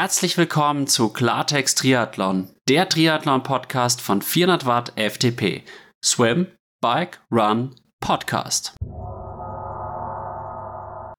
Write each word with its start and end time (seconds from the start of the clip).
Herzlich 0.00 0.38
willkommen 0.38 0.86
zu 0.86 1.08
Klartext 1.08 1.78
Triathlon, 1.78 2.54
der 2.68 2.88
Triathlon-Podcast 2.88 4.00
von 4.00 4.22
400 4.22 4.64
Watt 4.64 4.92
FTP. 4.94 5.64
Swim, 6.04 6.46
Bike, 6.80 7.20
Run, 7.32 7.74
Podcast. 7.98 8.76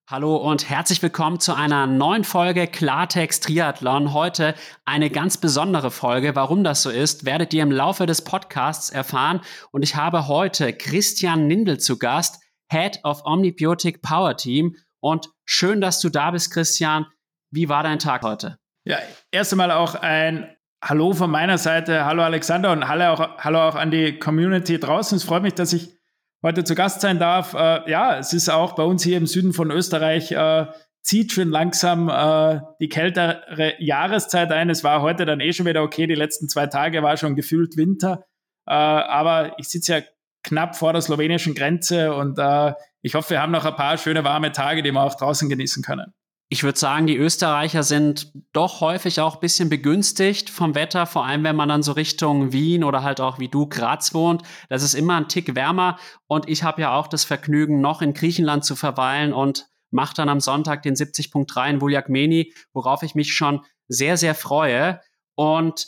Hallo 0.09 0.37
und 0.37 0.69
herzlich 0.69 1.01
willkommen 1.01 1.41
zu 1.41 1.55
einer 1.55 1.87
neuen 1.87 2.23
Folge 2.23 2.67
Klartext 2.67 3.43
Triathlon. 3.43 4.13
Heute 4.13 4.55
eine 4.85 5.09
ganz 5.09 5.35
besondere 5.35 5.91
Folge. 5.91 6.37
Warum 6.37 6.63
das 6.63 6.81
so 6.81 6.89
ist, 6.89 7.25
werdet 7.25 7.53
ihr 7.53 7.63
im 7.63 7.71
Laufe 7.73 8.05
des 8.05 8.23
Podcasts 8.23 8.89
erfahren. 8.89 9.41
Und 9.71 9.83
ich 9.83 9.97
habe 9.97 10.29
heute 10.29 10.71
Christian 10.71 11.47
Nindel 11.47 11.81
zu 11.81 11.99
Gast, 11.99 12.41
Head 12.71 13.01
of 13.03 13.25
Omnibiotic 13.25 14.01
Power 14.01 14.37
Team. 14.37 14.77
Und 15.01 15.27
schön, 15.43 15.81
dass 15.81 15.99
du 15.99 16.07
da 16.07 16.31
bist, 16.31 16.53
Christian. 16.53 17.07
Wie 17.51 17.67
war 17.67 17.83
dein 17.83 17.99
Tag 17.99 18.21
heute? 18.23 18.57
Ja, 18.89 18.97
erst 19.29 19.53
einmal 19.53 19.69
auch 19.69 19.93
ein 19.93 20.49
Hallo 20.83 21.13
von 21.13 21.29
meiner 21.29 21.59
Seite. 21.59 22.05
Hallo 22.05 22.23
Alexander 22.23 22.71
und 22.71 22.87
hallo 22.87 23.13
auch, 23.13 23.37
hallo 23.37 23.59
auch 23.59 23.75
an 23.75 23.91
die 23.91 24.17
Community 24.17 24.79
draußen. 24.79 25.15
Es 25.15 25.23
freut 25.23 25.43
mich, 25.43 25.53
dass 25.53 25.73
ich 25.73 25.93
heute 26.41 26.63
zu 26.63 26.73
Gast 26.73 27.01
sein 27.01 27.19
darf. 27.19 27.53
Äh, 27.53 27.87
ja, 27.87 28.17
es 28.17 28.33
ist 28.33 28.49
auch 28.49 28.73
bei 28.73 28.81
uns 28.81 29.03
hier 29.03 29.17
im 29.17 29.27
Süden 29.27 29.53
von 29.53 29.69
Österreich, 29.69 30.31
äh, 30.31 30.65
zieht 31.03 31.33
schon 31.33 31.49
langsam 31.49 32.09
äh, 32.09 32.61
die 32.79 32.89
kältere 32.89 33.75
Jahreszeit 33.77 34.51
ein. 34.51 34.71
Es 34.71 34.83
war 34.83 35.03
heute 35.03 35.27
dann 35.27 35.39
eh 35.39 35.53
schon 35.53 35.67
wieder 35.67 35.83
okay. 35.83 36.07
Die 36.07 36.15
letzten 36.15 36.49
zwei 36.49 36.65
Tage 36.65 37.03
war 37.03 37.15
schon 37.15 37.35
gefühlt 37.35 37.77
Winter. 37.77 38.25
Äh, 38.65 38.73
aber 38.73 39.53
ich 39.59 39.69
sitze 39.69 39.97
ja 39.97 40.01
knapp 40.41 40.75
vor 40.75 40.93
der 40.93 41.03
slowenischen 41.03 41.53
Grenze 41.53 42.15
und 42.15 42.39
äh, 42.39 42.73
ich 43.03 43.13
hoffe, 43.13 43.29
wir 43.29 43.41
haben 43.43 43.51
noch 43.51 43.65
ein 43.65 43.75
paar 43.75 43.99
schöne 43.99 44.23
warme 44.23 44.51
Tage, 44.51 44.81
die 44.81 44.91
wir 44.91 45.03
auch 45.03 45.15
draußen 45.15 45.47
genießen 45.47 45.83
können. 45.83 46.11
Ich 46.51 46.63
würde 46.63 46.79
sagen, 46.79 47.05
die 47.05 47.15
Österreicher 47.15 47.83
sind 47.83 48.33
doch 48.53 48.81
häufig 48.81 49.21
auch 49.21 49.35
ein 49.35 49.39
bisschen 49.39 49.69
begünstigt 49.69 50.49
vom 50.49 50.73
Wetter, 50.73 51.05
vor 51.05 51.23
allem 51.23 51.43
wenn 51.43 51.55
man 51.55 51.69
dann 51.69 51.83
so 51.83 51.91
Richtung 51.91 52.51
Wien 52.51 52.83
oder 52.83 53.03
halt 53.03 53.21
auch 53.21 53.37
wie 53.37 53.49
du 53.49 53.67
Graz 53.67 54.15
wohnt. 54.15 54.41
Das 54.67 54.81
ist 54.81 54.95
immer 54.95 55.15
ein 55.15 55.27
Tick 55.27 55.53
wärmer 55.53 55.99
und 56.25 56.49
ich 56.49 56.63
habe 56.63 56.81
ja 56.81 56.95
auch 56.95 57.05
das 57.05 57.23
Vergnügen, 57.23 57.81
noch 57.81 58.01
in 58.01 58.15
Griechenland 58.15 58.65
zu 58.65 58.75
verweilen 58.75 59.31
und 59.31 59.67
mache 59.91 60.15
dann 60.15 60.27
am 60.27 60.39
Sonntag 60.39 60.81
den 60.81 60.95
70.3 60.95 61.69
in 61.69 61.81
Vuliakmeni, 61.81 62.51
worauf 62.73 63.03
ich 63.03 63.13
mich 63.13 63.33
schon 63.33 63.63
sehr, 63.87 64.17
sehr 64.17 64.33
freue. 64.33 65.01
Und 65.35 65.87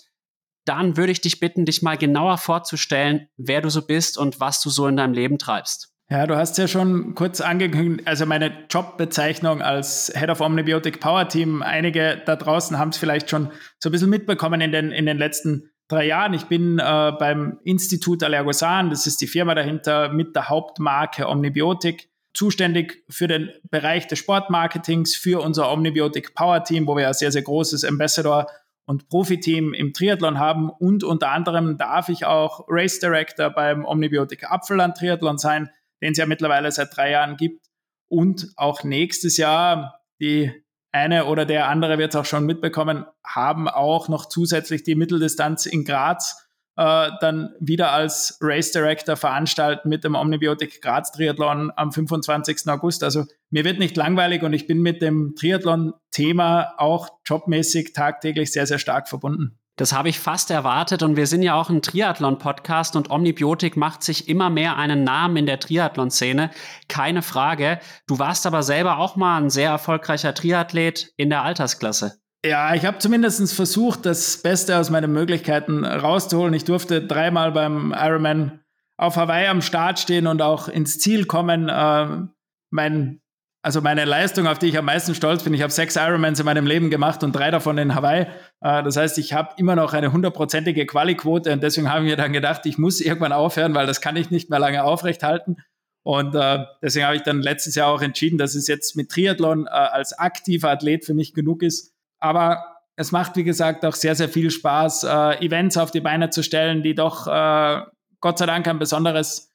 dann 0.65 0.95
würde 0.95 1.11
ich 1.11 1.21
dich 1.21 1.39
bitten, 1.39 1.65
dich 1.65 1.81
mal 1.81 1.97
genauer 1.97 2.37
vorzustellen, 2.37 3.29
wer 3.35 3.61
du 3.61 3.69
so 3.69 3.81
bist 3.81 4.15
und 4.15 4.39
was 4.39 4.61
du 4.61 4.69
so 4.69 4.85
in 4.85 4.97
deinem 4.97 5.13
Leben 5.13 5.39
treibst. 5.39 5.90
Ja, 6.11 6.27
du 6.27 6.35
hast 6.35 6.57
ja 6.57 6.67
schon 6.67 7.15
kurz 7.15 7.39
angekündigt, 7.39 8.05
also 8.05 8.25
meine 8.25 8.51
Jobbezeichnung 8.69 9.61
als 9.61 10.11
Head 10.13 10.29
of 10.29 10.41
Omnibiotic 10.41 10.99
Power 10.99 11.29
Team. 11.29 11.61
Einige 11.61 12.21
da 12.25 12.35
draußen 12.35 12.77
haben 12.77 12.89
es 12.89 12.97
vielleicht 12.97 13.29
schon 13.29 13.49
so 13.79 13.87
ein 13.87 13.93
bisschen 13.93 14.09
mitbekommen 14.09 14.59
in 14.59 14.73
den, 14.73 14.91
in 14.91 15.05
den 15.05 15.17
letzten 15.17 15.71
drei 15.87 16.07
Jahren. 16.07 16.33
Ich 16.33 16.47
bin 16.47 16.79
äh, 16.79 17.13
beim 17.17 17.59
Institut 17.63 18.23
Allergosan, 18.23 18.89
das 18.89 19.07
ist 19.07 19.21
die 19.21 19.27
Firma 19.27 19.55
dahinter 19.55 20.09
mit 20.09 20.35
der 20.35 20.49
Hauptmarke 20.49 21.29
Omnibiotic, 21.29 22.09
zuständig 22.33 23.05
für 23.07 23.29
den 23.29 23.49
Bereich 23.69 24.05
des 24.07 24.19
Sportmarketings, 24.19 25.15
für 25.15 25.41
unser 25.41 25.71
Omnibiotic 25.71 26.35
Power 26.35 26.65
Team, 26.65 26.87
wo 26.87 26.97
wir 26.97 27.07
ein 27.07 27.13
sehr, 27.13 27.31
sehr 27.31 27.43
großes 27.43 27.85
Ambassador 27.85 28.47
und 28.85 29.07
Profiteam 29.07 29.73
im 29.73 29.93
Triathlon 29.93 30.39
haben 30.39 30.71
und 30.71 31.05
unter 31.05 31.29
anderem 31.31 31.77
darf 31.77 32.09
ich 32.09 32.25
auch 32.25 32.65
Race 32.67 32.99
Director 32.99 33.49
beim 33.49 33.85
Omnibiotic 33.85 34.51
Apfelland 34.51 34.97
Triathlon 34.97 35.37
sein 35.37 35.69
den 36.01 36.11
es 36.11 36.17
ja 36.17 36.25
mittlerweile 36.25 36.71
seit 36.71 36.95
drei 36.95 37.11
Jahren 37.11 37.37
gibt. 37.37 37.67
Und 38.07 38.51
auch 38.57 38.83
nächstes 38.83 39.37
Jahr, 39.37 40.01
die 40.19 40.51
eine 40.91 41.25
oder 41.25 41.45
der 41.45 41.69
andere 41.69 41.97
wird 41.97 42.13
es 42.13 42.19
auch 42.19 42.25
schon 42.25 42.45
mitbekommen, 42.45 43.05
haben 43.25 43.69
auch 43.69 44.09
noch 44.09 44.27
zusätzlich 44.27 44.83
die 44.83 44.95
Mitteldistanz 44.95 45.65
in 45.65 45.85
Graz 45.85 46.45
äh, 46.77 47.09
dann 47.19 47.53
wieder 47.59 47.91
als 47.91 48.37
Race 48.41 48.71
Director 48.71 49.15
veranstalten 49.15 49.89
mit 49.89 50.03
dem 50.03 50.15
Omnibiotic 50.15 50.81
Graz 50.81 51.11
Triathlon 51.11 51.71
am 51.75 51.91
25. 51.91 52.67
August. 52.67 53.03
Also 53.03 53.25
mir 53.49 53.63
wird 53.65 53.79
nicht 53.79 53.95
langweilig 53.97 54.43
und 54.43 54.53
ich 54.53 54.67
bin 54.67 54.81
mit 54.81 55.01
dem 55.01 55.35
Triathlon-Thema 55.35 56.73
auch 56.77 57.09
jobmäßig 57.25 57.93
tagtäglich 57.93 58.51
sehr, 58.51 58.67
sehr 58.67 58.79
stark 58.79 59.07
verbunden. 59.07 59.60
Das 59.77 59.93
habe 59.93 60.09
ich 60.09 60.19
fast 60.19 60.51
erwartet 60.51 61.01
und 61.01 61.15
wir 61.15 61.27
sind 61.27 61.43
ja 61.43 61.55
auch 61.55 61.69
ein 61.69 61.81
Triathlon-Podcast 61.81 62.95
und 62.95 63.09
Omnibiotik 63.09 63.77
macht 63.77 64.03
sich 64.03 64.27
immer 64.27 64.49
mehr 64.49 64.77
einen 64.77 65.03
Namen 65.03 65.37
in 65.37 65.45
der 65.45 65.59
Triathlon-Szene. 65.59 66.51
Keine 66.87 67.21
Frage. 67.21 67.79
Du 68.05 68.19
warst 68.19 68.45
aber 68.45 68.63
selber 68.63 68.97
auch 68.97 69.15
mal 69.15 69.41
ein 69.41 69.49
sehr 69.49 69.69
erfolgreicher 69.69 70.33
Triathlet 70.33 71.13
in 71.17 71.29
der 71.29 71.43
Altersklasse. 71.43 72.21
Ja, 72.43 72.73
ich 72.73 72.85
habe 72.85 72.97
zumindest 72.97 73.53
versucht, 73.53 74.05
das 74.05 74.41
Beste 74.41 74.77
aus 74.77 74.89
meinen 74.89 75.13
Möglichkeiten 75.13 75.85
rauszuholen. 75.85 76.53
Ich 76.53 76.65
durfte 76.65 77.05
dreimal 77.05 77.51
beim 77.51 77.93
Ironman 77.95 78.61
auf 78.97 79.15
Hawaii 79.15 79.47
am 79.47 79.61
Start 79.61 79.99
stehen 79.99 80.27
und 80.27 80.41
auch 80.41 80.67
ins 80.67 80.99
Ziel 80.99 81.25
kommen. 81.25 81.69
Äh, 81.69 82.27
mein 82.71 83.21
also 83.63 83.81
meine 83.81 84.05
Leistung, 84.05 84.47
auf 84.47 84.57
die 84.57 84.67
ich 84.67 84.77
am 84.77 84.85
meisten 84.85 85.13
stolz 85.13 85.43
bin, 85.43 85.53
ich 85.53 85.61
habe 85.61 85.71
sechs 85.71 85.95
Ironmans 85.95 86.39
in 86.39 86.45
meinem 86.45 86.65
Leben 86.65 86.89
gemacht 86.89 87.23
und 87.23 87.33
drei 87.33 87.51
davon 87.51 87.77
in 87.77 87.93
Hawaii. 87.93 88.21
Äh, 88.61 88.83
das 88.83 88.97
heißt, 88.97 89.17
ich 89.19 89.33
habe 89.33 89.53
immer 89.57 89.75
noch 89.75 89.93
eine 89.93 90.11
hundertprozentige 90.11 90.85
Quali-Quote 90.85 91.53
und 91.53 91.61
deswegen 91.61 91.89
habe 91.89 92.03
ich 92.03 92.09
mir 92.09 92.17
dann 92.17 92.33
gedacht, 92.33 92.65
ich 92.65 92.79
muss 92.79 93.01
irgendwann 93.01 93.31
aufhören, 93.31 93.75
weil 93.75 93.85
das 93.85 94.01
kann 94.01 94.15
ich 94.15 94.31
nicht 94.31 94.49
mehr 94.49 94.59
lange 94.59 94.83
aufrechthalten. 94.83 95.57
Und 96.03 96.33
äh, 96.33 96.65
deswegen 96.81 97.05
habe 97.05 97.15
ich 97.15 97.21
dann 97.21 97.43
letztes 97.43 97.75
Jahr 97.75 97.89
auch 97.89 98.01
entschieden, 98.01 98.39
dass 98.39 98.55
es 98.55 98.67
jetzt 98.67 98.95
mit 98.95 99.09
Triathlon 99.09 99.67
äh, 99.67 99.69
als 99.69 100.17
aktiver 100.17 100.71
Athlet 100.71 101.05
für 101.05 101.13
mich 101.13 101.35
genug 101.35 101.61
ist. 101.61 101.93
Aber 102.17 102.77
es 102.95 103.11
macht, 103.11 103.35
wie 103.35 103.43
gesagt, 103.43 103.85
auch 103.85 103.93
sehr, 103.93 104.15
sehr 104.15 104.29
viel 104.29 104.51
Spaß, 104.51 105.05
Events 105.39 105.77
auf 105.77 105.89
die 105.89 106.01
Beine 106.01 106.29
zu 106.29 106.43
stellen, 106.43 106.83
die 106.83 106.93
doch 106.93 107.25
Gott 107.25 108.37
sei 108.37 108.45
Dank 108.45 108.67
ein 108.67 108.77
besonderes 108.77 109.50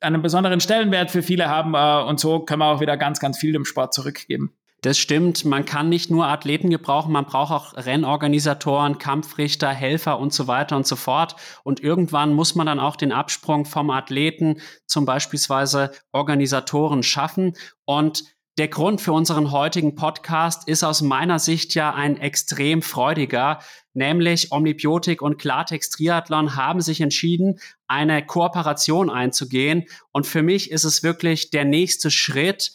einen 0.00 0.22
besonderen 0.22 0.60
Stellenwert 0.60 1.10
für 1.10 1.22
viele 1.22 1.48
haben 1.48 1.74
äh, 1.74 2.08
und 2.08 2.20
so 2.20 2.40
können 2.40 2.60
wir 2.60 2.66
auch 2.66 2.80
wieder 2.80 2.96
ganz, 2.96 3.20
ganz 3.20 3.38
viel 3.38 3.52
dem 3.52 3.64
Sport 3.64 3.94
zurückgeben. 3.94 4.54
Das 4.82 4.96
stimmt. 4.96 5.44
Man 5.44 5.66
kann 5.66 5.90
nicht 5.90 6.10
nur 6.10 6.26
Athleten 6.26 6.70
gebrauchen, 6.70 7.12
man 7.12 7.26
braucht 7.26 7.52
auch 7.52 7.74
Rennorganisatoren, 7.76 8.96
Kampfrichter, 8.96 9.68
Helfer 9.68 10.18
und 10.18 10.32
so 10.32 10.46
weiter 10.46 10.74
und 10.74 10.86
so 10.86 10.96
fort. 10.96 11.36
Und 11.64 11.80
irgendwann 11.80 12.32
muss 12.32 12.54
man 12.54 12.66
dann 12.66 12.80
auch 12.80 12.96
den 12.96 13.12
Absprung 13.12 13.66
vom 13.66 13.90
Athleten 13.90 14.60
zum 14.86 15.04
beispielsweise 15.04 15.90
Organisatoren 16.12 17.02
schaffen. 17.02 17.52
Und 17.84 18.24
der 18.56 18.68
Grund 18.68 19.02
für 19.02 19.12
unseren 19.12 19.52
heutigen 19.52 19.96
Podcast 19.96 20.66
ist 20.66 20.82
aus 20.82 21.02
meiner 21.02 21.38
Sicht 21.38 21.74
ja 21.74 21.94
ein 21.94 22.16
extrem 22.18 22.80
freudiger, 22.80 23.60
nämlich 23.94 24.52
Omnibiotik 24.52 25.22
und 25.22 25.38
Klartext 25.38 25.94
Triathlon 25.94 26.56
haben 26.56 26.80
sich 26.80 27.00
entschieden, 27.00 27.58
eine 27.86 28.24
Kooperation 28.24 29.10
einzugehen. 29.10 29.84
Und 30.12 30.26
für 30.26 30.42
mich 30.42 30.70
ist 30.70 30.84
es 30.84 31.02
wirklich 31.02 31.50
der 31.50 31.64
nächste 31.64 32.10
Schritt 32.10 32.72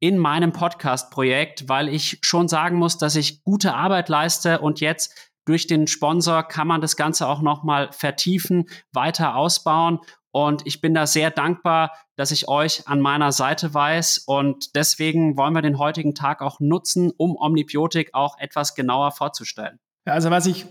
in 0.00 0.18
meinem 0.18 0.52
Podcast-Projekt, 0.52 1.68
weil 1.68 1.88
ich 1.88 2.18
schon 2.22 2.48
sagen 2.48 2.76
muss, 2.76 2.98
dass 2.98 3.14
ich 3.14 3.44
gute 3.44 3.74
Arbeit 3.74 4.08
leiste 4.08 4.60
und 4.60 4.80
jetzt 4.80 5.30
durch 5.44 5.66
den 5.66 5.86
Sponsor 5.86 6.42
kann 6.44 6.68
man 6.68 6.80
das 6.80 6.96
Ganze 6.96 7.28
auch 7.28 7.42
nochmal 7.42 7.90
vertiefen, 7.92 8.66
weiter 8.92 9.36
ausbauen 9.36 10.00
und 10.32 10.66
ich 10.66 10.80
bin 10.80 10.94
da 10.94 11.06
sehr 11.06 11.30
dankbar, 11.30 11.92
dass 12.16 12.30
ich 12.30 12.48
euch 12.48 12.88
an 12.88 13.00
meiner 13.00 13.32
Seite 13.32 13.74
weiß. 13.74 14.24
Und 14.26 14.74
deswegen 14.74 15.36
wollen 15.36 15.54
wir 15.54 15.62
den 15.62 15.78
heutigen 15.78 16.14
Tag 16.14 16.40
auch 16.40 16.58
nutzen, 16.58 17.12
um 17.16 17.36
Omnibiotik 17.36 18.14
auch 18.14 18.38
etwas 18.38 18.74
genauer 18.74 19.12
vorzustellen. 19.12 19.78
Also 20.04 20.30
was 20.30 20.46
ich 20.46 20.66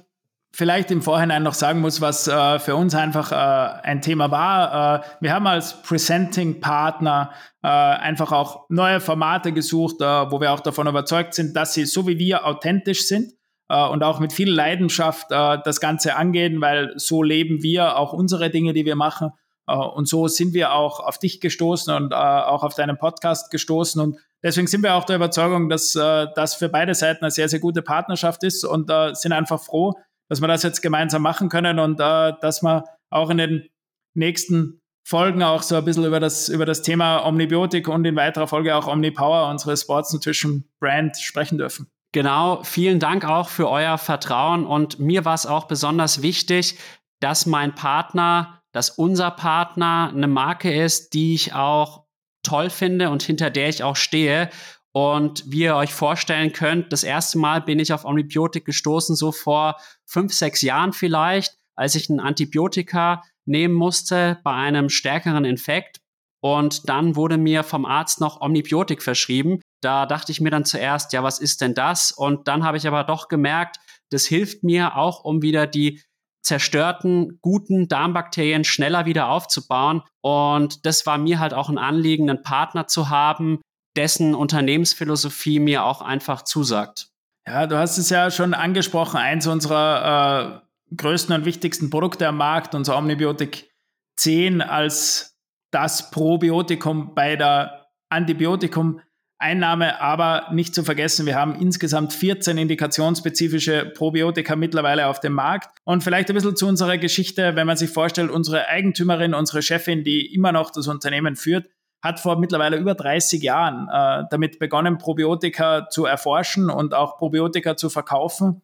vielleicht 0.53 0.92
im 0.92 1.02
Vorhinein 1.02 1.44
noch 1.44 1.53
sagen 1.53 1.79
muss, 1.79 2.02
was 2.02 2.28
äh, 2.28 2.59
für 2.59 2.76
uns 2.76 2.94
einfach 2.94 3.32
äh, 3.32 3.35
ein 3.84 4.02
Thema 4.02 4.32
war. 4.32 5.00
Äh, 5.00 5.03
wir 5.22 5.34
haben 5.34 5.47
als 5.47 5.82
Presenting-Partner 5.82 7.32
äh, 7.64 7.67
einfach 7.67 8.32
auch 8.32 8.66
neue 8.70 9.00
Formate 9.00 9.53
gesucht, 9.53 10.02
äh, 10.02 10.06
wo 10.06 10.41
wir 10.41 10.52
auch 10.52 10.59
davon 10.59 10.88
überzeugt 10.88 11.34
sind, 11.34 11.56
dass 11.56 11.73
sie 11.73 11.85
so 11.85 12.06
wie 12.08 12.20
wir 12.20 12.46
authentisch 12.46 13.08
sind 13.08 13.32
äh, 13.70 13.88
und 13.88 14.03
auch 14.03 14.20
mit 14.20 14.34
viel 14.34 14.52
Leidenschaft 14.52 15.32
das 15.32 15.79
Ganze 15.79 16.16
angehen, 16.16 16.59
weil 16.59 16.94
so 16.97 17.23
leben 17.23 17.64
wir 17.64 17.97
auch 17.97 18.11
unsere 18.11 18.50
Dinge, 18.50 18.73
die 18.73 18.85
wir 18.85 18.96
machen. 18.96 19.32
Und 19.66 20.08
so 20.09 20.28
sind 20.28 20.53
wir 20.53 20.73
auch 20.73 21.00
auf 21.00 21.17
dich 21.17 21.40
gestoßen 21.40 21.94
und 21.96 22.14
auch 22.14 22.64
auf 22.64 22.73
deinen 22.73 22.97
Podcast 22.97 23.52
gestoßen. 23.52 24.02
Und 24.02 24.17
deswegen 24.43 24.67
sind 24.67 24.84
wir 24.84 24.96
auch 24.96 25.05
der 25.05 25.17
Überzeugung, 25.17 25.70
dass 25.70 25.96
äh, 25.96 26.28
das 26.35 26.55
für 26.55 26.70
beide 26.70 26.96
Seiten 26.96 27.23
eine 27.23 27.32
sehr, 27.32 27.49
sehr 27.49 27.59
gute 27.59 27.82
Partnerschaft 27.82 28.43
ist 28.43 28.64
und 28.64 28.91
sind 29.14 29.32
einfach 29.32 29.61
froh, 29.61 29.93
dass 30.29 30.41
wir 30.41 30.47
das 30.47 30.64
jetzt 30.64 30.82
gemeinsam 30.82 31.22
machen 31.22 31.49
können 31.49 31.79
und 31.79 31.99
dass 31.99 32.61
wir 32.61 32.85
auch 33.09 33.29
in 33.29 33.38
den 33.38 33.70
nächsten 34.14 34.79
Folgen 35.05 35.43
auch 35.43 35.61
so 35.61 35.76
ein 35.76 35.84
bisschen 35.84 36.05
über 36.05 36.20
das, 36.20 36.47
über 36.47 36.66
das 36.66 36.84
Thema 36.84 37.26
Omnibiotik 37.26 37.88
und 37.88 38.05
in 38.05 38.16
weiterer 38.16 38.47
Folge 38.47 38.76
auch 38.76 38.88
Omnipower, 38.88 39.49
unsere 39.49 39.76
Sports 39.76 40.14
Nutrition 40.14 40.66
Brand, 40.79 41.17
sprechen 41.17 41.58
dürfen. 41.58 41.87
Genau, 42.14 42.64
vielen 42.64 42.99
Dank 42.99 43.26
auch 43.26 43.49
für 43.49 43.70
euer 43.70 43.97
Vertrauen 43.97 44.66
und 44.66 44.99
mir 44.99 45.26
war 45.26 45.34
es 45.34 45.46
auch 45.46 45.66
besonders 45.66 46.22
wichtig, 46.22 46.78
dass 47.20 47.46
mein 47.46 47.76
Partner 47.76 48.61
dass 48.72 48.90
unser 48.90 49.32
Partner 49.32 50.11
eine 50.14 50.28
Marke 50.28 50.73
ist, 50.73 51.14
die 51.14 51.34
ich 51.34 51.53
auch 51.53 52.01
toll 52.43 52.70
finde 52.70 53.09
und 53.09 53.23
hinter 53.23 53.49
der 53.49 53.70
ich 53.70 53.84
auch 53.84 53.96
stehe. 53.96 54.49
Und 54.93 55.43
wie 55.47 55.64
ihr 55.64 55.76
euch 55.76 55.93
vorstellen 55.93 56.52
könnt, 56.52 56.91
das 56.91 57.03
erste 57.03 57.38
Mal 57.38 57.61
bin 57.61 57.79
ich 57.79 57.93
auf 57.93 58.03
Omnibiotik 58.03 58.66
gestoßen, 58.66 59.16
so 59.16 59.32
vor 59.32 59.78
fünf, 60.05 60.34
sechs 60.34 60.61
Jahren 60.61 60.91
vielleicht, 60.91 61.58
als 61.76 61.96
ich 61.96 62.09
ein 62.09 62.20
Antibiotika 62.20 63.23
nehmen 63.46 63.73
musste 63.73 64.40
bei 64.43 64.52
einem 64.52 64.90
stärkeren 64.90 65.46
Infekt. 65.46 66.02
Und 66.43 66.90
dann 66.90 67.16
wurde 67.16 67.38
mir 67.38 67.64
vom 67.64 67.85
Arzt 67.85 68.20
noch 68.20 68.41
Omnibiotik 68.41 69.02
verschrieben. 69.02 69.61
Da 69.82 70.05
dachte 70.05 70.32
ich 70.32 70.41
mir 70.41 70.49
dann 70.49 70.66
zuerst, 70.66 71.14
ja, 71.14 71.23
was 71.23 71.40
ist 71.40 71.61
denn 71.61 71.73
das? 71.73 72.11
Und 72.11 72.47
dann 72.47 72.64
habe 72.64 72.78
ich 72.78 72.87
aber 72.87 73.03
doch 73.03 73.28
gemerkt, 73.28 73.78
das 74.09 74.26
hilft 74.26 74.64
mir 74.64 74.97
auch, 74.97 75.23
um 75.23 75.41
wieder 75.41 75.67
die 75.67 76.02
zerstörten, 76.41 77.40
guten 77.41 77.88
Darmbakterien 77.88 78.64
schneller 78.64 79.05
wieder 79.05 79.29
aufzubauen. 79.29 80.02
Und 80.22 80.85
das 80.85 81.05
war 81.05 81.17
mir 81.17 81.40
halt 81.40 81.53
auch 81.53 81.70
ein 81.70 81.78
Anliegen, 81.78 82.29
einen 82.29 82.43
Partner 82.43 82.88
zu 82.88 83.09
haben, 83.09 83.61
dessen 83.96 84.35
Unternehmensphilosophie 84.35 85.59
mir 85.59 85.84
auch 85.84 86.02
einfach 86.02 86.43
zusagt. 86.43 87.09
Ja, 87.47 87.67
du 87.67 87.78
hast 87.78 87.97
es 87.97 88.09
ja 88.09 88.32
schon 88.32 88.53
angesprochen, 88.53 89.17
eins 89.17 89.47
unserer 89.47 90.61
äh, 90.91 90.96
größten 90.96 91.35
und 91.35 91.46
wichtigsten 91.46 91.90
Produkte 91.90 92.28
am 92.28 92.38
Markt, 92.38 92.76
unser 92.76 92.97
Omnibiotik 92.97 93.72
10 94.17 94.61
als 94.61 95.35
das 95.72 96.11
Probiotikum 96.11 97.16
bei 97.16 97.35
der 97.35 97.87
Antibiotikum 98.09 99.02
Einnahme, 99.41 99.99
aber 100.02 100.47
nicht 100.52 100.76
zu 100.76 100.84
vergessen, 100.84 101.26
wir 101.26 101.35
haben 101.35 101.55
insgesamt 101.55 102.14
14 102.14 102.58
indikationsspezifische 102.58 103.91
Probiotika 103.96 104.55
mittlerweile 104.55 105.08
auf 105.08 105.20
dem 105.20 105.34
Markt. 105.34 105.70
Und 105.84 106.03
vielleicht 106.03 106.29
ein 106.29 106.35
bisschen 106.35 106.55
zu 106.55 106.67
unserer 106.67 106.97
Geschichte, 106.97 107.55
wenn 107.55 107.67
man 107.67 107.78
sich 107.78 107.90
vorstellt, 107.90 108.32
unsere 108.32 108.67
Eigentümerin, 108.67 109.34
unsere 109.34 109.61
Chefin, 109.61 110.03
die 110.03 110.34
immer 110.34 110.52
noch 110.52 110.72
das 110.72 110.88
Unternehmen 110.88 111.35
führt, 111.35 111.67
hat 112.02 112.20
vor 112.20 112.40
mittlerweile 112.40 112.78
über 112.78 112.96
30 112.96 113.41
Jahren 113.41 113.88
äh, 113.91 114.26
damit 114.29 114.59
begonnen, 114.59 114.97
Probiotika 114.97 115.87
zu 115.90 116.05
erforschen 116.05 116.70
und 116.70 116.94
auch 116.94 117.17
Probiotika 117.17 117.78
zu 117.78 117.90
verkaufen. 117.90 118.61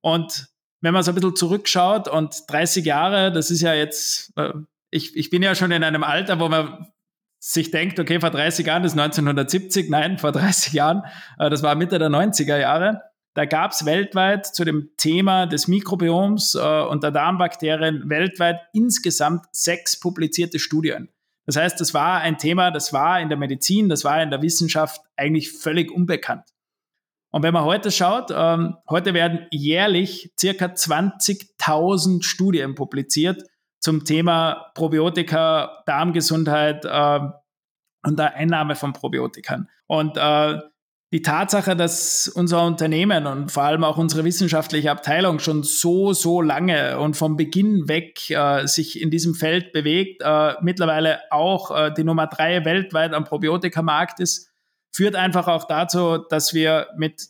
Und 0.00 0.48
wenn 0.80 0.94
man 0.94 1.02
so 1.02 1.12
ein 1.12 1.14
bisschen 1.14 1.36
zurückschaut 1.36 2.08
und 2.08 2.44
30 2.48 2.84
Jahre, 2.84 3.32
das 3.32 3.50
ist 3.50 3.60
ja 3.60 3.74
jetzt, 3.74 4.32
äh, 4.36 4.52
ich, 4.90 5.16
ich 5.16 5.30
bin 5.30 5.42
ja 5.42 5.54
schon 5.54 5.70
in 5.70 5.84
einem 5.84 6.02
Alter, 6.02 6.40
wo 6.40 6.48
man 6.48 6.88
sich 7.40 7.70
denkt, 7.70 7.98
okay, 7.98 8.20
vor 8.20 8.30
30 8.30 8.66
Jahren, 8.66 8.82
das 8.82 8.92
ist 8.92 8.98
1970, 8.98 9.88
nein, 9.88 10.18
vor 10.18 10.30
30 10.30 10.74
Jahren, 10.74 11.02
äh, 11.38 11.50
das 11.50 11.62
war 11.62 11.74
Mitte 11.74 11.98
der 11.98 12.10
90er 12.10 12.58
Jahre, 12.58 13.00
da 13.34 13.46
gab 13.46 13.72
es 13.72 13.86
weltweit 13.86 14.46
zu 14.46 14.64
dem 14.64 14.90
Thema 14.96 15.46
des 15.46 15.66
Mikrobioms 15.66 16.54
äh, 16.54 16.82
und 16.82 17.02
der 17.02 17.10
Darmbakterien 17.10 18.08
weltweit 18.10 18.60
insgesamt 18.72 19.46
sechs 19.52 19.98
publizierte 19.98 20.58
Studien. 20.58 21.08
Das 21.46 21.56
heißt, 21.56 21.80
das 21.80 21.94
war 21.94 22.20
ein 22.20 22.38
Thema, 22.38 22.70
das 22.70 22.92
war 22.92 23.20
in 23.20 23.28
der 23.28 23.38
Medizin, 23.38 23.88
das 23.88 24.04
war 24.04 24.22
in 24.22 24.30
der 24.30 24.42
Wissenschaft 24.42 25.00
eigentlich 25.16 25.50
völlig 25.50 25.90
unbekannt. 25.90 26.44
Und 27.32 27.42
wenn 27.42 27.54
man 27.54 27.64
heute 27.64 27.90
schaut, 27.90 28.30
ähm, 28.34 28.76
heute 28.88 29.14
werden 29.14 29.46
jährlich 29.50 30.32
circa 30.38 30.66
20.000 30.66 32.22
Studien 32.22 32.74
publiziert 32.74 33.42
zum 33.80 34.04
Thema 34.04 34.70
Probiotika, 34.74 35.82
Darmgesundheit 35.86 36.84
äh, 36.84 37.20
und 38.06 38.18
der 38.18 38.34
Einnahme 38.34 38.76
von 38.76 38.92
Probiotikern. 38.92 39.68
Und 39.86 40.16
äh, 40.16 40.58
die 41.12 41.22
Tatsache, 41.22 41.74
dass 41.74 42.28
unser 42.28 42.64
Unternehmen 42.64 43.26
und 43.26 43.50
vor 43.50 43.64
allem 43.64 43.82
auch 43.82 43.96
unsere 43.96 44.24
wissenschaftliche 44.24 44.92
Abteilung 44.92 45.40
schon 45.40 45.64
so, 45.64 46.12
so 46.12 46.40
lange 46.40 47.00
und 47.00 47.16
vom 47.16 47.36
Beginn 47.36 47.88
weg 47.88 48.30
äh, 48.30 48.66
sich 48.66 49.00
in 49.00 49.10
diesem 49.10 49.34
Feld 49.34 49.72
bewegt, 49.72 50.22
äh, 50.24 50.54
mittlerweile 50.60 51.18
auch 51.30 51.76
äh, 51.76 51.92
die 51.92 52.04
Nummer 52.04 52.28
drei 52.28 52.64
weltweit 52.64 53.12
am 53.12 53.24
Probiotikamarkt 53.24 54.20
ist, 54.20 54.50
führt 54.92 55.16
einfach 55.16 55.48
auch 55.48 55.66
dazu, 55.66 56.18
dass 56.18 56.54
wir 56.54 56.86
mit 56.96 57.22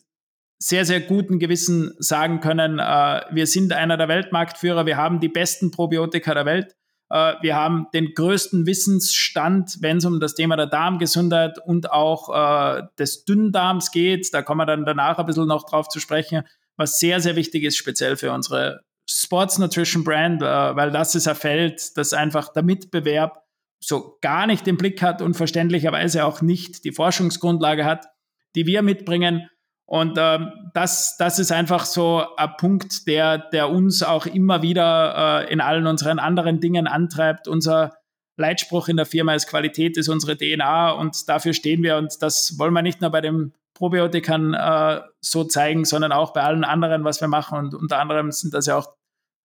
sehr, 0.63 0.85
sehr 0.85 1.01
guten 1.01 1.39
Gewissen 1.39 1.95
sagen 1.99 2.41
können, 2.41 2.79
äh, 2.79 3.23
wir 3.33 3.47
sind 3.47 3.73
einer 3.73 3.97
der 3.97 4.09
Weltmarktführer, 4.09 4.87
wir 4.87 4.97
haben 4.97 5.19
die 5.19 5.29
besten 5.29 5.71
Probiotika 5.71 6.35
der 6.35 6.45
Welt, 6.45 6.77
äh, 7.09 7.35
wir 7.41 7.57
haben 7.57 7.87
den 7.95 8.13
größten 8.15 8.67
Wissensstand, 8.67 9.79
wenn 9.81 9.97
es 9.97 10.05
um 10.05 10.21
das 10.21 10.35
Thema 10.35 10.57
der 10.57 10.67
Darmgesundheit 10.67 11.59
und 11.65 11.91
auch 11.91 12.29
äh, 12.29 12.83
des 12.99 13.25
Dünndarms 13.25 13.91
geht. 13.91 14.33
Da 14.35 14.43
kommen 14.43 14.61
wir 14.61 14.67
dann 14.67 14.85
danach 14.85 15.19
ein 15.19 15.27
bisschen 15.27 15.49
noch 15.49 15.65
drauf 15.65 15.89
zu 15.89 15.99
sprechen, 15.99 16.43
was 16.77 17.01
sehr, 17.01 17.21
sehr 17.21 17.37
wichtig 17.37 17.65
ist, 17.65 17.77
speziell 17.77 18.17
für 18.17 18.33
unsere 18.33 18.81
Sports 19.09 19.59
Nutrition 19.59 20.05
Brand, 20.05 20.43
äh, 20.43 20.45
weil 20.45 20.91
das 20.91 21.15
ist 21.15 21.27
ein 21.27 21.37
Feld, 21.37 21.97
das 21.97 22.13
einfach 22.13 22.53
der 22.53 22.63
Mitbewerb 22.63 23.43
so 23.83 24.19
gar 24.21 24.47
nicht 24.47 24.69
im 24.69 24.77
Blick 24.77 25.01
hat 25.01 25.23
und 25.23 25.35
verständlicherweise 25.35 26.27
auch 26.27 26.43
nicht 26.43 26.85
die 26.85 26.93
Forschungsgrundlage 26.93 27.87
hat, 27.87 28.07
die 28.55 28.67
wir 28.67 28.83
mitbringen. 28.83 29.49
Und 29.91 30.19
ähm, 30.19 30.53
das, 30.73 31.17
das 31.17 31.41
ist 31.41 31.51
einfach 31.51 31.85
so 31.85 32.23
ein 32.37 32.55
Punkt, 32.59 33.09
der, 33.09 33.39
der 33.39 33.71
uns 33.71 34.05
auch 34.05 34.25
immer 34.25 34.63
wieder 34.63 35.49
äh, 35.49 35.53
in 35.53 35.61
allen 35.61 35.89
unseren 35.89 36.21
anderen 36.21 36.61
Dingen 36.61 36.87
antreibt. 36.87 37.49
Unser 37.49 37.97
Leitspruch 38.37 38.87
in 38.87 38.97
der 38.97 39.05
Firma 39.05 39.35
ist 39.35 39.49
Qualität 39.49 39.97
ist 39.97 40.09
unsere 40.09 40.37
DNA 40.37 40.93
und 40.93 41.29
dafür 41.29 41.55
stehen 41.55 41.83
wir. 41.83 41.97
Und 41.97 42.23
das 42.23 42.57
wollen 42.57 42.73
wir 42.73 42.83
nicht 42.83 43.01
nur 43.01 43.11
bei 43.11 43.21
den 43.21 43.53
Probiotikern 43.75 44.55
äh, 44.55 45.01
so 45.21 45.43
zeigen, 45.43 45.85
sondern 45.85 46.13
auch 46.13 46.33
bei 46.35 46.43
allen 46.43 46.63
anderen, 46.63 47.03
was 47.03 47.21
wir 47.21 47.27
machen. 47.27 47.59
Und 47.59 47.75
unter 47.75 47.99
anderem 47.99 48.31
sind 48.31 48.55
das 48.55 48.67
ja 48.67 48.77
auch 48.77 48.95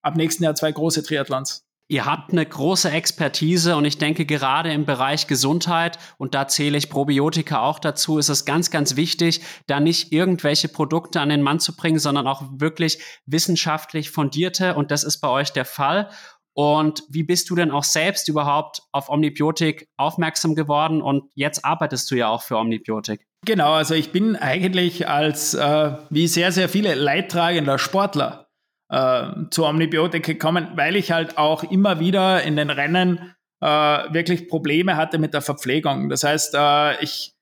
ab 0.04 0.16
nächsten 0.16 0.44
Jahr 0.44 0.54
zwei 0.54 0.72
große 0.72 1.02
Triathlons. 1.02 1.66
Ihr 1.88 2.06
habt 2.06 2.32
eine 2.32 2.44
große 2.44 2.90
Expertise 2.90 3.76
und 3.76 3.86
ich 3.86 4.00
denke 4.00 4.26
gerade 4.26 4.74
im 4.74 4.86
Bereich 4.86 5.28
Gesundheit, 5.28 6.00
und 6.18 6.34
da 6.34 6.48
zähle 6.48 6.80
ich 6.80 6.90
Probiotika 6.90 7.62
auch 7.62 7.78
dazu, 7.78 8.18
ist 8.18 8.30
es 8.30 8.44
ganz, 8.44 8.72
ganz 8.72 8.96
wichtig, 8.96 9.42
da 9.68 9.80
nicht 9.80 10.12
irgendwelche 10.12 10.68
Produkte 10.68 11.22
an 11.22 11.30
den 11.30 11.44
Mann 11.44 11.60
zu 11.60 11.76
bringen, 11.76 12.00
sondern 12.00 12.26
auch 12.26 12.42
wirklich 12.58 12.98
wissenschaftlich 13.28 14.10
fundierte 14.10 14.74
und 14.74 14.90
das 14.90 15.04
ist 15.04 15.20
bei 15.20 15.30
euch 15.30 15.54
der 15.54 15.66
Fall. 15.66 16.10
Und 16.54 17.04
wie 17.10 17.24
bist 17.24 17.50
du 17.50 17.56
denn 17.56 17.70
auch 17.70 17.84
selbst 17.84 18.30
überhaupt 18.30 18.82
auf 18.92 19.10
Omnibiotik 19.10 19.90
aufmerksam 19.98 20.56
geworden 20.56 21.04
und 21.04 21.26
jetzt 21.36 21.66
arbeitest 21.66 22.10
du 22.10 22.16
ja 22.16 22.30
auch 22.30 22.42
für 22.42 22.58
Omnibiotik? 22.58 23.28
Genau, 23.46 23.74
also 23.74 23.94
ich 23.94 24.12
bin 24.12 24.36
eigentlich 24.36 25.08
als, 25.08 25.54
äh, 25.54 25.92
wie 26.10 26.28
sehr, 26.28 26.52
sehr 26.52 26.68
viele 26.68 26.96
leidtragender 26.96 27.78
Sportler 27.78 28.45
äh, 28.90 29.28
zu 29.52 29.66
Omnibiotik 29.66 30.24
gekommen, 30.24 30.70
weil 30.76 30.96
ich 30.96 31.12
halt 31.12 31.38
auch 31.38 31.64
immer 31.64 32.00
wieder 32.00 32.44
in 32.44 32.56
den 32.56 32.70
Rennen 32.70 33.34
äh, 33.62 33.68
wirklich 33.68 34.48
Probleme 34.48 34.98
hatte 34.98 35.18
mit 35.18 35.34
der 35.34 35.42
Verpflegung. 35.42 36.10
Das 36.10 36.24
heißt, 36.24 36.56
äh, 36.56 37.04
ich 37.04 37.34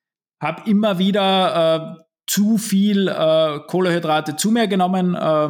habe 0.42 0.70
immer 0.70 1.00
wieder 1.00 1.98
äh, 2.00 2.04
zu 2.28 2.58
viel 2.58 3.08
äh, 3.08 3.60
Kohlehydrate 3.68 4.36
zu 4.36 4.52
mir 4.52 4.68
genommen, 4.68 5.16
äh, 5.16 5.50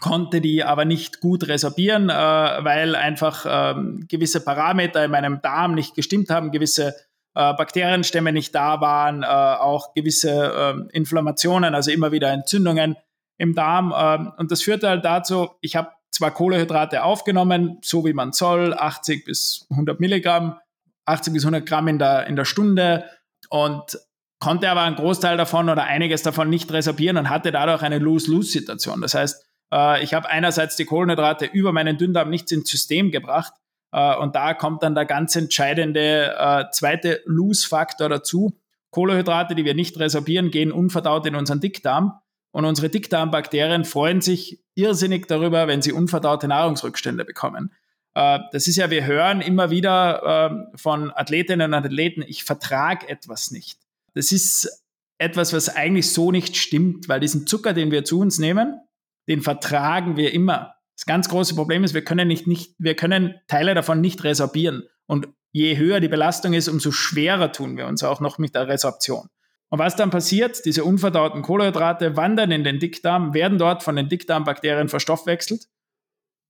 konnte 0.00 0.40
die 0.40 0.64
aber 0.64 0.84
nicht 0.84 1.20
gut 1.20 1.48
resorbieren, 1.48 2.10
äh, 2.10 2.12
weil 2.12 2.94
einfach 2.94 3.46
äh, 3.46 3.74
gewisse 4.08 4.44
Parameter 4.44 5.04
in 5.04 5.10
meinem 5.10 5.40
Darm 5.42 5.74
nicht 5.74 5.94
gestimmt 5.94 6.30
haben, 6.30 6.50
gewisse 6.50 6.94
Bakterienstämme 7.36 8.30
nicht 8.32 8.54
da 8.54 8.80
waren, 8.80 9.24
auch 9.24 9.92
gewisse 9.92 10.30
äh, 10.30 10.96
Inflammationen, 10.96 11.74
also 11.74 11.90
immer 11.90 12.12
wieder 12.12 12.30
Entzündungen 12.30 12.94
im 13.38 13.54
Darm. 13.54 13.92
Ähm, 13.96 14.32
und 14.36 14.50
das 14.50 14.62
führte 14.62 14.88
halt 14.88 15.04
dazu, 15.04 15.50
ich 15.60 15.76
habe 15.76 15.90
zwar 16.10 16.30
Kohlehydrate 16.30 17.02
aufgenommen, 17.02 17.78
so 17.82 18.04
wie 18.04 18.12
man 18.12 18.32
soll, 18.32 18.74
80 18.74 19.24
bis 19.24 19.66
100 19.70 19.98
Milligramm, 20.00 20.58
80 21.06 21.32
bis 21.32 21.44
100 21.44 21.66
Gramm 21.66 21.88
in 21.88 21.98
der, 21.98 22.26
in 22.26 22.36
der 22.36 22.44
Stunde 22.44 23.04
und 23.50 23.98
konnte 24.38 24.70
aber 24.70 24.82
einen 24.82 24.96
Großteil 24.96 25.36
davon 25.36 25.68
oder 25.68 25.84
einiges 25.84 26.22
davon 26.22 26.50
nicht 26.50 26.72
resorbieren 26.72 27.16
und 27.16 27.30
hatte 27.30 27.50
dadurch 27.50 27.82
eine 27.82 27.98
Lose-Lose-Situation. 27.98 29.00
Das 29.00 29.14
heißt, 29.14 29.44
äh, 29.72 30.02
ich 30.04 30.14
habe 30.14 30.28
einerseits 30.28 30.76
die 30.76 30.84
Kohlenhydrate 30.84 31.46
über 31.46 31.72
meinen 31.72 31.98
Dünndarm 31.98 32.30
nicht 32.30 32.50
ins 32.52 32.70
System 32.70 33.10
gebracht 33.10 33.52
äh, 33.92 34.16
und 34.16 34.36
da 34.36 34.54
kommt 34.54 34.82
dann 34.82 34.94
der 34.94 35.06
ganz 35.06 35.34
entscheidende 35.34 36.34
äh, 36.38 36.64
zweite 36.70 37.22
Lose-Faktor 37.24 38.08
dazu. 38.08 38.56
Kohlenhydrate, 38.90 39.56
die 39.56 39.64
wir 39.64 39.74
nicht 39.74 39.98
resorbieren, 39.98 40.50
gehen 40.52 40.70
unverdaut 40.70 41.26
in 41.26 41.34
unseren 41.34 41.60
Dickdarm 41.60 42.20
und 42.54 42.64
unsere 42.66 42.88
Dickdarmbakterien 42.88 43.84
freuen 43.84 44.20
sich 44.20 44.60
irrsinnig 44.76 45.26
darüber, 45.26 45.66
wenn 45.66 45.82
sie 45.82 45.90
unverdaute 45.90 46.46
Nahrungsrückstände 46.46 47.24
bekommen. 47.24 47.72
Äh, 48.14 48.38
das 48.52 48.68
ist 48.68 48.76
ja, 48.76 48.90
wir 48.90 49.04
hören 49.04 49.40
immer 49.40 49.70
wieder 49.70 50.70
äh, 50.72 50.78
von 50.78 51.10
Athletinnen 51.16 51.74
und 51.74 51.84
Athleten, 51.84 52.22
ich 52.22 52.44
vertrage 52.44 53.08
etwas 53.08 53.50
nicht. 53.50 53.80
Das 54.14 54.30
ist 54.30 54.84
etwas, 55.18 55.52
was 55.52 55.68
eigentlich 55.68 56.12
so 56.12 56.30
nicht 56.30 56.56
stimmt, 56.56 57.08
weil 57.08 57.18
diesen 57.18 57.48
Zucker, 57.48 57.72
den 57.72 57.90
wir 57.90 58.04
zu 58.04 58.20
uns 58.20 58.38
nehmen, 58.38 58.78
den 59.26 59.42
vertragen 59.42 60.16
wir 60.16 60.32
immer. 60.32 60.76
Das 60.94 61.06
ganz 61.06 61.28
große 61.28 61.56
Problem 61.56 61.82
ist, 61.82 61.92
wir 61.92 62.04
können 62.04 62.28
nicht, 62.28 62.46
nicht, 62.46 62.76
wir 62.78 62.94
können 62.94 63.34
Teile 63.48 63.74
davon 63.74 64.00
nicht 64.00 64.22
resorbieren. 64.22 64.84
Und 65.06 65.26
je 65.50 65.76
höher 65.76 65.98
die 65.98 66.06
Belastung 66.06 66.52
ist, 66.52 66.68
umso 66.68 66.92
schwerer 66.92 67.50
tun 67.50 67.76
wir 67.76 67.88
uns 67.88 68.04
auch 68.04 68.20
noch 68.20 68.38
mit 68.38 68.54
der 68.54 68.68
Resorption. 68.68 69.28
Und 69.74 69.80
was 69.80 69.96
dann 69.96 70.10
passiert, 70.10 70.64
diese 70.66 70.84
unverdauten 70.84 71.42
Kohlenhydrate 71.42 72.16
wandern 72.16 72.52
in 72.52 72.62
den 72.62 72.78
Dickdarm, 72.78 73.34
werden 73.34 73.58
dort 73.58 73.82
von 73.82 73.96
den 73.96 74.08
Dickdarmbakterien 74.08 74.88
verstoffwechselt. 74.88 75.66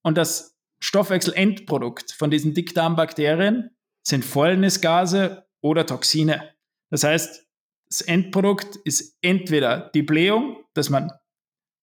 Und 0.03 0.19
das 0.19 0.59
Stoffwechselendprodukt 0.79 2.13
von 2.13 2.31
diesen 2.31 2.53
Dickdarmbakterien 2.53 3.71
sind 4.03 4.27
Fäulnisgase 4.27 5.47
oder 5.63 5.87
Toxine. 5.87 6.51
Das 6.91 7.03
heißt, 7.03 7.47
das 7.89 8.03
Endprodukt 8.03 8.77
ist 8.85 9.17
entweder 9.23 9.91
die 9.95 10.03
Blähung, 10.03 10.59
dass 10.75 10.91
man, 10.91 11.11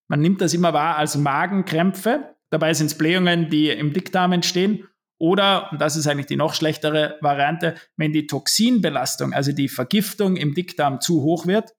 man 0.10 0.22
nimmt 0.22 0.42
das 0.42 0.54
immer 0.54 0.74
wahr 0.74 0.98
als 0.98 1.18
Magenkrämpfe, 1.18 2.36
dabei 2.52 2.76
sind 2.76 2.86
es 2.86 2.98
Blähungen, 3.00 3.50
die 3.50 3.72
im 3.72 3.94
Dickdarm 3.94 4.34
entstehen, 4.34 4.88
oder, 5.22 5.72
und 5.72 5.80
das 5.80 5.96
ist 5.96 6.08
eigentlich 6.08 6.26
die 6.26 6.36
noch 6.36 6.56
schlechtere 6.56 7.18
Variante, 7.22 7.76
wenn 7.96 8.12
die 8.12 8.26
Toxinbelastung, 8.26 9.34
also 9.34 9.52
die 9.52 9.70
Vergiftung 9.70 10.36
im 10.36 10.56
Dickdarm 10.56 11.00
zu 11.00 11.22
hoch 11.22 11.46
wird, 11.46 11.76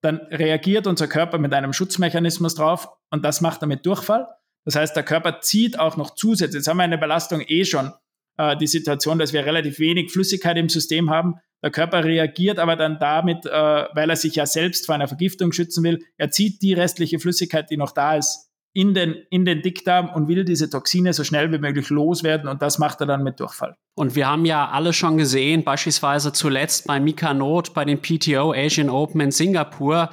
dann 0.00 0.18
reagiert 0.30 0.86
unser 0.86 1.08
Körper 1.08 1.38
mit 1.38 1.52
einem 1.52 1.72
Schutzmechanismus 1.72 2.54
drauf 2.54 2.88
und 3.10 3.24
das 3.24 3.40
macht 3.40 3.62
damit 3.62 3.84
Durchfall. 3.84 4.28
Das 4.64 4.76
heißt, 4.76 4.94
der 4.94 5.02
Körper 5.02 5.40
zieht 5.40 5.76
auch 5.76 5.96
noch 5.96 6.14
zusätzlich. 6.14 6.60
Jetzt 6.60 6.68
haben 6.68 6.76
wir 6.76 6.84
eine 6.84 6.96
Belastung 6.96 7.42
eh 7.44 7.64
schon, 7.64 7.92
äh, 8.38 8.56
die 8.56 8.68
Situation, 8.68 9.18
dass 9.18 9.32
wir 9.32 9.44
relativ 9.44 9.80
wenig 9.80 10.12
Flüssigkeit 10.12 10.56
im 10.56 10.68
System 10.68 11.10
haben. 11.10 11.34
Der 11.64 11.72
Körper 11.72 12.04
reagiert 12.04 12.60
aber 12.60 12.76
dann 12.76 13.00
damit, 13.00 13.44
äh, 13.44 13.50
weil 13.50 14.08
er 14.08 14.16
sich 14.16 14.36
ja 14.36 14.46
selbst 14.46 14.86
vor 14.86 14.94
einer 14.94 15.08
Vergiftung 15.08 15.50
schützen 15.50 15.82
will. 15.82 16.04
Er 16.16 16.30
zieht 16.30 16.62
die 16.62 16.74
restliche 16.74 17.18
Flüssigkeit, 17.18 17.70
die 17.70 17.76
noch 17.76 17.90
da 17.90 18.16
ist, 18.16 18.52
in 18.74 18.92
den, 18.92 19.14
in 19.30 19.44
den 19.44 19.62
Dickdarm 19.62 20.10
und 20.10 20.28
will 20.28 20.44
diese 20.44 20.68
Toxine 20.68 21.12
so 21.12 21.22
schnell 21.24 21.50
wie 21.52 21.58
möglich 21.58 21.88
loswerden 21.90 22.48
und 22.48 22.60
das 22.60 22.78
macht 22.78 23.00
er 23.00 23.06
dann 23.06 23.22
mit 23.22 23.38
Durchfall. 23.40 23.76
Und 23.94 24.16
wir 24.16 24.26
haben 24.26 24.44
ja 24.44 24.68
alle 24.68 24.92
schon 24.92 25.16
gesehen, 25.16 25.62
beispielsweise 25.62 26.32
zuletzt 26.32 26.88
bei 26.88 26.98
Mika 26.98 27.32
Not 27.32 27.72
bei 27.72 27.84
den 27.84 28.02
PTO 28.02 28.52
Asian 28.52 28.90
Open 28.90 29.20
in 29.20 29.30
Singapur, 29.30 30.10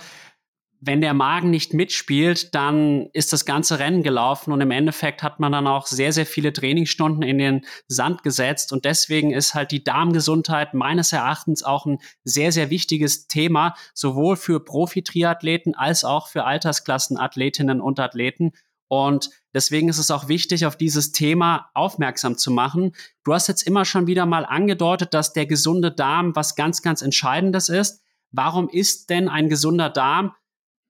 wenn 0.84 1.00
der 1.00 1.14
Magen 1.14 1.52
nicht 1.52 1.76
mitspielt, 1.76 2.56
dann 2.56 3.08
ist 3.14 3.32
das 3.32 3.46
ganze 3.46 3.78
Rennen 3.78 4.02
gelaufen 4.02 4.52
und 4.52 4.62
im 4.62 4.72
Endeffekt 4.72 5.22
hat 5.22 5.40
man 5.40 5.52
dann 5.52 5.68
auch 5.68 5.86
sehr, 5.86 6.12
sehr 6.12 6.26
viele 6.26 6.52
Trainingsstunden 6.54 7.22
in 7.22 7.38
den 7.38 7.66
Sand 7.88 8.24
gesetzt 8.24 8.74
und 8.74 8.84
deswegen 8.84 9.32
ist 9.32 9.54
halt 9.54 9.70
die 9.72 9.84
Darmgesundheit 9.84 10.74
meines 10.74 11.14
Erachtens 11.14 11.62
auch 11.62 11.86
ein 11.86 12.00
sehr, 12.24 12.52
sehr 12.52 12.72
wichtiges 12.72 13.28
Thema, 13.28 13.76
sowohl 13.94 14.36
für 14.36 14.60
Profi-Triathleten 14.60 15.76
als 15.76 16.04
auch 16.04 16.28
für 16.28 16.46
Altersklassenathletinnen 16.46 17.80
und 17.80 18.00
Athleten. 18.00 18.54
Und 18.88 19.30
deswegen 19.54 19.88
ist 19.88 20.00
es 20.00 20.10
auch 20.10 20.30
wichtig, 20.30 20.66
auf 20.66 20.76
dieses 20.78 21.12
Thema 21.12 21.70
aufmerksam 21.76 22.40
zu 22.40 22.50
machen. 22.50 22.94
Du 23.24 23.34
hast 23.34 23.48
jetzt 23.48 23.62
immer 23.62 23.86
schon 23.86 24.08
wieder 24.08 24.26
mal 24.26 24.46
angedeutet, 24.46 25.14
dass 25.14 25.32
der 25.32 25.46
gesunde 25.46 25.92
Darm 25.92 26.36
was 26.36 26.56
ganz, 26.56 26.82
ganz 26.82 27.04
Entscheidendes 27.04 27.70
ist. 27.70 28.02
Warum 28.32 28.68
ist 28.68 29.10
denn 29.12 29.30
ein 29.30 29.48
gesunder 29.48 29.90
Darm 29.90 30.34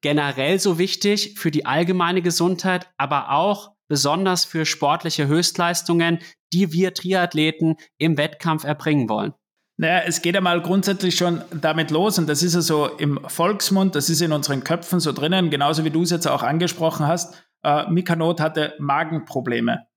generell 0.01 0.60
so 0.60 0.77
wichtig 0.77 1.36
für 1.38 1.51
die 1.51 1.65
allgemeine 1.65 2.22
Gesundheit, 2.22 2.89
aber 2.98 3.31
auch 3.31 3.72
besonders 3.88 4.46
für 4.46 4.65
sportliche 4.65 5.27
Höchstleistungen, 5.27 6.20
die 6.53 6.72
wir 6.72 6.93
Triathleten 6.93 7.75
im 7.98 8.17
Wettkampf 8.17 8.63
erbringen 8.63 9.10
wollen? 9.10 9.34
Naja, 9.77 10.03
es 10.05 10.22
geht 10.22 10.36
ja 10.36 10.41
mal 10.41 10.62
grundsätzlich 10.62 11.15
schon 11.15 11.41
damit 11.60 11.91
los 11.91 12.20
und 12.20 12.29
das 12.29 12.43
ist 12.43 12.53
ja 12.53 12.62
so 12.62 12.88
im 12.88 13.20
Volksmund, 13.27 13.96
das 13.96 14.10
ist 14.10 14.22
in 14.22 14.31
unseren 14.31 14.63
Köpfen 14.63 15.00
so 15.00 15.12
drinnen, 15.12 15.50
genauso 15.50 15.84
wie 15.84 15.89
du 15.89 16.03
es 16.03 16.12
jetzt 16.12 16.27
auch 16.27 16.43
angesprochen 16.43 17.08
hast. 17.08 17.43
Äh, 17.63 17.89
Mikanot 17.89 18.39
hatte 18.39 18.75
Magenprobleme. 18.79 19.88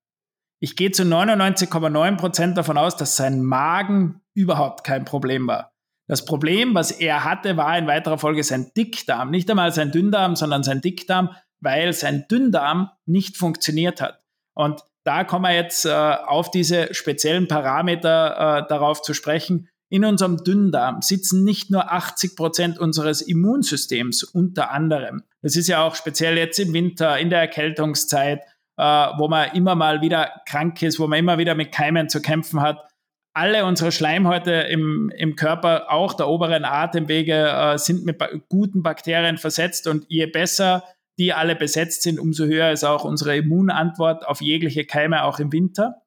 Ich 0.59 0.75
gehe 0.75 0.91
zu 0.91 1.03
99,9 1.03 2.17
Prozent 2.17 2.57
davon 2.57 2.77
aus, 2.77 2.97
dass 2.97 3.15
sein 3.15 3.43
Magen 3.43 4.21
überhaupt 4.33 4.83
kein 4.83 5.05
Problem 5.05 5.47
war. 5.47 5.74
Das 6.07 6.25
Problem, 6.25 6.75
was 6.75 6.91
er 6.91 7.23
hatte, 7.23 7.57
war 7.57 7.77
in 7.77 7.87
weiterer 7.87 8.17
Folge 8.17 8.43
sein 8.43 8.71
Dickdarm. 8.77 9.31
Nicht 9.31 9.49
einmal 9.49 9.71
sein 9.71 9.91
Dünndarm, 9.91 10.35
sondern 10.35 10.63
sein 10.63 10.81
Dickdarm, 10.81 11.31
weil 11.61 11.93
sein 11.93 12.25
Dünndarm 12.29 12.91
nicht 13.05 13.37
funktioniert 13.37 14.01
hat. 14.01 14.21
Und 14.53 14.81
da 15.03 15.23
kommen 15.23 15.45
wir 15.45 15.55
jetzt 15.55 15.85
äh, 15.85 15.89
auf 15.89 16.51
diese 16.51 16.93
speziellen 16.93 17.47
Parameter 17.47 18.63
äh, 18.65 18.67
darauf 18.67 19.01
zu 19.01 19.13
sprechen. 19.13 19.69
In 19.89 20.05
unserem 20.05 20.43
Dünndarm 20.43 21.01
sitzen 21.01 21.43
nicht 21.43 21.71
nur 21.71 21.91
80 21.91 22.35
Prozent 22.35 22.79
unseres 22.79 23.21
Immunsystems 23.21 24.23
unter 24.23 24.71
anderem. 24.71 25.23
Das 25.41 25.55
ist 25.55 25.67
ja 25.67 25.83
auch 25.83 25.95
speziell 25.95 26.37
jetzt 26.37 26.59
im 26.59 26.73
Winter, 26.73 27.17
in 27.19 27.29
der 27.29 27.39
Erkältungszeit, 27.39 28.41
äh, 28.77 28.83
wo 28.83 29.27
man 29.27 29.51
immer 29.53 29.75
mal 29.75 30.01
wieder 30.01 30.41
krank 30.47 30.81
ist, 30.81 30.99
wo 30.99 31.07
man 31.07 31.19
immer 31.19 31.37
wieder 31.37 31.55
mit 31.55 31.71
Keimen 31.71 32.09
zu 32.09 32.21
kämpfen 32.21 32.61
hat 32.61 32.79
alle 33.35 33.65
unsere 33.65 33.91
Schleimhäute 33.91 34.51
im, 34.51 35.11
im 35.15 35.35
Körper, 35.35 35.91
auch 35.91 36.13
der 36.13 36.27
oberen 36.27 36.63
Atemwege, 36.63 37.49
äh, 37.49 37.77
sind 37.77 38.05
mit 38.05 38.17
ba 38.17 38.29
guten 38.49 38.81
Bakterien 38.81 39.37
versetzt 39.37 39.87
und 39.87 40.05
je 40.07 40.25
besser 40.25 40.83
die 41.17 41.33
alle 41.33 41.55
besetzt 41.55 42.03
sind, 42.03 42.19
umso 42.19 42.45
höher 42.45 42.71
ist 42.71 42.83
auch 42.83 43.05
unsere 43.05 43.37
Immunantwort 43.37 44.27
auf 44.27 44.41
jegliche 44.41 44.85
Keime, 44.85 45.23
auch 45.23 45.39
im 45.39 45.51
Winter. 45.51 46.01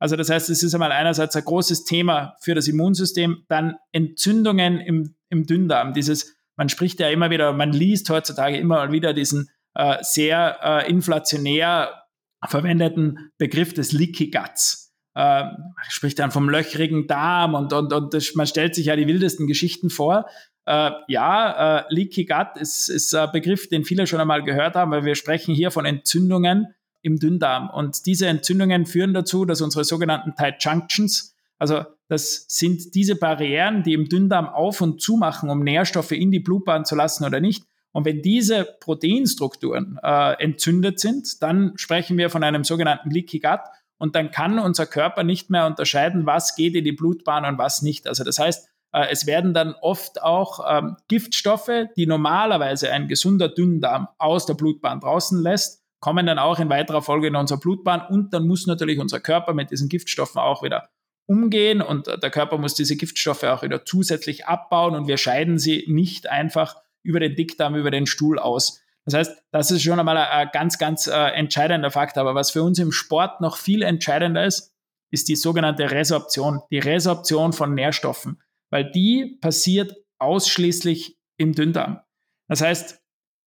Also 0.00 0.16
das 0.16 0.30
heißt, 0.30 0.50
es 0.50 0.62
ist 0.62 0.74
einmal 0.74 0.92
einerseits 0.92 1.36
ein 1.36 1.44
großes 1.44 1.84
Thema 1.84 2.36
für 2.40 2.54
das 2.54 2.68
Immunsystem, 2.68 3.44
dann 3.48 3.76
Entzündungen 3.92 4.80
im, 4.80 5.14
im 5.28 5.46
Dünndarm. 5.46 5.92
Dieses, 5.92 6.36
man 6.56 6.68
spricht 6.68 7.00
ja 7.00 7.08
immer 7.08 7.30
wieder, 7.30 7.52
man 7.52 7.72
liest 7.72 8.10
heutzutage 8.10 8.56
immer 8.58 8.90
wieder 8.92 9.12
diesen 9.12 9.48
äh, 9.74 9.98
sehr 10.02 10.58
äh, 10.62 10.90
inflationär 10.90 12.04
verwendeten 12.46 13.30
Begriff 13.38 13.74
des 13.74 13.92
Leaky 13.92 14.30
Guts 14.30 14.87
äh, 15.18 15.44
spricht 15.88 16.20
dann 16.20 16.30
vom 16.30 16.48
löchrigen 16.48 17.08
Darm 17.08 17.54
und, 17.54 17.72
und, 17.72 17.92
und 17.92 18.14
das, 18.14 18.36
man 18.36 18.46
stellt 18.46 18.76
sich 18.76 18.86
ja 18.86 18.94
die 18.94 19.08
wildesten 19.08 19.48
Geschichten 19.48 19.90
vor. 19.90 20.26
Äh, 20.64 20.92
ja, 21.08 21.80
äh, 21.80 21.84
Leaky 21.88 22.24
Gut 22.24 22.56
ist, 22.60 22.88
ist 22.88 23.12
ein 23.16 23.32
Begriff, 23.32 23.68
den 23.68 23.84
viele 23.84 24.06
schon 24.06 24.20
einmal 24.20 24.44
gehört 24.44 24.76
haben, 24.76 24.92
weil 24.92 25.04
wir 25.04 25.16
sprechen 25.16 25.56
hier 25.56 25.72
von 25.72 25.84
Entzündungen 25.86 26.68
im 27.02 27.18
Dünndarm. 27.18 27.68
Und 27.68 28.06
diese 28.06 28.28
Entzündungen 28.28 28.86
führen 28.86 29.12
dazu, 29.12 29.44
dass 29.44 29.60
unsere 29.60 29.82
sogenannten 29.82 30.36
Tight 30.36 30.62
Junctions, 30.62 31.34
also 31.58 31.84
das 32.06 32.44
sind 32.46 32.94
diese 32.94 33.16
Barrieren, 33.16 33.82
die 33.82 33.94
im 33.94 34.08
Dünndarm 34.08 34.46
auf 34.46 34.80
und 34.80 35.02
zu 35.02 35.16
machen, 35.16 35.50
um 35.50 35.64
Nährstoffe 35.64 36.12
in 36.12 36.30
die 36.30 36.38
Blutbahn 36.38 36.84
zu 36.84 36.94
lassen 36.94 37.24
oder 37.24 37.40
nicht. 37.40 37.64
Und 37.90 38.04
wenn 38.04 38.22
diese 38.22 38.68
Proteinstrukturen 38.78 39.98
äh, 40.00 40.34
entzündet 40.34 41.00
sind, 41.00 41.42
dann 41.42 41.72
sprechen 41.74 42.16
wir 42.18 42.30
von 42.30 42.44
einem 42.44 42.62
sogenannten 42.62 43.10
Leaky 43.10 43.40
Gut 43.40 43.60
und 43.98 44.14
dann 44.14 44.30
kann 44.30 44.58
unser 44.58 44.86
Körper 44.86 45.24
nicht 45.24 45.50
mehr 45.50 45.66
unterscheiden, 45.66 46.26
was 46.26 46.54
geht 46.54 46.74
in 46.74 46.84
die 46.84 46.92
Blutbahn 46.92 47.44
und 47.44 47.58
was 47.58 47.82
nicht. 47.82 48.06
Also 48.06 48.24
das 48.24 48.38
heißt, 48.38 48.68
äh, 48.92 49.06
es 49.10 49.26
werden 49.26 49.54
dann 49.54 49.74
oft 49.80 50.22
auch 50.22 50.60
ähm, 50.68 50.96
Giftstoffe, 51.08 51.86
die 51.96 52.06
normalerweise 52.06 52.90
ein 52.90 53.08
gesunder 53.08 53.48
Dünndarm 53.48 54.08
aus 54.18 54.46
der 54.46 54.54
Blutbahn 54.54 55.00
draußen 55.00 55.42
lässt, 55.42 55.82
kommen 56.00 56.26
dann 56.26 56.38
auch 56.38 56.60
in 56.60 56.70
weiterer 56.70 57.02
Folge 57.02 57.26
in 57.26 57.36
unsere 57.36 57.60
Blutbahn 57.60 58.02
und 58.08 58.32
dann 58.32 58.46
muss 58.46 58.66
natürlich 58.66 58.98
unser 58.98 59.20
Körper 59.20 59.52
mit 59.52 59.70
diesen 59.70 59.88
Giftstoffen 59.88 60.40
auch 60.40 60.62
wieder 60.62 60.88
umgehen 61.26 61.82
und 61.82 62.08
äh, 62.08 62.18
der 62.18 62.30
Körper 62.30 62.58
muss 62.58 62.74
diese 62.74 62.96
Giftstoffe 62.96 63.44
auch 63.44 63.62
wieder 63.62 63.84
zusätzlich 63.84 64.46
abbauen 64.46 64.94
und 64.94 65.08
wir 65.08 65.18
scheiden 65.18 65.58
sie 65.58 65.84
nicht 65.88 66.28
einfach 66.28 66.76
über 67.02 67.20
den 67.20 67.36
Dickdarm, 67.36 67.74
über 67.74 67.90
den 67.90 68.06
Stuhl 68.06 68.38
aus. 68.38 68.82
Das 69.10 69.14
heißt, 69.28 69.42
das 69.52 69.70
ist 69.70 69.82
schon 69.82 69.98
einmal 69.98 70.16
ein, 70.16 70.48
ganz, 70.52 70.78
ganz 70.78 71.06
äh, 71.06 71.12
entscheidender 71.12 71.90
Fakt. 71.90 72.18
Aber 72.18 72.34
was 72.34 72.50
für 72.50 72.62
uns 72.62 72.78
im 72.78 72.92
Sport 72.92 73.40
noch 73.40 73.56
viel 73.56 73.82
entscheidender 73.82 74.44
ist, 74.44 74.74
ist 75.10 75.28
die 75.28 75.36
sogenannte 75.36 75.90
Resorption, 75.90 76.60
die 76.70 76.78
Resorption 76.78 77.52
von 77.52 77.74
Nährstoffen, 77.74 78.42
weil 78.70 78.90
die 78.90 79.38
passiert 79.40 79.96
ausschließlich 80.18 81.18
im 81.38 81.54
Dünndarm. 81.54 82.00
Das 82.48 82.60
heißt, 82.60 83.00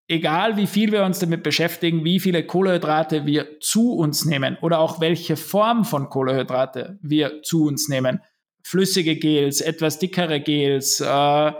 egal 0.08 0.56
wie 0.56 0.66
viel 0.66 0.92
wir 0.92 1.04
uns 1.04 1.18
damit 1.18 1.42
beschäftigen, 1.42 2.04
wie 2.04 2.20
viele 2.20 2.46
Kohlenhydrate 2.46 3.26
wir 3.26 3.60
zu 3.60 3.92
uns 3.92 4.24
nehmen 4.24 4.56
oder 4.62 4.78
auch 4.78 5.00
welche 5.00 5.36
Form 5.36 5.84
von 5.84 6.08
Kohlenhydrate 6.08 6.98
wir 7.02 7.42
zu 7.42 7.66
uns 7.66 7.88
nehmen, 7.88 8.22
flüssige 8.64 9.16
Gels, 9.16 9.60
etwas 9.60 9.98
dickere 9.98 10.40
Gels, 10.40 11.00
äh, 11.00 11.52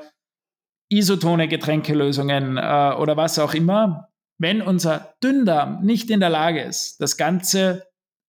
isotone 0.91 1.49
Getränkelösungen 1.49 2.59
äh, 2.59 2.95
oder 2.99 3.17
was 3.17 3.39
auch 3.39 3.55
immer, 3.55 4.09
wenn 4.39 4.61
unser 4.61 5.15
Dünndarm 5.23 5.83
nicht 5.83 6.11
in 6.11 6.21
der 6.21 6.31
Lage 6.31 6.63
ist, 6.63 7.01
das 7.01 7.17
Ganze 7.17 7.87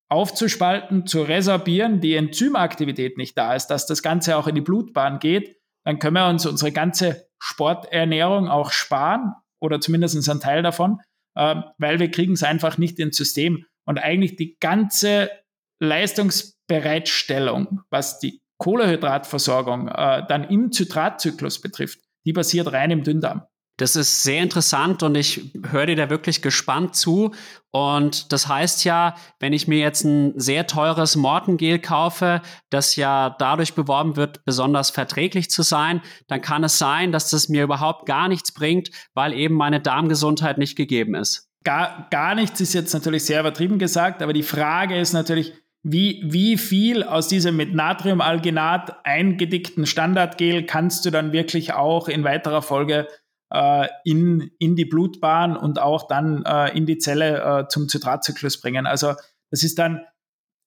aufzuspalten, 0.10 1.08
zu 1.08 1.24
resorbieren, 1.24 2.02
die 2.02 2.16
Enzymaktivität 2.16 3.18
nicht 3.18 3.38
da 3.38 3.56
ist, 3.56 3.68
dass 3.68 3.88
das 3.88 4.04
Ganze 4.04 4.36
auch 4.36 4.48
in 4.48 4.56
die 4.56 4.62
Blutbahn 4.62 5.20
geht, 5.20 5.58
dann 5.86 6.00
können 6.00 6.16
wir 6.16 6.28
uns 6.28 6.46
unsere 6.46 6.72
ganze 6.72 7.28
Sporternährung 7.40 8.50
auch 8.50 8.72
sparen 8.72 9.34
oder 9.60 9.80
zumindest 9.80 10.30
einen 10.30 10.42
Teil 10.42 10.64
davon, 10.64 11.00
äh, 11.36 11.56
weil 11.78 12.00
wir 12.00 12.12
kriegen 12.12 12.34
es 12.34 12.44
einfach 12.44 12.78
nicht 12.78 13.00
ins 13.00 13.18
System. 13.18 13.66
Und 13.86 13.98
eigentlich 13.98 14.36
die 14.36 14.58
ganze 14.60 15.32
Leistungsbereitstellung, 15.80 17.82
was 17.90 18.20
die 18.20 18.42
Kohlehydratversorgung 18.60 19.88
äh, 19.88 20.24
dann 20.28 20.44
im 20.44 20.72
Zitratzyklus 20.72 21.62
betrifft, 21.62 22.00
die 22.26 22.34
passiert 22.34 22.72
rein 22.72 22.92
im 22.92 23.04
Dünndarm. 23.04 23.44
Das 23.78 23.96
ist 23.96 24.22
sehr 24.22 24.44
interessant 24.44 25.02
und 25.02 25.16
ich 25.16 25.54
höre 25.72 25.88
dir 25.88 25.96
da 25.96 26.10
wirklich 26.12 26.44
gespannt 26.44 26.96
zu. 26.96 27.34
Und 27.72 28.32
das 28.32 28.48
heißt 28.48 28.84
ja, 28.84 29.16
wenn 29.40 29.54
ich 29.54 29.68
mir 29.68 29.80
jetzt 29.80 30.04
ein 30.04 30.40
sehr 30.40 30.68
teures 30.68 31.16
Mortengel 31.16 31.80
kaufe, 31.80 32.42
das 32.70 32.96
ja 32.96 33.36
dadurch 33.40 33.74
beworben 33.74 34.18
wird, 34.18 34.46
besonders 34.46 34.92
verträglich 34.92 35.50
zu 35.50 35.64
sein, 35.64 36.02
dann 36.28 36.42
kann 36.42 36.64
es 36.64 36.78
sein, 36.78 37.12
dass 37.12 37.32
das 37.32 37.50
mir 37.50 37.64
überhaupt 37.64 38.06
gar 38.06 38.28
nichts 38.28 38.54
bringt, 38.54 38.92
weil 39.16 39.34
eben 39.34 39.56
meine 39.56 39.80
Darmgesundheit 39.80 40.60
nicht 40.60 40.76
gegeben 40.76 41.16
ist. 41.16 41.50
Gar, 41.64 42.08
gar 42.12 42.36
nichts 42.36 42.62
ist 42.62 42.74
jetzt 42.74 42.94
natürlich 42.94 43.26
sehr 43.26 43.40
übertrieben 43.40 43.80
gesagt, 43.80 44.22
aber 44.22 44.34
die 44.34 44.44
Frage 44.44 45.00
ist 45.00 45.14
natürlich, 45.14 45.54
wie, 45.84 46.22
wie 46.26 46.58
viel 46.58 47.04
aus 47.04 47.28
diesem 47.28 47.58
mit 47.58 47.74
Natriumalginat 47.74 49.06
eingedickten 49.06 49.86
Standardgel 49.86 50.66
kannst 50.66 51.06
du 51.06 51.10
dann 51.10 51.32
wirklich 51.32 51.74
auch 51.74 52.08
in 52.08 52.24
weiterer 52.24 52.62
Folge 52.62 53.08
äh, 53.52 53.88
in, 54.04 54.52
in 54.60 54.76
die 54.76 54.86
Blutbahn 54.86 55.58
und 55.58 55.80
auch 55.80 56.08
dann 56.08 56.46
äh, 56.46 56.76
in 56.78 56.86
die 56.86 57.00
Zelle 57.00 57.64
äh, 57.64 57.68
zum 57.68 57.90
Zitratzyklus 57.90 58.62
bringen. 58.62 58.86
Also 58.86 59.14
das 59.50 59.64
ist 59.64 59.80
dann 59.80 60.06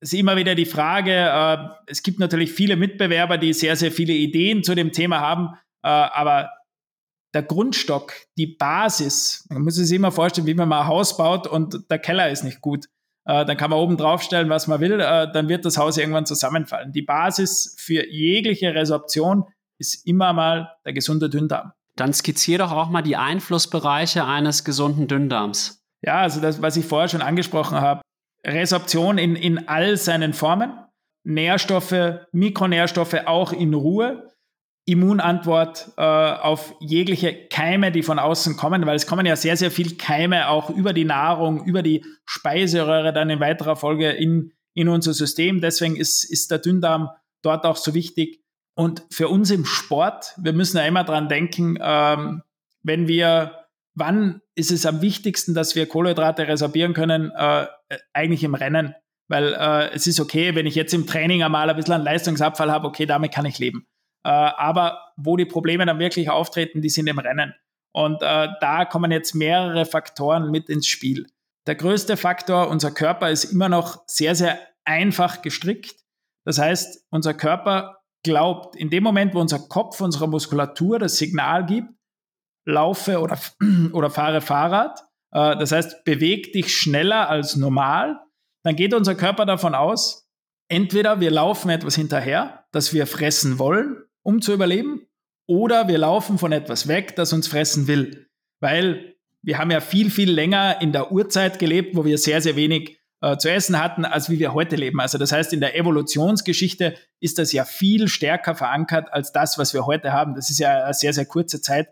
ist 0.00 0.12
immer 0.12 0.36
wieder 0.36 0.54
die 0.54 0.66
Frage, 0.66 1.12
äh, 1.12 1.56
es 1.86 2.02
gibt 2.02 2.18
natürlich 2.18 2.52
viele 2.52 2.76
Mitbewerber, 2.76 3.38
die 3.38 3.52
sehr, 3.52 3.76
sehr 3.76 3.90
viele 3.90 4.12
Ideen 4.12 4.62
zu 4.62 4.74
dem 4.74 4.92
Thema 4.92 5.20
haben, 5.20 5.54
äh, 5.82 5.88
aber 5.88 6.50
der 7.32 7.42
Grundstock, 7.42 8.12
die 8.36 8.46
Basis, 8.46 9.46
man 9.48 9.62
muss 9.62 9.74
sich 9.76 9.96
immer 9.96 10.12
vorstellen, 10.12 10.46
wie 10.46 10.54
man 10.54 10.68
mal 10.68 10.82
ein 10.82 10.86
Haus 10.86 11.16
baut 11.16 11.46
und 11.46 11.90
der 11.90 11.98
Keller 11.98 12.30
ist 12.30 12.44
nicht 12.44 12.60
gut. 12.60 12.86
Äh, 13.26 13.44
dann 13.44 13.56
kann 13.56 13.70
man 13.70 13.78
oben 13.78 13.96
draufstellen, 13.96 14.48
was 14.48 14.66
man 14.66 14.80
will, 14.80 15.00
äh, 15.00 15.30
dann 15.32 15.48
wird 15.48 15.64
das 15.64 15.78
Haus 15.78 15.96
irgendwann 15.96 16.26
zusammenfallen. 16.26 16.92
Die 16.92 17.02
Basis 17.02 17.76
für 17.78 18.06
jegliche 18.06 18.74
Resorption 18.74 19.44
ist 19.78 20.06
immer 20.06 20.32
mal 20.32 20.70
der 20.84 20.92
gesunde 20.92 21.30
Dünndarm. 21.30 21.72
Dann 21.96 22.12
skizziere 22.12 22.64
doch 22.64 22.72
auch 22.72 22.90
mal 22.90 23.02
die 23.02 23.16
Einflussbereiche 23.16 24.24
eines 24.24 24.64
gesunden 24.64 25.06
Dünndarms. 25.06 25.82
Ja, 26.02 26.20
also 26.20 26.40
das, 26.40 26.60
was 26.60 26.76
ich 26.76 26.84
vorher 26.84 27.08
schon 27.08 27.22
angesprochen 27.22 27.80
habe. 27.80 28.02
Resorption 28.46 29.16
in, 29.16 29.36
in 29.36 29.68
all 29.68 29.96
seinen 29.96 30.34
Formen. 30.34 30.72
Nährstoffe, 31.24 32.20
Mikronährstoffe 32.32 33.26
auch 33.26 33.52
in 33.52 33.72
Ruhe. 33.72 34.28
Immunantwort 34.86 35.92
äh, 35.96 36.02
auf 36.02 36.74
jegliche 36.78 37.48
Keime, 37.48 37.90
die 37.90 38.02
von 38.02 38.18
außen 38.18 38.56
kommen, 38.56 38.84
weil 38.84 38.96
es 38.96 39.06
kommen 39.06 39.24
ja 39.24 39.34
sehr, 39.34 39.56
sehr 39.56 39.70
viel 39.70 39.96
Keime 39.96 40.48
auch 40.48 40.68
über 40.68 40.92
die 40.92 41.06
Nahrung, 41.06 41.64
über 41.64 41.82
die 41.82 42.04
Speiseröhre 42.26 43.12
dann 43.14 43.30
in 43.30 43.40
weiterer 43.40 43.76
Folge 43.76 44.10
in, 44.10 44.52
in 44.74 44.88
unser 44.88 45.14
System. 45.14 45.62
Deswegen 45.62 45.96
ist, 45.96 46.24
ist 46.24 46.50
der 46.50 46.58
Dünndarm 46.58 47.08
dort 47.42 47.64
auch 47.64 47.76
so 47.76 47.94
wichtig. 47.94 48.42
Und 48.76 49.04
für 49.10 49.28
uns 49.28 49.50
im 49.50 49.64
Sport, 49.64 50.34
wir 50.36 50.52
müssen 50.52 50.76
ja 50.76 50.84
immer 50.84 51.04
dran 51.04 51.28
denken, 51.28 51.78
ähm, 51.80 52.42
wenn 52.82 53.08
wir, 53.08 53.66
wann 53.94 54.42
ist 54.54 54.70
es 54.70 54.84
am 54.84 55.00
wichtigsten, 55.00 55.54
dass 55.54 55.74
wir 55.76 55.86
Kohlenhydrate 55.86 56.46
resorbieren 56.46 56.92
können? 56.92 57.30
Äh, 57.34 57.66
eigentlich 58.12 58.44
im 58.44 58.54
Rennen. 58.54 58.94
Weil 59.28 59.54
äh, 59.54 59.94
es 59.94 60.06
ist 60.06 60.20
okay, 60.20 60.54
wenn 60.54 60.66
ich 60.66 60.74
jetzt 60.74 60.92
im 60.92 61.06
Training 61.06 61.42
einmal 61.42 61.70
ein 61.70 61.76
bisschen 61.76 61.94
einen 61.94 62.04
Leistungsabfall 62.04 62.70
habe, 62.70 62.86
okay, 62.86 63.06
damit 63.06 63.32
kann 63.32 63.46
ich 63.46 63.58
leben. 63.58 63.86
Äh, 64.24 64.28
aber 64.28 65.12
wo 65.16 65.36
die 65.36 65.44
Probleme 65.44 65.86
dann 65.86 65.98
wirklich 65.98 66.30
auftreten, 66.30 66.80
die 66.80 66.88
sind 66.88 67.06
im 67.06 67.18
Rennen. 67.18 67.54
Und 67.92 68.22
äh, 68.22 68.48
da 68.60 68.84
kommen 68.84 69.12
jetzt 69.12 69.34
mehrere 69.34 69.84
Faktoren 69.86 70.50
mit 70.50 70.68
ins 70.68 70.86
Spiel. 70.86 71.26
Der 71.66 71.76
größte 71.76 72.16
Faktor, 72.16 72.68
unser 72.68 72.90
Körper 72.90 73.30
ist 73.30 73.44
immer 73.44 73.68
noch 73.68 74.02
sehr, 74.06 74.34
sehr 74.34 74.58
einfach 74.84 75.42
gestrickt. 75.42 75.96
Das 76.44 76.58
heißt, 76.58 77.06
unser 77.10 77.34
Körper 77.34 77.98
glaubt, 78.22 78.76
in 78.76 78.90
dem 78.90 79.04
Moment, 79.04 79.34
wo 79.34 79.40
unser 79.40 79.60
Kopf 79.60 80.00
unserer 80.00 80.26
Muskulatur 80.26 80.98
das 80.98 81.16
Signal 81.16 81.64
gibt, 81.66 81.88
laufe 82.66 83.20
oder, 83.20 83.38
oder 83.92 84.10
fahre 84.10 84.40
Fahrrad, 84.40 85.00
äh, 85.32 85.56
das 85.56 85.72
heißt, 85.72 86.04
beweg 86.04 86.52
dich 86.52 86.74
schneller 86.74 87.28
als 87.28 87.56
normal, 87.56 88.20
dann 88.64 88.76
geht 88.76 88.94
unser 88.94 89.14
Körper 89.14 89.46
davon 89.46 89.74
aus, 89.74 90.28
entweder 90.68 91.20
wir 91.20 91.30
laufen 91.30 91.70
etwas 91.70 91.94
hinterher, 91.94 92.66
das 92.72 92.92
wir 92.92 93.06
fressen 93.06 93.58
wollen, 93.58 94.02
um 94.24 94.42
zu 94.42 94.52
überleben, 94.52 95.06
oder 95.46 95.88
wir 95.88 95.98
laufen 95.98 96.38
von 96.38 96.52
etwas 96.52 96.88
weg, 96.88 97.14
das 97.16 97.32
uns 97.32 97.46
fressen 97.46 97.86
will. 97.86 98.26
Weil 98.60 99.14
wir 99.42 99.58
haben 99.58 99.70
ja 99.70 99.80
viel, 99.80 100.10
viel 100.10 100.30
länger 100.30 100.80
in 100.80 100.92
der 100.92 101.12
Urzeit 101.12 101.58
gelebt, 101.58 101.94
wo 101.94 102.04
wir 102.04 102.18
sehr, 102.18 102.40
sehr 102.40 102.56
wenig 102.56 102.98
äh, 103.20 103.36
zu 103.36 103.50
essen 103.50 103.80
hatten, 103.80 104.04
als 104.04 104.30
wie 104.30 104.38
wir 104.38 104.54
heute 104.54 104.76
leben. 104.76 105.00
Also 105.00 105.18
das 105.18 105.32
heißt, 105.32 105.52
in 105.52 105.60
der 105.60 105.76
Evolutionsgeschichte 105.76 106.94
ist 107.20 107.38
das 107.38 107.52
ja 107.52 107.64
viel 107.64 108.08
stärker 108.08 108.54
verankert 108.54 109.12
als 109.12 109.32
das, 109.32 109.58
was 109.58 109.74
wir 109.74 109.86
heute 109.86 110.12
haben. 110.12 110.34
Das 110.34 110.50
ist 110.50 110.58
ja 110.58 110.84
eine 110.84 110.94
sehr, 110.94 111.12
sehr 111.12 111.26
kurze 111.26 111.60
Zeit 111.60 111.88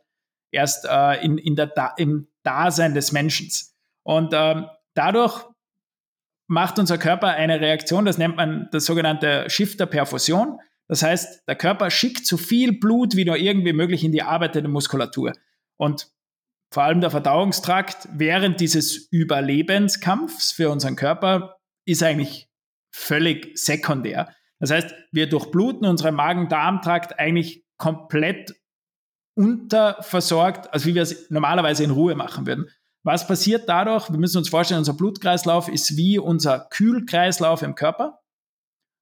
erst 0.51 0.85
äh, 0.85 1.25
in, 1.25 1.39
in 1.39 1.57
der 1.57 1.67
da 1.67 1.93
im 1.97 2.29
Dasein 2.43 2.95
des 2.95 3.13
Menschen. 3.13 3.51
Und 4.03 4.33
ähm, 4.35 4.67
dadurch 4.95 5.45
macht 6.47 6.79
unser 6.79 6.99
Körper 6.99 7.29
eine 7.29 7.61
Reaktion, 7.61 8.05
das 8.05 8.19
nennt 8.19 8.37
man 8.37 8.69
das 8.73 8.85
sogenannte 8.85 9.49
Shifter-Perfusion. 9.49 10.59
Das 10.89 11.03
heißt, 11.03 11.49
der 11.49 11.57
Körper 11.57 11.91
schickt 11.91 12.27
so 12.27 12.37
viel 12.37 12.79
Blut 12.79 13.17
wie 13.17 13.25
nur 13.25 13.37
irgendwie 13.37 13.73
möglich 13.73 14.05
in 14.05 14.13
die 14.13 14.23
arbeitende 14.23 14.69
Muskulatur. 14.69 15.33
Und 15.77 16.09
vor 16.73 16.85
allem 16.85 17.01
der 17.01 17.11
Verdauungstrakt 17.11 18.09
während 18.13 18.61
dieses 18.61 19.09
Überlebenskampfs 19.11 20.53
für 20.53 20.71
unseren 20.71 20.97
Körper 20.97 21.57
ist 21.85 22.03
eigentlich 22.03 22.49
völlig 22.91 23.59
sekundär. 23.59 24.35
Das 24.59 24.71
heißt, 24.71 24.95
wir 25.11 25.29
durchbluten 25.29 25.87
unseren 25.87 26.15
Magen-Darm-Trakt 26.15 27.19
eigentlich 27.19 27.65
komplett 27.79 28.55
unterversorgt, 29.35 30.73
als 30.73 30.87
wie 30.87 30.95
wir 30.95 31.03
es 31.03 31.31
normalerweise 31.31 31.85
in 31.85 31.91
Ruhe 31.91 32.15
machen 32.15 32.47
würden. 32.47 32.69
Was 33.03 33.27
passiert 33.27 33.69
dadurch? 33.69 34.11
Wir 34.11 34.19
müssen 34.19 34.39
uns 34.39 34.49
vorstellen, 34.49 34.79
unser 34.79 34.95
Blutkreislauf 34.95 35.69
ist 35.69 35.97
wie 35.97 36.19
unser 36.19 36.69
Kühlkreislauf 36.71 37.63
im 37.63 37.75
Körper. 37.75 38.22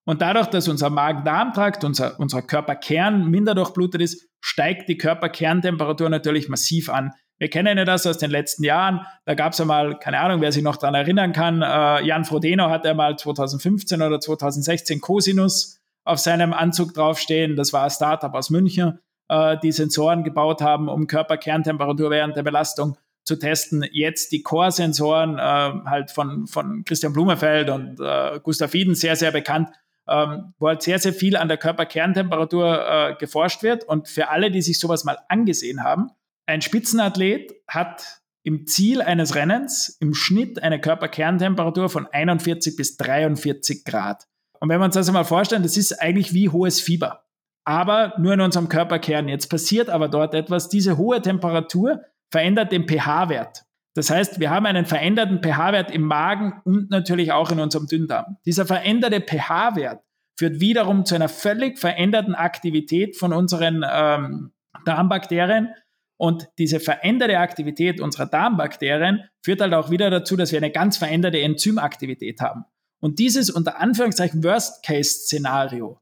Und 0.04 0.22
dadurch, 0.22 0.46
dass 0.46 0.68
unser 0.68 0.90
Magen-Darm-Trakt, 0.90 1.84
unser, 1.84 2.18
unser 2.18 2.42
Körperkern 2.42 3.28
minder 3.28 3.54
durchblutet 3.54 4.00
ist, 4.00 4.28
steigt 4.40 4.88
die 4.88 4.96
Körperkerntemperatur 4.96 6.08
natürlich 6.08 6.48
massiv 6.48 6.88
an. 6.88 7.12
Wir 7.38 7.48
kennen 7.48 7.78
ja 7.78 7.84
das 7.84 8.06
aus 8.06 8.18
den 8.18 8.30
letzten 8.30 8.64
Jahren. 8.64 9.06
Da 9.24 9.34
gab 9.34 9.54
es 9.54 9.60
einmal, 9.60 9.98
keine 9.98 10.20
Ahnung, 10.20 10.42
wer 10.42 10.52
sich 10.52 10.62
noch 10.62 10.76
daran 10.76 10.94
erinnern 10.94 11.32
kann, 11.32 11.62
äh, 11.62 12.04
Jan 12.04 12.24
Frodeno 12.24 12.68
hat 12.68 12.86
einmal 12.86 13.16
2015 13.16 14.02
oder 14.02 14.20
2016 14.20 15.00
Cosinus 15.00 15.80
auf 16.04 16.18
seinem 16.18 16.52
Anzug 16.52 16.92
draufstehen. 16.92 17.56
Das 17.56 17.72
war 17.72 17.84
ein 17.84 17.90
Startup 17.90 18.34
aus 18.34 18.50
München, 18.50 18.98
äh, 19.28 19.56
die 19.62 19.72
Sensoren 19.72 20.22
gebaut 20.22 20.60
haben, 20.60 20.88
um 20.88 21.06
Körperkerntemperatur 21.06 22.10
während 22.10 22.36
der 22.36 22.42
Belastung 22.42 22.98
zu 23.24 23.38
testen. 23.38 23.86
Jetzt 23.90 24.32
die 24.32 24.42
Core-Sensoren, 24.42 25.38
äh, 25.38 25.88
halt 25.88 26.10
von, 26.10 26.46
von 26.46 26.84
Christian 26.84 27.14
Blumefeld 27.14 27.70
und 27.70 28.00
äh, 28.00 28.38
Gustav 28.42 28.74
Iden 28.74 28.94
sehr, 28.94 29.16
sehr 29.16 29.30
bekannt, 29.30 29.70
ähm, 30.08 30.54
wo 30.58 30.68
halt 30.68 30.82
sehr, 30.82 30.98
sehr 30.98 31.12
viel 31.12 31.36
an 31.36 31.48
der 31.48 31.56
Körperkerntemperatur 31.56 32.86
äh, 32.88 33.14
geforscht 33.18 33.62
wird. 33.62 33.84
Und 33.84 34.08
für 34.08 34.28
alle, 34.28 34.50
die 34.50 34.62
sich 34.62 34.78
sowas 34.78 35.04
mal 35.04 35.18
angesehen 35.28 35.84
haben, 35.84 36.10
ein 36.46 36.62
Spitzenathlet 36.62 37.52
hat 37.68 38.20
im 38.42 38.66
Ziel 38.66 39.02
eines 39.02 39.34
Rennens 39.34 39.96
im 40.00 40.14
Schnitt 40.14 40.62
eine 40.62 40.80
Körperkerntemperatur 40.80 41.88
von 41.88 42.06
41 42.06 42.76
bis 42.76 42.96
43 42.96 43.84
Grad. 43.84 44.26
Und 44.58 44.68
wenn 44.68 44.80
wir 44.80 44.84
uns 44.86 44.94
das 44.94 45.08
einmal 45.08 45.24
vorstellen, 45.24 45.62
das 45.62 45.76
ist 45.76 46.00
eigentlich 46.00 46.34
wie 46.34 46.48
hohes 46.48 46.80
Fieber. 46.80 47.24
Aber 47.64 48.14
nur 48.18 48.34
in 48.34 48.40
unserem 48.40 48.68
Körperkern. 48.68 49.28
Jetzt 49.28 49.48
passiert 49.48 49.90
aber 49.90 50.08
dort 50.08 50.34
etwas. 50.34 50.68
Diese 50.68 50.96
hohe 50.96 51.20
Temperatur 51.22 52.02
verändert 52.30 52.72
den 52.72 52.88
pH-Wert. 52.88 53.64
Das 54.00 54.08
heißt, 54.08 54.40
wir 54.40 54.48
haben 54.48 54.64
einen 54.64 54.86
veränderten 54.86 55.42
pH-Wert 55.42 55.90
im 55.90 56.04
Magen 56.04 56.54
und 56.64 56.88
natürlich 56.88 57.32
auch 57.32 57.52
in 57.52 57.60
unserem 57.60 57.86
Dünndarm. 57.86 58.38
Dieser 58.46 58.64
veränderte 58.64 59.20
pH-Wert 59.20 60.00
führt 60.38 60.58
wiederum 60.58 61.04
zu 61.04 61.16
einer 61.16 61.28
völlig 61.28 61.78
veränderten 61.78 62.34
Aktivität 62.34 63.18
von 63.18 63.34
unseren 63.34 63.84
ähm, 63.86 64.52
Darmbakterien. 64.86 65.74
Und 66.16 66.48
diese 66.56 66.80
veränderte 66.80 67.38
Aktivität 67.38 68.00
unserer 68.00 68.24
Darmbakterien 68.24 69.24
führt 69.44 69.60
halt 69.60 69.74
auch 69.74 69.90
wieder 69.90 70.08
dazu, 70.08 70.34
dass 70.34 70.50
wir 70.50 70.60
eine 70.60 70.70
ganz 70.70 70.96
veränderte 70.96 71.38
Enzymaktivität 71.38 72.40
haben. 72.40 72.64
Und 73.02 73.18
dieses 73.18 73.50
unter 73.50 73.80
Anführungszeichen 73.80 74.42
Worst-Case-Szenario 74.42 76.00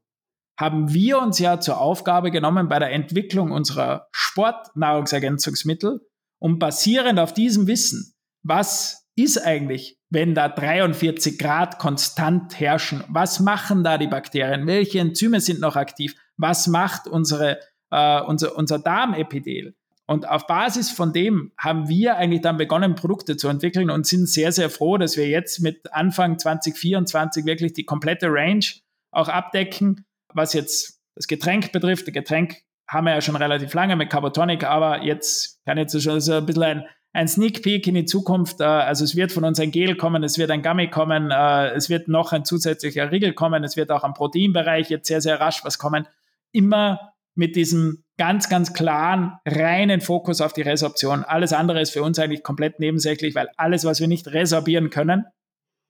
haben 0.57 0.93
wir 0.93 1.19
uns 1.19 1.37
ja 1.37 1.59
zur 1.59 1.81
Aufgabe 1.81 2.31
genommen 2.31 2.69
bei 2.69 2.79
der 2.79 2.93
Entwicklung 2.93 3.51
unserer 3.51 4.07
Sportnahrungsergänzungsmittel, 4.13 5.99
und 6.39 6.59
basierend 6.59 7.19
auf 7.19 7.33
diesem 7.33 7.67
Wissen, 7.67 8.13
was 8.43 9.05
ist 9.15 9.37
eigentlich, 9.37 9.99
wenn 10.09 10.33
da 10.33 10.47
43 10.47 11.37
Grad 11.37 11.77
konstant 11.77 12.59
herrschen? 12.59 13.03
Was 13.09 13.39
machen 13.39 13.83
da 13.83 13.97
die 13.97 14.07
Bakterien? 14.07 14.65
Welche 14.65 14.99
Enzyme 14.99 15.41
sind 15.41 15.59
noch 15.59 15.75
aktiv? 15.75 16.15
Was 16.37 16.67
macht 16.67 17.07
unsere, 17.07 17.59
äh, 17.91 18.21
unser, 18.21 18.55
unser 18.55 18.79
Darmepithel? 18.79 19.75
Und 20.07 20.27
auf 20.27 20.47
Basis 20.47 20.89
von 20.89 21.13
dem 21.13 21.51
haben 21.57 21.87
wir 21.87 22.15
eigentlich 22.15 22.41
dann 22.41 22.57
begonnen, 22.57 22.95
Produkte 22.95 23.37
zu 23.37 23.47
entwickeln 23.47 23.91
und 23.91 24.07
sind 24.07 24.27
sehr, 24.27 24.51
sehr 24.51 24.71
froh, 24.71 24.97
dass 24.97 25.17
wir 25.17 25.27
jetzt 25.27 25.59
mit 25.59 25.93
Anfang 25.93 26.39
2024 26.39 27.45
wirklich 27.45 27.73
die 27.73 27.85
komplette 27.85 28.27
Range 28.27 28.65
auch 29.11 29.27
abdecken, 29.27 30.05
was 30.33 30.53
jetzt 30.53 30.99
das 31.13 31.27
Getränk 31.27 31.71
betrifft. 31.71 32.11
Getränk 32.11 32.63
haben 32.89 33.05
wir 33.05 33.13
ja 33.13 33.21
schon 33.21 33.35
relativ 33.35 33.73
lange 33.75 33.95
mit 33.95 34.09
Carbotonic, 34.09 34.63
aber 34.63 35.03
jetzt 35.03 35.63
kann 35.65 35.77
jetzt 35.77 36.01
schon 36.01 36.19
so 36.19 36.33
ein 36.33 36.45
bisschen 36.45 36.63
ein, 36.63 36.85
ein 37.13 37.27
Sneak 37.27 37.61
Peek 37.61 37.85
in 37.85 37.93
die 37.93 38.05
Zukunft. 38.05 38.61
Äh, 38.61 38.63
also 38.63 39.03
es 39.03 39.15
wird 39.15 39.31
von 39.31 39.43
uns 39.45 39.59
ein 39.59 39.71
Gel 39.71 39.95
kommen, 39.95 40.23
es 40.23 40.39
wird 40.39 40.49
ein 40.49 40.63
Gummy 40.63 40.89
kommen, 40.89 41.29
äh, 41.29 41.69
es 41.69 41.89
wird 41.89 42.07
noch 42.07 42.31
ein 42.33 42.45
zusätzlicher 42.45 43.11
Riegel 43.11 43.33
kommen, 43.33 43.63
es 43.63 43.77
wird 43.77 43.91
auch 43.91 44.03
am 44.03 44.15
Proteinbereich 44.15 44.89
jetzt 44.89 45.07
sehr, 45.07 45.21
sehr 45.21 45.39
rasch 45.39 45.63
was 45.63 45.77
kommen. 45.77 46.07
Immer 46.51 47.13
mit 47.35 47.55
diesem 47.55 48.03
ganz, 48.17 48.49
ganz 48.49 48.73
klaren, 48.73 49.33
reinen 49.45 50.01
Fokus 50.01 50.41
auf 50.41 50.51
die 50.51 50.63
Resorption. 50.63 51.23
Alles 51.23 51.53
andere 51.53 51.81
ist 51.81 51.91
für 51.91 52.01
uns 52.01 52.17
eigentlich 52.17 52.43
komplett 52.43 52.79
nebensächlich, 52.79 53.35
weil 53.35 53.49
alles, 53.55 53.85
was 53.85 53.99
wir 53.99 54.07
nicht 54.07 54.27
resorbieren 54.27 54.89
können, 54.89 55.25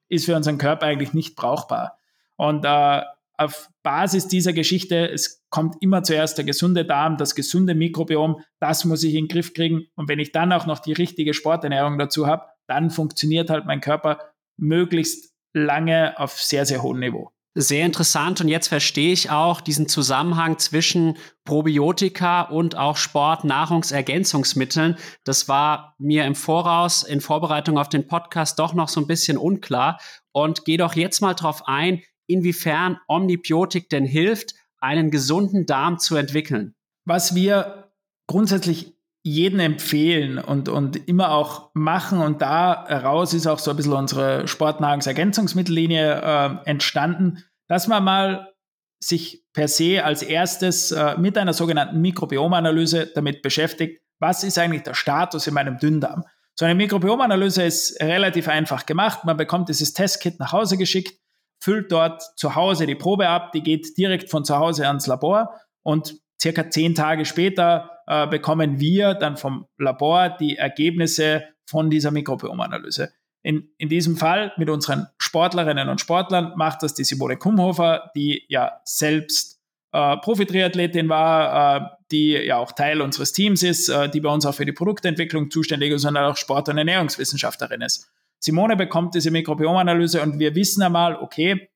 ist 0.10 0.26
für 0.26 0.36
unseren 0.36 0.58
Körper 0.58 0.88
eigentlich 0.88 1.14
nicht 1.14 1.38
brauchbar. 1.38 1.98
Und 2.36 2.66
äh, 2.66 3.02
auf 3.40 3.70
Basis 3.84 4.28
dieser 4.28 4.52
Geschichte, 4.52 5.10
es 5.10 5.46
kommt 5.50 5.78
immer 5.80 6.04
zuerst 6.04 6.38
der 6.38 6.46
gesunde 6.46 6.84
Darm, 6.84 7.18
das 7.18 7.36
gesunde 7.36 7.74
Mikrobiom, 7.74 8.42
das 8.60 8.84
muss 8.84 9.04
ich 9.04 9.16
in 9.16 9.26
den 9.26 9.30
Griff 9.30 9.54
kriegen. 9.54 9.88
Und 9.96 10.10
wenn 10.10 10.20
ich 10.20 10.34
dann 10.34 10.52
auch 10.52 10.66
noch 10.66 10.80
die 10.80 10.94
richtige 10.94 11.34
Sporternährung 11.34 11.98
dazu 11.98 12.28
habe, 12.28 12.44
dann 12.68 12.92
funktioniert 12.92 13.50
halt 13.50 13.66
mein 13.66 13.80
Körper 13.80 14.20
möglichst 14.58 15.34
lange 15.54 16.20
auf 16.20 16.34
sehr, 16.34 16.66
sehr 16.66 16.84
hohem 16.84 17.00
Niveau. 17.00 17.32
Sehr 17.56 17.86
interessant 17.86 18.42
und 18.42 18.50
jetzt 18.50 18.68
verstehe 18.68 19.12
ich 19.12 19.32
auch 19.32 19.62
diesen 19.62 19.88
Zusammenhang 19.88 20.60
zwischen 20.60 21.18
Probiotika 21.46 22.42
und 22.42 22.76
auch 22.76 22.98
Sportnahrungsergänzungsmitteln. 22.98 24.98
Das 25.24 25.48
war 25.48 25.96
mir 25.98 26.26
im 26.26 26.36
Voraus 26.36 27.04
in 27.04 27.22
Vorbereitung 27.22 27.78
auf 27.78 27.90
den 27.90 28.06
Podcast 28.06 28.60
doch 28.60 28.74
noch 28.74 28.90
so 28.90 29.00
ein 29.00 29.08
bisschen 29.08 29.38
unklar 29.38 30.00
und 30.32 30.66
gehe 30.66 30.78
doch 30.78 30.96
jetzt 30.96 31.22
mal 31.22 31.34
drauf 31.34 31.64
ein, 31.66 32.04
inwiefern 32.30 32.98
Omnibiotik 33.08 33.90
denn 33.90 34.06
hilft, 34.06 34.54
einen 34.80 35.12
gesunden 35.12 35.66
Darm 35.66 36.00
zu 36.00 36.16
entwickeln. 36.16 36.76
Was 37.06 37.36
wir 37.36 37.92
grundsätzlich 38.28 38.94
jeden 39.24 39.60
empfehlen 39.60 40.38
und, 40.38 40.70
und 40.70 41.08
immer 41.08 41.32
auch 41.32 41.72
machen. 41.74 42.20
Und 42.20 42.42
da 42.42 42.86
heraus 42.88 43.34
ist 43.34 43.48
auch 43.48 43.60
so 43.60 43.72
ein 43.72 43.78
bisschen 43.78 43.94
unsere 43.94 44.48
Sportnahrungsergänzungsmittellinie 44.48 46.22
äh, 46.22 46.70
entstanden, 46.70 47.44
dass 47.68 47.88
man 47.88 48.04
mal 48.04 48.54
sich 49.02 49.46
per 49.54 49.68
se 49.68 50.04
als 50.04 50.22
erstes 50.24 50.92
äh, 50.92 51.18
mit 51.18 51.38
einer 51.38 51.54
sogenannten 51.54 52.02
Mikrobiomanalyse 52.02 53.12
damit 53.14 53.42
beschäftigt, 53.42 54.02
was 54.20 54.44
ist 54.44 54.58
eigentlich 54.58 54.84
der 54.84 54.94
Status 54.94 55.48
in 55.48 55.54
meinem 55.54 55.78
Dünndarm. 55.78 56.24
So 56.56 56.66
eine 56.66 56.76
Mikrobiomanalyse 56.76 57.64
ist 57.64 58.02
relativ 58.02 58.50
einfach 58.50 58.86
gemacht. 58.86 59.24
Man 59.24 59.38
bekommt 59.38 59.70
dieses 59.70 59.94
Testkit 59.94 60.40
nach 60.40 60.52
Hause 60.52 60.78
geschickt, 60.78 61.19
füllt 61.60 61.92
dort 61.92 62.22
zu 62.38 62.56
Hause 62.56 62.86
die 62.86 62.96
Probe 62.96 63.28
ab, 63.28 63.52
die 63.52 63.62
geht 63.62 63.98
direkt 63.98 64.30
von 64.30 64.46
zu 64.46 64.58
Hause 64.58 64.88
ans 64.88 65.08
Labor 65.08 65.54
und 65.84 66.16
circa 66.42 66.70
zehn 66.70 66.96
Tage 66.96 67.26
später 67.26 68.00
äh, 68.08 68.28
bekommen 68.28 68.80
wir 68.80 69.14
dann 69.14 69.38
vom 69.38 69.68
Labor 69.78 70.30
die 70.30 70.58
Ergebnisse 70.58 71.44
von 71.66 71.90
dieser 71.90 72.12
Mikrobiomanalyse. 72.12 73.12
In, 73.42 73.72
in 73.78 73.88
diesem 73.90 74.18
Fall 74.18 74.52
mit 74.58 74.70
unseren 74.70 75.08
Sportlerinnen 75.18 75.88
und 75.88 76.02
Sportlern 76.02 76.54
macht 76.58 76.84
das 76.84 76.94
die 76.94 77.04
Simone 77.04 77.38
Kumhofer, 77.38 78.12
die 78.16 78.44
ja 78.50 78.82
selbst 78.84 79.60
äh, 79.92 80.18
Profi-Triathletin 80.18 81.08
war, 81.08 81.78
äh, 81.78 81.88
die 82.12 82.32
ja 82.32 82.58
auch 82.58 82.74
Teil 82.74 83.02
unseres 83.02 83.32
Teams 83.32 83.64
ist, 83.64 83.90
äh, 83.90 84.10
die 84.10 84.20
bei 84.20 84.30
uns 84.30 84.46
auch 84.46 84.56
für 84.56 84.66
die 84.66 84.74
Produktentwicklung 84.74 85.52
zuständig 85.52 85.92
ist, 85.92 86.02
sondern 86.02 86.26
auch 86.26 86.38
Sport- 86.38 86.70
und 86.70 86.78
Ernährungswissenschaftlerin 86.78 87.82
ist. 87.82 88.12
Simone 88.40 88.76
bekommt 88.76 89.16
diese 89.16 89.32
Mikrobiomanalyse 89.32 90.22
und 90.22 90.40
wir 90.40 90.56
wissen 90.56 90.82
einmal, 90.82 91.16
okay, 91.16 91.70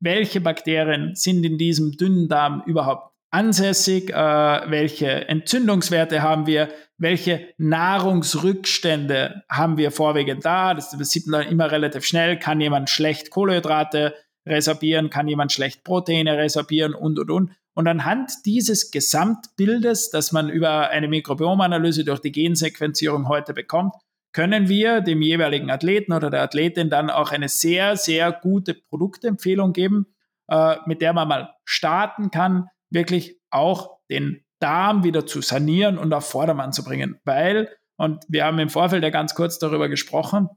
welche 0.00 0.40
Bakterien 0.40 1.14
sind 1.14 1.44
in 1.44 1.58
diesem 1.58 1.92
dünnen 1.92 2.28
Darm 2.28 2.62
überhaupt 2.66 3.12
ansässig, 3.30 4.10
äh, 4.10 4.14
welche 4.14 5.28
Entzündungswerte 5.28 6.22
haben 6.22 6.46
wir, 6.46 6.68
welche 6.98 7.48
Nahrungsrückstände 7.56 9.42
haben 9.48 9.76
wir 9.78 9.90
vorwiegend 9.90 10.44
da. 10.44 10.74
Das, 10.74 10.90
sieht 10.90 11.26
man 11.26 11.46
immer 11.46 11.70
relativ 11.70 12.04
schnell. 12.04 12.38
Kann 12.38 12.60
jemand 12.60 12.90
schlecht 12.90 13.30
Kohlenhydrate 13.30 14.14
resorbieren, 14.46 15.08
kann 15.08 15.28
jemand 15.28 15.52
schlecht 15.52 15.82
Proteine 15.82 16.36
resorbieren 16.36 16.94
und, 16.94 17.18
und, 17.18 17.30
und. 17.30 17.52
Und 17.74 17.88
anhand 17.88 18.30
dieses 18.44 18.90
Gesamtbildes, 18.90 20.10
das 20.10 20.32
man 20.32 20.50
über 20.50 20.90
eine 20.90 21.08
Mikrobiomanalyse 21.08 22.04
durch 22.04 22.20
die 22.20 22.32
Gensequenzierung 22.32 23.28
heute 23.28 23.54
bekommt, 23.54 23.94
können 24.32 24.68
wir 24.68 25.00
dem 25.00 25.22
jeweiligen 25.22 25.70
Athleten 25.70 26.12
oder 26.12 26.30
der 26.30 26.42
Athletin 26.42 26.90
dann 26.90 27.10
auch 27.10 27.32
eine 27.32 27.48
sehr, 27.48 27.96
sehr 27.96 28.32
gute 28.32 28.74
Produktempfehlung 28.74 29.72
geben, 29.72 30.06
äh, 30.48 30.76
mit 30.86 31.02
der 31.02 31.12
man 31.12 31.28
mal 31.28 31.54
starten 31.64 32.30
kann, 32.30 32.68
wirklich 32.90 33.40
auch 33.50 33.98
den 34.10 34.44
Darm 34.58 35.04
wieder 35.04 35.26
zu 35.26 35.40
sanieren 35.40 35.98
und 35.98 36.12
auf 36.12 36.28
Vordermann 36.28 36.72
zu 36.72 36.84
bringen. 36.84 37.18
Weil, 37.24 37.68
und 37.96 38.24
wir 38.28 38.44
haben 38.44 38.58
im 38.58 38.70
Vorfeld 38.70 39.02
ja 39.02 39.10
ganz 39.10 39.34
kurz 39.34 39.58
darüber 39.58 39.88
gesprochen, 39.88 40.48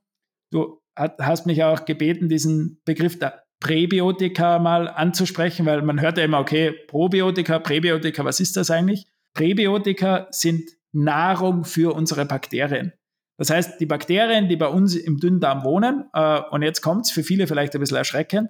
du 0.52 0.82
hast 0.96 1.46
mich 1.46 1.64
auch 1.64 1.86
gebeten, 1.86 2.30
diesen 2.30 2.82
Begriff 2.86 3.20
der 3.20 3.44
Präbiotika 3.60 4.60
mal 4.60 4.88
anzusprechen, 4.88 5.66
weil 5.66 5.82
man 5.82 6.00
hört 6.00 6.18
ja 6.18 6.24
immer, 6.24 6.40
okay, 6.40 6.72
Probiotika, 6.88 7.60
Präbiotika, 7.60 8.24
was 8.24 8.40
ist 8.40 8.56
das 8.58 8.70
eigentlich? 8.70 9.06
Präbiotika 9.34 10.28
sind 10.30 10.70
Nahrung 10.92 11.66
für 11.66 11.94
unsere 11.94 12.26
Bakterien. 12.26 12.94
Das 13.38 13.50
heißt, 13.50 13.80
die 13.80 13.86
Bakterien, 13.86 14.48
die 14.48 14.56
bei 14.56 14.68
uns 14.68 14.96
im 14.96 15.18
Dünndarm 15.18 15.64
wohnen, 15.64 16.06
äh, 16.14 16.42
und 16.52 16.62
jetzt 16.62 16.82
kommt 16.82 17.06
es 17.06 17.12
für 17.12 17.24
viele 17.24 17.48
vielleicht 17.48 17.74
ein 17.74 17.82
bisschen 17.82 17.98
erschreckend, 17.98 18.50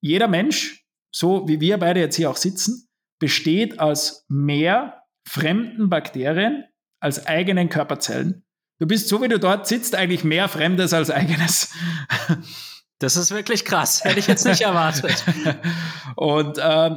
jeder 0.00 0.28
Mensch, 0.28 0.84
so 1.14 1.46
wie 1.48 1.60
wir 1.60 1.78
beide 1.78 2.00
jetzt 2.00 2.16
hier 2.16 2.30
auch 2.30 2.36
sitzen, 2.36 2.88
besteht 3.20 3.78
aus 3.78 4.24
mehr 4.28 5.02
fremden 5.26 5.88
Bakterien 5.88 6.64
als 7.00 7.26
eigenen 7.26 7.68
Körperzellen. 7.68 8.44
Du 8.80 8.86
bist, 8.86 9.08
so 9.08 9.22
wie 9.22 9.28
du 9.28 9.38
dort 9.38 9.66
sitzt, 9.68 9.94
eigentlich 9.94 10.24
mehr 10.24 10.48
Fremdes 10.48 10.92
als 10.92 11.10
eigenes. 11.10 11.72
Das 13.00 13.16
ist 13.16 13.32
wirklich 13.32 13.64
krass. 13.64 14.04
Hätte 14.04 14.20
ich 14.20 14.28
jetzt 14.28 14.46
nicht 14.46 14.62
erwartet. 14.62 15.24
und, 16.16 16.58
äh, 16.58 16.90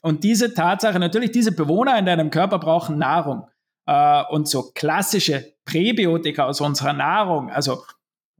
und 0.00 0.24
diese 0.24 0.54
Tatsache, 0.54 0.98
natürlich, 0.98 1.30
diese 1.30 1.52
Bewohner 1.52 1.96
in 1.98 2.06
deinem 2.06 2.30
Körper 2.30 2.58
brauchen 2.58 2.98
Nahrung. 2.98 3.46
Äh, 3.86 4.24
und 4.30 4.48
so 4.48 4.72
klassische 4.74 5.51
Präbiotika 5.64 6.46
aus 6.46 6.60
unserer 6.60 6.92
Nahrung, 6.92 7.50
also 7.50 7.84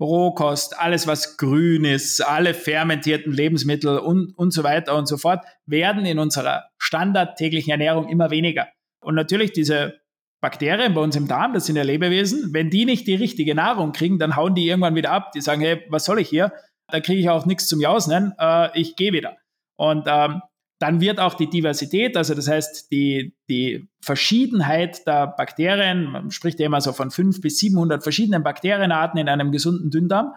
Rohkost, 0.00 0.78
alles 0.78 1.06
was 1.06 1.37
grün 1.37 1.85
ist, 1.85 2.20
alle 2.20 2.54
fermentierten 2.54 3.32
Lebensmittel 3.32 3.98
und, 3.98 4.37
und 4.37 4.52
so 4.52 4.64
weiter 4.64 4.96
und 4.96 5.06
so 5.06 5.16
fort, 5.16 5.44
werden 5.66 6.04
in 6.04 6.18
unserer 6.18 6.64
standardtäglichen 6.78 7.70
Ernährung 7.70 8.08
immer 8.08 8.30
weniger. 8.30 8.68
Und 9.00 9.14
natürlich 9.14 9.52
diese 9.52 10.00
Bakterien 10.40 10.94
bei 10.94 11.00
uns 11.00 11.14
im 11.14 11.28
Darm, 11.28 11.54
das 11.54 11.66
sind 11.66 11.76
ja 11.76 11.85
Lebewesen, 11.85 12.52
wenn 12.52 12.68
die 12.68 12.85
nicht 12.85 13.06
die 13.06 13.14
richtige 13.14 13.54
Nahrung 13.54 13.92
kriegen, 13.92 14.18
dann 14.18 14.35
hauen 14.35 14.54
die 14.54 14.66
irgendwann 14.66 14.96
wieder 14.96 15.12
ab. 15.12 15.30
Die 15.32 15.40
sagen, 15.40 15.61
hey, 15.61 15.82
was 15.88 16.04
soll 16.04 16.18
ich 16.18 16.28
hier? 16.28 16.52
Da 16.88 17.00
kriege 17.00 17.20
ich 17.20 17.30
auch 17.30 17.46
nichts 17.46 17.68
zum 17.68 17.80
Jausen, 17.80 18.35
äh, 18.38 18.78
ich 18.78 18.96
gehe 18.96 19.12
wieder. 19.12 19.37
Und 19.76 20.04
ähm, 20.08 20.42
dann 20.83 21.01
wird 21.01 21.21
auch 21.21 21.35
die 21.35 21.49
Diversität, 21.49 22.16
also 22.16 22.35
das 22.35 22.49
heißt 22.49 22.90
die, 22.90 23.37
die 23.49 23.88
Verschiedenheit 24.01 25.07
der 25.07 25.29
Bakterien, 25.29 26.11
man 26.11 26.33
spricht 26.33 26.59
ja 26.59 26.66
immer 26.66 26.81
so 26.81 26.92
von 26.92 27.12
500 27.12 27.40
bis 27.40 27.59
700 27.59 28.03
verschiedenen 28.03 28.42
Bakterienarten 28.42 29.21
in 29.21 29.29
einem 29.29 29.53
gesunden 29.53 29.92
Dünndarm. 29.92 30.35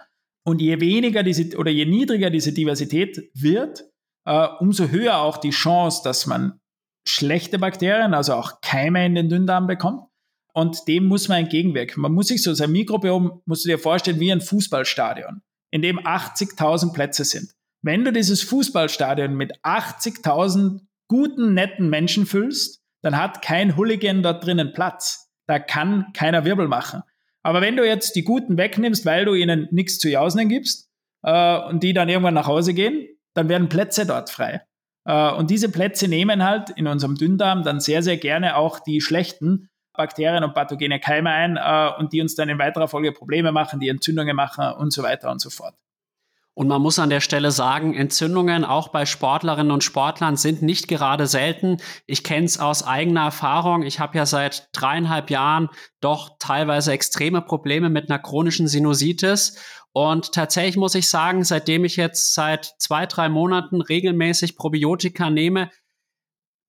Und 0.47 0.61
je 0.61 0.79
weniger 0.79 1.23
diese 1.23 1.57
oder 1.57 1.71
je 1.71 1.85
niedriger 1.85 2.29
diese 2.29 2.53
Diversität 2.53 3.31
wird, 3.33 3.85
äh, 4.25 4.47
umso 4.59 4.89
höher 4.89 5.17
auch 5.17 5.37
die 5.37 5.49
Chance, 5.49 6.01
dass 6.03 6.27
man 6.27 6.59
schlechte 7.07 7.57
Bakterien, 7.57 8.13
also 8.13 8.35
auch 8.35 8.61
Keime 8.61 9.03
in 9.03 9.15
den 9.15 9.29
Dünndarm 9.29 9.65
bekommt. 9.65 10.03
Und 10.53 10.87
dem 10.87 11.07
muss 11.07 11.27
man 11.27 11.39
entgegenwirken. 11.39 12.01
Man 12.01 12.13
muss 12.13 12.27
sich 12.27 12.43
so 12.43 12.53
sein 12.53 12.71
Mikrobiom, 12.71 13.41
musst 13.45 13.65
du 13.65 13.69
dir 13.69 13.79
vorstellen, 13.79 14.19
wie 14.19 14.31
ein 14.31 14.41
Fußballstadion, 14.41 15.41
in 15.71 15.81
dem 15.81 15.97
80.000 15.99 16.93
Plätze 16.93 17.25
sind. 17.25 17.55
Wenn 17.85 18.03
du 18.03 18.11
dieses 18.11 18.41
Fußballstadion 18.41 19.35
mit 19.35 19.61
80.000 19.61 20.79
guten, 21.07 21.53
netten 21.53 21.87
Menschen 21.87 22.25
füllst, 22.25 22.81
dann 23.03 23.15
hat 23.15 23.43
kein 23.43 23.77
Hooligan 23.77 24.23
dort 24.23 24.43
drinnen 24.43 24.73
Platz. 24.73 25.31
Da 25.45 25.59
kann 25.59 26.07
keiner 26.13 26.45
Wirbel 26.45 26.67
machen. 26.67 27.03
Aber 27.43 27.61
wenn 27.61 27.75
du 27.75 27.85
jetzt 27.85 28.15
die 28.15 28.23
Guten 28.23 28.57
wegnimmst, 28.57 29.05
weil 29.05 29.25
du 29.25 29.35
ihnen 29.35 29.67
nichts 29.69 29.99
zu 29.99 30.09
jausen 30.09 30.49
gibst 30.49 30.89
äh, 31.21 31.59
und 31.59 31.83
die 31.83 31.93
dann 31.93 32.09
irgendwann 32.09 32.33
nach 32.33 32.47
Hause 32.47 32.73
gehen, 32.73 33.07
dann 33.35 33.49
werden 33.49 33.69
Plätze 33.69 34.07
dort 34.07 34.31
frei. 34.31 34.63
Äh, 35.03 35.33
und 35.33 35.51
diese 35.51 35.69
Plätze 35.69 36.07
nehmen 36.07 36.43
halt 36.43 36.71
in 36.71 36.87
unserem 36.87 37.13
Dünndarm 37.13 37.61
dann 37.61 37.79
sehr, 37.79 38.01
sehr 38.01 38.17
gerne 38.17 38.57
auch 38.57 38.79
die 38.79 38.99
schlechten 38.99 39.69
Bakterien 39.93 40.43
und 40.43 40.55
pathogene 40.55 40.99
Keime 40.99 41.29
ein 41.29 41.57
äh, 41.57 41.99
und 41.99 42.13
die 42.13 42.21
uns 42.21 42.33
dann 42.33 42.49
in 42.49 42.57
weiterer 42.57 42.87
Folge 42.87 43.11
Probleme 43.11 43.51
machen, 43.51 43.79
die 43.79 43.89
Entzündungen 43.89 44.35
machen 44.35 44.73
und 44.73 44.91
so 44.91 45.03
weiter 45.03 45.29
und 45.29 45.39
so 45.39 45.51
fort. 45.51 45.75
Und 46.55 46.69
man 46.69 46.81
muss 46.81 46.99
an 46.99 47.09
der 47.09 47.19
Stelle 47.19 47.51
sagen, 47.51 47.93
Entzündungen 47.93 48.63
auch 48.63 48.87
bei 48.87 49.05
Sportlerinnen 49.05 49.71
und 49.71 49.83
Sportlern 49.83 50.37
sind 50.37 50.61
nicht 50.61 50.87
gerade 50.87 51.27
selten. 51.27 51.77
Ich 52.07 52.23
kenne 52.23 52.45
es 52.45 52.57
aus 52.57 52.81
eigener 52.81 53.25
Erfahrung. 53.25 53.83
Ich 53.83 53.99
habe 53.99 54.17
ja 54.17 54.25
seit 54.25 54.69
dreieinhalb 54.71 55.29
Jahren 55.29 55.69
doch 55.99 56.37
teilweise 56.39 56.93
extreme 56.93 57.41
Probleme 57.41 57.89
mit 57.89 58.09
einer 58.09 58.19
chronischen 58.19 58.69
Sinusitis. 58.69 59.57
Und 59.91 60.31
tatsächlich 60.31 60.77
muss 60.77 60.95
ich 60.95 61.09
sagen, 61.09 61.43
seitdem 61.43 61.83
ich 61.83 61.97
jetzt 61.97 62.33
seit 62.33 62.73
zwei, 62.79 63.05
drei 63.05 63.27
Monaten 63.27 63.81
regelmäßig 63.81 64.55
Probiotika 64.55 65.29
nehme, 65.29 65.69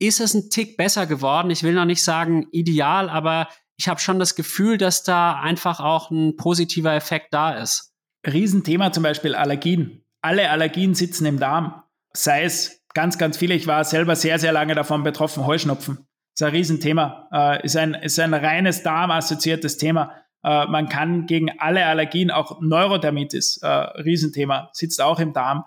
ist 0.00 0.20
es 0.20 0.34
ein 0.34 0.50
Tick 0.50 0.76
besser 0.76 1.06
geworden. 1.06 1.50
Ich 1.50 1.62
will 1.62 1.74
noch 1.74 1.84
nicht 1.84 2.02
sagen 2.02 2.48
ideal, 2.50 3.08
aber 3.08 3.48
ich 3.76 3.88
habe 3.88 4.00
schon 4.00 4.18
das 4.18 4.34
Gefühl, 4.34 4.78
dass 4.78 5.04
da 5.04 5.38
einfach 5.40 5.78
auch 5.78 6.10
ein 6.10 6.36
positiver 6.36 6.94
Effekt 6.94 7.32
da 7.32 7.52
ist. 7.52 7.95
Riesenthema 8.26 8.92
zum 8.92 9.02
Beispiel 9.02 9.34
Allergien. 9.34 10.02
Alle 10.20 10.50
Allergien 10.50 10.94
sitzen 10.94 11.26
im 11.26 11.38
Darm. 11.38 11.82
Sei 12.12 12.44
es 12.44 12.84
ganz, 12.94 13.18
ganz 13.18 13.36
viele. 13.36 13.54
Ich 13.54 13.66
war 13.66 13.84
selber 13.84 14.16
sehr, 14.16 14.38
sehr 14.38 14.52
lange 14.52 14.74
davon 14.74 15.02
betroffen. 15.02 15.46
Heuschnupfen. 15.46 16.06
ist 16.34 16.42
ein 16.42 16.50
Riesenthema. 16.50 17.28
Äh, 17.32 17.64
ist, 17.64 17.76
ein, 17.76 17.94
ist 17.94 18.18
ein 18.18 18.34
reines 18.34 18.82
darmassoziiertes 18.82 19.76
Thema. 19.76 20.12
Äh, 20.42 20.66
man 20.66 20.88
kann 20.88 21.26
gegen 21.26 21.58
alle 21.58 21.86
Allergien, 21.86 22.30
auch 22.30 22.60
Neurodermitis, 22.60 23.58
äh, 23.62 23.68
Riesenthema, 23.68 24.70
sitzt 24.72 25.00
auch 25.00 25.20
im 25.20 25.32
Darm. 25.32 25.64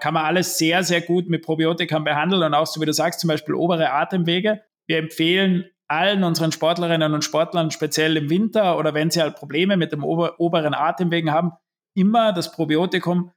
kann 0.00 0.12
man 0.12 0.26
alles 0.26 0.58
sehr, 0.58 0.84
sehr 0.84 1.00
gut 1.00 1.30
mit 1.30 1.42
Probiotika 1.42 1.98
behandeln 2.00 2.42
und 2.42 2.52
auch 2.52 2.66
so 2.66 2.82
wie 2.82 2.84
du 2.84 2.92
sagst, 2.92 3.18
zum 3.18 3.28
Beispiel 3.28 3.54
obere 3.54 3.90
Atemwege. 3.90 4.60
Wir 4.86 4.98
empfehlen 4.98 5.70
allen 5.88 6.22
unseren 6.22 6.52
Sportlerinnen 6.52 7.14
und 7.14 7.24
Sportlern, 7.24 7.70
speziell 7.70 8.16
im 8.18 8.28
Winter 8.28 8.76
oder 8.76 8.92
wenn 8.92 9.10
sie 9.10 9.22
halt 9.22 9.36
Probleme 9.36 9.78
mit 9.78 9.90
dem 9.92 10.04
ober 10.04 10.38
oberen 10.38 10.74
Atemwegen 10.74 11.32
haben, 11.32 11.52
immer 11.94 12.32
das 12.32 12.52
Probiotikum. 12.52 13.32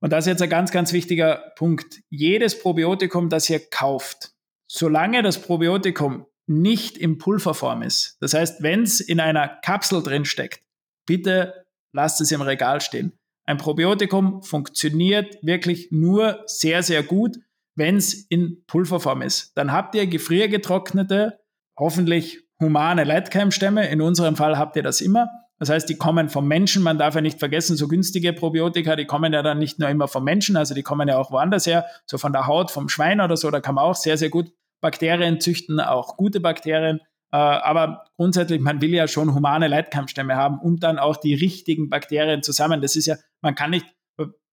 Und 0.00 0.12
das 0.12 0.26
ist 0.26 0.30
jetzt 0.30 0.42
ein 0.42 0.50
ganz, 0.50 0.70
ganz 0.70 0.92
wichtiger 0.92 1.52
Punkt. 1.56 2.00
Jedes 2.10 2.58
Probiotikum, 2.58 3.28
das 3.28 3.50
ihr 3.50 3.60
kauft, 3.60 4.32
solange 4.70 5.22
das 5.22 5.40
Probiotikum 5.40 6.26
nicht 6.46 6.96
in 6.96 7.18
Pulverform 7.18 7.82
ist, 7.82 8.16
das 8.20 8.32
heißt, 8.32 8.62
wenn 8.62 8.82
es 8.82 9.00
in 9.00 9.20
einer 9.20 9.48
Kapsel 9.48 10.02
drin 10.02 10.24
steckt, 10.24 10.62
bitte 11.06 11.66
lasst 11.92 12.20
es 12.20 12.32
im 12.32 12.40
Regal 12.40 12.80
stehen. 12.80 13.12
Ein 13.46 13.56
Probiotikum 13.56 14.42
funktioniert 14.42 15.38
wirklich 15.42 15.88
nur 15.90 16.42
sehr, 16.46 16.82
sehr 16.82 17.02
gut, 17.02 17.38
wenn 17.74 17.96
es 17.96 18.14
in 18.28 18.64
Pulverform 18.66 19.22
ist. 19.22 19.56
Dann 19.56 19.72
habt 19.72 19.94
ihr 19.94 20.06
gefriergetrocknete, 20.06 21.40
hoffentlich 21.78 22.40
humane 22.60 23.04
Leitkeimstämme. 23.04 23.88
In 23.88 24.02
unserem 24.02 24.36
Fall 24.36 24.58
habt 24.58 24.76
ihr 24.76 24.82
das 24.82 25.00
immer. 25.00 25.28
Das 25.58 25.70
heißt, 25.70 25.88
die 25.88 25.96
kommen 25.96 26.28
vom 26.28 26.46
Menschen. 26.46 26.82
Man 26.82 26.98
darf 26.98 27.14
ja 27.14 27.20
nicht 27.20 27.38
vergessen, 27.38 27.76
so 27.76 27.88
günstige 27.88 28.32
Probiotika, 28.32 28.96
die 28.96 29.06
kommen 29.06 29.32
ja 29.32 29.42
dann 29.42 29.58
nicht 29.58 29.78
nur 29.78 29.88
immer 29.88 30.06
vom 30.06 30.24
Menschen, 30.24 30.56
also 30.56 30.74
die 30.74 30.82
kommen 30.82 31.08
ja 31.08 31.18
auch 31.18 31.30
woanders 31.30 31.66
her, 31.66 31.86
so 32.06 32.16
von 32.18 32.32
der 32.32 32.46
Haut, 32.46 32.70
vom 32.70 32.88
Schwein 32.88 33.20
oder 33.20 33.36
so. 33.36 33.50
Da 33.50 33.60
kann 33.60 33.74
man 33.74 33.84
auch 33.84 33.96
sehr, 33.96 34.16
sehr 34.16 34.30
gut 34.30 34.52
Bakterien 34.80 35.40
züchten, 35.40 35.80
auch 35.80 36.16
gute 36.16 36.40
Bakterien. 36.40 37.00
Äh, 37.32 37.36
aber 37.36 38.04
grundsätzlich, 38.16 38.60
man 38.60 38.80
will 38.80 38.94
ja 38.94 39.08
schon 39.08 39.34
humane 39.34 39.68
Leitkampfstämme 39.68 40.36
haben 40.36 40.58
und 40.60 40.82
dann 40.82 40.98
auch 40.98 41.16
die 41.16 41.34
richtigen 41.34 41.88
Bakterien 41.90 42.42
zusammen. 42.42 42.80
Das 42.80 42.96
ist 42.96 43.06
ja, 43.06 43.16
man 43.40 43.54
kann 43.54 43.70
nicht, 43.70 43.86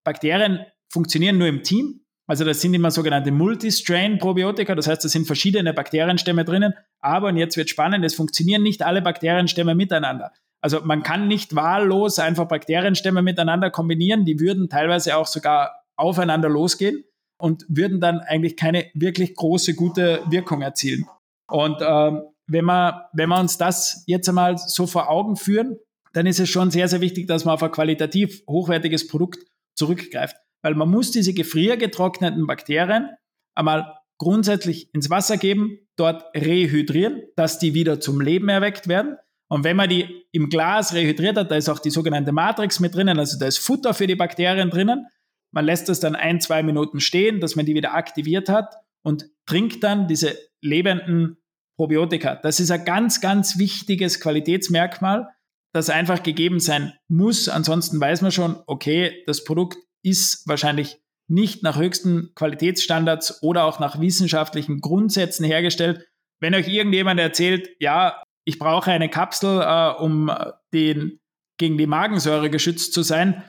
Bakterien 0.04 0.60
funktionieren 0.88 1.38
nur 1.38 1.48
im 1.48 1.62
Team. 1.62 2.00
Also 2.28 2.44
das 2.44 2.60
sind 2.60 2.74
immer 2.74 2.90
sogenannte 2.90 3.30
Multistrain-Probiotika, 3.30 4.74
das 4.74 4.88
heißt, 4.88 5.04
da 5.04 5.08
sind 5.08 5.26
verschiedene 5.26 5.72
Bakterienstämme 5.72 6.44
drinnen. 6.44 6.74
Aber, 7.00 7.28
und 7.28 7.36
jetzt 7.36 7.56
wird 7.56 7.70
spannend, 7.70 8.04
es 8.04 8.16
funktionieren 8.16 8.64
nicht 8.64 8.82
alle 8.82 9.00
Bakterienstämme 9.00 9.76
miteinander. 9.76 10.32
Also 10.62 10.80
man 10.82 11.02
kann 11.02 11.28
nicht 11.28 11.54
wahllos 11.54 12.18
einfach 12.18 12.48
Bakterienstämme 12.48 13.22
miteinander 13.22 13.70
kombinieren, 13.70 14.24
die 14.24 14.40
würden 14.40 14.68
teilweise 14.68 15.16
auch 15.16 15.26
sogar 15.26 15.84
aufeinander 15.96 16.48
losgehen 16.48 17.04
und 17.38 17.64
würden 17.68 18.00
dann 18.00 18.20
eigentlich 18.20 18.56
keine 18.56 18.86
wirklich 18.94 19.34
große, 19.34 19.74
gute 19.74 20.22
Wirkung 20.28 20.62
erzielen. 20.62 21.06
Und 21.48 21.76
ähm, 21.80 22.22
wenn, 22.48 22.64
wir, 22.64 23.08
wenn 23.12 23.28
wir 23.28 23.38
uns 23.38 23.58
das 23.58 24.04
jetzt 24.06 24.28
einmal 24.28 24.58
so 24.58 24.86
vor 24.86 25.10
Augen 25.10 25.36
führen, 25.36 25.78
dann 26.12 26.26
ist 26.26 26.40
es 26.40 26.48
schon 26.48 26.70
sehr, 26.70 26.88
sehr 26.88 27.00
wichtig, 27.00 27.26
dass 27.26 27.44
man 27.44 27.54
auf 27.54 27.62
ein 27.62 27.70
qualitativ 27.70 28.42
hochwertiges 28.48 29.06
Produkt 29.06 29.44
zurückgreift. 29.76 30.36
Weil 30.62 30.74
man 30.74 30.90
muss 30.90 31.10
diese 31.10 31.34
gefriergetrockneten 31.34 32.46
Bakterien 32.46 33.10
einmal 33.54 33.94
grundsätzlich 34.18 34.92
ins 34.94 35.10
Wasser 35.10 35.36
geben, 35.36 35.78
dort 35.96 36.24
rehydrieren, 36.34 37.22
dass 37.36 37.58
die 37.58 37.74
wieder 37.74 38.00
zum 38.00 38.20
Leben 38.20 38.48
erweckt 38.48 38.88
werden. 38.88 39.16
Und 39.48 39.64
wenn 39.64 39.76
man 39.76 39.88
die 39.88 40.24
im 40.32 40.48
Glas 40.48 40.92
rehydriert 40.92 41.36
hat, 41.36 41.50
da 41.50 41.56
ist 41.56 41.68
auch 41.68 41.78
die 41.78 41.90
sogenannte 41.90 42.32
Matrix 42.32 42.80
mit 42.80 42.94
drinnen, 42.94 43.18
also 43.18 43.38
da 43.38 43.46
ist 43.46 43.58
Futter 43.58 43.94
für 43.94 44.06
die 44.06 44.16
Bakterien 44.16 44.70
drinnen. 44.70 45.06
Man 45.52 45.64
lässt 45.64 45.88
das 45.88 46.00
dann 46.00 46.16
ein, 46.16 46.40
zwei 46.40 46.62
Minuten 46.62 47.00
stehen, 47.00 47.40
dass 47.40 47.56
man 47.56 47.64
die 47.64 47.74
wieder 47.74 47.94
aktiviert 47.94 48.48
hat 48.48 48.74
und 49.02 49.26
trinkt 49.46 49.84
dann 49.84 50.08
diese 50.08 50.36
lebenden 50.60 51.36
Probiotika. 51.76 52.36
Das 52.36 52.58
ist 52.58 52.70
ein 52.70 52.84
ganz, 52.84 53.20
ganz 53.20 53.58
wichtiges 53.58 54.20
Qualitätsmerkmal, 54.20 55.28
das 55.72 55.90
einfach 55.90 56.22
gegeben 56.22 56.58
sein 56.58 56.94
muss. 57.06 57.48
Ansonsten 57.48 58.00
weiß 58.00 58.22
man 58.22 58.32
schon, 58.32 58.56
okay, 58.66 59.22
das 59.26 59.44
Produkt 59.44 59.78
ist 60.02 60.46
wahrscheinlich 60.48 60.98
nicht 61.28 61.62
nach 61.62 61.76
höchsten 61.76 62.32
Qualitätsstandards 62.34 63.42
oder 63.42 63.64
auch 63.64 63.78
nach 63.78 64.00
wissenschaftlichen 64.00 64.80
Grundsätzen 64.80 65.44
hergestellt. 65.44 66.06
Wenn 66.40 66.54
euch 66.54 66.68
irgendjemand 66.68 67.20
erzählt, 67.20 67.68
ja, 67.80 68.22
ich 68.46 68.58
brauche 68.58 68.90
eine 68.92 69.10
Kapsel, 69.10 69.60
äh, 69.60 69.90
um 70.00 70.30
den, 70.72 71.20
gegen 71.58 71.76
die 71.76 71.86
Magensäure 71.86 72.48
geschützt 72.48 72.94
zu 72.94 73.02
sein, 73.02 73.42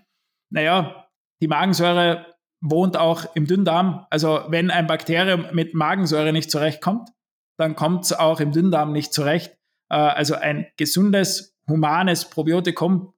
naja, 0.50 1.08
die 1.42 1.48
Magensäure 1.48 2.36
wohnt 2.62 2.98
auch 2.98 3.36
im 3.36 3.46
Dünndarm. 3.46 4.08
Also 4.10 4.42
wenn 4.48 4.72
ein 4.72 4.88
Bakterium 4.88 5.46
mit 5.52 5.74
Magensäure 5.76 6.34
nicht 6.34 6.50
zurechtkommt, 6.50 7.10
dann 7.58 7.76
kommt 7.76 8.06
es 8.06 8.14
auch 8.14 8.40
im 8.40 8.52
Dünndarm 8.52 8.92
nicht 8.92 9.14
zurecht. 9.14 9.56
Äh, 9.90 9.96
also 9.96 10.34
ein 10.34 10.68
gesundes, 10.78 11.56
humanes 11.68 12.26
Probiotikum, 12.30 13.14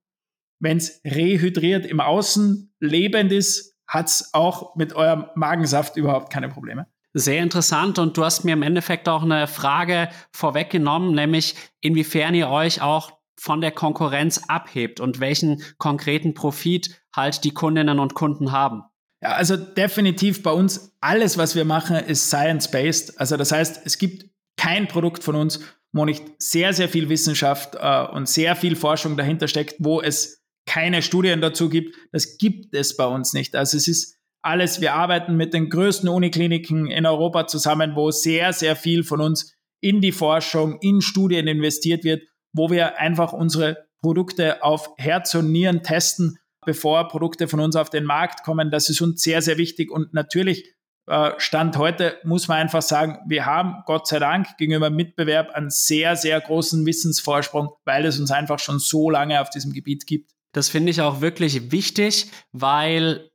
wenn 0.60 0.76
es 0.76 1.00
rehydriert 1.04 1.86
im 1.86 2.00
Außen 2.00 2.74
lebend 2.78 3.32
ist, 3.32 3.78
hat 3.88 4.08
es 4.08 4.34
auch 4.34 4.76
mit 4.76 4.92
eurem 4.92 5.26
Magensaft 5.34 5.96
überhaupt 5.96 6.30
keine 6.30 6.50
Probleme. 6.50 6.86
Sehr 7.12 7.42
interessant 7.42 7.98
und 7.98 8.16
du 8.16 8.24
hast 8.24 8.44
mir 8.44 8.52
im 8.52 8.62
Endeffekt 8.62 9.08
auch 9.08 9.22
eine 9.22 9.48
Frage 9.48 10.10
vorweggenommen, 10.32 11.14
nämlich 11.14 11.56
inwiefern 11.80 12.34
ihr 12.34 12.48
euch 12.48 12.82
auch 12.82 13.12
von 13.38 13.60
der 13.60 13.72
Konkurrenz 13.72 14.42
abhebt 14.48 15.00
und 15.00 15.18
welchen 15.18 15.62
konkreten 15.78 16.34
Profit 16.34 17.02
halt 17.14 17.42
die 17.42 17.52
Kundinnen 17.52 17.98
und 17.98 18.14
Kunden 18.14 18.52
haben. 18.52 18.82
Ja, 19.22 19.32
also 19.32 19.56
definitiv 19.56 20.42
bei 20.42 20.52
uns 20.52 20.94
alles, 21.00 21.36
was 21.36 21.56
wir 21.56 21.64
machen, 21.64 21.96
ist 21.96 22.28
science-based. 22.28 23.18
Also 23.18 23.36
das 23.36 23.50
heißt, 23.50 23.82
es 23.84 23.98
gibt 23.98 24.30
kein 24.56 24.88
Produkt 24.88 25.24
von 25.24 25.36
uns, 25.36 25.60
wo 25.92 26.04
nicht 26.04 26.24
sehr, 26.38 26.72
sehr 26.72 26.88
viel 26.88 27.08
Wissenschaft 27.08 27.76
äh, 27.80 28.06
und 28.12 28.28
sehr 28.28 28.56
viel 28.56 28.76
Forschung 28.76 29.16
dahinter 29.16 29.48
steckt, 29.48 29.76
wo 29.78 30.00
es 30.00 30.44
keine 30.66 31.02
Studien 31.02 31.40
dazu 31.40 31.68
gibt. 31.68 31.96
Das 32.12 32.38
gibt 32.38 32.74
es 32.74 32.96
bei 32.96 33.06
uns 33.06 33.32
nicht. 33.32 33.56
Also 33.56 33.76
es 33.76 33.88
ist 33.88 34.19
alles, 34.42 34.80
wir 34.80 34.94
arbeiten 34.94 35.36
mit 35.36 35.52
den 35.54 35.68
größten 35.68 36.08
Unikliniken 36.08 36.86
in 36.86 37.06
Europa 37.06 37.46
zusammen, 37.46 37.94
wo 37.94 38.10
sehr, 38.10 38.52
sehr 38.52 38.76
viel 38.76 39.04
von 39.04 39.20
uns 39.20 39.54
in 39.82 40.00
die 40.00 40.12
Forschung, 40.12 40.78
in 40.80 41.00
Studien 41.00 41.46
investiert 41.46 42.04
wird, 42.04 42.22
wo 42.52 42.70
wir 42.70 42.98
einfach 42.98 43.32
unsere 43.32 43.88
Produkte 44.02 44.62
auf 44.62 44.90
Herz 44.96 45.34
und 45.34 45.52
Nieren 45.52 45.82
testen, 45.82 46.38
bevor 46.64 47.08
Produkte 47.08 47.48
von 47.48 47.60
uns 47.60 47.76
auf 47.76 47.90
den 47.90 48.04
Markt 48.04 48.42
kommen. 48.42 48.70
Das 48.70 48.88
ist 48.88 49.00
uns 49.00 49.22
sehr, 49.22 49.42
sehr 49.42 49.58
wichtig. 49.58 49.90
Und 49.90 50.12
natürlich 50.14 50.74
äh, 51.06 51.32
Stand 51.38 51.76
heute 51.76 52.18
muss 52.24 52.48
man 52.48 52.58
einfach 52.58 52.82
sagen, 52.82 53.18
wir 53.26 53.46
haben 53.46 53.82
Gott 53.86 54.06
sei 54.06 54.18
Dank 54.18 54.56
gegenüber 54.58 54.90
Mitbewerb 54.90 55.50
einen 55.50 55.70
sehr, 55.70 56.16
sehr 56.16 56.40
großen 56.40 56.84
Wissensvorsprung, 56.86 57.70
weil 57.84 58.04
es 58.06 58.18
uns 58.18 58.30
einfach 58.30 58.58
schon 58.58 58.78
so 58.78 59.10
lange 59.10 59.40
auf 59.40 59.50
diesem 59.50 59.72
Gebiet 59.72 60.06
gibt. 60.06 60.30
Das 60.52 60.68
finde 60.68 60.90
ich 60.90 61.00
auch 61.00 61.20
wirklich 61.20 61.70
wichtig, 61.70 62.30
weil 62.52 63.29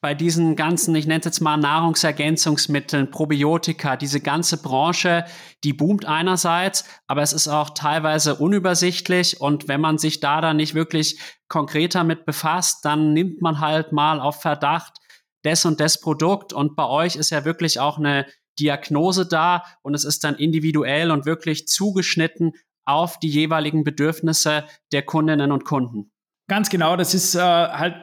bei 0.00 0.14
diesen 0.14 0.56
ganzen, 0.56 0.94
ich 0.94 1.06
nenne 1.06 1.20
es 1.20 1.24
jetzt 1.24 1.40
mal 1.40 1.56
Nahrungsergänzungsmitteln, 1.56 3.10
Probiotika, 3.10 3.96
diese 3.96 4.20
ganze 4.20 4.60
Branche, 4.60 5.24
die 5.64 5.72
boomt 5.72 6.04
einerseits, 6.04 6.84
aber 7.06 7.22
es 7.22 7.32
ist 7.32 7.48
auch 7.48 7.70
teilweise 7.70 8.36
unübersichtlich 8.36 9.40
und 9.40 9.68
wenn 9.68 9.80
man 9.80 9.98
sich 9.98 10.20
da 10.20 10.40
dann 10.40 10.58
nicht 10.58 10.74
wirklich 10.74 11.18
konkreter 11.48 12.04
mit 12.04 12.26
befasst, 12.26 12.84
dann 12.84 13.14
nimmt 13.14 13.40
man 13.40 13.60
halt 13.60 13.92
mal 13.92 14.20
auf 14.20 14.40
Verdacht 14.42 14.98
des 15.44 15.64
und 15.64 15.80
des 15.80 16.00
Produkt 16.00 16.52
und 16.52 16.76
bei 16.76 16.86
euch 16.86 17.16
ist 17.16 17.30
ja 17.30 17.44
wirklich 17.44 17.80
auch 17.80 17.98
eine 17.98 18.26
Diagnose 18.58 19.26
da 19.26 19.64
und 19.82 19.94
es 19.94 20.04
ist 20.04 20.24
dann 20.24 20.36
individuell 20.36 21.10
und 21.10 21.26
wirklich 21.26 21.68
zugeschnitten 21.68 22.52
auf 22.84 23.18
die 23.18 23.28
jeweiligen 23.28 23.84
Bedürfnisse 23.84 24.64
der 24.92 25.02
Kundinnen 25.02 25.52
und 25.52 25.64
Kunden. 25.64 26.12
Ganz 26.48 26.70
genau, 26.70 26.96
das 26.96 27.14
ist 27.14 27.34
äh, 27.34 27.40
halt 27.40 27.96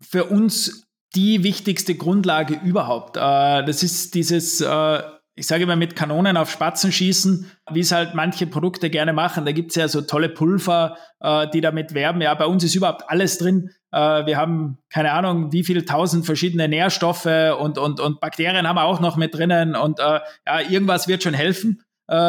für 0.00 0.24
uns 0.24 0.86
die 1.14 1.42
wichtigste 1.44 1.94
Grundlage 1.94 2.54
überhaupt. 2.54 3.16
Äh, 3.16 3.20
das 3.64 3.82
ist 3.82 4.14
dieses, 4.14 4.60
äh, 4.60 5.02
ich 5.34 5.46
sage 5.46 5.64
immer, 5.64 5.76
mit 5.76 5.96
Kanonen 5.96 6.36
auf 6.36 6.50
Spatzen 6.50 6.92
schießen, 6.92 7.50
wie 7.70 7.80
es 7.80 7.92
halt 7.92 8.14
manche 8.14 8.46
Produkte 8.46 8.90
gerne 8.90 9.12
machen. 9.12 9.44
Da 9.44 9.52
gibt 9.52 9.70
es 9.70 9.76
ja 9.76 9.88
so 9.88 10.02
tolle 10.02 10.28
Pulver, 10.28 10.96
äh, 11.20 11.48
die 11.50 11.60
damit 11.60 11.94
werben. 11.94 12.20
Ja, 12.20 12.34
bei 12.34 12.46
uns 12.46 12.64
ist 12.64 12.74
überhaupt 12.74 13.08
alles 13.08 13.38
drin. 13.38 13.70
Wir 13.94 14.38
haben 14.38 14.78
keine 14.88 15.12
Ahnung, 15.12 15.52
wie 15.52 15.64
viele 15.64 15.84
tausend 15.84 16.24
verschiedene 16.24 16.66
Nährstoffe 16.66 17.26
und, 17.60 17.76
und, 17.76 18.00
und 18.00 18.20
Bakterien 18.20 18.66
haben 18.66 18.76
wir 18.76 18.84
auch 18.84 19.00
noch 19.00 19.18
mit 19.18 19.34
drinnen. 19.34 19.76
Und 19.76 19.98
ja, 19.98 20.22
irgendwas 20.66 21.08
wird 21.08 21.22
schon 21.22 21.34
helfen. 21.34 21.82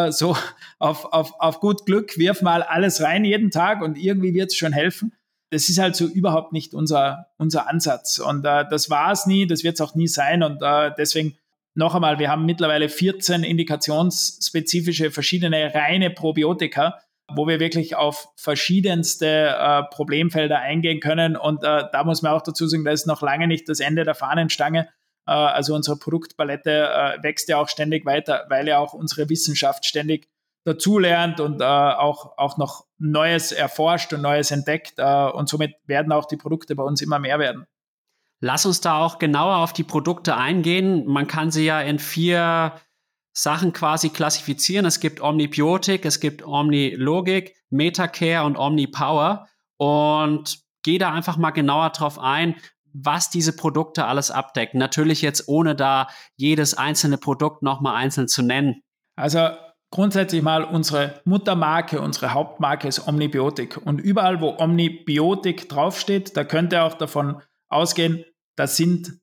So 0.10 0.36
auf, 0.80 1.06
auf, 1.14 1.32
auf 1.40 1.62
gut 1.62 1.86
Glück, 1.86 2.18
wirf 2.18 2.42
mal 2.42 2.64
alles 2.64 3.02
rein 3.02 3.24
jeden 3.24 3.50
Tag 3.50 3.82
und 3.82 3.98
irgendwie 3.98 4.34
wird 4.34 4.52
es 4.52 4.58
schon 4.58 4.74
helfen 4.74 5.14
das 5.54 5.70
ist 5.70 5.78
halt 5.78 5.96
so 5.96 6.08
überhaupt 6.08 6.52
nicht 6.52 6.74
unser, 6.74 7.28
unser 7.38 7.70
Ansatz. 7.70 8.18
Und 8.18 8.44
äh, 8.44 8.66
das 8.70 8.90
war 8.90 9.12
es 9.12 9.28
nie, 9.28 9.46
das 9.46 9.64
wird 9.64 9.76
es 9.76 9.82
auch 9.82 9.94
nie 9.96 10.08
sein. 10.08 10.42
Und 10.42 10.62
äh, 10.62 10.92
deswegen 10.98 11.38
noch 11.76 11.96
einmal, 11.96 12.20
wir 12.20 12.30
haben 12.30 12.46
mittlerweile 12.46 12.90
14 12.90 13.44
indikationsspezifische 13.44 15.12
verschiedene 15.12 15.74
reine 15.74 16.10
Probiotika, 16.10 17.00
wo 17.32 17.48
wir 17.48 17.60
wirklich 17.60 17.96
auf 17.96 18.30
verschiedenste 18.36 19.56
äh, 19.58 19.84
Problemfelder 19.92 20.60
eingehen 20.60 21.00
können. 21.00 21.38
Und 21.38 21.64
äh, 21.64 21.84
da 21.92 22.04
muss 22.04 22.22
man 22.22 22.34
auch 22.34 22.42
dazu 22.42 22.68
sagen, 22.68 22.84
da 22.84 22.92
ist 22.92 23.08
noch 23.08 23.22
lange 23.22 23.48
nicht 23.48 23.70
das 23.70 23.80
Ende 23.80 24.04
der 24.04 24.16
Fahnenstange. 24.16 24.90
Äh, 25.28 25.32
also 25.32 25.76
unsere 25.76 25.98
Produktpalette 25.98 26.72
äh, 26.72 27.24
wächst 27.24 27.48
ja 27.48 27.58
auch 27.58 27.70
ständig 27.70 28.06
weiter, 28.06 28.46
weil 28.50 28.68
ja 28.68 28.80
auch 28.80 28.94
unsere 28.94 29.30
Wissenschaft 29.30 29.86
ständig 29.86 30.28
dazulernt 30.64 31.40
und 31.40 31.62
äh, 31.62 31.66
auch, 31.66 32.38
auch 32.38 32.58
noch 32.58 32.86
Neues 32.98 33.52
erforscht 33.52 34.14
und 34.14 34.22
Neues 34.22 34.52
entdeckt. 34.52 34.94
Äh, 34.98 35.30
und 35.32 35.50
somit 35.50 35.76
werden 35.86 36.12
auch 36.12 36.26
die 36.26 36.38
Produkte 36.38 36.76
bei 36.76 36.84
uns 36.84 37.02
immer 37.02 37.20
mehr 37.20 37.40
werden. 37.40 37.66
Lass 38.40 38.66
uns 38.66 38.82
da 38.82 39.00
auch 39.00 39.20
genauer 39.20 39.58
auf 39.58 39.74
die 39.74 39.84
Produkte 39.84 40.36
eingehen. 40.36 41.06
Man 41.06 41.28
kann 41.28 41.52
sie 41.52 41.66
ja 41.66 41.82
in 41.82 42.00
vier 42.00 42.74
Sachen 43.34 43.74
quasi 43.74 44.10
klassifizieren. 44.10 44.86
Es 44.86 45.00
gibt 45.00 45.22
Omnibiotik, 45.22 46.06
es 46.06 46.20
gibt 46.20 46.46
Omnilogik, 46.46 47.56
Metacare 47.70 48.46
und 48.46 48.58
Omnipower. 48.58 49.48
Und 49.78 50.60
gehe 50.84 51.00
da 51.00 51.12
einfach 51.12 51.38
mal 51.38 51.52
genauer 51.52 51.90
drauf 51.92 52.20
ein, 52.20 52.56
was 52.94 53.30
diese 53.30 53.56
Produkte 53.56 54.06
alles 54.06 54.30
abdecken. 54.30 54.78
Natürlich 54.78 55.22
jetzt 55.22 55.48
ohne 55.48 55.76
da 55.76 56.08
jedes 56.36 56.74
einzelne 56.76 57.18
Produkt 57.18 57.64
nochmal 57.64 57.96
einzeln 57.96 58.28
zu 58.28 58.44
nennen. 58.44 58.84
Also 59.16 59.50
grundsätzlich 59.94 60.42
mal 60.42 60.64
unsere 60.64 61.22
Muttermarke, 61.24 62.02
unsere 62.02 62.34
Hauptmarke 62.34 62.88
ist 62.88 63.08
Omnibiotik. 63.08 63.78
Und 63.78 64.02
überall, 64.02 64.42
wo 64.42 64.58
Omnibiotik 64.58 65.70
draufsteht, 65.70 66.36
da 66.36 66.44
könnt 66.44 66.74
ihr 66.74 66.84
auch 66.84 66.96
davon 66.96 67.44
ausgehen, 67.70 68.26
das 68.56 68.76
sind 68.76 69.20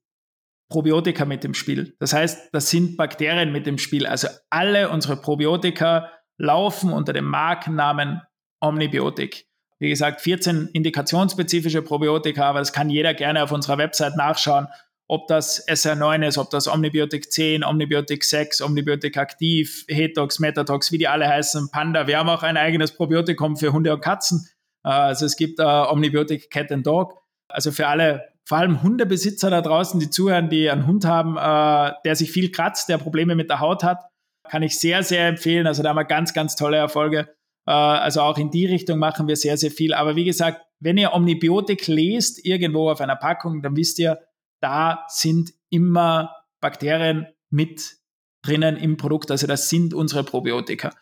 Probiotika 0.69 1.25
mit 1.25 1.43
dem 1.43 1.55
Spiel. 1.55 1.97
Das 1.99 2.13
heißt, 2.13 2.51
das 2.53 2.71
sind 2.71 2.97
Bakterien 2.97 3.51
mit 3.51 3.67
dem 3.67 3.79
Spiel. 3.79 4.07
Also 4.07 4.29
alle 4.49 4.91
unsere 4.91 5.17
Probiotika 5.17 6.09
laufen 6.39 6.93
unter 6.93 7.13
dem 7.13 7.25
Markennamen 7.25 8.21
Omnibiotik. 8.61 9.47
Wie 9.81 9.89
gesagt, 9.89 10.21
14 10.21 10.69
indikationsspezifische 10.73 11.83
Probiotika, 11.83 12.45
aber 12.45 12.61
das 12.61 12.73
kann 12.73 12.91
jeder 12.91 13.13
gerne 13.13 13.43
auf 13.43 13.51
unserer 13.51 13.79
Website 13.79 14.17
nachschauen, 14.17 14.69
ob 15.11 15.27
das 15.27 15.67
SR9 15.67 16.25
ist, 16.25 16.39
ob 16.39 16.51
das 16.51 16.69
Omnibiotik 16.69 17.33
10, 17.33 17.65
Omnibiotik 17.65 18.23
6, 18.23 18.63
Omnibiotik 18.63 19.17
Aktiv, 19.17 19.85
Hetox, 19.89 20.39
Metatox, 20.39 20.93
wie 20.93 20.99
die 20.99 21.09
alle 21.09 21.27
heißen, 21.27 21.69
Panda. 21.73 22.07
Wir 22.07 22.17
haben 22.17 22.29
auch 22.29 22.45
ein 22.45 22.57
eigenes 22.57 22.93
Probiotikum 22.93 23.57
für 23.57 23.73
Hunde 23.73 23.93
und 23.93 24.03
Katzen. 24.03 24.47
Äh, 24.85 24.91
also 24.91 25.27
es 25.27 25.37
gibt 25.37 25.59
uh, 25.59 25.91
Omnibiotik 25.91 26.49
Cat 26.49 26.71
and 26.71 26.87
Dog. 26.87 27.19
Also 27.49 27.73
für 27.73 27.89
alle 27.89 28.29
vor 28.45 28.59
allem 28.59 28.85
Hundebesitzer 28.85 29.51
da 29.51 29.63
draußen, 29.63 29.99
die 29.99 30.11
zuhören, 30.11 30.49
die 30.49 30.71
einen 30.71 30.87
Hund 30.87 31.05
haben, 31.05 31.37
äh, 31.37 31.93
der 32.05 32.15
sich 32.15 32.31
viel 32.31 32.53
kratzt, 32.53 32.89
der 32.89 32.99
Probleme 32.99 33.35
mit 33.35 33.51
der 33.51 33.59
Haut 33.59 33.83
hat, 33.83 34.05
kann 34.49 34.63
ich 34.63 34.79
sehr, 34.79 35.03
sehr 35.03 35.27
empfehlen. 35.27 35.67
Also 35.67 35.83
da 35.83 35.89
haben 35.89 35.97
wir 35.97 36.05
ganz, 36.05 36.35
ganz 36.35 36.55
tolle 36.55 36.77
Erfolge. 36.77 37.35
Äh, 37.67 37.73
also 37.73 38.21
auch 38.21 38.39
in 38.39 38.53
die 38.53 38.67
Richtung 38.67 39.01
machen 39.01 39.27
wir 39.27 39.35
sehr, 39.35 39.57
sehr 39.57 39.73
viel. 39.73 39.93
Aber 39.93 40.15
wie 40.15 40.25
gesagt, 40.25 40.63
wenn 40.79 40.97
ihr 40.97 41.13
Omnibiotik 41.15 41.89
lest, 41.89 42.47
irgendwo 42.47 42.91
auf 42.91 43.01
einer 43.01 43.17
Packung, 43.17 43.61
dann 43.61 43.75
wisst 43.75 43.99
ihr, 43.99 44.21
da 44.61 45.05
sind 45.09 45.53
immer 45.71 46.35
Bakterien 46.61 47.27
mit 47.51 47.97
drinnen 48.43 48.77
im 48.77 48.97
Produkt. 48.97 49.31
Also 49.31 49.47
das 49.47 49.69
sind 49.69 49.95
unsere 49.95 50.25
Probiotika. 50.25 50.93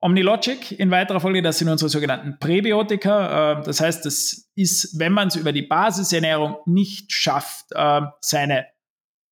Omnilogic 0.00 0.78
in 0.78 0.90
weiterer 0.90 1.18
Folge, 1.18 1.40
das 1.40 1.58
sind 1.58 1.68
unsere 1.70 1.88
sogenannten 1.88 2.38
Präbiotika. 2.38 3.52
Ähm, 3.52 3.62
das 3.64 3.80
heißt, 3.80 4.04
das 4.04 4.50
ist, 4.54 4.98
wenn 4.98 5.12
man 5.12 5.28
es 5.28 5.36
über 5.36 5.52
die 5.52 5.62
Basisernährung 5.62 6.58
nicht 6.66 7.10
schafft, 7.10 7.66
ähm, 7.74 8.08
seine 8.20 8.66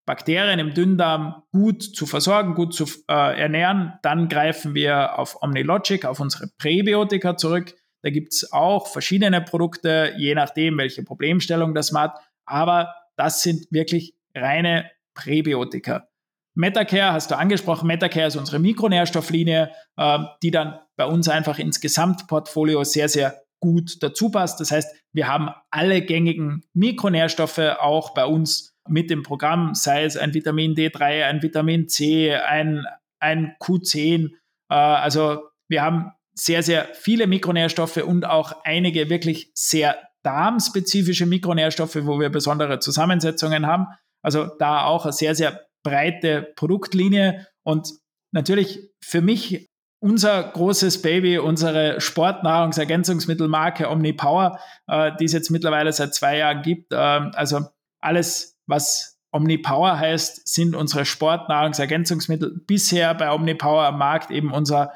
Bakterien 0.06 0.58
im 0.58 0.72
Dünndarm 0.72 1.42
gut 1.52 1.82
zu 1.82 2.06
versorgen, 2.06 2.54
gut 2.54 2.74
zu 2.74 2.84
äh, 3.08 3.40
ernähren, 3.40 3.98
dann 4.02 4.28
greifen 4.28 4.74
wir 4.74 5.18
auf 5.18 5.42
Omnilogic, 5.42 6.06
auf 6.06 6.20
unsere 6.20 6.48
Präbiotika 6.58 7.36
zurück. 7.36 7.74
Da 8.02 8.10
gibt 8.10 8.32
es 8.32 8.50
auch 8.52 8.88
verschiedene 8.88 9.42
Produkte, 9.42 10.14
je 10.16 10.34
nachdem, 10.34 10.78
welche 10.78 11.04
Problemstellung 11.04 11.74
das 11.74 11.92
man 11.92 12.04
hat. 12.04 12.18
Aber 12.46 12.94
das 13.22 13.42
sind 13.42 13.70
wirklich 13.70 14.14
reine 14.34 14.90
Präbiotika. 15.14 16.08
Metacare 16.54 17.12
hast 17.12 17.30
du 17.30 17.38
angesprochen. 17.38 17.86
Metacare 17.86 18.26
ist 18.26 18.36
unsere 18.36 18.58
Mikronährstofflinie, 18.58 19.70
äh, 19.96 20.18
die 20.42 20.50
dann 20.50 20.80
bei 20.96 21.06
uns 21.06 21.28
einfach 21.28 21.58
ins 21.58 21.80
Gesamtportfolio 21.80 22.82
sehr, 22.84 23.08
sehr 23.08 23.42
gut 23.60 24.02
dazu 24.02 24.30
passt. 24.30 24.60
Das 24.60 24.72
heißt, 24.72 24.92
wir 25.12 25.28
haben 25.28 25.50
alle 25.70 26.02
gängigen 26.02 26.64
Mikronährstoffe 26.74 27.60
auch 27.78 28.12
bei 28.12 28.26
uns 28.26 28.74
mit 28.88 29.08
dem 29.08 29.22
Programm, 29.22 29.74
sei 29.74 30.04
es 30.04 30.16
ein 30.16 30.34
Vitamin 30.34 30.74
D3, 30.74 31.24
ein 31.24 31.42
Vitamin 31.42 31.88
C, 31.88 32.34
ein, 32.34 32.84
ein 33.20 33.54
Q10. 33.60 34.30
Äh, 34.68 34.74
also 34.74 35.44
wir 35.68 35.82
haben 35.82 36.10
sehr, 36.34 36.64
sehr 36.64 36.88
viele 36.92 37.28
Mikronährstoffe 37.28 37.98
und 37.98 38.24
auch 38.24 38.64
einige 38.64 39.08
wirklich 39.10 39.52
sehr 39.54 39.96
darmspezifische 40.22 41.26
Mikronährstoffe, 41.26 41.98
wo 42.02 42.20
wir 42.20 42.30
besondere 42.30 42.78
Zusammensetzungen 42.78 43.66
haben. 43.66 43.86
Also 44.22 44.46
da 44.58 44.84
auch 44.84 45.04
eine 45.04 45.12
sehr, 45.12 45.34
sehr 45.34 45.66
breite 45.84 46.52
Produktlinie 46.56 47.46
und 47.64 47.88
natürlich 48.32 48.90
für 49.02 49.20
mich 49.20 49.68
unser 50.00 50.42
großes 50.42 51.00
Baby, 51.02 51.38
unsere 51.38 52.00
Sportnahrungsergänzungsmittelmarke 52.00 53.88
Omnipower, 53.88 54.58
äh, 54.88 55.12
die 55.18 55.26
es 55.26 55.32
jetzt 55.32 55.50
mittlerweile 55.50 55.92
seit 55.92 56.14
zwei 56.14 56.38
Jahren 56.38 56.62
gibt. 56.62 56.92
Äh, 56.92 56.96
also 56.96 57.66
alles, 58.00 58.58
was 58.66 59.20
Omnipower 59.32 59.98
heißt, 59.98 60.46
sind 60.48 60.74
unsere 60.74 61.04
Sportnahrungsergänzungsmittel. 61.04 62.62
Bisher 62.66 63.14
bei 63.14 63.30
Omnipower 63.32 63.84
am 63.84 63.98
Markt 63.98 64.30
eben 64.30 64.52
unser 64.52 64.92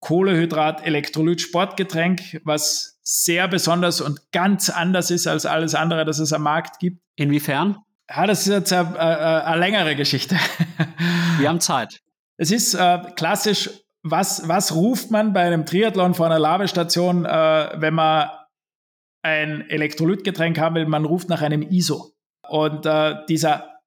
Kohlehydrat-Elektrolyt-Sportgetränk, 0.00 2.40
was 2.44 2.98
sehr 3.02 3.48
besonders 3.48 4.00
und 4.00 4.32
ganz 4.32 4.70
anders 4.70 5.10
ist 5.10 5.26
als 5.26 5.46
alles 5.46 5.74
andere, 5.74 6.04
das 6.04 6.18
es 6.18 6.32
am 6.32 6.42
Markt 6.42 6.78
gibt. 6.78 7.02
Inwiefern? 7.16 7.78
Ja, 8.08 8.26
das 8.26 8.40
ist 8.40 8.52
jetzt 8.52 8.72
eine, 8.72 8.98
eine, 8.98 9.44
eine 9.44 9.60
längere 9.60 9.96
Geschichte. 9.96 10.36
Wir 11.38 11.48
haben 11.48 11.60
Zeit. 11.60 12.00
Es 12.36 12.50
ist 12.50 12.74
äh, 12.74 12.98
klassisch, 13.16 13.70
was, 14.02 14.46
was 14.46 14.74
ruft 14.74 15.10
man 15.10 15.32
bei 15.32 15.42
einem 15.42 15.66
Triathlon 15.66 16.14
vor 16.14 16.26
einer 16.26 16.38
Labestation, 16.38 17.24
äh, 17.24 17.70
wenn 17.76 17.94
man 17.94 18.30
ein 19.22 19.68
Elektrolytgetränk 19.68 20.58
haben 20.58 20.76
will? 20.76 20.86
Man 20.86 21.04
ruft 21.04 21.28
nach 21.28 21.42
einem 21.42 21.62
ISO. 21.62 22.12
Und 22.48 22.86
äh, 22.86 23.16
dieser 23.28 23.80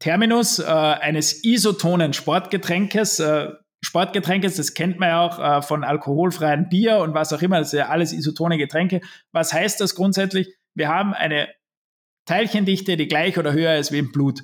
Terminus 0.00 0.58
äh, 0.58 0.64
eines 0.64 1.44
isotonen 1.44 2.12
Sportgetränkes, 2.12 3.22
Sportgetränkes, 3.86 4.56
das 4.56 4.74
kennt 4.74 4.98
man 4.98 5.08
ja 5.08 5.26
auch 5.26 5.38
äh, 5.38 5.62
von 5.62 5.84
alkoholfreien 5.84 6.68
Bier 6.68 6.98
und 6.98 7.14
was 7.14 7.32
auch 7.32 7.40
immer, 7.40 7.58
das 7.58 7.70
sind 7.70 7.78
ja 7.78 7.88
alles 7.88 8.12
isotone 8.12 8.58
Getränke. 8.58 9.00
Was 9.32 9.52
heißt 9.52 9.80
das 9.80 9.94
grundsätzlich? 9.94 10.54
Wir 10.74 10.88
haben 10.88 11.14
eine 11.14 11.48
Teilchendichte, 12.26 12.96
die 12.96 13.06
gleich 13.06 13.38
oder 13.38 13.52
höher 13.52 13.76
ist 13.76 13.92
wie 13.92 13.98
im 13.98 14.10
Blut. 14.10 14.42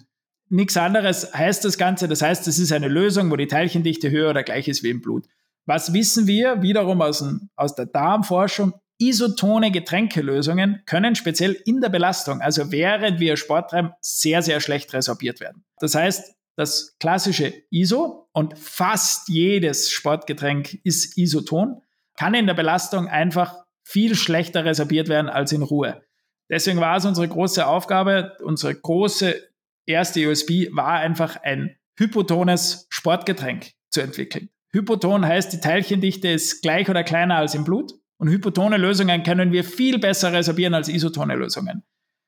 Nichts 0.49 0.77
anderes 0.77 1.35
heißt 1.35 1.65
das 1.65 1.77
Ganze. 1.77 2.07
Das 2.07 2.23
heißt, 2.23 2.47
es 2.47 2.59
ist 2.59 2.73
eine 2.73 2.89
Lösung, 2.89 3.31
wo 3.31 3.37
die 3.37 3.49
Teilchendichte 3.49 4.11
höher 4.11 4.31
oder 4.31 4.45
gleich 4.45 4.69
ist 4.69 4.85
wie 4.85 4.91
im 4.91 5.01
Blut. 5.01 5.27
Was 5.67 5.93
wissen 5.93 6.27
wir 6.27 6.63
wiederum 6.63 7.03
aus, 7.03 7.19
dem, 7.19 7.51
aus 7.57 7.75
der 7.75 7.87
Darmforschung? 7.87 8.75
Isotone 8.99 9.73
Getränkelösungen 9.73 10.83
können 10.87 11.17
speziell 11.17 11.57
in 11.65 11.81
der 11.81 11.89
Belastung, 11.89 12.41
also 12.41 12.71
während 12.71 13.19
wir 13.19 13.37
Sport 13.37 13.71
treiben, 13.71 13.91
sehr, 14.01 14.43
sehr 14.43 14.61
schlecht 14.61 14.93
resorbiert 14.95 15.41
werden. 15.41 15.65
Das 15.81 15.97
heißt, 15.97 16.37
das 16.57 16.97
klassische 17.01 17.53
ISO 17.71 18.22
und 18.33 18.59
fast 18.59 19.29
jedes 19.29 19.91
Sportgetränk 19.91 20.75
ist 20.85 21.19
isoton, 21.19 21.83
kann 22.17 22.35
in 22.35 22.47
der 22.47 22.55
Belastung 22.55 23.09
einfach 23.09 23.57
viel 23.83 24.15
schlechter 24.15 24.65
resorbiert 24.65 25.09
werden 25.09 25.29
als 25.29 25.53
in 25.53 25.63
Ruhe. 25.63 26.03
Deswegen 26.49 26.81
war 26.81 26.97
es 26.97 27.05
unsere 27.05 27.29
große 27.29 27.67
Aufgabe, 27.67 28.37
unsere 28.43 28.75
große 28.75 29.35
erste 29.87 30.29
USB 30.29 30.69
war 30.73 30.95
einfach 30.95 31.37
ein 31.43 31.77
hypotones 31.99 32.87
Sportgetränk 32.91 33.73
zu 33.91 34.01
entwickeln. 34.01 34.51
Hypoton 34.73 35.27
heißt, 35.27 35.53
die 35.53 35.61
Teilchendichte 35.61 36.29
ist 36.29 36.63
gleich 36.63 36.89
oder 36.89 37.05
kleiner 37.05 37.37
als 37.37 37.55
im 37.55 37.65
Blut. 37.65 37.93
Und 38.17 38.29
hypotone 38.29 38.77
Lösungen 38.77 39.25
können 39.25 39.51
wir 39.51 39.65
viel 39.65 39.99
besser 39.99 40.33
resorbieren 40.33 40.75
als 40.75 40.89
isotone 40.89 41.35
Lösungen. 41.35 41.83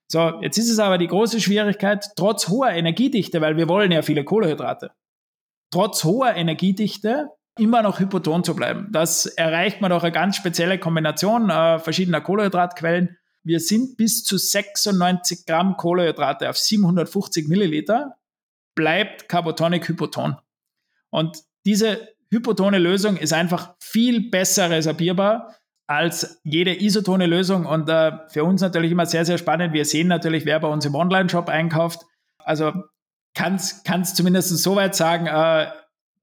So, 0.08 0.40
jetzt 0.42 0.58
ist 0.58 0.68
es 0.68 0.78
aber 0.78 0.98
die 0.98 1.06
große 1.06 1.40
Schwierigkeit, 1.40 2.10
trotz 2.16 2.48
hoher 2.48 2.70
Energiedichte, 2.70 3.40
weil 3.40 3.56
wir 3.56 3.68
wollen 3.68 3.92
ja 3.92 4.02
viele 4.02 4.24
Kohlehydrate, 4.24 4.90
trotz 5.70 6.04
hoher 6.04 6.34
Energiedichte 6.34 7.30
immer 7.58 7.82
noch 7.82 8.00
hypoton 8.00 8.44
zu 8.44 8.54
bleiben. 8.54 8.88
Das 8.92 9.26
erreicht 9.26 9.80
man 9.80 9.90
durch 9.90 10.02
eine 10.02 10.12
ganz 10.12 10.36
spezielle 10.36 10.78
Kombination 10.78 11.50
äh, 11.50 11.78
verschiedener 11.78 12.20
Kohlehydratquellen 12.20 13.16
wir 13.44 13.60
sind 13.60 13.98
bis 13.98 14.24
zu 14.24 14.38
96 14.38 15.44
Gramm 15.44 15.76
Kohlenhydrate 15.76 16.48
auf 16.48 16.56
750 16.56 17.46
Milliliter, 17.46 18.16
bleibt 18.74 19.28
Carbotonic 19.28 19.86
Hypoton. 19.86 20.36
Und 21.10 21.42
diese 21.66 22.08
hypotone 22.30 22.78
Lösung 22.78 23.18
ist 23.18 23.34
einfach 23.34 23.74
viel 23.78 24.30
besser 24.30 24.70
resorbierbar 24.70 25.54
als 25.86 26.40
jede 26.42 26.82
isotone 26.82 27.26
Lösung 27.26 27.66
und 27.66 27.88
äh, 27.90 28.12
für 28.28 28.44
uns 28.44 28.62
natürlich 28.62 28.90
immer 28.90 29.04
sehr, 29.04 29.26
sehr 29.26 29.36
spannend. 29.36 29.74
Wir 29.74 29.84
sehen 29.84 30.08
natürlich, 30.08 30.46
wer 30.46 30.58
bei 30.58 30.68
uns 30.68 30.86
im 30.86 30.94
Online-Shop 30.94 31.50
einkauft. 31.50 32.06
Also 32.38 32.72
kann 33.34 33.56
es 33.56 34.14
zumindest 34.14 34.50
so 34.50 34.76
weit 34.76 34.94
sagen, 34.94 35.26
äh, 35.26 35.66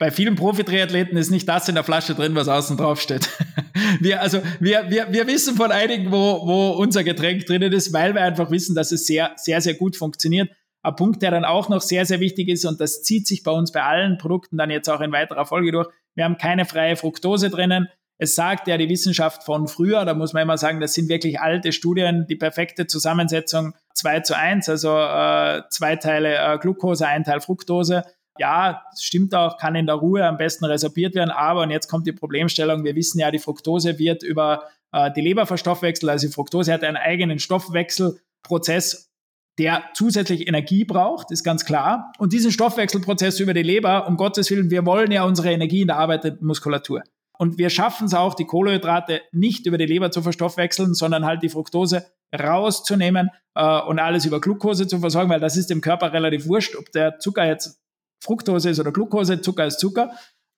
bei 0.01 0.09
vielen 0.09 0.36
Profi-Triathleten 0.36 1.16
ist 1.16 1.30
nicht 1.30 1.47
das 1.47 1.70
in 1.70 1.76
der 1.76 1.84
Flasche 1.84 2.16
drin, 2.16 2.34
was 2.34 2.47
außen 2.47 2.76
drauf 2.76 2.99
steht. 2.99 3.30
wir, 3.99 4.20
also, 4.20 4.41
wir, 4.59 4.89
wir, 4.89 5.14
wir 5.14 5.28
wissen 5.28 5.55
von 5.55 5.72
einigen, 5.72 6.12
wo, 6.12 6.47
wo 6.47 6.72
unser 6.72 7.03
Getränk 7.03 7.45
drinnen 7.45 7.72
ist, 7.72 7.93
weil 7.93 8.16
wir 8.16 8.24
einfach 8.24 8.49
wissen, 8.49 8.74
dass 8.74 8.91
es 8.91 9.05
sehr, 9.05 9.34
sehr, 9.36 9.62
sehr 9.62 9.76
gut 9.76 9.95
funktioniert. 9.95 10.49
Ein 10.82 10.95
Punkt, 10.95 11.22
der 11.22 11.30
dann 11.30 11.45
auch 11.45 11.70
noch 11.70 11.82
sehr, 11.82 12.07
sehr 12.07 12.20
wichtig 12.20 12.47
ist, 12.47 12.66
und 12.66 12.82
das 12.82 13.03
zieht 13.03 13.28
sich 13.28 13.43
bei 13.43 13.51
uns 13.51 13.72
bei 13.72 13.84
allen 13.84 14.18
Produkten 14.18 14.57
dann 14.57 14.72
jetzt 14.72 14.89
auch 14.89 15.01
in 15.01 15.12
weiterer 15.12 15.45
Folge 15.45 15.72
durch. 15.72 15.88
Wir 16.16 16.24
haben 16.24 16.39
keine 16.39 16.66
freie 16.66 16.95
Fructose 16.95 17.51
drinnen. 17.51 17.88
Es 18.18 18.34
sagt 18.34 18.68
ja 18.68 18.78
die 18.78 18.89
Wissenschaft 18.89 19.43
von 19.43 19.68
früher, 19.68 20.03
da 20.05 20.16
muss 20.16 20.34
man 20.34 20.41
immer 20.41 20.57
sagen, 20.57 20.80
das 20.80 20.95
sind 20.95 21.09
wirklich 21.09 21.39
alte 21.39 21.72
Studien, 21.72 22.26
die 22.28 22.36
perfekte 22.36 22.88
Zusammensetzung 22.88 23.76
2 23.94 24.20
zu 24.22 24.38
1, 24.38 24.70
also 24.70 24.98
äh, 24.98 25.64
zwei 25.70 25.96
Teile 25.96 26.36
äh, 26.36 26.58
Glucose, 26.58 27.08
ein 27.08 27.24
Teil 27.24 27.42
Fructose. 27.42 28.04
Ja, 28.39 28.84
stimmt 28.98 29.36
auch, 29.36 29.58
kann 29.58 29.76
in 29.76 29.86
der 29.86 29.96
Ruhe 29.96 30.26
am 30.26 30.38
besten 30.38 30.66
resorbiert 30.66 31.16
werden, 31.16 31.32
aber 31.32 31.62
und 31.62 31.70
jetzt 31.70 31.88
kommt 31.88 32.08
die 32.08 32.14
Problemstellung, 32.14 32.84
wir 32.84 32.96
wissen 32.96 33.20
ja, 33.20 33.30
die 33.30 33.39
Fructose 33.39 34.00
wird 34.00 34.24
über 34.24 34.64
äh, 34.92 35.12
die 35.12 35.22
Leber 35.22 35.46
verstoffwechselt, 35.46 36.10
also 36.10 36.28
die 36.28 36.34
Fructose 36.34 36.74
hat 36.74 36.84
einen 36.84 36.98
eigenen 36.98 37.39
Stoffwechselprozess 37.39 39.12
der 39.58 39.84
zusätzlich 39.94 40.48
Energie 40.48 40.86
braucht, 40.86 41.30
ist 41.30 41.44
ganz 41.44 41.66
klar. 41.66 42.14
Und 42.18 42.34
diesen 42.34 42.52
Stoffwechselprozess 42.52 43.39
über 43.39 43.54
die 43.54 43.64
Leber, 43.64 44.08
um 44.08 44.18
Gottes 44.18 44.50
Willen, 44.50 44.72
wir 44.72 44.86
wollen 44.86 45.12
ja 45.12 45.24
unsere 45.24 45.52
Energie 45.52 45.82
in 45.82 45.88
der 45.88 45.98
arbeitenden 45.98 46.48
Muskulatur. 46.48 47.04
Und 47.38 47.58
wir 47.58 47.70
schaffen 47.70 48.06
es 48.06 48.14
auch, 48.14 48.34
die 48.34 48.46
Kohlenhydrate 48.46 49.22
nicht 49.32 49.66
über 49.66 49.78
die 49.78 49.86
Leber 49.86 50.12
zu 50.12 50.22
verstoffwechseln, 50.22 50.94
sondern 50.94 51.26
halt 51.26 51.44
die 51.44 51.50
Fructose 51.50 52.06
rauszunehmen 52.38 53.29
äh, 53.55 53.82
und 53.82 53.99
alles 53.99 54.25
über 54.25 54.41
Glucose 54.41 54.88
zu 54.88 54.99
versorgen, 54.99 55.29
weil 55.29 55.39
das 55.39 55.57
ist 55.57 55.69
dem 55.69 55.82
Körper 55.82 56.13
relativ 56.13 56.47
wurscht, 56.47 56.75
ob 56.75 56.91
der 56.91 57.19
Zucker 57.19 57.45
jetzt 57.45 57.82
Fructose 58.23 58.69
ist 58.69 58.79
oder 58.79 58.91
Glucose, 58.91 59.41
Zucker 59.41 59.65
ist 59.65 59.79
Zucker. 59.79 60.11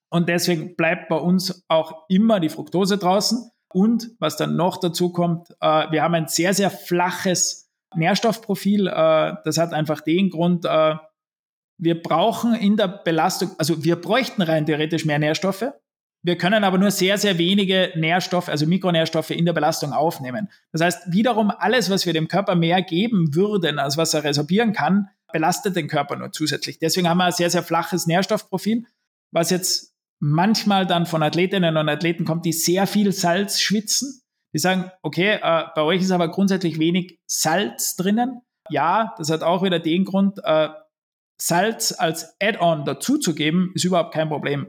Und 0.10 0.30
deswegen 0.30 0.76
bleibt 0.76 1.10
bei 1.10 1.16
uns 1.16 1.64
auch 1.68 2.06
immer 2.08 2.40
die 2.40 2.50
Fructose 2.50 2.98
draußen. 2.98 3.50
Und 3.74 4.12
was 4.20 4.38
dann 4.38 4.56
noch 4.56 4.78
dazu 4.78 5.12
kommt, 5.12 5.50
äh, 5.60 5.92
wir 5.92 6.04
haben 6.04 6.14
ein 6.14 6.28
sehr, 6.28 6.54
sehr 6.54 6.70
flaches 6.70 7.72
Nährstoffprofil, 7.96 8.88
äh, 8.88 9.34
das 9.44 9.58
hat 9.58 9.74
einfach 9.74 10.02
den 10.02 10.30
Grund, 10.30 10.66
äh, 10.66 10.96
wir 11.80 12.02
brauchen 12.02 12.54
in 12.54 12.78
der 12.78 12.88
Belastung, 12.88 13.52
also 13.58 13.84
wir 13.84 13.96
bräuchten 13.96 14.42
rein 14.44 14.66
theoretisch 14.66 15.06
mehr 15.06 15.20
Nährstoffe. 15.20 15.66
Wir 16.24 16.38
können 16.38 16.64
aber 16.64 16.78
nur 16.78 16.92
sehr, 16.92 17.18
sehr 17.18 17.38
wenige 17.38 17.92
Nährstoffe, 17.96 18.50
also 18.50 18.66
Mikronährstoffe 18.66 19.32
in 19.32 19.46
der 19.46 19.54
Belastung 19.54 19.92
aufnehmen. 19.92 20.50
Das 20.72 20.82
heißt, 20.82 21.12
wiederum 21.12 21.52
alles, 21.52 21.90
was 21.90 22.06
wir 22.06 22.14
dem 22.14 22.28
Körper 22.28 22.56
mehr 22.56 22.82
geben 22.82 23.36
würden, 23.36 23.78
als 23.78 23.98
was 23.98 24.14
er 24.14 24.24
resorbieren 24.24 24.74
kann, 24.74 25.10
belastet 25.32 25.76
den 25.76 25.88
Körper 25.88 26.16
nur 26.16 26.32
zusätzlich. 26.32 26.80
Deswegen 26.80 27.10
haben 27.10 27.18
wir 27.18 27.26
ein 27.26 27.32
sehr, 27.34 27.50
sehr 27.50 27.64
flaches 27.64 28.08
Nährstoffprofil, 28.08 28.86
was 29.32 29.50
jetzt 29.50 29.94
manchmal 30.20 30.88
dann 30.88 31.06
von 31.06 31.22
Athletinnen 31.22 31.76
und 31.76 31.90
Athleten 31.90 32.24
kommt, 32.24 32.46
die 32.46 32.54
sehr 32.54 32.88
viel 32.88 33.12
Salz 33.12 33.60
schwitzen 33.60 34.24
die 34.54 34.60
sagen, 34.60 34.92
okay, 35.02 35.40
äh, 35.42 35.64
bei 35.76 35.82
euch 35.82 36.02
ist 36.02 36.12
aber 36.12 36.30
grundsätzlich 36.30 36.80
wenig 36.80 37.20
Salz 37.26 37.96
drinnen. 37.96 38.42
Ja, 38.70 39.16
das 39.18 39.30
hat 39.32 39.42
auch 39.42 39.64
wieder 39.64 39.80
den 39.80 40.06
Grund, 40.06 40.40
äh, 40.44 40.70
Salz 41.42 41.94
als 41.98 42.36
Add-on 42.40 42.86
dazuzugeben, 42.86 43.72
ist 43.74 43.84
überhaupt 43.84 44.14
kein 44.14 44.30
Problem. 44.30 44.68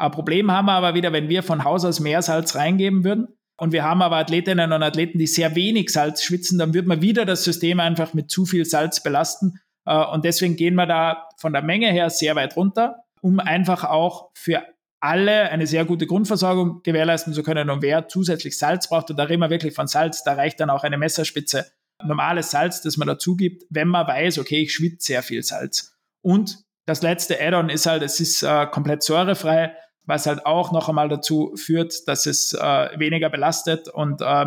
Ein 0.00 0.12
Problem 0.12 0.50
haben 0.50 0.64
wir 0.64 0.72
aber 0.72 0.94
wieder, 0.94 1.12
wenn 1.12 1.28
wir 1.28 1.42
von 1.42 1.62
Haus 1.62 1.84
aus 1.84 2.00
mehr 2.00 2.22
Salz 2.22 2.54
reingeben 2.54 3.04
würden. 3.04 3.28
Und 3.58 3.72
wir 3.72 3.84
haben 3.84 4.00
aber 4.00 4.16
Athletinnen 4.16 4.72
und 4.72 4.82
Athleten, 4.82 5.18
die 5.18 5.26
sehr 5.26 5.54
wenig 5.54 5.90
Salz 5.90 6.22
schwitzen, 6.22 6.58
dann 6.58 6.72
würde 6.72 6.88
man 6.88 7.02
wieder 7.02 7.26
das 7.26 7.44
System 7.44 7.80
einfach 7.80 8.14
mit 8.14 8.30
zu 8.30 8.46
viel 8.46 8.64
Salz 8.64 9.02
belasten. 9.02 9.60
Äh, 9.84 10.02
und 10.06 10.24
deswegen 10.24 10.56
gehen 10.56 10.74
wir 10.74 10.86
da 10.86 11.28
von 11.36 11.52
der 11.52 11.60
Menge 11.60 11.92
her 11.92 12.08
sehr 12.08 12.34
weit 12.34 12.56
runter, 12.56 13.04
um 13.20 13.40
einfach 13.40 13.84
auch 13.84 14.30
für 14.32 14.62
alle 15.00 15.50
eine 15.50 15.66
sehr 15.66 15.84
gute 15.84 16.06
Grundversorgung 16.06 16.82
gewährleisten 16.82 17.34
zu 17.34 17.42
können. 17.42 17.68
Und 17.68 17.82
wer 17.82 18.08
zusätzlich 18.08 18.56
Salz 18.56 18.88
braucht, 18.88 19.10
und 19.10 19.18
da 19.18 19.24
reden 19.24 19.42
wir 19.42 19.50
wirklich 19.50 19.74
von 19.74 19.86
Salz, 19.86 20.24
da 20.24 20.32
reicht 20.32 20.60
dann 20.60 20.70
auch 20.70 20.82
eine 20.82 20.96
Messerspitze 20.96 21.66
normales 22.02 22.50
Salz, 22.50 22.80
das 22.80 22.96
man 22.96 23.06
dazu 23.06 23.36
gibt, 23.36 23.64
wenn 23.68 23.88
man 23.88 24.06
weiß, 24.06 24.38
okay, 24.38 24.62
ich 24.62 24.72
schwitze 24.72 25.08
sehr 25.08 25.22
viel 25.22 25.42
Salz. 25.42 25.94
Und 26.22 26.64
das 26.86 27.02
letzte 27.02 27.38
Add-on 27.38 27.68
ist 27.68 27.84
halt, 27.84 28.02
es 28.02 28.18
ist 28.18 28.42
äh, 28.42 28.66
komplett 28.66 29.02
säurefrei, 29.02 29.74
was 30.04 30.26
halt 30.26 30.46
auch 30.46 30.72
noch 30.72 30.88
einmal 30.88 31.08
dazu 31.08 31.52
führt, 31.56 32.08
dass 32.08 32.26
es 32.26 32.52
äh, 32.52 32.98
weniger 32.98 33.30
belastet. 33.30 33.88
Und 33.88 34.20
äh, 34.20 34.46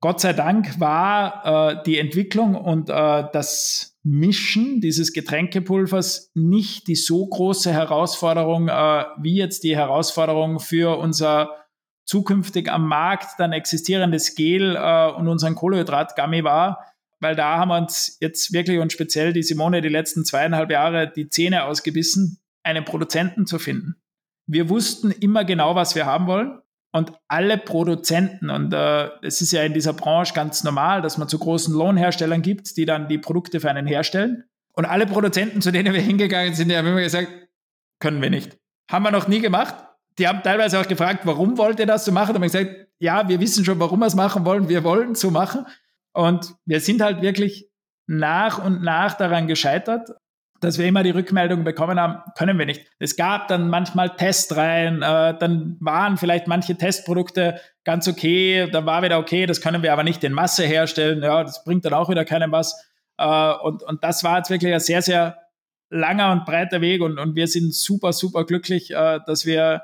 Gott 0.00 0.20
sei 0.20 0.32
Dank 0.32 0.80
war 0.80 1.72
äh, 1.72 1.82
die 1.84 1.98
Entwicklung 1.98 2.54
und 2.54 2.88
äh, 2.88 3.24
das 3.32 3.98
Mischen 4.02 4.80
dieses 4.80 5.12
Getränkepulvers 5.12 6.30
nicht 6.34 6.88
die 6.88 6.94
so 6.94 7.26
große 7.26 7.70
Herausforderung 7.70 8.68
äh, 8.68 9.04
wie 9.20 9.36
jetzt 9.36 9.62
die 9.62 9.76
Herausforderung 9.76 10.58
für 10.58 10.98
unser 10.98 11.50
zukünftig 12.06 12.70
am 12.70 12.88
Markt 12.88 13.38
dann 13.38 13.52
existierendes 13.52 14.34
Gel 14.34 14.74
äh, 14.74 15.10
und 15.12 15.28
unseren 15.28 15.54
Kohlenhydratgummi 15.54 16.44
war, 16.44 16.86
weil 17.20 17.36
da 17.36 17.58
haben 17.58 17.68
wir 17.68 17.76
uns 17.76 18.16
jetzt 18.20 18.52
wirklich 18.54 18.78
und 18.78 18.92
speziell 18.92 19.34
die 19.34 19.42
Simone 19.42 19.82
die 19.82 19.90
letzten 19.90 20.24
zweieinhalb 20.24 20.70
Jahre 20.70 21.12
die 21.12 21.28
Zähne 21.28 21.64
ausgebissen, 21.64 22.40
einen 22.62 22.84
Produzenten 22.86 23.46
zu 23.46 23.58
finden. 23.58 23.99
Wir 24.50 24.68
wussten 24.68 25.12
immer 25.12 25.44
genau, 25.44 25.76
was 25.76 25.94
wir 25.94 26.06
haben 26.06 26.26
wollen. 26.26 26.58
Und 26.92 27.12
alle 27.28 27.56
Produzenten, 27.56 28.50
und 28.50 28.72
äh, 28.72 29.10
es 29.22 29.40
ist 29.40 29.52
ja 29.52 29.62
in 29.62 29.74
dieser 29.74 29.92
Branche 29.92 30.34
ganz 30.34 30.64
normal, 30.64 31.02
dass 31.02 31.18
man 31.18 31.28
zu 31.28 31.38
großen 31.38 31.72
Lohnherstellern 31.72 32.42
gibt, 32.42 32.76
die 32.76 32.84
dann 32.84 33.06
die 33.06 33.18
Produkte 33.18 33.60
für 33.60 33.70
einen 33.70 33.86
herstellen. 33.86 34.42
Und 34.72 34.86
alle 34.86 35.06
Produzenten, 35.06 35.62
zu 35.62 35.70
denen 35.70 35.94
wir 35.94 36.00
hingegangen 36.00 36.54
sind, 36.54 36.68
die 36.68 36.76
haben 36.76 36.88
immer 36.88 37.00
gesagt, 37.00 37.28
können 38.00 38.20
wir 38.20 38.30
nicht. 38.30 38.58
Haben 38.90 39.04
wir 39.04 39.12
noch 39.12 39.28
nie 39.28 39.40
gemacht. 39.40 39.76
Die 40.18 40.26
haben 40.26 40.42
teilweise 40.42 40.80
auch 40.80 40.88
gefragt, 40.88 41.20
warum 41.26 41.56
wollt 41.56 41.78
ihr 41.78 41.86
das 41.86 42.04
so 42.04 42.10
machen? 42.10 42.34
Und 42.34 42.42
wir 42.42 42.48
gesagt, 42.48 42.88
ja, 42.98 43.28
wir 43.28 43.38
wissen 43.38 43.64
schon, 43.64 43.78
warum 43.78 44.00
wir 44.00 44.06
es 44.06 44.16
machen 44.16 44.44
wollen. 44.44 44.68
Wir 44.68 44.82
wollen 44.82 45.12
es 45.12 45.20
so 45.20 45.30
machen. 45.30 45.64
Und 46.12 46.56
wir 46.64 46.80
sind 46.80 47.02
halt 47.02 47.22
wirklich 47.22 47.70
nach 48.08 48.64
und 48.64 48.82
nach 48.82 49.14
daran 49.14 49.46
gescheitert 49.46 50.10
dass 50.60 50.78
wir 50.78 50.86
immer 50.86 51.02
die 51.02 51.10
Rückmeldung 51.10 51.64
bekommen 51.64 51.98
haben, 51.98 52.22
können 52.36 52.58
wir 52.58 52.66
nicht. 52.66 52.86
Es 52.98 53.16
gab 53.16 53.48
dann 53.48 53.68
manchmal 53.68 54.14
Testreihen, 54.16 55.02
äh, 55.02 55.36
dann 55.38 55.76
waren 55.80 56.16
vielleicht 56.16 56.46
manche 56.46 56.76
Testprodukte 56.76 57.60
ganz 57.84 58.06
okay, 58.06 58.68
da 58.70 58.84
war 58.84 59.02
wieder 59.02 59.18
okay, 59.18 59.46
das 59.46 59.60
können 59.60 59.82
wir 59.82 59.92
aber 59.92 60.02
nicht 60.02 60.22
in 60.22 60.32
Masse 60.32 60.64
herstellen, 60.64 61.22
ja, 61.22 61.42
das 61.42 61.64
bringt 61.64 61.84
dann 61.84 61.94
auch 61.94 62.10
wieder 62.10 62.24
keinem 62.24 62.52
was. 62.52 62.86
Äh, 63.16 63.52
und, 63.62 63.82
und 63.82 64.04
das 64.04 64.22
war 64.22 64.38
jetzt 64.38 64.50
wirklich 64.50 64.72
ein 64.72 64.80
sehr, 64.80 65.02
sehr 65.02 65.38
langer 65.88 66.32
und 66.32 66.44
breiter 66.44 66.80
Weg 66.80 67.00
und, 67.02 67.18
und 67.18 67.34
wir 67.34 67.48
sind 67.48 67.74
super, 67.74 68.12
super 68.12 68.44
glücklich, 68.44 68.90
äh, 68.90 69.20
dass 69.26 69.46
wir 69.46 69.82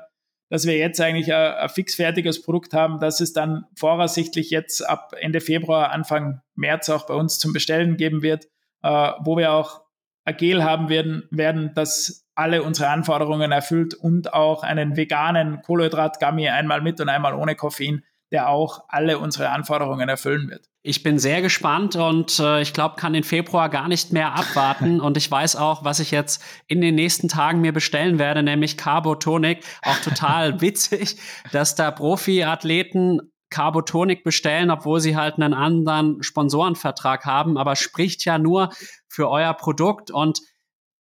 dass 0.49 0.65
wir 0.65 0.77
jetzt 0.77 1.01
eigentlich 1.01 1.33
ein, 1.33 1.53
ein 1.55 1.69
fixfertiges 1.69 2.41
Produkt 2.41 2.73
haben, 2.73 2.99
das 2.99 3.19
es 3.19 3.33
dann 3.33 3.65
voraussichtlich 3.75 4.49
jetzt 4.49 4.87
ab 4.87 5.13
Ende 5.19 5.41
Februar, 5.41 5.91
Anfang 5.91 6.41
März 6.55 6.89
auch 6.89 7.05
bei 7.05 7.13
uns 7.13 7.39
zum 7.39 7.53
Bestellen 7.53 7.97
geben 7.97 8.21
wird, 8.21 8.45
äh, 8.83 9.11
wo 9.19 9.37
wir 9.37 9.51
auch 9.51 9.81
Agil 10.27 10.63
haben 10.63 10.89
werden, 10.89 11.23
werden, 11.31 11.71
das 11.73 12.25
alle 12.35 12.61
unsere 12.61 12.89
Anforderungen 12.89 13.51
erfüllt 13.51 13.93
und 13.93 14.33
auch 14.33 14.61
einen 14.61 14.95
veganen 14.95 15.61
Kohlenhydrat-Gummi 15.61 16.49
einmal 16.49 16.81
mit 16.81 16.99
und 16.99 17.09
einmal 17.09 17.33
ohne 17.33 17.55
Koffein, 17.55 18.03
der 18.31 18.49
auch 18.49 18.83
alle 18.89 19.19
unsere 19.19 19.49
Anforderungen 19.49 20.09
erfüllen 20.09 20.49
wird. 20.49 20.65
Ich 20.83 21.01
bin 21.01 21.17
sehr 21.17 21.41
gespannt 21.41 21.95
und 21.95 22.39
äh, 22.39 22.61
ich 22.61 22.73
glaube, 22.73 22.95
kann 22.95 23.13
den 23.13 23.23
Februar 23.23 23.69
gar 23.69 23.87
nicht 23.87 24.11
mehr 24.13 24.35
abwarten. 24.35 24.99
und 25.01 25.17
ich 25.17 25.31
weiß 25.31 25.55
auch, 25.55 25.83
was 25.83 25.99
ich 25.99 26.11
jetzt 26.11 26.43
in 26.67 26.81
den 26.81 26.95
nächsten 26.95 27.29
Tagen 27.29 27.61
mir 27.61 27.73
bestellen 27.73 28.19
werde, 28.19 28.43
nämlich 28.43 28.77
Carbotonic. 28.77 29.63
Auch 29.81 29.97
total 29.99 30.61
witzig, 30.61 31.17
dass 31.51 31.75
da 31.75 31.89
Profi-Athleten 31.91 33.31
Carbotonic 33.49 34.23
bestellen, 34.23 34.71
obwohl 34.71 34.99
sie 34.99 35.15
halt 35.15 35.35
einen 35.35 35.53
anderen 35.53 36.21
Sponsorenvertrag 36.21 37.25
haben, 37.25 37.57
aber 37.57 37.77
spricht 37.77 38.25
ja 38.25 38.37
nur 38.37 38.71
für 39.17 39.31
euer 39.31 39.55
Produkt 39.55 40.11
und 40.11 40.41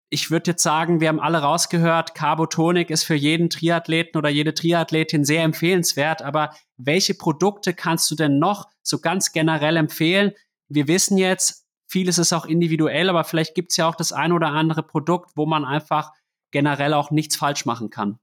ich 0.08 0.30
würde 0.30 0.52
jetzt 0.52 0.62
sagen, 0.62 1.00
wir 1.00 1.08
haben 1.08 1.20
alle 1.20 1.42
rausgehört, 1.42 2.14
Carbotonic 2.14 2.88
ist 2.88 3.04
für 3.04 3.14
jeden 3.14 3.50
Triathleten 3.50 4.16
oder 4.16 4.30
jede 4.30 4.54
Triathletin 4.54 5.26
sehr 5.26 5.42
empfehlenswert, 5.42 6.22
aber 6.22 6.54
welche 6.78 7.12
Produkte 7.12 7.74
kannst 7.74 8.10
du 8.10 8.14
denn 8.14 8.38
noch 8.38 8.70
so 8.82 9.00
ganz 9.00 9.32
generell 9.32 9.76
empfehlen? 9.76 10.32
Wir 10.68 10.88
wissen 10.88 11.18
jetzt, 11.18 11.66
vieles 11.88 12.16
ist 12.16 12.32
auch 12.32 12.46
individuell, 12.46 13.10
aber 13.10 13.22
vielleicht 13.24 13.54
gibt 13.54 13.72
es 13.72 13.76
ja 13.76 13.86
auch 13.86 13.96
das 13.96 14.12
ein 14.12 14.32
oder 14.32 14.46
andere 14.46 14.82
Produkt, 14.82 15.32
wo 15.34 15.44
man 15.44 15.66
einfach 15.66 16.12
generell 16.52 16.94
auch 16.94 17.10
nichts 17.10 17.36
falsch 17.36 17.66
machen 17.66 17.90
kann 17.90 18.18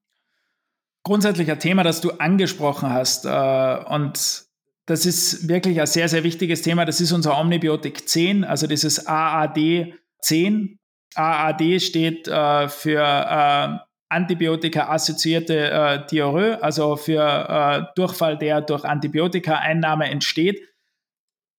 grundsätzlicher 1.04 1.60
Thema, 1.60 1.84
das 1.84 2.02
du 2.02 2.12
angesprochen 2.12 2.90
hast. 2.90 3.26
Äh, 3.26 3.84
und 3.90 4.43
das 4.86 5.06
ist 5.06 5.48
wirklich 5.48 5.80
ein 5.80 5.88
sehr, 5.88 6.10
sehr 6.10 6.24
wichtiges 6.24 6.62
Thema. 6.62 6.86
Das 6.86 7.02
ist 7.02 7.12
unser 7.12 7.40
Omnibiotik 7.40 8.08
10, 8.08 8.44
also 8.44 8.68
dieses 8.68 9.08
AAD 9.08 9.94
10. 10.22 10.78
AAD 11.16 11.82
steht 11.82 12.28
äh, 12.28 12.68
für 12.68 13.02
äh, 13.02 13.78
Antibiotika-assoziierte 14.10 16.06
Diarrhoe, 16.12 16.62
also 16.62 16.96
für 16.96 17.92
Durchfall, 17.96 18.38
der 18.38 18.62
durch 18.62 18.84
Antibiotika-Einnahme 18.84 20.08
entsteht. 20.08 20.62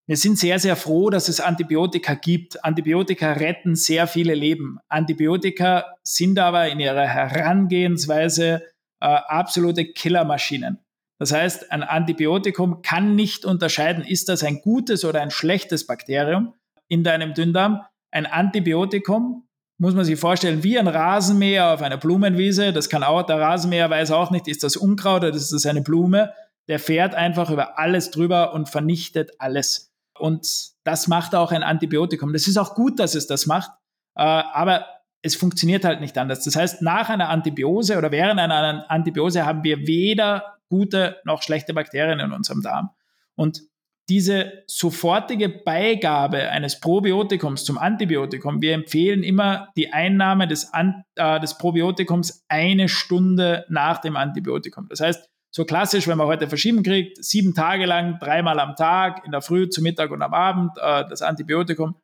Wir 0.06 0.18
sind 0.18 0.38
sehr, 0.38 0.58
sehr 0.58 0.76
froh, 0.76 1.08
dass 1.08 1.28
es 1.28 1.40
Antibiotika 1.40 2.14
gibt. 2.14 2.62
Antibiotika 2.62 3.32
retten 3.32 3.74
sehr 3.74 4.06
viele 4.06 4.34
Leben. 4.34 4.78
Antibiotika 4.88 5.96
sind 6.02 6.38
aber 6.38 6.68
in 6.68 6.78
ihrer 6.78 7.06
Herangehensweise 7.06 8.62
äh, 9.00 9.06
absolute 9.06 9.86
Killermaschinen. 9.86 10.83
Das 11.18 11.32
heißt, 11.32 11.70
ein 11.70 11.82
Antibiotikum 11.82 12.82
kann 12.82 13.14
nicht 13.14 13.44
unterscheiden, 13.44 14.04
ist 14.04 14.28
das 14.28 14.42
ein 14.42 14.60
gutes 14.60 15.04
oder 15.04 15.20
ein 15.22 15.30
schlechtes 15.30 15.86
Bakterium 15.86 16.54
in 16.88 17.04
deinem 17.04 17.34
Dünndarm. 17.34 17.82
Ein 18.10 18.26
Antibiotikum 18.26 19.46
muss 19.78 19.94
man 19.94 20.04
sich 20.04 20.18
vorstellen 20.18 20.62
wie 20.62 20.78
ein 20.78 20.88
Rasenmäher 20.88 21.72
auf 21.72 21.82
einer 21.82 21.96
Blumenwiese. 21.96 22.72
Das 22.72 22.88
kann 22.88 23.02
auch, 23.02 23.22
der 23.22 23.40
Rasenmäher 23.40 23.90
weiß 23.90 24.10
auch 24.10 24.30
nicht, 24.30 24.48
ist 24.48 24.62
das 24.62 24.76
Unkraut 24.76 25.22
oder 25.22 25.34
ist 25.34 25.52
das 25.52 25.66
eine 25.66 25.82
Blume. 25.82 26.32
der 26.66 26.78
fährt 26.78 27.14
einfach 27.14 27.50
über 27.50 27.78
alles 27.78 28.10
drüber 28.10 28.54
und 28.54 28.70
vernichtet 28.70 29.32
alles. 29.38 29.92
Und 30.18 30.72
das 30.84 31.08
macht 31.08 31.34
auch 31.34 31.52
ein 31.52 31.62
Antibiotikum. 31.62 32.32
Das 32.32 32.48
ist 32.48 32.56
auch 32.56 32.74
gut, 32.74 32.98
dass 32.98 33.14
es 33.14 33.26
das 33.26 33.44
macht, 33.44 33.70
äh, 34.16 34.22
aber 34.22 34.86
es 35.20 35.36
funktioniert 35.36 35.84
halt 35.84 36.00
nicht 36.00 36.16
anders. 36.16 36.44
Das 36.44 36.56
heißt, 36.56 36.80
nach 36.80 37.10
einer 37.10 37.28
Antibiose 37.28 37.98
oder 37.98 38.10
während 38.12 38.40
einer 38.40 38.90
Antibiose 38.90 39.44
haben 39.44 39.62
wir 39.64 39.86
weder 39.86 40.53
gute 40.68 41.16
noch 41.24 41.42
schlechte 41.42 41.74
Bakterien 41.74 42.20
in 42.20 42.32
unserem 42.32 42.62
Darm. 42.62 42.90
Und 43.34 43.62
diese 44.08 44.64
sofortige 44.66 45.48
Beigabe 45.48 46.50
eines 46.50 46.78
Probiotikums 46.78 47.64
zum 47.64 47.78
Antibiotikum, 47.78 48.60
wir 48.60 48.74
empfehlen 48.74 49.22
immer 49.22 49.68
die 49.76 49.92
Einnahme 49.92 50.46
des, 50.46 50.70
äh, 51.16 51.40
des 51.40 51.56
Probiotikums 51.56 52.44
eine 52.48 52.88
Stunde 52.88 53.64
nach 53.70 53.98
dem 53.98 54.16
Antibiotikum. 54.16 54.88
Das 54.88 55.00
heißt, 55.00 55.30
so 55.50 55.64
klassisch, 55.64 56.06
wenn 56.08 56.18
man 56.18 56.26
heute 56.26 56.48
verschieben 56.48 56.82
kriegt, 56.82 57.24
sieben 57.24 57.54
Tage 57.54 57.86
lang, 57.86 58.18
dreimal 58.18 58.58
am 58.58 58.74
Tag, 58.74 59.24
in 59.24 59.30
der 59.30 59.40
Früh, 59.40 59.68
zu 59.68 59.82
Mittag 59.82 60.10
und 60.10 60.20
am 60.20 60.34
Abend 60.34 60.72
äh, 60.76 61.04
das 61.08 61.22
Antibiotikum, 61.22 61.96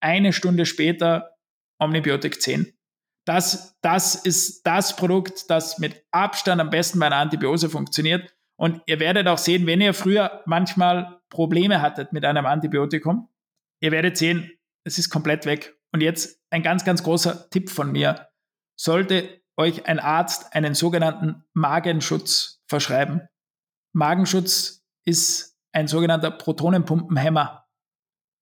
eine 0.00 0.32
Stunde 0.32 0.66
später 0.66 1.36
Omnibiotik 1.78 2.42
10. 2.42 2.72
Das, 3.30 3.78
das 3.80 4.16
ist 4.16 4.66
das 4.66 4.96
Produkt, 4.96 5.48
das 5.50 5.78
mit 5.78 6.04
Abstand 6.10 6.60
am 6.60 6.68
besten 6.68 6.98
bei 6.98 7.06
einer 7.06 7.18
Antibiose 7.18 7.70
funktioniert. 7.70 8.34
Und 8.56 8.82
ihr 8.86 8.98
werdet 8.98 9.28
auch 9.28 9.38
sehen, 9.38 9.68
wenn 9.68 9.80
ihr 9.80 9.94
früher 9.94 10.42
manchmal 10.46 11.20
Probleme 11.28 11.80
hattet 11.80 12.12
mit 12.12 12.24
einem 12.24 12.44
Antibiotikum, 12.44 13.28
ihr 13.80 13.92
werdet 13.92 14.16
sehen, 14.16 14.50
es 14.82 14.98
ist 14.98 15.10
komplett 15.10 15.46
weg. 15.46 15.78
Und 15.92 16.00
jetzt 16.00 16.40
ein 16.50 16.64
ganz, 16.64 16.84
ganz 16.84 17.04
großer 17.04 17.48
Tipp 17.50 17.70
von 17.70 17.92
mir. 17.92 18.30
Sollte 18.76 19.40
euch 19.56 19.86
ein 19.86 20.00
Arzt 20.00 20.52
einen 20.52 20.74
sogenannten 20.74 21.44
Magenschutz 21.52 22.64
verschreiben. 22.66 23.28
Magenschutz 23.92 24.84
ist 25.04 25.56
ein 25.70 25.86
sogenannter 25.86 26.32
Protonenpumpenhemmer. 26.32 27.64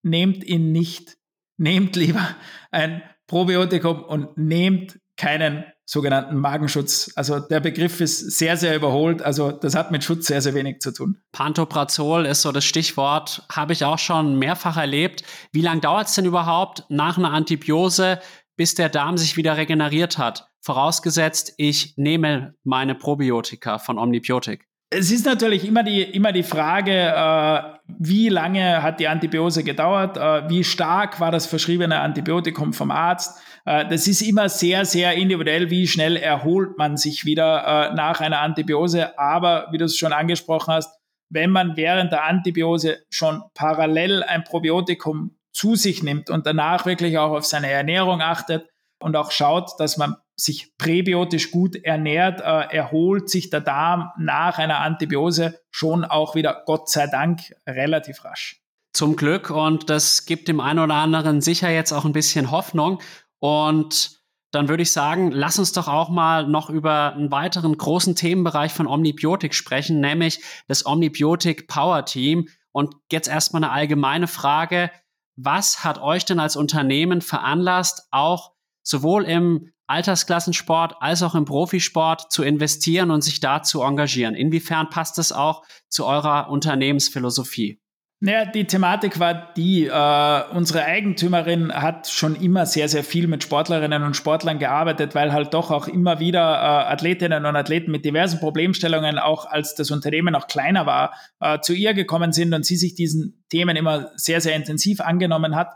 Nehmt 0.03 0.45
ihn 0.45 0.73
nicht. 0.73 1.19
Nehmt 1.59 1.95
lieber 1.95 2.27
ein 2.71 3.03
Probiotikum 3.29 4.03
und 4.03 4.37
nehmt 4.37 4.99
keinen 5.17 5.65
sogenannten 5.85 6.37
Magenschutz. 6.37 7.13
Also 7.15 7.41
der 7.41 7.61
Begriff 7.61 8.01
ist 8.01 8.39
sehr, 8.39 8.57
sehr 8.57 8.77
überholt. 8.77 9.23
Also 9.23 9.53
das 9.53 9.75
hat 9.75 9.91
mit 9.91 10.05
Schutz 10.05 10.27
sehr, 10.27 10.43
sehr 10.43 10.55
wenig 10.55 10.81
zu 10.81 10.93
tun. 10.93 11.19
Pantoprazol 11.33 12.27
ist 12.27 12.43
so 12.43 12.53
das 12.53 12.65
Stichwort, 12.65 13.47
habe 13.51 13.73
ich 13.73 13.85
auch 13.85 13.99
schon 13.99 14.39
mehrfach 14.39 14.77
erlebt. 14.77 15.25
Wie 15.53 15.63
lange 15.63 15.81
dauert 15.81 16.09
es 16.09 16.15
denn 16.15 16.27
überhaupt 16.27 16.85
nach 16.89 17.17
einer 17.17 17.33
Antibiose, 17.33 18.21
bis 18.57 18.75
der 18.75 18.89
Darm 18.91 19.17
sich 19.17 19.37
wieder 19.37 19.57
regeneriert 19.57 20.19
hat? 20.19 20.51
Vorausgesetzt, 20.61 21.55
ich 21.57 21.95
nehme 21.97 22.55
meine 22.65 22.95
Probiotika 22.95 23.79
von 23.79 23.99
Omnibiotik. 23.99 24.68
Es 24.91 25.11
ist 25.11 25.27
natürlich 25.27 25.67
immer 25.67 25.83
die, 25.83 26.03
immer 26.03 26.33
die 26.33 26.43
Frage, 26.43 26.93
äh, 26.93 27.79
wie 27.99 28.31
lange 28.31 28.83
hat 28.83 29.01
die 29.01 29.09
Antibiose 29.09 29.63
gedauert, 29.63 30.17
äh, 30.17 30.49
wie 30.49 30.65
stark 30.65 31.21
war 31.21 31.31
das 31.31 31.47
verschriebene 31.47 32.01
Antibiotikum 32.01 32.73
vom 32.73 32.91
Arzt. 32.91 33.39
Äh, 33.67 33.87
das 33.89 34.07
ist 34.07 34.23
immer 34.23 34.49
sehr, 34.49 34.87
sehr 34.87 35.13
individuell, 35.13 35.69
wie 35.69 35.87
schnell 35.87 36.17
erholt 36.17 36.79
man 36.79 36.97
sich 36.97 37.27
wieder 37.27 37.91
äh, 37.91 37.95
nach 37.95 38.21
einer 38.21 38.41
Antibiose. 38.41 39.19
Aber 39.19 39.69
wie 39.73 39.79
du 39.79 39.85
es 39.85 39.99
schon 39.99 40.15
angesprochen 40.15 40.73
hast, 40.73 40.99
wenn 41.29 41.51
man 41.51 41.77
während 41.77 42.13
der 42.13 42.25
Antibiose 42.25 43.01
schon 43.11 43.43
parallel 43.53 44.23
ein 44.23 44.45
Probiotikum 44.45 45.37
zu 45.53 45.77
sich 45.77 46.03
nimmt 46.03 46.31
und 46.31 46.47
danach 46.47 46.87
wirklich 46.87 47.19
auch 47.19 47.33
auf 47.33 47.45
seine 47.45 47.71
Ernährung 47.71 48.23
achtet 48.23 48.67
und 49.01 49.17
auch 49.17 49.31
schaut, 49.31 49.79
dass 49.79 49.97
man 49.97 50.17
sich 50.37 50.77
präbiotisch 50.79 51.51
gut 51.51 51.77
ernährt, 51.77 52.41
äh, 52.41 52.77
erholt 52.77 53.29
sich 53.29 53.51
der 53.51 53.61
Darm 53.61 54.11
nach 54.19 54.59
einer 54.59 54.81
Antibiose 54.81 55.61
schon 55.71 56.05
auch 56.05 56.35
wieder, 56.35 56.63
Gott 56.65 56.89
sei 56.89 57.09
Dank, 57.09 57.41
relativ 57.67 58.25
rasch. 58.25 58.63
Zum 58.93 59.17
Glück 59.17 59.51
und 59.51 59.91
das 59.91 60.27
gibt 60.27 60.49
dem 60.49 60.61
einen 60.61 60.79
oder 60.79 60.95
anderen 60.95 61.41
sicher 61.41 61.71
jetzt 61.71 61.93
auch 61.93 62.05
ein 62.05 62.13
bisschen 62.13 62.51
Hoffnung. 62.51 63.01
Und 63.39 64.19
dann 64.51 64.69
würde 64.69 64.83
ich 64.83 64.93
sagen, 64.93 65.31
lass 65.31 65.59
uns 65.59 65.73
doch 65.73 65.89
auch 65.89 66.09
mal 66.09 66.47
noch 66.47 66.71
über 66.71 67.13
einen 67.13 67.31
weiteren 67.31 67.77
großen 67.77 68.17
Themenbereich 68.17 68.73
von 68.73 68.87
Omnibiotik 68.87 69.55
sprechen, 69.55 70.01
nämlich 70.01 70.41
das 70.69 70.87
Omnibiotik 70.87 71.69
Power 71.69 72.05
Team. 72.05 72.49
Und 72.73 72.95
jetzt 73.13 73.29
erstmal 73.29 73.65
eine 73.65 73.73
allgemeine 73.73 74.27
Frage. 74.27 74.91
Was 75.37 75.85
hat 75.85 76.01
euch 76.01 76.25
denn 76.25 76.41
als 76.41 76.57
Unternehmen 76.57 77.21
veranlasst, 77.21 78.09
auch 78.11 78.53
sowohl 78.89 79.25
im 79.25 79.71
Altersklassensport 79.87 80.97
als 81.01 81.23
auch 81.23 81.35
im 81.35 81.45
Profisport 81.45 82.31
zu 82.31 82.43
investieren 82.43 83.11
und 83.11 83.23
sich 83.23 83.41
da 83.41 83.63
zu 83.63 83.83
engagieren. 83.83 84.35
Inwiefern 84.35 84.91
passt 84.91 85.19
das 85.19 85.33
auch 85.33 85.63
zu 85.89 86.05
eurer 86.05 86.51
Unternehmensphilosophie? 86.51 87.81
Naja, 88.21 88.47
die 88.47 88.65
Thematik 88.65 89.21
war 89.21 89.53
die, 89.57 89.87
äh, 89.87 90.43
unsere 90.53 90.85
Eigentümerin 90.85 91.73
hat 91.73 92.09
schon 92.09 92.35
immer 92.35 92.67
sehr, 92.67 92.89
sehr 92.89 93.05
viel 93.05 93.29
mit 93.29 93.45
Sportlerinnen 93.45 94.03
und 94.03 94.17
Sportlern 94.17 94.59
gearbeitet, 94.59 95.15
weil 95.15 95.33
halt 95.33 95.55
doch 95.55 95.71
auch 95.71 95.87
immer 95.87 96.19
wieder 96.19 96.41
äh, 96.41 96.93
Athletinnen 96.93 97.47
und 97.47 97.55
Athleten 97.55 97.93
mit 97.93 98.05
diversen 98.05 98.41
Problemstellungen, 98.41 99.21
auch 99.21 99.47
als 99.47 99.77
das 99.77 99.93
Unternehmen 99.93 100.33
noch 100.33 100.49
kleiner 100.49 100.85
war, 100.85 101.15
äh, 101.39 101.61
zu 101.61 101.75
ihr 101.75 101.95
gekommen 101.95 102.33
sind 102.33 102.53
und 102.55 102.67
sie 102.67 102.77
sich 102.77 102.97
diesen 102.97 103.45
Themen 103.51 103.77
immer 103.77 104.11
sehr, 104.17 104.41
sehr 104.41 104.57
intensiv 104.57 105.01
angenommen 105.01 105.55
hat 105.55 105.69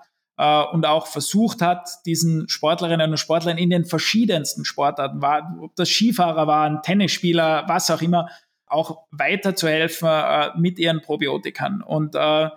äh, 0.42 0.64
und 0.72 0.86
auch 0.86 1.06
versucht 1.06 1.62
hat, 1.62 1.88
diesen 2.04 2.48
Sportlerinnen 2.48 3.12
und 3.12 3.16
Sportlern 3.16 3.58
in 3.58 3.70
den 3.70 3.84
verschiedensten 3.84 4.64
Sportarten, 4.64 5.22
war, 5.22 5.56
ob 5.60 5.76
das 5.76 5.88
Skifahrer 5.88 6.48
waren, 6.48 6.82
Tennisspieler, 6.82 7.64
was 7.68 7.90
auch 7.92 8.02
immer, 8.02 8.28
auch 8.66 9.04
weiterzuhelfen 9.12 10.08
äh, 10.08 10.50
mit 10.58 10.80
ihren 10.80 11.00
Probiotikern. 11.00 11.80
Und 11.80 12.16
äh, 12.16 12.48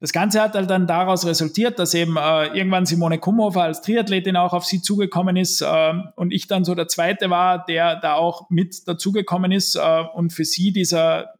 das 0.00 0.12
Ganze 0.12 0.42
hat 0.42 0.54
halt 0.54 0.68
dann 0.68 0.88
daraus 0.88 1.24
resultiert, 1.24 1.78
dass 1.78 1.94
eben 1.94 2.16
äh, 2.16 2.46
irgendwann 2.48 2.86
Simone 2.86 3.18
Kumhofer 3.18 3.62
als 3.62 3.80
Triathletin 3.80 4.36
auch 4.36 4.52
auf 4.52 4.64
sie 4.64 4.82
zugekommen 4.82 5.36
ist 5.36 5.60
äh, 5.60 5.92
und 6.16 6.32
ich 6.32 6.48
dann 6.48 6.64
so 6.64 6.74
der 6.74 6.88
Zweite 6.88 7.30
war, 7.30 7.64
der 7.64 7.96
da 7.96 8.14
auch 8.14 8.50
mit 8.50 8.88
dazugekommen 8.88 9.52
ist 9.52 9.76
äh, 9.76 10.04
und 10.12 10.32
für 10.32 10.44
sie 10.44 10.72
dieser 10.72 11.34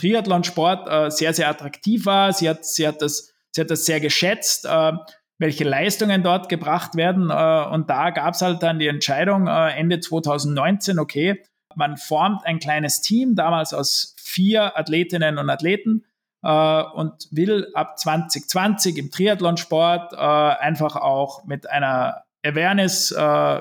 Triathlonsport 0.00 0.88
äh, 0.88 1.10
sehr, 1.10 1.34
sehr 1.34 1.48
attraktiv 1.48 2.06
war. 2.06 2.32
Sie 2.32 2.48
hat, 2.48 2.64
sie 2.64 2.86
hat 2.86 3.02
das 3.02 3.32
Sie 3.56 3.62
hat 3.62 3.70
das 3.70 3.86
sehr 3.86 4.00
geschätzt, 4.00 4.66
äh, 4.66 4.92
welche 5.38 5.64
Leistungen 5.64 6.22
dort 6.22 6.50
gebracht 6.50 6.94
werden. 6.94 7.30
Äh, 7.30 7.74
und 7.74 7.88
da 7.88 8.10
gab 8.10 8.34
es 8.34 8.42
halt 8.42 8.62
dann 8.62 8.78
die 8.78 8.86
Entscheidung 8.86 9.46
äh, 9.46 9.70
Ende 9.70 9.98
2019, 9.98 10.98
okay, 10.98 11.42
man 11.74 11.96
formt 11.96 12.44
ein 12.44 12.58
kleines 12.58 13.00
Team, 13.00 13.34
damals 13.34 13.72
aus 13.72 14.14
vier 14.18 14.78
Athletinnen 14.78 15.38
und 15.38 15.48
Athleten 15.48 16.04
äh, 16.42 16.82
und 16.82 17.28
will 17.30 17.68
ab 17.72 17.98
2020 17.98 18.98
im 18.98 19.10
Triathlonsport 19.10 20.12
äh, 20.12 20.16
einfach 20.16 20.96
auch 20.96 21.44
mit 21.44 21.68
einer 21.68 22.24
Awareness, 22.44 23.12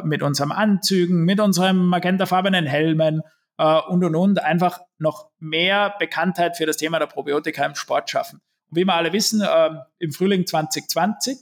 mit 0.04 0.22
unseren 0.22 0.52
Anzügen, 0.52 1.26
mit 1.26 1.40
unserem 1.40 1.88
magentafarbenen 1.88 2.68
Helmen 2.68 3.24
und 3.58 4.04
und 4.04 4.16
und 4.16 4.44
einfach 4.44 4.80
noch 5.00 5.32
mehr 5.40 5.96
Bekanntheit 5.98 6.56
für 6.56 6.68
das 6.68 6.78
Thema 6.78 7.00
der 7.00 7.08
Probiotika 7.08 7.66
im 7.66 7.74
Sport 7.74 8.12
schaffen 8.12 8.42
wie 8.76 8.86
wir 8.86 8.94
alle 8.94 9.14
wissen, 9.14 9.42
äh, 9.42 9.70
im 10.00 10.12
Frühling 10.12 10.46
2020 10.46 11.38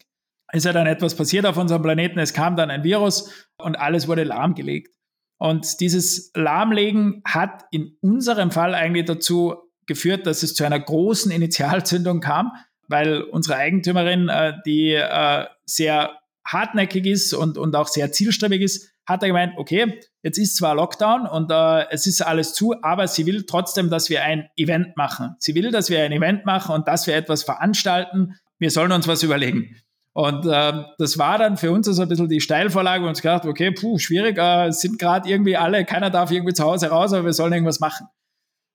ist 0.53 0.65
ja 0.65 0.73
dann 0.73 0.87
etwas 0.87 1.15
passiert 1.15 1.45
auf 1.45 1.57
unserem 1.57 1.81
Planeten. 1.81 2.19
Es 2.19 2.33
kam 2.33 2.55
dann 2.55 2.69
ein 2.69 2.83
Virus 2.83 3.47
und 3.57 3.75
alles 3.75 4.07
wurde 4.07 4.23
lahmgelegt. 4.23 4.93
Und 5.39 5.79
dieses 5.81 6.31
Lahmlegen 6.35 7.21
hat 7.25 7.65
in 7.71 7.97
unserem 8.01 8.51
Fall 8.51 8.75
eigentlich 8.75 9.05
dazu 9.05 9.55
geführt, 9.87 10.27
dass 10.27 10.43
es 10.43 10.53
zu 10.53 10.63
einer 10.63 10.79
großen 10.79 11.31
Initialzündung 11.31 12.19
kam, 12.19 12.51
weil 12.87 13.23
unsere 13.23 13.57
Eigentümerin, 13.57 14.29
äh, 14.29 14.53
die 14.65 14.93
äh, 14.93 15.45
sehr 15.65 16.19
hartnäckig 16.45 17.05
ist 17.05 17.33
und, 17.33 17.57
und 17.57 17.75
auch 17.75 17.87
sehr 17.87 18.11
zielstrebig 18.11 18.61
ist, 18.61 18.92
hat 19.05 19.21
er 19.21 19.27
gemeint, 19.27 19.53
okay, 19.57 19.99
jetzt 20.21 20.37
ist 20.37 20.55
zwar 20.55 20.75
Lockdown 20.75 21.27
und 21.27 21.51
äh, 21.51 21.89
es 21.89 22.07
ist 22.07 22.21
alles 22.21 22.53
zu, 22.53 22.75
aber 22.81 23.07
sie 23.07 23.25
will 23.25 23.45
trotzdem, 23.45 23.89
dass 23.89 24.09
wir 24.09 24.23
ein 24.23 24.49
Event 24.55 24.95
machen. 24.95 25.35
Sie 25.39 25.55
will, 25.55 25.71
dass 25.71 25.89
wir 25.89 26.03
ein 26.03 26.11
Event 26.11 26.45
machen 26.45 26.73
und 26.73 26.87
dass 26.87 27.07
wir 27.07 27.15
etwas 27.15 27.43
veranstalten. 27.43 28.35
Wir 28.59 28.71
sollen 28.71 28.91
uns 28.91 29.07
was 29.07 29.23
überlegen. 29.23 29.75
Und 30.13 30.45
äh, 30.45 30.83
das 30.99 31.17
war 31.17 31.39
dann 31.39 31.57
für 31.57 31.71
uns 31.71 31.87
so 31.87 31.91
also 31.91 32.03
ein 32.03 32.09
bisschen 32.09 32.29
die 32.29 32.39
Steilvorlage 32.39 33.03
und 33.03 33.09
uns 33.09 33.21
gedacht, 33.21 33.45
okay, 33.45 33.71
puh, 33.71 33.97
schwierig, 33.97 34.37
äh, 34.37 34.71
sind 34.71 34.99
gerade 34.99 35.27
irgendwie 35.27 35.57
alle, 35.57 35.85
keiner 35.85 36.11
darf 36.11 36.31
irgendwie 36.31 36.53
zu 36.53 36.63
Hause 36.63 36.89
raus, 36.89 37.13
aber 37.13 37.25
wir 37.25 37.33
sollen 37.33 37.53
irgendwas 37.53 37.79
machen. 37.79 38.07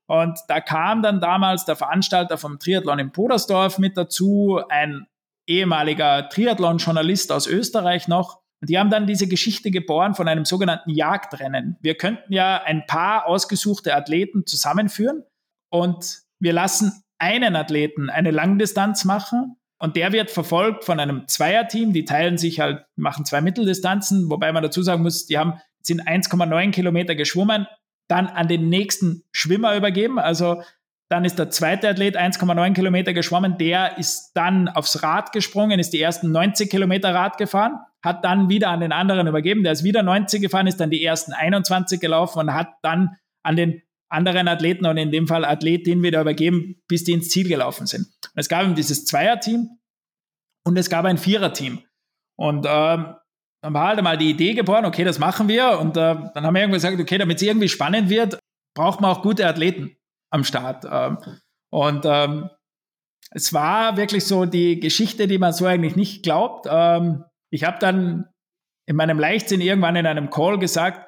Und 0.08 0.38
da 0.48 0.60
kam 0.60 1.02
dann 1.02 1.20
damals 1.20 1.64
der 1.64 1.76
Veranstalter 1.76 2.38
vom 2.38 2.58
Triathlon 2.58 2.98
in 2.98 3.12
Podersdorf 3.12 3.78
mit 3.78 3.96
dazu, 3.96 4.60
ein 4.68 5.06
ehemaliger 5.46 6.28
Triathlon-Journalist 6.28 7.30
aus 7.30 7.46
Österreich 7.46 8.08
noch, 8.08 8.40
und 8.60 8.70
die 8.70 8.78
haben 8.78 8.90
dann 8.90 9.06
diese 9.06 9.28
Geschichte 9.28 9.70
geboren 9.70 10.14
von 10.14 10.26
einem 10.28 10.44
sogenannten 10.44 10.90
Jagdrennen. 10.90 11.76
Wir 11.80 11.94
könnten 11.94 12.32
ja 12.32 12.62
ein 12.62 12.86
paar 12.86 13.26
ausgesuchte 13.26 13.94
Athleten 13.94 14.46
zusammenführen 14.46 15.22
und 15.70 16.22
wir 16.40 16.52
lassen 16.52 17.04
einen 17.18 17.56
Athleten 17.56 18.10
eine 18.10 18.30
Langdistanz 18.30 19.04
machen 19.04 19.56
und 19.78 19.96
der 19.96 20.12
wird 20.12 20.30
verfolgt 20.30 20.84
von 20.84 20.98
einem 20.98 21.28
Zweierteam. 21.28 21.92
Die 21.92 22.04
teilen 22.04 22.36
sich 22.36 22.60
halt, 22.60 22.84
machen 22.96 23.24
zwei 23.24 23.40
Mitteldistanzen, 23.40 24.28
wobei 24.30 24.52
man 24.52 24.62
dazu 24.62 24.82
sagen 24.82 25.02
muss, 25.02 25.26
die 25.26 25.38
haben, 25.38 25.60
sind 25.82 26.02
1,9 26.02 26.70
Kilometer 26.72 27.14
geschwommen. 27.14 27.66
dann 28.08 28.26
an 28.26 28.48
den 28.48 28.70
nächsten 28.70 29.24
Schwimmer 29.32 29.76
übergeben. 29.76 30.18
Also 30.18 30.62
dann 31.10 31.26
ist 31.26 31.38
der 31.38 31.50
zweite 31.50 31.90
Athlet 31.90 32.16
1,9 32.16 32.72
Kilometer 32.72 33.12
geschwommen. 33.12 33.58
Der 33.58 33.98
ist 33.98 34.32
dann 34.34 34.68
aufs 34.68 35.02
Rad 35.02 35.32
gesprungen, 35.32 35.78
ist 35.78 35.92
die 35.92 36.00
ersten 36.00 36.32
90 36.32 36.70
Kilometer 36.70 37.14
Rad 37.14 37.36
gefahren, 37.36 37.78
hat 38.04 38.24
dann 38.24 38.48
wieder 38.48 38.70
an 38.70 38.80
den 38.80 38.92
anderen 38.92 39.26
übergeben. 39.26 39.64
Der 39.64 39.72
ist 39.72 39.84
wieder 39.84 40.02
90 40.02 40.40
gefahren, 40.40 40.66
ist 40.66 40.80
dann 40.80 40.90
die 40.90 41.04
ersten 41.04 41.32
21 41.32 42.00
gelaufen 42.00 42.38
und 42.38 42.54
hat 42.54 42.68
dann 42.82 43.16
an 43.42 43.56
den 43.56 43.82
anderen 44.08 44.48
Athleten 44.48 44.86
und 44.86 44.96
in 44.96 45.10
dem 45.10 45.26
Fall 45.26 45.44
Athletin 45.44 46.02
wieder 46.02 46.20
übergeben, 46.20 46.82
bis 46.88 47.04
die 47.04 47.12
ins 47.12 47.28
Ziel 47.28 47.48
gelaufen 47.48 47.86
sind. 47.86 48.06
Und 48.06 48.40
es 48.40 48.48
gab 48.48 48.64
eben 48.64 48.74
dieses 48.74 49.04
Zweierteam 49.04 49.68
und 50.64 50.76
es 50.78 50.88
gab 50.88 51.04
ein 51.04 51.18
Viererteam. 51.18 51.82
Und 52.36 52.66
ähm, 52.68 53.14
dann 53.62 53.74
war 53.74 53.88
halt 53.88 54.02
mal 54.02 54.16
die 54.16 54.30
Idee 54.30 54.54
geboren, 54.54 54.84
okay, 54.84 55.04
das 55.04 55.18
machen 55.18 55.48
wir. 55.48 55.78
Und 55.80 55.96
äh, 55.96 56.14
dann 56.34 56.46
haben 56.46 56.54
wir 56.54 56.62
irgendwie 56.62 56.76
gesagt, 56.76 57.00
okay, 57.00 57.18
damit 57.18 57.38
es 57.38 57.42
irgendwie 57.42 57.68
spannend 57.68 58.08
wird, 58.08 58.38
braucht 58.74 59.00
man 59.00 59.10
auch 59.10 59.22
gute 59.22 59.46
Athleten 59.46 59.96
am 60.30 60.44
Start. 60.44 60.86
Ähm, 60.90 61.18
und 61.70 62.04
ähm, 62.04 62.50
es 63.30 63.52
war 63.52 63.96
wirklich 63.96 64.24
so 64.24 64.46
die 64.46 64.80
Geschichte, 64.80 65.26
die 65.26 65.38
man 65.38 65.52
so 65.52 65.66
eigentlich 65.66 65.96
nicht 65.96 66.22
glaubt. 66.22 66.66
Ähm, 66.70 67.24
ich 67.50 67.64
habe 67.64 67.78
dann 67.78 68.26
in 68.86 68.96
meinem 68.96 69.18
Leichtsinn 69.18 69.60
irgendwann 69.60 69.96
in 69.96 70.06
einem 70.06 70.30
Call 70.30 70.58
gesagt, 70.58 71.06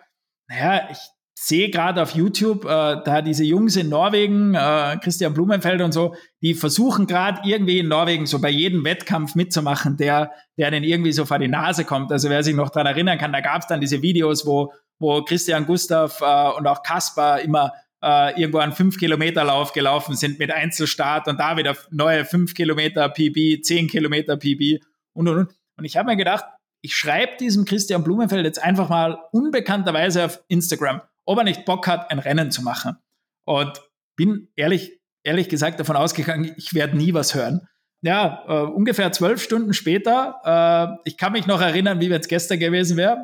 naja, 0.49 0.89
ich 0.91 0.99
sehe 1.43 1.71
gerade 1.71 2.03
auf 2.03 2.11
YouTube, 2.15 2.67
äh, 2.67 2.99
da 3.03 3.23
diese 3.23 3.45
Jungs 3.45 3.75
in 3.77 3.89
Norwegen, 3.89 4.55
äh, 4.55 4.99
Christian 5.03 5.33
Blumenfeld 5.33 5.81
und 5.81 5.93
so, 5.93 6.15
die 6.43 6.53
versuchen 6.53 7.07
gerade 7.07 7.41
irgendwie 7.49 7.79
in 7.79 7.89
Norwegen 7.89 8.27
so 8.27 8.41
bei 8.41 8.51
jedem 8.51 8.85
Wettkampf 8.85 9.35
mitzumachen, 9.35 9.97
der, 9.97 10.33
der 10.59 10.71
denen 10.71 10.85
irgendwie 10.85 11.13
so 11.13 11.25
vor 11.25 11.39
die 11.39 11.49
Nase 11.49 11.87
kommt. 11.87 12.13
Also 12.13 12.29
wer 12.29 12.43
sich 12.43 12.55
noch 12.55 12.69
daran 12.69 12.89
erinnern 12.89 13.17
kann, 13.17 13.33
da 13.33 13.41
gab 13.41 13.63
es 13.63 13.69
dann 13.69 13.81
diese 13.81 14.03
Videos, 14.03 14.45
wo, 14.45 14.75
wo 14.99 15.23
Christian 15.25 15.65
Gustav 15.65 16.21
äh, 16.21 16.59
und 16.59 16.67
auch 16.67 16.83
Kaspar 16.83 17.41
immer 17.41 17.73
äh, 18.03 18.39
irgendwo 18.39 18.59
einen 18.59 18.73
5-Kilometer-Lauf 18.73 19.73
gelaufen 19.73 20.17
sind 20.17 20.39
mit 20.39 20.51
Einzelstart 20.51 21.27
und 21.27 21.41
da 21.41 21.57
wieder 21.57 21.75
neue 21.91 22.27
5 22.27 22.53
Kilometer 22.53 23.09
PB, 23.09 23.63
10 23.63 23.89
Kilometer 23.89 24.37
PB 24.37 24.83
und 25.15 25.29
und 25.29 25.39
und. 25.39 25.60
Und 25.81 25.87
ich 25.87 25.97
habe 25.97 26.11
mir 26.11 26.17
gedacht, 26.17 26.45
ich 26.83 26.95
schreibe 26.95 27.39
diesem 27.39 27.65
Christian 27.65 28.05
Blumenfeld 28.05 28.45
jetzt 28.45 28.63
einfach 28.63 28.91
mal 28.91 29.19
unbekannterweise 29.33 30.27
auf 30.27 30.45
Instagram, 30.49 31.01
ob 31.25 31.39
er 31.39 31.45
nicht 31.45 31.65
Bock 31.65 31.87
hat, 31.87 32.11
ein 32.11 32.19
Rennen 32.19 32.51
zu 32.51 32.63
machen. 32.63 32.99
Und 33.47 33.81
bin 34.15 34.49
ehrlich, 34.57 35.01
ehrlich 35.23 35.49
gesagt 35.49 35.81
davon 35.81 35.97
ausgegangen, 35.97 36.53
ich 36.59 36.75
werde 36.75 36.99
nie 36.99 37.15
was 37.15 37.35
hören. 37.35 37.67
Ja, 38.03 38.45
äh, 38.47 38.67
ungefähr 38.67 39.11
zwölf 39.13 39.43
Stunden 39.43 39.73
später, 39.73 40.99
äh, 41.03 41.09
ich 41.09 41.17
kann 41.17 41.33
mich 41.33 41.47
noch 41.47 41.63
erinnern, 41.63 41.99
wie 41.99 42.11
wenn 42.11 42.21
es 42.21 42.29
gestern 42.29 42.59
gewesen 42.59 42.99
wäre, 42.99 43.19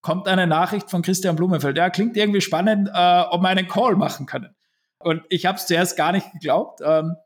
kommt 0.00 0.28
eine 0.28 0.46
Nachricht 0.46 0.88
von 0.88 1.02
Christian 1.02 1.34
Blumenfeld. 1.34 1.76
Ja, 1.76 1.90
klingt 1.90 2.16
irgendwie 2.16 2.40
spannend, 2.40 2.90
äh, 2.94 3.20
ob 3.22 3.42
wir 3.42 3.48
einen 3.48 3.66
Call 3.66 3.96
machen 3.96 4.26
können. 4.26 4.54
Und 5.00 5.24
ich 5.30 5.46
habe 5.46 5.58
es 5.58 5.66
zuerst 5.66 5.96
gar 5.96 6.12
nicht 6.12 6.30
geglaubt. 6.32 6.80
Ähm, 6.84 7.16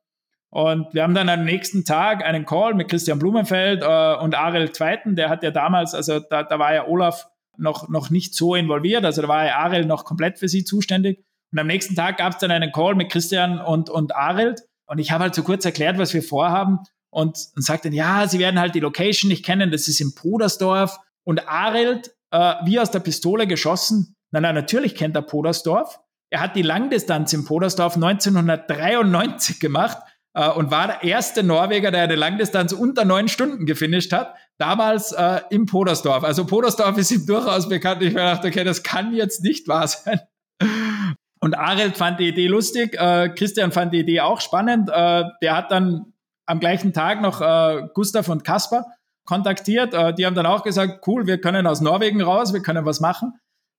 und 0.52 0.92
wir 0.92 1.02
haben 1.02 1.14
dann 1.14 1.30
am 1.30 1.46
nächsten 1.46 1.86
Tag 1.86 2.22
einen 2.22 2.44
Call 2.44 2.74
mit 2.74 2.90
Christian 2.90 3.18
Blumenfeld 3.18 3.82
äh, 3.82 4.14
und 4.16 4.34
Ariel 4.34 4.70
Zweiten. 4.70 5.16
Der 5.16 5.30
hat 5.30 5.42
ja 5.42 5.50
damals, 5.50 5.94
also 5.94 6.20
da, 6.20 6.42
da 6.42 6.58
war 6.58 6.74
ja 6.74 6.86
Olaf 6.86 7.26
noch, 7.56 7.88
noch 7.88 8.10
nicht 8.10 8.34
so 8.34 8.54
involviert, 8.54 9.02
also 9.06 9.22
da 9.22 9.28
war 9.28 9.46
ja 9.46 9.56
Ariel 9.56 9.86
noch 9.86 10.04
komplett 10.04 10.38
für 10.38 10.48
sie 10.48 10.62
zuständig. 10.64 11.24
Und 11.52 11.58
am 11.58 11.66
nächsten 11.66 11.94
Tag 11.94 12.18
gab 12.18 12.34
es 12.34 12.38
dann 12.38 12.50
einen 12.50 12.70
Call 12.70 12.94
mit 12.96 13.10
Christian 13.10 13.60
und, 13.60 13.88
und 13.88 14.14
Ariel. 14.14 14.56
Und 14.84 14.98
ich 14.98 15.10
habe 15.10 15.24
halt 15.24 15.34
so 15.34 15.42
kurz 15.42 15.64
erklärt, 15.64 15.96
was 15.96 16.12
wir 16.12 16.22
vorhaben. 16.22 16.80
Und, 17.08 17.38
und 17.56 17.64
sagte 17.64 17.88
dann, 17.88 17.96
ja, 17.96 18.28
sie 18.28 18.38
werden 18.38 18.60
halt 18.60 18.74
die 18.74 18.80
Location 18.80 19.30
nicht 19.30 19.46
kennen, 19.46 19.70
das 19.70 19.88
ist 19.88 20.02
in 20.02 20.14
Podersdorf. 20.14 20.98
Und 21.24 21.48
Arelt 21.48 22.14
äh, 22.30 22.54
wie 22.64 22.78
aus 22.78 22.90
der 22.90 23.00
Pistole 23.00 23.46
geschossen. 23.46 24.16
Na, 24.32 24.40
na, 24.42 24.52
natürlich 24.52 24.96
kennt 24.96 25.16
er 25.16 25.22
Podersdorf. 25.22 25.98
Er 26.28 26.40
hat 26.40 26.56
die 26.56 26.62
Langdistanz 26.62 27.32
in 27.32 27.46
Podersdorf 27.46 27.94
1993 27.94 29.58
gemacht 29.60 29.96
äh, 30.34 30.50
und 30.50 30.70
war 30.70 30.86
der 30.86 31.02
erste 31.04 31.42
Norweger, 31.42 31.90
der 31.90 32.02
eine 32.02 32.16
Langdistanz 32.16 32.72
unter 32.72 33.04
neun 33.04 33.28
Stunden 33.28 33.66
gefinisht 33.66 34.12
hat. 34.12 34.34
Damals 34.58 35.12
äh, 35.12 35.40
im 35.50 35.66
Podersdorf. 35.66 36.24
Also 36.24 36.46
Podersdorf 36.46 36.96
ist 36.98 37.10
ihm 37.10 37.26
durchaus 37.26 37.68
bekannt. 37.68 38.02
Ich 38.02 38.14
dachte, 38.14 38.48
okay, 38.48 38.64
das 38.64 38.82
kann 38.82 39.14
jetzt 39.14 39.42
nicht 39.42 39.68
wahr 39.68 39.88
sein. 39.88 40.20
Und 41.40 41.58
Arelt 41.58 41.96
fand 41.96 42.20
die 42.20 42.28
Idee 42.28 42.46
lustig, 42.46 42.94
äh, 42.94 43.28
Christian 43.30 43.72
fand 43.72 43.92
die 43.92 43.98
Idee 43.98 44.20
auch 44.20 44.40
spannend. 44.40 44.88
Äh, 44.88 45.24
der 45.42 45.56
hat 45.56 45.72
dann 45.72 46.12
am 46.46 46.60
gleichen 46.60 46.92
Tag 46.92 47.20
noch 47.20 47.40
äh, 47.40 47.88
Gustav 47.94 48.28
und 48.28 48.44
Kasper 48.44 48.86
kontaktiert. 49.24 49.92
Äh, 49.92 50.14
die 50.14 50.24
haben 50.24 50.36
dann 50.36 50.46
auch 50.46 50.62
gesagt, 50.62 51.06
cool, 51.08 51.26
wir 51.26 51.40
können 51.40 51.66
aus 51.66 51.80
Norwegen 51.80 52.22
raus, 52.22 52.52
wir 52.52 52.62
können 52.62 52.84
was 52.84 53.00
machen. 53.00 53.32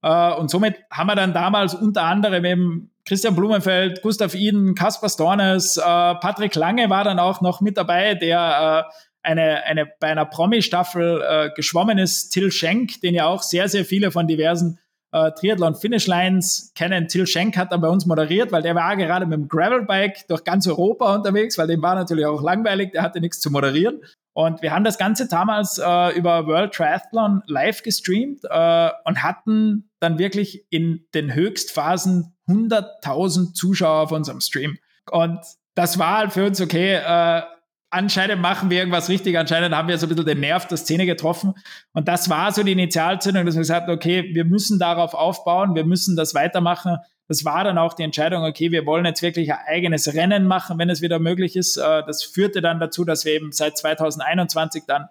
Äh, 0.04 0.34
und 0.34 0.52
somit 0.52 0.76
haben 0.92 1.08
wir 1.08 1.16
dann 1.16 1.34
damals 1.34 1.74
unter 1.74 2.04
anderem 2.04 2.46
eben 2.46 2.92
Christian 3.06 3.36
Blumenfeld, 3.36 4.02
Gustav 4.02 4.36
Iden, 4.36 4.76
Kaspar 4.76 5.10
Stornes, 5.10 5.78
äh, 5.78 5.82
Patrick 5.82 6.56
Lange 6.56 6.90
war 6.90 7.04
dann 7.04 7.20
auch 7.20 7.42
noch 7.42 7.60
mit 7.62 7.78
dabei, 7.78 8.14
der 8.16 8.88
eine, 9.24 9.64
eine, 9.64 9.90
bei 10.00 10.08
einer 10.08 10.26
Promi-Staffel 10.26 11.52
geschwommen 11.56 11.98
ist, 11.98 12.32
Till 12.32 12.52
Schenk, 12.52 13.00
den 13.00 13.16
ja 13.16 13.26
auch 13.26 13.42
sehr, 13.42 13.70
sehr 13.70 13.86
viele 13.86 14.12
von 14.12 14.28
diversen 14.28 14.80
äh, 15.14 15.32
Triathlon 15.32 15.76
Finish 15.76 16.08
Lines 16.08 16.72
kennen. 16.76 17.08
Till 17.08 17.28
Schenk 17.28 17.56
hat 17.56 17.72
dann 17.72 17.82
bei 17.82 17.88
uns 17.88 18.06
moderiert, 18.06 18.52
weil 18.52 18.64
der 18.64 18.76
war 18.76 18.98
gerade 18.98 19.26
mit 19.26 19.38
dem 19.38 19.48
Gravelbike 19.48 20.28
durch 20.28 20.44
ganz 20.44 20.68
Europa 20.68 21.16
unterwegs, 21.16 21.58
weil 21.58 21.68
dem 21.68 21.82
war 21.82 21.96
natürlich 21.96 22.26
auch 22.26 22.42
langweilig, 22.42 22.92
der 22.92 23.04
hatte 23.04 23.22
nichts 23.22 23.40
zu 23.40 23.52
moderieren. 23.52 24.02
Und 24.34 24.64
wir 24.64 24.74
haben 24.74 24.84
das 24.84 24.98
Ganze 24.98 25.28
damals 25.28 25.78
äh, 25.78 26.18
über 26.18 26.48
World 26.48 26.74
Triathlon 26.74 27.44
live 27.46 27.84
gestreamt 27.84 28.40
äh, 28.50 28.90
und 29.06 29.22
hatten 29.22 29.92
dann 30.04 30.20
wirklich 30.20 30.66
in 30.70 31.06
den 31.14 31.34
Höchstphasen 31.34 32.36
100.000 32.48 33.54
Zuschauer 33.54 34.02
auf 34.02 34.12
unserem 34.12 34.42
Stream. 34.42 34.78
Und 35.10 35.40
das 35.76 35.98
war 35.98 36.18
halt 36.18 36.34
für 36.34 36.46
uns 36.46 36.62
okay. 36.62 36.96
Äh, 36.96 37.42
anscheinend 37.90 38.42
machen 38.42 38.70
wir 38.70 38.80
irgendwas 38.80 39.10
richtig, 39.10 39.38
anscheinend 39.38 39.76
haben 39.76 39.88
wir 39.88 39.98
so 39.98 40.08
ein 40.08 40.10
bisschen 40.10 40.26
den 40.26 40.40
Nerv 40.40 40.68
der 40.68 40.78
Szene 40.78 41.06
getroffen. 41.06 41.54
Und 41.94 42.08
das 42.08 42.30
war 42.30 42.52
so 42.52 42.64
die 42.64 42.72
Initialzündung, 42.74 43.46
dass 43.46 43.56
wir 43.56 43.62
gesagt 43.62 43.88
haben, 43.88 43.94
okay, 43.94 44.32
wir 44.34 44.46
müssen 44.46 44.80
darauf 44.80 45.14
aufbauen, 45.14 45.76
wir 45.76 45.86
müssen 45.86 46.16
das 46.16 46.34
weitermachen. 46.34 46.98
Das 47.28 47.46
war 47.46 47.64
dann 47.64 47.78
auch 47.78 47.94
die 47.94 48.04
Entscheidung, 48.04 48.44
okay, 48.44 48.72
wir 48.72 48.86
wollen 48.86 49.06
jetzt 49.06 49.22
wirklich 49.22 49.54
ein 49.54 49.60
eigenes 49.66 50.14
Rennen 50.14 50.46
machen, 50.46 50.78
wenn 50.78 50.90
es 50.90 51.02
wieder 51.02 51.20
möglich 51.20 51.56
ist. 51.56 51.78
Äh, 51.78 52.04
das 52.06 52.24
führte 52.24 52.62
dann 52.62 52.80
dazu, 52.80 53.06
dass 53.06 53.26
wir 53.26 53.34
eben 53.34 53.52
seit 53.52 53.78
2021 53.78 54.84
dann 54.88 55.08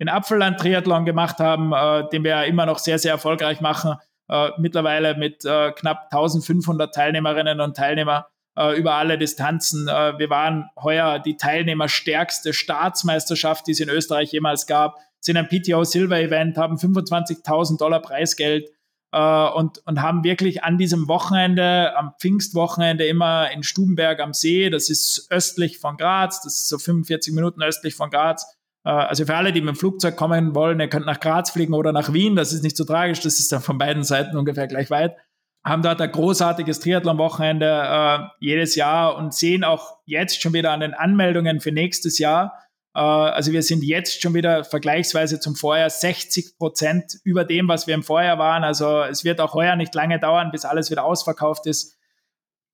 den 0.00 0.08
Apfelland-Triathlon 0.08 1.04
gemacht 1.04 1.38
haben, 1.38 1.72
äh, 1.72 2.08
den 2.10 2.24
wir 2.24 2.30
ja 2.30 2.42
immer 2.42 2.66
noch 2.66 2.78
sehr, 2.78 2.98
sehr 2.98 3.12
erfolgreich 3.12 3.60
machen. 3.60 3.96
Äh, 4.28 4.50
mittlerweile 4.58 5.16
mit 5.16 5.40
knapp 5.40 6.08
1500 6.10 6.94
Teilnehmerinnen 6.94 7.60
und 7.60 7.76
Teilnehmern 7.76 8.24
äh, 8.56 8.78
über 8.78 8.94
alle 8.94 9.18
Distanzen. 9.18 9.88
Äh, 9.88 10.18
wir 10.18 10.30
waren 10.30 10.68
heuer 10.80 11.18
die 11.18 11.36
teilnehmerstärkste 11.36 12.52
Staatsmeisterschaft, 12.52 13.66
die 13.66 13.72
es 13.72 13.80
in 13.80 13.88
Österreich 13.88 14.32
jemals 14.32 14.66
gab, 14.66 14.96
sind 15.20 15.36
ein 15.36 15.48
PTO 15.48 15.84
Silver 15.84 16.20
Event, 16.20 16.58
haben 16.58 16.76
25.000 16.76 17.78
Dollar 17.78 18.00
Preisgeld 18.00 18.68
äh, 19.12 19.48
und, 19.48 19.78
und 19.86 20.02
haben 20.02 20.22
wirklich 20.22 20.62
an 20.62 20.78
diesem 20.78 21.08
Wochenende, 21.08 21.96
am 21.96 22.12
Pfingstwochenende 22.20 23.06
immer 23.06 23.50
in 23.50 23.62
Stubenberg 23.62 24.20
am 24.20 24.34
See, 24.34 24.70
das 24.70 24.90
ist 24.90 25.26
östlich 25.30 25.78
von 25.78 25.96
Graz, 25.96 26.42
das 26.42 26.54
ist 26.54 26.68
so 26.68 26.78
45 26.78 27.34
Minuten 27.34 27.62
östlich 27.62 27.94
von 27.94 28.10
Graz, 28.10 28.44
äh, 28.44 28.63
also 28.90 29.24
für 29.24 29.34
alle, 29.34 29.52
die 29.52 29.60
mit 29.60 29.74
dem 29.74 29.76
Flugzeug 29.76 30.16
kommen 30.16 30.54
wollen, 30.54 30.80
ihr 30.80 30.88
könnt 30.88 31.06
nach 31.06 31.20
Graz 31.20 31.50
fliegen 31.50 31.74
oder 31.74 31.92
nach 31.92 32.12
Wien, 32.12 32.36
das 32.36 32.52
ist 32.52 32.62
nicht 32.62 32.76
so 32.76 32.84
tragisch, 32.84 33.20
das 33.20 33.38
ist 33.38 33.50
dann 33.50 33.62
von 33.62 33.78
beiden 33.78 34.04
Seiten 34.04 34.36
ungefähr 34.36 34.66
gleich 34.66 34.90
weit 34.90 35.16
haben 35.64 35.82
dort 35.82 36.00
ein 36.00 36.12
großartiges 36.12 36.80
Triathlon-Wochenende 36.80 37.66
äh, 37.66 38.18
jedes 38.38 38.74
Jahr 38.74 39.16
und 39.16 39.34
sehen 39.34 39.64
auch 39.64 39.96
jetzt 40.04 40.42
schon 40.42 40.52
wieder 40.52 40.72
an 40.72 40.80
den 40.80 40.92
Anmeldungen 40.92 41.60
für 41.60 41.72
nächstes 41.72 42.18
Jahr. 42.18 42.60
Äh, 42.94 43.00
also 43.00 43.50
wir 43.52 43.62
sind 43.62 43.82
jetzt 43.82 44.20
schon 44.20 44.34
wieder 44.34 44.64
vergleichsweise 44.64 45.40
zum 45.40 45.56
Vorjahr 45.56 45.88
60 45.88 46.58
Prozent 46.58 47.18
über 47.24 47.44
dem, 47.44 47.66
was 47.66 47.86
wir 47.86 47.94
im 47.94 48.02
Vorjahr 48.02 48.38
waren. 48.38 48.62
Also 48.62 49.02
es 49.04 49.24
wird 49.24 49.40
auch 49.40 49.54
heuer 49.54 49.74
nicht 49.74 49.94
lange 49.94 50.20
dauern, 50.20 50.50
bis 50.50 50.66
alles 50.66 50.90
wieder 50.90 51.04
ausverkauft 51.04 51.66
ist. 51.66 51.96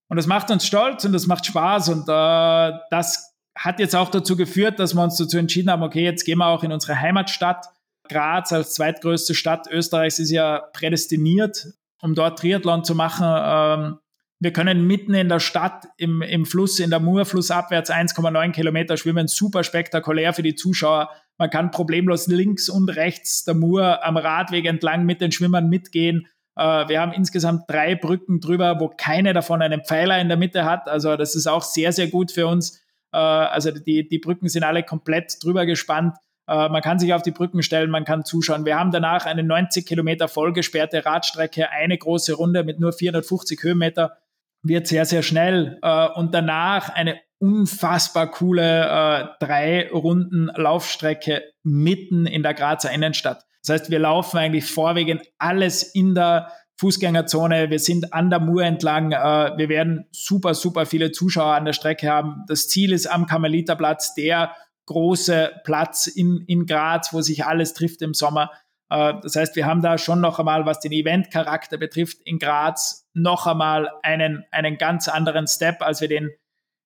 Und 0.09 0.17
das 0.17 0.27
macht 0.27 0.51
uns 0.51 0.67
stolz 0.67 1.05
und 1.05 1.13
das 1.13 1.29
macht 1.29 1.47
Spaß 1.47 1.91
und 1.91 2.09
äh, 2.09 2.79
das 2.91 3.30
hat 3.61 3.79
jetzt 3.79 3.95
auch 3.95 4.11
dazu 4.11 4.37
geführt, 4.37 4.79
dass 4.79 4.95
wir 4.95 5.03
uns 5.03 5.17
dazu 5.17 5.39
entschieden 5.39 5.71
haben, 5.71 5.83
okay, 5.83 6.03
jetzt 6.03 6.25
gehen 6.25 6.39
wir 6.39 6.47
auch 6.47 6.65
in 6.65 6.73
unsere 6.73 7.01
Heimatstadt. 7.01 7.67
Graz 8.09 8.53
als 8.53 8.75
zweitgrößte 8.75 9.35
Stadt 9.35 9.69
Österreichs 9.71 10.19
ist 10.19 10.31
ja 10.31 10.59
prädestiniert 10.73 11.75
um 12.01 12.15
dort 12.15 12.39
Triathlon 12.39 12.85
zu 12.85 12.95
machen. 12.95 13.27
Ähm, 13.27 13.99
wir 14.39 14.53
können 14.53 14.87
mitten 14.87 15.13
in 15.15 15.29
der 15.29 15.41
Stadt 15.41 15.87
im, 15.99 16.23
im 16.23 16.47
Fluss, 16.47 16.81
in 16.81 16.91
der 16.91 17.01
Mur, 17.01 17.27
flussabwärts 17.27 17.91
1,9 17.91 18.53
Kilometer 18.53 18.97
schwimmen. 18.97 19.29
Super 19.29 19.65
spektakulär 19.65 20.33
für 20.33 20.43
die 20.43 20.55
Zuschauer. 20.55 21.11
Man 21.37 21.51
kann 21.51 21.71
problemlos 21.71 22.27
links 22.27 22.69
und 22.69 22.89
rechts 22.89 23.45
der 23.45 23.55
Mur 23.55 24.05
am 24.05 24.17
Radweg 24.17 24.65
entlang 24.65 25.05
mit 25.05 25.21
den 25.21 25.33
Schwimmern 25.33 25.69
mitgehen. 25.69 26.27
Äh, 26.57 26.89
wir 26.89 27.01
haben 27.01 27.13
insgesamt 27.13 27.65
drei 27.69 27.95
Brücken 27.95 28.41
drüber, 28.41 28.81
wo 28.81 28.89
keine 28.89 29.35
davon 29.35 29.61
einen 29.61 29.85
Pfeiler 29.85 30.19
in 30.21 30.29
der 30.29 30.39
Mitte 30.39 30.65
hat. 30.65 30.89
Also 30.89 31.17
das 31.17 31.35
ist 31.35 31.47
auch 31.47 31.63
sehr, 31.63 31.93
sehr 31.93 32.09
gut 32.09 32.33
für 32.33 32.47
uns. 32.47 32.83
Äh, 33.13 33.19
also 33.19 33.71
die, 33.71 34.09
die 34.09 34.19
Brücken 34.19 34.49
sind 34.49 34.65
alle 34.65 34.83
komplett 34.83 35.43
drüber 35.43 35.67
gespannt. 35.67 36.17
Äh, 36.47 36.69
man 36.69 36.83
kann 36.83 36.99
sich 36.99 37.13
auf 37.15 37.23
die 37.23 37.31
Brücken 37.31 37.63
stellen, 37.63 37.91
man 37.91 38.05
kann 38.05 38.25
zuschauen. 38.25 38.65
Wir 38.65 38.79
haben 38.79 38.91
danach 38.91 39.27
eine 39.27 39.43
90 39.43 39.87
Kilometer 39.87 40.29
vollgesperrte 40.29 41.05
Radstrecke, 41.05 41.71
eine 41.71 41.97
große 41.97 42.35
Runde 42.35 42.65
mit 42.65 42.81
nur 42.81 42.93
450 42.93 43.63
Höhenmeter, 43.63 44.17
wird 44.63 44.87
sehr, 44.87 45.05
sehr 45.05 45.23
schnell. 45.23 45.79
Äh, 45.83 46.09
und 46.09 46.35
danach 46.35 46.91
eine 46.91 47.21
unfassbar 47.43 48.31
coole 48.31 49.35
drei 49.41 49.91
Runden 49.91 50.51
Laufstrecke 50.55 51.43
mitten 51.63 52.27
in 52.27 52.43
der 52.43 52.53
Grazer 52.53 52.93
Innenstadt. 52.93 53.47
Das 53.63 53.81
heißt, 53.81 53.91
wir 53.91 53.99
laufen 53.99 54.37
eigentlich 54.37 54.67
vorwiegend 54.67 55.23
alles 55.39 55.83
in 55.83 56.15
der 56.15 56.53
Fußgängerzone. 56.81 57.69
Wir 57.69 57.79
sind 57.79 58.15
an 58.15 58.31
der 58.31 58.41
Mur 58.41 58.63
entlang. 58.63 59.13
Äh, 59.13 59.17
wir 59.59 59.69
werden 59.69 60.07
super, 60.13 60.55
super 60.55 60.87
viele 60.87 61.13
Zuschauer 61.13 61.55
an 61.55 61.67
der 61.67 61.75
Strecke 61.75 62.09
haben. 62.09 62.45
Das 62.49 62.69
Ziel 62.69 62.93
ist 62.93 63.07
am 63.07 63.27
Karmeliterplatz, 63.27 64.15
der 64.15 64.55
große 64.87 65.61
Platz 65.65 66.07
in, 66.07 66.43
in 66.47 66.65
Graz, 66.65 67.13
wo 67.13 67.21
sich 67.21 67.45
alles 67.45 67.75
trifft 67.75 68.01
im 68.01 68.15
Sommer. 68.15 68.51
Äh, 68.89 69.13
das 69.23 69.37
heißt, 69.37 69.57
wir 69.57 69.67
haben 69.67 69.83
da 69.83 69.99
schon 69.99 70.23
noch 70.23 70.39
einmal, 70.39 70.65
was 70.65 70.81
den 70.81 70.93
Eventcharakter 70.93 71.77
betrifft, 71.77 72.19
in 72.25 72.39
Graz 72.39 73.07
noch 73.13 73.47
einmal 73.47 73.91
einen, 74.03 74.45
einen 74.51 74.79
ganz 74.79 75.07
anderen 75.09 75.47
Step, 75.47 75.83
als 75.83 76.01
wir 76.01 76.09
den 76.09 76.31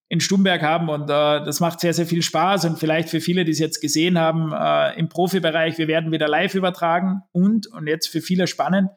in 0.09 0.21
Stumberg 0.21 0.63
haben 0.63 0.91
und 0.91 1.05
äh, 1.05 1.45
das 1.45 1.61
macht 1.61 1.81
sehr, 1.81 1.95
sehr 1.95 2.07
viel 2.07 2.23
Spaß 2.23 2.67
und 2.67 2.79
vielleicht 2.79 3.09
für 3.09 3.21
viele, 3.21 3.45
die 3.45 3.53
es 3.53 3.59
jetzt 3.59 3.81
gesehen 3.81 4.19
haben, 4.19 4.53
äh, 4.53 4.99
im 4.99 5.09
Profibereich, 5.09 5.79
wir 5.79 5.89
werden 5.89 6.13
wieder 6.13 6.29
live 6.29 6.55
übertragen 6.55 7.23
und, 7.33 7.67
und 7.69 7.87
jetzt 7.87 8.09
für 8.09 8.21
viele 8.21 8.47
spannend, 8.47 8.91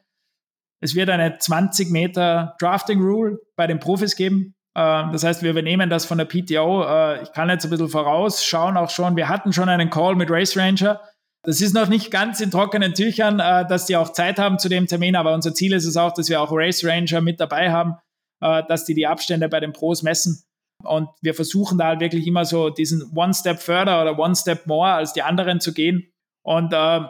es 0.80 0.94
wird 0.94 1.10
eine 1.10 1.38
20 1.38 1.90
Meter 1.90 2.56
Drafting 2.60 3.00
Rule 3.00 3.38
bei 3.56 3.66
den 3.66 3.80
Profis 3.80 4.16
geben. 4.16 4.54
Äh, 4.74 5.10
das 5.12 5.24
heißt, 5.24 5.42
wir 5.42 5.50
übernehmen 5.50 5.90
das 5.90 6.04
von 6.04 6.18
der 6.18 6.26
PTO. 6.26 6.84
Äh, 6.84 7.22
ich 7.22 7.32
kann 7.32 7.48
jetzt 7.48 7.64
ein 7.64 7.70
bisschen 7.70 7.88
vorausschauen 7.88 8.76
auch 8.76 8.90
schon. 8.90 9.16
Wir 9.16 9.28
hatten 9.28 9.52
schon 9.52 9.68
einen 9.68 9.90
Call 9.90 10.14
mit 10.14 10.30
Race 10.30 10.56
Ranger. 10.56 11.00
Das 11.44 11.60
ist 11.60 11.74
noch 11.74 11.88
nicht 11.88 12.10
ganz 12.10 12.40
in 12.40 12.50
trockenen 12.50 12.94
Tüchern, 12.94 13.40
äh, 13.40 13.66
dass 13.66 13.86
die 13.86 13.96
auch 13.96 14.12
Zeit 14.12 14.38
haben 14.38 14.58
zu 14.58 14.68
dem 14.68 14.86
Termin, 14.86 15.16
aber 15.16 15.34
unser 15.34 15.54
Ziel 15.54 15.72
ist 15.72 15.84
es 15.84 15.96
auch, 15.96 16.12
dass 16.12 16.28
wir 16.28 16.40
auch 16.40 16.50
Race 16.52 16.84
Ranger 16.84 17.20
mit 17.20 17.40
dabei 17.40 17.70
haben, 17.70 17.96
dass 18.40 18.84
die 18.84 18.94
die 18.94 19.08
Abstände 19.08 19.48
bei 19.48 19.58
den 19.58 19.72
Pros 19.72 20.04
messen. 20.04 20.44
Und 20.84 21.08
wir 21.22 21.34
versuchen 21.34 21.76
da 21.76 21.86
halt 21.86 22.00
wirklich 22.00 22.24
immer 22.26 22.44
so 22.44 22.70
diesen 22.70 23.10
One 23.16 23.34
Step 23.34 23.58
further 23.58 24.00
oder 24.00 24.16
One 24.16 24.36
Step 24.36 24.66
more 24.68 24.92
als 24.92 25.12
die 25.12 25.22
anderen 25.22 25.60
zu 25.60 25.74
gehen. 25.74 26.12
Und 26.44 26.72
äh, 26.72 27.00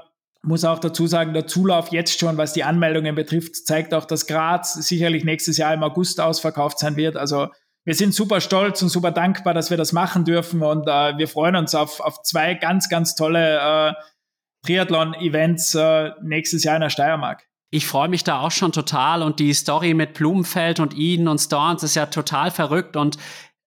muss 0.43 0.64
auch 0.64 0.78
dazu 0.78 1.07
sagen, 1.07 1.34
der 1.34 1.47
Zulauf 1.47 1.93
jetzt 1.93 2.18
schon, 2.18 2.36
was 2.36 2.53
die 2.53 2.64
Anmeldungen 2.64 3.14
betrifft, 3.14 3.57
zeigt 3.66 3.93
auch, 3.93 4.05
dass 4.05 4.26
Graz 4.26 4.74
sicherlich 4.74 5.24
nächstes 5.24 5.57
Jahr 5.57 5.74
im 5.74 5.82
August 5.82 6.20
ausverkauft 6.20 6.78
sein 6.78 6.97
wird. 6.97 7.16
Also 7.16 7.49
wir 7.84 7.95
sind 7.95 8.14
super 8.14 8.41
stolz 8.41 8.82
und 8.82 8.91
super 8.91 9.11
dankbar, 9.11 9.55
dass 9.55 9.70
wir 9.70 9.76
das 9.76 9.93
machen 9.93 10.24
dürfen 10.24 10.62
und 10.62 10.86
äh, 10.86 11.16
wir 11.16 11.26
freuen 11.26 11.57
uns 11.57 11.74
auf, 11.74 12.01
auf 12.01 12.22
zwei 12.22 12.55
ganz, 12.55 12.89
ganz 12.89 13.14
tolle 13.14 13.59
äh, 13.59 13.95
Triathlon-Events 14.66 15.74
äh, 15.74 16.11
nächstes 16.22 16.64
Jahr 16.64 16.76
in 16.76 16.82
der 16.82 16.91
Steiermark. 16.91 17.45
Ich 17.70 17.86
freue 17.86 18.09
mich 18.09 18.24
da 18.24 18.41
auch 18.41 18.51
schon 18.51 18.72
total 18.72 19.22
und 19.22 19.41
die 19.41 19.53
Story 19.53 19.93
mit 19.93 20.14
Blumenfeld 20.14 20.80
und 20.80 20.97
Eden 20.97 21.28
und 21.28 21.39
Storms 21.39 21.82
ist 21.82 21.97
ja 21.97 22.07
total 22.07 22.51
verrückt 22.51 22.97
und 22.97 23.18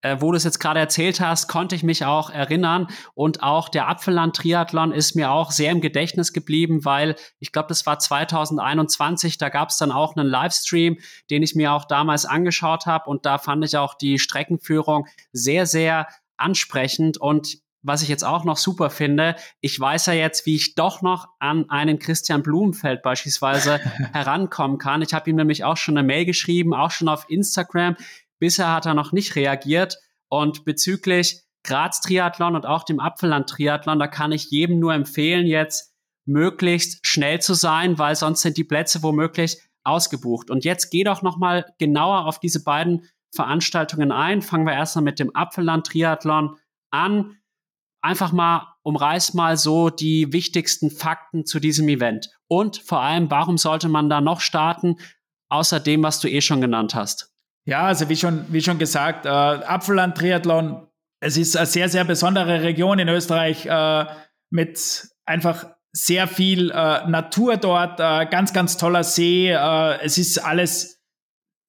äh, 0.02 0.18
wo 0.20 0.32
du 0.32 0.38
es 0.38 0.44
jetzt 0.44 0.60
gerade 0.60 0.80
erzählt 0.80 1.20
hast, 1.20 1.48
konnte 1.48 1.76
ich 1.76 1.84
mich 1.84 2.06
auch 2.06 2.30
erinnern. 2.30 2.88
Und 3.14 3.44
auch 3.44 3.70
der 3.70 3.88
Apfelland-Triathlon 3.88 4.92
ist 4.92 5.16
mir 5.16 5.32
auch 5.32 5.52
sehr 5.52 5.72
im 5.72 5.82
Gedächtnis 5.82 6.34
geblieben, 6.34 6.86
weil 6.86 7.16
ich 7.40 7.52
glaube, 7.52 7.70
das 7.70 7.86
war 7.86 8.00
2021. 8.00 9.38
Da 9.38 9.50
gab 9.50 9.70
es 9.70 9.78
dann 9.78 9.92
auch 9.92 10.16
einen 10.16 10.28
Livestream, 10.28 10.98
den 11.30 11.44
ich 11.44 11.56
mir 11.56 11.74
auch 11.74 11.86
damals 11.86 12.26
angeschaut 12.26 12.86
habe. 12.86 13.10
Und 13.10 13.26
da 13.26 13.38
fand 13.38 13.64
ich 13.64 13.78
auch 13.78 13.94
die 13.94 14.20
Streckenführung 14.20 15.08
sehr, 15.32 15.66
sehr 15.66 16.08
ansprechend. 16.38 17.18
Und 17.18 17.60
was 17.84 18.04
ich 18.04 18.10
jetzt 18.10 18.24
auch 18.24 18.44
noch 18.44 18.58
super 18.58 18.90
finde, 18.90 19.36
ich 19.60 19.80
weiß 19.80 20.08
ja 20.08 20.14
jetzt, 20.14 20.46
wie 20.46 20.56
ich 20.56 20.76
doch 20.76 21.02
noch 21.02 21.28
an 21.40 21.70
einen 21.70 22.00
Christian 22.00 22.44
Blumenfeld 22.44 23.02
beispielsweise 23.02 23.80
herankommen 24.14 24.78
kann. 24.78 25.02
Ich 25.02 25.14
habe 25.14 25.30
ihm 25.30 25.36
nämlich 25.36 25.64
auch 25.64 25.78
schon 25.78 25.98
eine 25.98 26.06
Mail 26.06 26.26
geschrieben, 26.26 26.74
auch 26.74 26.92
schon 26.92 27.08
auf 27.08 27.26
Instagram. 27.30 27.96
Bisher 28.42 28.74
hat 28.74 28.88
er 28.88 28.96
noch 28.96 29.12
nicht 29.12 29.36
reagiert. 29.36 30.00
Und 30.28 30.66
bezüglich 30.66 31.44
Graz 31.64 32.02
Triathlon 32.02 32.56
und 32.56 32.66
auch 32.66 32.84
dem 32.84 33.00
Apfelland 33.00 33.48
Triathlon, 33.48 34.00
da 34.00 34.08
kann 34.08 34.32
ich 34.32 34.50
jedem 34.50 34.80
nur 34.80 34.94
empfehlen, 34.94 35.46
jetzt 35.46 35.94
möglichst 36.26 37.06
schnell 37.06 37.40
zu 37.40 37.54
sein, 37.54 38.00
weil 38.00 38.16
sonst 38.16 38.42
sind 38.42 38.58
die 38.58 38.64
Plätze 38.64 39.04
womöglich 39.04 39.62
ausgebucht. 39.84 40.50
Und 40.50 40.66
jetzt 40.66 40.90
geh 40.90 41.04
doch 41.04 41.22
nochmal 41.22 41.72
genauer 41.78 42.26
auf 42.26 42.40
diese 42.40 42.64
beiden 42.64 43.06
Veranstaltungen 43.32 44.12
ein. 44.12 44.42
Fangen 44.42 44.66
wir 44.66 44.74
erstmal 44.74 45.04
mit 45.04 45.20
dem 45.20 45.36
Apfelland 45.36 45.86
Triathlon 45.86 46.58
an. 46.90 47.38
Einfach 48.02 48.32
mal 48.32 48.74
umreiß 48.82 49.36
mal 49.36 49.56
so 49.58 49.92
die 49.92 50.34
wichtigsten 50.34 50.90
Fakten 50.90 51.46
zu 51.46 51.60
diesem 51.60 51.88
Event. 51.90 52.30
Und 52.48 52.78
vor 52.78 53.02
allem, 53.02 53.30
warum 53.30 53.60
sollte 53.60 53.88
man 53.88 54.10
da 54.10 54.20
noch 54.20 54.42
starten, 54.42 54.96
außer 55.50 55.80
dem, 55.80 56.02
was 56.02 56.20
du 56.20 56.28
eh 56.28 56.42
schon 56.42 56.62
genannt 56.62 56.96
hast? 56.96 57.31
Ja, 57.66 57.84
also 57.84 58.10
wie 58.10 58.16
schon, 58.16 58.46
wie 58.50 58.62
schon 58.62 58.80
gesagt, 58.80 59.26
äh, 59.26 59.30
Apfelland 59.30 60.18
Triathlon, 60.18 60.88
es 61.20 61.38
ist 61.38 61.56
eine 61.56 61.68
sehr, 61.68 61.90
sehr 61.90 62.04
besondere 62.04 62.64
Region 62.64 62.98
in 62.98 63.08
Österreich 63.08 63.66
äh, 63.68 64.06
mit 64.50 65.08
einfach 65.26 65.68
sehr 65.94 66.28
viel 66.28 66.72
äh, 66.72 67.08
Natur 67.08 67.58
dort, 67.58 68.00
äh, 68.00 68.26
ganz, 68.26 68.54
ganz 68.54 68.78
toller 68.78 69.04
See. 69.04 69.50
Äh, 69.52 70.00
es 70.02 70.18
ist 70.18 70.40
alles 70.40 71.02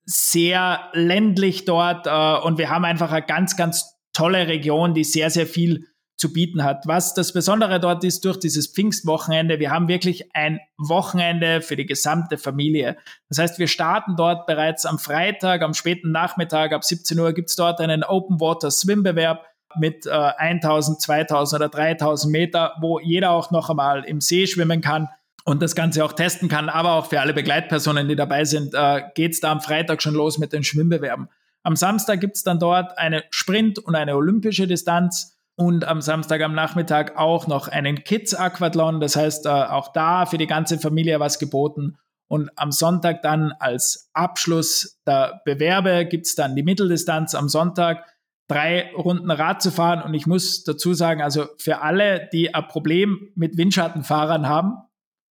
sehr 0.05 0.91
ländlich 0.95 1.65
dort 1.65 2.07
äh, 2.07 2.47
und 2.47 2.59
wir 2.59 2.71
haben 2.71 2.85
einfach 2.85 3.13
eine 3.13 3.27
ganz, 3.27 3.57
ganz 3.57 3.99
tolle 4.15 4.47
Region, 4.49 4.95
die 4.95 5.05
sehr, 5.05 5.31
sehr 5.31 5.47
viel 5.47 5.87
zu 6.23 6.33
bieten 6.33 6.63
hat. 6.63 6.87
Was 6.87 7.15
das 7.15 7.33
Besondere 7.33 7.81
dort 7.81 8.05
ist 8.05 8.25
durch 8.25 8.39
dieses 8.39 8.69
Pfingstwochenende, 8.69 9.59
wir 9.59 9.73
haben 9.73 9.89
wirklich 9.89 10.33
ein 10.37 10.61
Wochenende 10.79 11.63
für 11.63 11.75
die 11.75 11.85
gesamte 11.85 12.39
Familie. 12.39 12.97
Das 13.29 13.39
heißt, 13.39 13.59
wir 13.59 13.67
starten 13.67 14.15
dort 14.15 14.47
bereits 14.47 14.87
am 14.87 15.01
Freitag, 15.01 15.63
am 15.63 15.75
späten 15.75 16.13
Nachmittag, 16.13 16.73
ab 16.73 16.85
17 16.85 17.19
Uhr 17.19 17.33
gibt 17.33 17.51
es 17.51 17.57
dort 17.57 17.81
einen 17.81 18.05
Open 18.05 18.39
Water 18.39 18.71
Swimbewerb 18.71 19.45
mit 19.75 20.07
äh, 20.07 20.11
1000, 20.11 21.01
2000 21.01 21.61
oder 21.61 21.69
3000 21.69 22.31
Meter, 22.31 22.75
wo 22.81 23.01
jeder 23.01 23.33
auch 23.33 23.51
noch 23.51 23.69
einmal 23.69 24.05
im 24.05 24.21
See 24.21 24.47
schwimmen 24.47 24.81
kann 24.81 25.09
und 25.45 25.61
das 25.61 25.75
Ganze 25.75 26.05
auch 26.05 26.13
testen 26.13 26.49
kann. 26.49 26.69
Aber 26.69 26.93
auch 26.93 27.07
für 27.07 27.21
alle 27.21 27.35
Begleitpersonen, 27.35 28.07
die 28.07 28.15
dabei 28.15 28.45
sind, 28.45 28.75
äh, 28.75 29.03
geht 29.17 29.33
es 29.33 29.41
da 29.41 29.51
am 29.51 29.61
Freitag 29.61 30.03
schon 30.03 30.15
los 30.15 30.39
mit 30.39 30.53
den 30.53 30.63
Schwimmbewerben. 30.63 31.29
Am 31.65 31.75
Samstag 31.75 32.21
gibt 32.21 32.37
es 32.37 32.45
dann 32.45 32.61
dort 32.61 32.97
eine 32.97 33.25
Sprint- 33.31 33.81
und 33.81 33.97
eine 33.97 34.15
olympische 34.15 34.69
Distanz 34.69 35.37
und 35.57 35.85
am 35.87 36.01
Samstag 36.01 36.41
am 36.43 36.55
Nachmittag 36.55 37.17
auch 37.17 37.47
noch 37.47 37.69
einen 37.69 38.05
Kids 38.05 38.35
Aquathlon. 38.35 39.01
Das 39.01 39.17
heißt, 39.17 39.47
äh, 39.47 39.49
auch 39.49 39.93
da 39.93 40.27
für 40.27 40.39
die 40.39 40.47
ganze 40.47 40.79
Familie 40.79 41.21
was 41.21 41.39
geboten. 41.39 41.99
Und 42.29 42.51
am 42.57 42.73
Sonntag 42.73 43.21
dann 43.23 43.53
als 43.59 44.09
Abschluss 44.15 44.99
der 45.07 45.43
Bewerbe 45.45 46.07
gibt 46.07 46.27
es 46.27 46.35
dann 46.35 46.57
die 46.57 46.63
Mitteldistanz 46.63 47.35
am 47.35 47.51
Sonntag, 47.51 48.07
drei 48.49 48.91
Runden 48.95 49.31
Rad 49.31 49.61
zu 49.61 49.71
fahren. 49.71 50.03
Und 50.03 50.15
ich 50.15 50.27
muss 50.27 50.65
dazu 50.65 50.95
sagen, 50.95 51.21
also 51.21 51.47
für 51.59 51.83
alle, 51.83 52.29
die 52.33 52.55
ein 52.55 52.69
Problem 52.69 53.29
mit 53.35 53.59
Windschattenfahrern 53.59 54.49
haben, 54.49 54.79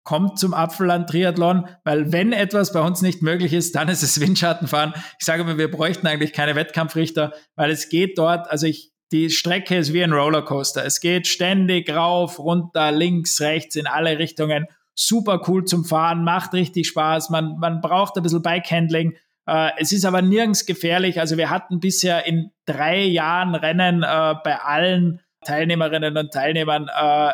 kommt 0.04 0.40
zum 0.40 0.54
Apfelland 0.54 1.10
Triathlon, 1.10 1.68
weil 1.84 2.12
wenn 2.12 2.34
etwas 2.34 2.72
bei 2.72 2.82
uns 2.82 3.02
nicht 3.02 3.22
möglich 3.22 3.54
ist, 3.54 3.76
dann 3.76 3.90
ist 3.90 4.04
es 4.04 4.20
Windschattenfahren. 4.20 4.94
Ich 5.20 5.26
sage 5.26 5.44
mir, 5.44 5.58
wir 5.58 5.70
bräuchten 5.70 6.08
eigentlich 6.08 6.34
keine 6.34 6.56
Wettkampfrichter, 6.56 7.34
weil 7.56 7.72
es 7.72 7.90
geht 7.90 8.18
dort, 8.18 8.50
also 8.50 8.68
ich 8.68 8.91
die 9.12 9.30
Strecke 9.30 9.78
ist 9.78 9.94
wie 9.94 10.04
ein 10.04 10.14
Rollercoaster. 10.14 10.86
Es 10.86 11.00
geht 11.00 11.28
ständig 11.28 11.94
rauf, 11.94 12.40
runter, 12.40 12.92
links, 12.92 13.42
rechts, 13.42 13.76
in 13.76 13.88
alle 13.88 14.18
Richtungen. 14.20 14.68
Super 14.94 15.42
cool 15.48 15.66
zum 15.66 15.84
Fahren, 15.86 16.24
macht 16.24 16.54
richtig 16.54 16.88
Spaß. 16.88 17.30
Man, 17.30 17.58
man 17.60 17.82
braucht 17.82 18.16
ein 18.18 18.24
bisschen 18.24 18.42
Bikehandling. 18.42 19.16
Äh, 19.48 19.72
es 19.78 19.92
ist 19.92 20.06
aber 20.06 20.22
nirgends 20.22 20.66
gefährlich. 20.66 21.20
Also 21.20 21.38
wir 21.38 21.50
hatten 21.50 21.80
bisher 21.80 22.26
in 22.26 22.52
drei 22.66 23.02
Jahren 23.04 23.56
Rennen 23.56 24.04
äh, 24.04 24.36
bei 24.44 24.60
allen 24.60 25.22
Teilnehmerinnen 25.44 26.18
und 26.18 26.32
Teilnehmern 26.32 26.88
äh, 26.88 27.34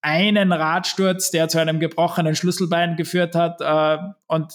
einen 0.00 0.52
Radsturz, 0.52 1.30
der 1.30 1.48
zu 1.48 1.58
einem 1.60 1.78
gebrochenen 1.78 2.34
Schlüsselbein 2.34 2.96
geführt 2.96 3.34
hat. 3.36 3.60
Äh, 3.60 3.98
und 4.26 4.52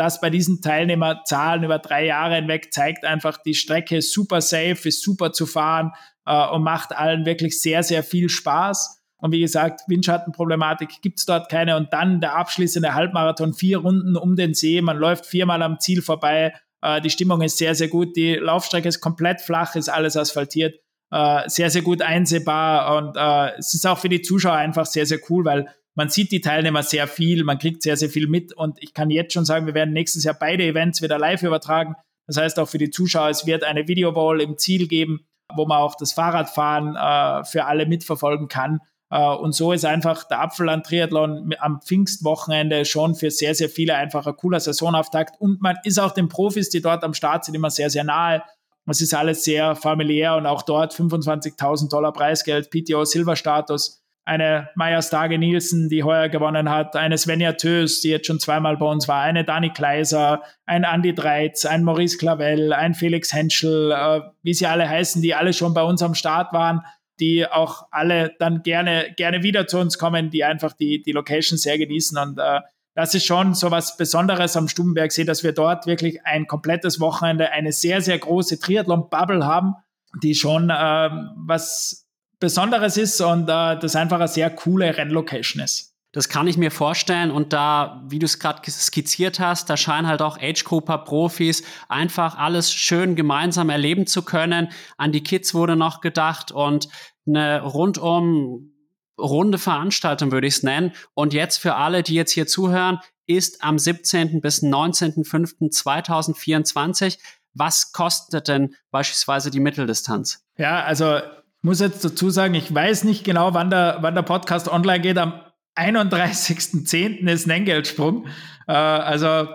das 0.00 0.18
bei 0.18 0.30
diesen 0.30 0.62
Teilnehmerzahlen 0.62 1.62
über 1.62 1.78
drei 1.78 2.06
Jahre 2.06 2.36
hinweg 2.36 2.72
zeigt 2.72 3.04
einfach, 3.04 3.36
die 3.36 3.52
Strecke 3.52 3.98
ist 3.98 4.14
super 4.14 4.40
safe, 4.40 4.88
ist 4.88 5.02
super 5.02 5.30
zu 5.32 5.44
fahren 5.44 5.92
äh, 6.24 6.46
und 6.48 6.62
macht 6.62 6.96
allen 6.96 7.26
wirklich 7.26 7.60
sehr, 7.60 7.82
sehr 7.82 8.02
viel 8.02 8.30
Spaß. 8.30 8.98
Und 9.18 9.32
wie 9.32 9.40
gesagt, 9.40 9.82
Windschattenproblematik 9.88 11.02
gibt 11.02 11.18
es 11.18 11.26
dort 11.26 11.50
keine. 11.50 11.76
Und 11.76 11.92
dann 11.92 12.22
der 12.22 12.34
abschließende 12.34 12.94
Halbmarathon, 12.94 13.52
vier 13.52 13.76
Runden 13.76 14.16
um 14.16 14.36
den 14.36 14.54
See. 14.54 14.80
Man 14.80 14.96
läuft 14.96 15.26
viermal 15.26 15.60
am 15.60 15.78
Ziel 15.80 16.00
vorbei. 16.00 16.54
Äh, 16.80 17.02
die 17.02 17.10
Stimmung 17.10 17.42
ist 17.42 17.58
sehr, 17.58 17.74
sehr 17.74 17.88
gut. 17.88 18.16
Die 18.16 18.36
Laufstrecke 18.36 18.88
ist 18.88 19.02
komplett 19.02 19.42
flach, 19.42 19.74
ist 19.74 19.90
alles 19.90 20.16
asphaltiert. 20.16 20.80
Äh, 21.10 21.46
sehr, 21.46 21.68
sehr 21.68 21.82
gut 21.82 22.00
einsehbar. 22.00 22.96
Und 22.96 23.18
äh, 23.18 23.58
es 23.58 23.74
ist 23.74 23.86
auch 23.86 23.98
für 23.98 24.08
die 24.08 24.22
Zuschauer 24.22 24.54
einfach 24.54 24.86
sehr, 24.86 25.04
sehr 25.04 25.18
cool, 25.28 25.44
weil 25.44 25.68
man 25.94 26.08
sieht 26.08 26.32
die 26.32 26.40
Teilnehmer 26.40 26.82
sehr 26.82 27.08
viel, 27.08 27.44
man 27.44 27.58
kriegt 27.58 27.82
sehr, 27.82 27.96
sehr 27.96 28.10
viel 28.10 28.28
mit 28.28 28.52
und 28.52 28.82
ich 28.82 28.94
kann 28.94 29.10
jetzt 29.10 29.32
schon 29.32 29.44
sagen, 29.44 29.66
wir 29.66 29.74
werden 29.74 29.92
nächstes 29.92 30.24
Jahr 30.24 30.36
beide 30.38 30.64
Events 30.64 31.02
wieder 31.02 31.18
live 31.18 31.42
übertragen. 31.42 31.94
Das 32.26 32.36
heißt 32.36 32.58
auch 32.58 32.68
für 32.68 32.78
die 32.78 32.90
Zuschauer, 32.90 33.28
es 33.28 33.46
wird 33.46 33.64
eine 33.64 33.88
Videowall 33.88 34.40
im 34.40 34.56
Ziel 34.56 34.86
geben, 34.86 35.26
wo 35.54 35.66
man 35.66 35.78
auch 35.78 35.96
das 35.96 36.12
Fahrradfahren 36.12 36.94
äh, 36.94 37.44
für 37.44 37.64
alle 37.64 37.86
mitverfolgen 37.86 38.48
kann. 38.48 38.80
Uh, 39.12 39.34
und 39.34 39.56
so 39.56 39.72
ist 39.72 39.84
einfach 39.84 40.22
der 40.22 40.40
Apfelland-Triathlon 40.40 41.52
am 41.58 41.80
Pfingstwochenende 41.82 42.84
schon 42.84 43.16
für 43.16 43.32
sehr, 43.32 43.56
sehr 43.56 43.68
viele 43.68 43.96
einfach 43.96 44.24
ein 44.24 44.36
cooler 44.36 44.60
Saisonauftakt. 44.60 45.40
Und 45.40 45.60
man 45.60 45.76
ist 45.82 45.98
auch 45.98 46.12
den 46.12 46.28
Profis, 46.28 46.70
die 46.70 46.80
dort 46.80 47.02
am 47.02 47.12
Start 47.12 47.44
sind, 47.44 47.56
immer 47.56 47.70
sehr, 47.70 47.90
sehr 47.90 48.04
nahe. 48.04 48.44
Es 48.86 49.00
ist 49.00 49.12
alles 49.12 49.42
sehr 49.42 49.74
familiär 49.74 50.36
und 50.36 50.46
auch 50.46 50.62
dort 50.62 50.94
25.000 50.94 51.90
Dollar 51.90 52.12
Preisgeld, 52.12 52.70
PTO 52.70 53.04
Silberstatus 53.04 54.00
eine 54.30 54.68
Maya 54.76 55.02
Stage 55.02 55.38
Nielsen, 55.38 55.88
die 55.88 56.04
heuer 56.04 56.28
gewonnen 56.28 56.70
hat, 56.70 56.94
eine 56.94 57.18
Svenja 57.18 57.54
Tös, 57.54 58.00
die 58.00 58.10
jetzt 58.10 58.28
schon 58.28 58.38
zweimal 58.38 58.76
bei 58.76 58.86
uns 58.86 59.08
war, 59.08 59.22
eine 59.22 59.42
Dani 59.44 59.70
Kleiser, 59.70 60.44
ein 60.66 60.84
Andy 60.84 61.12
Dreiz, 61.12 61.66
ein 61.66 61.82
Maurice 61.82 62.16
Clavel, 62.16 62.72
ein 62.72 62.94
Felix 62.94 63.32
Henschel, 63.32 63.90
äh, 63.90 64.20
wie 64.44 64.54
sie 64.54 64.68
alle 64.68 64.88
heißen, 64.88 65.20
die 65.20 65.34
alle 65.34 65.52
schon 65.52 65.74
bei 65.74 65.82
uns 65.82 66.00
am 66.00 66.14
Start 66.14 66.52
waren, 66.52 66.82
die 67.18 67.44
auch 67.44 67.88
alle 67.90 68.30
dann 68.38 68.62
gerne, 68.62 69.12
gerne 69.16 69.42
wieder 69.42 69.66
zu 69.66 69.78
uns 69.78 69.98
kommen, 69.98 70.30
die 70.30 70.44
einfach 70.44 70.74
die, 70.74 71.02
die 71.02 71.10
Location 71.10 71.58
sehr 71.58 71.76
genießen. 71.76 72.16
Und 72.16 72.38
äh, 72.38 72.60
das 72.94 73.12
ist 73.16 73.26
schon 73.26 73.54
so 73.54 73.72
was 73.72 73.96
Besonderes 73.96 74.56
am 74.56 74.68
Stubenberg 74.68 75.10
See, 75.10 75.24
dass 75.24 75.42
wir 75.42 75.52
dort 75.52 75.88
wirklich 75.88 76.24
ein 76.24 76.46
komplettes 76.46 77.00
Wochenende, 77.00 77.50
eine 77.50 77.72
sehr, 77.72 78.00
sehr 78.00 78.20
große 78.20 78.60
Triathlon-Bubble 78.60 79.44
haben, 79.44 79.74
die 80.22 80.36
schon 80.36 80.70
äh, 80.70 81.10
was 81.34 82.06
Besonderes 82.40 82.96
ist 82.96 83.20
und 83.20 83.42
äh, 83.42 83.78
das 83.78 83.94
einfach 83.94 84.16
eine 84.16 84.28
sehr 84.28 84.50
coole 84.50 84.96
Rennlocation 84.96 85.62
ist. 85.62 85.94
Das 86.12 86.28
kann 86.28 86.48
ich 86.48 86.56
mir 86.56 86.72
vorstellen 86.72 87.30
und 87.30 87.52
da, 87.52 88.02
wie 88.08 88.18
du 88.18 88.26
es 88.26 88.40
gerade 88.40 88.68
skizziert 88.68 89.38
hast, 89.38 89.70
da 89.70 89.76
scheinen 89.76 90.08
halt 90.08 90.22
auch 90.22 90.40
Age-Cooper-Profis 90.40 91.62
einfach 91.88 92.36
alles 92.36 92.72
schön 92.72 93.14
gemeinsam 93.14 93.70
erleben 93.70 94.08
zu 94.08 94.22
können. 94.22 94.72
An 94.96 95.12
die 95.12 95.22
Kids 95.22 95.54
wurde 95.54 95.76
noch 95.76 96.00
gedacht 96.00 96.50
und 96.50 96.88
eine 97.28 97.62
rundum 97.62 98.72
runde 99.20 99.58
Veranstaltung 99.58 100.32
würde 100.32 100.48
ich 100.48 100.56
es 100.56 100.64
nennen. 100.64 100.92
Und 101.14 101.32
jetzt 101.32 101.58
für 101.58 101.76
alle, 101.76 102.02
die 102.02 102.14
jetzt 102.14 102.32
hier 102.32 102.48
zuhören, 102.48 102.98
ist 103.26 103.62
am 103.62 103.78
17. 103.78 104.40
bis 104.40 104.62
19.05.2024. 104.62 107.18
Was 107.54 107.92
kostet 107.92 108.48
denn 108.48 108.74
beispielsweise 108.90 109.52
die 109.52 109.60
Mitteldistanz? 109.60 110.44
Ja, 110.56 110.82
also 110.82 111.20
muss 111.62 111.80
jetzt 111.80 112.04
dazu 112.04 112.30
sagen, 112.30 112.54
ich 112.54 112.74
weiß 112.74 113.04
nicht 113.04 113.24
genau, 113.24 113.54
wann 113.54 113.70
der, 113.70 113.98
wann 114.00 114.14
der 114.14 114.22
Podcast 114.22 114.68
online 114.68 115.00
geht. 115.00 115.18
Am 115.18 115.40
31.10. 115.76 117.28
ist 117.28 117.46
ein 117.46 117.50
Entgeltsprung. 117.50 118.26
Äh, 118.66 118.72
also 118.72 119.48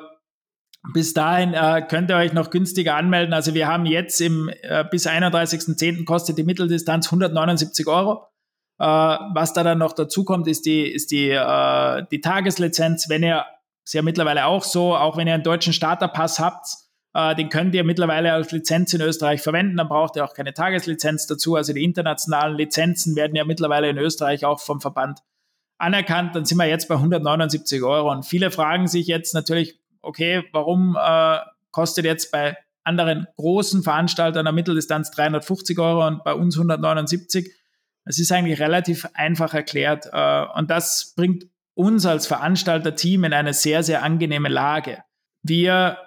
bis 0.94 1.14
dahin 1.14 1.54
äh, 1.54 1.82
könnt 1.88 2.12
ihr 2.12 2.18
euch 2.18 2.34
noch 2.34 2.50
günstiger 2.50 2.96
anmelden. 2.96 3.34
Also 3.34 3.54
wir 3.54 3.68
haben 3.68 3.86
jetzt 3.86 4.22
im 4.22 4.50
äh, 4.62 4.84
bis 4.90 5.08
31.10. 5.08 6.06
kostet 6.06 6.38
die 6.38 6.44
Mitteldistanz 6.44 7.08
179 7.08 7.88
Euro. 7.88 8.28
Äh, 8.78 8.86
was 8.86 9.54
da 9.54 9.64
dann 9.64 9.80
noch 9.80 9.94
dazu 9.94 10.24
kommt, 10.26 10.48
ist 10.48 10.66
die, 10.66 10.84
ist 10.84 11.12
die, 11.12 11.30
äh, 11.30 12.04
die 12.12 12.22
Tageslizenz. 12.22 13.10
Wenn 13.10 13.24
ihr, 13.24 13.46
ist 13.84 13.94
ja 13.94 14.02
mittlerweile 14.02 14.46
auch 14.46 14.64
so, 14.64 14.96
auch 14.96 15.18
wenn 15.18 15.28
ihr 15.28 15.34
einen 15.34 15.44
deutschen 15.44 15.74
Starterpass 15.74 16.40
habt, 16.40 16.68
äh, 17.16 17.34
den 17.34 17.48
könnt 17.48 17.74
ihr 17.74 17.86
mittlerweile 17.86 18.34
als 18.34 18.52
Lizenz 18.52 18.94
in 18.94 19.00
Österreich 19.00 19.42
verwenden. 19.42 19.78
Dann 19.78 19.88
braucht 19.88 20.18
ihr 20.18 20.26
auch 20.26 20.34
keine 20.34 20.54
Tageslizenz 20.54 21.28
dazu. 21.28 21.56
Also 21.56 21.72
die 21.72 21.84
internationalen 21.84 22.58
Lizenzen 22.58 23.16
werden 23.16 23.38
ja 23.38 23.46
mittlerweile 23.46 23.90
in 23.90 23.98
Österreich 23.98 24.44
auch 24.44 24.60
vom 24.60 24.82
Verband 24.82 25.20
anerkannt. 25.78 26.36
Dann 26.36 26.44
sind 26.44 26.58
wir 26.58 26.66
jetzt 26.66 26.90
bei 26.90 26.96
179 26.96 27.82
Euro. 27.84 28.12
Und 28.12 28.26
viele 28.26 28.52
fragen 28.52 28.88
sich 28.88 29.08
jetzt 29.08 29.34
natürlich, 29.34 29.80
okay, 30.02 30.44
warum 30.52 30.98
äh, 31.02 31.38
kostet 31.72 32.04
jetzt 32.04 32.34
bei 32.34 32.58
anderen 32.84 33.28
großen 33.38 33.82
Veranstaltern 33.82 34.44
der 34.44 34.54
Mitteldistanz 34.54 35.10
350 35.12 35.80
Euro 35.80 36.06
und 36.06 36.22
bei 36.26 36.34
uns 36.34 36.58
179? 36.58 37.50
Es 38.04 38.20
ist 38.20 38.34
eigentlich 38.34 38.60
relativ 38.60 39.08
einfach 39.14 39.54
erklärt. 39.54 40.10
Äh, 40.12 40.46
und 40.58 40.70
das 40.70 41.14
bringt 41.16 41.46
uns 41.76 42.06
als 42.06 42.28
Veranstalter-Team 42.28 43.24
in 43.24 43.32
eine 43.32 43.54
sehr, 43.54 43.84
sehr 43.84 44.04
angenehme 44.04 44.50
Lage. 44.50 45.02
Wir 45.44 45.98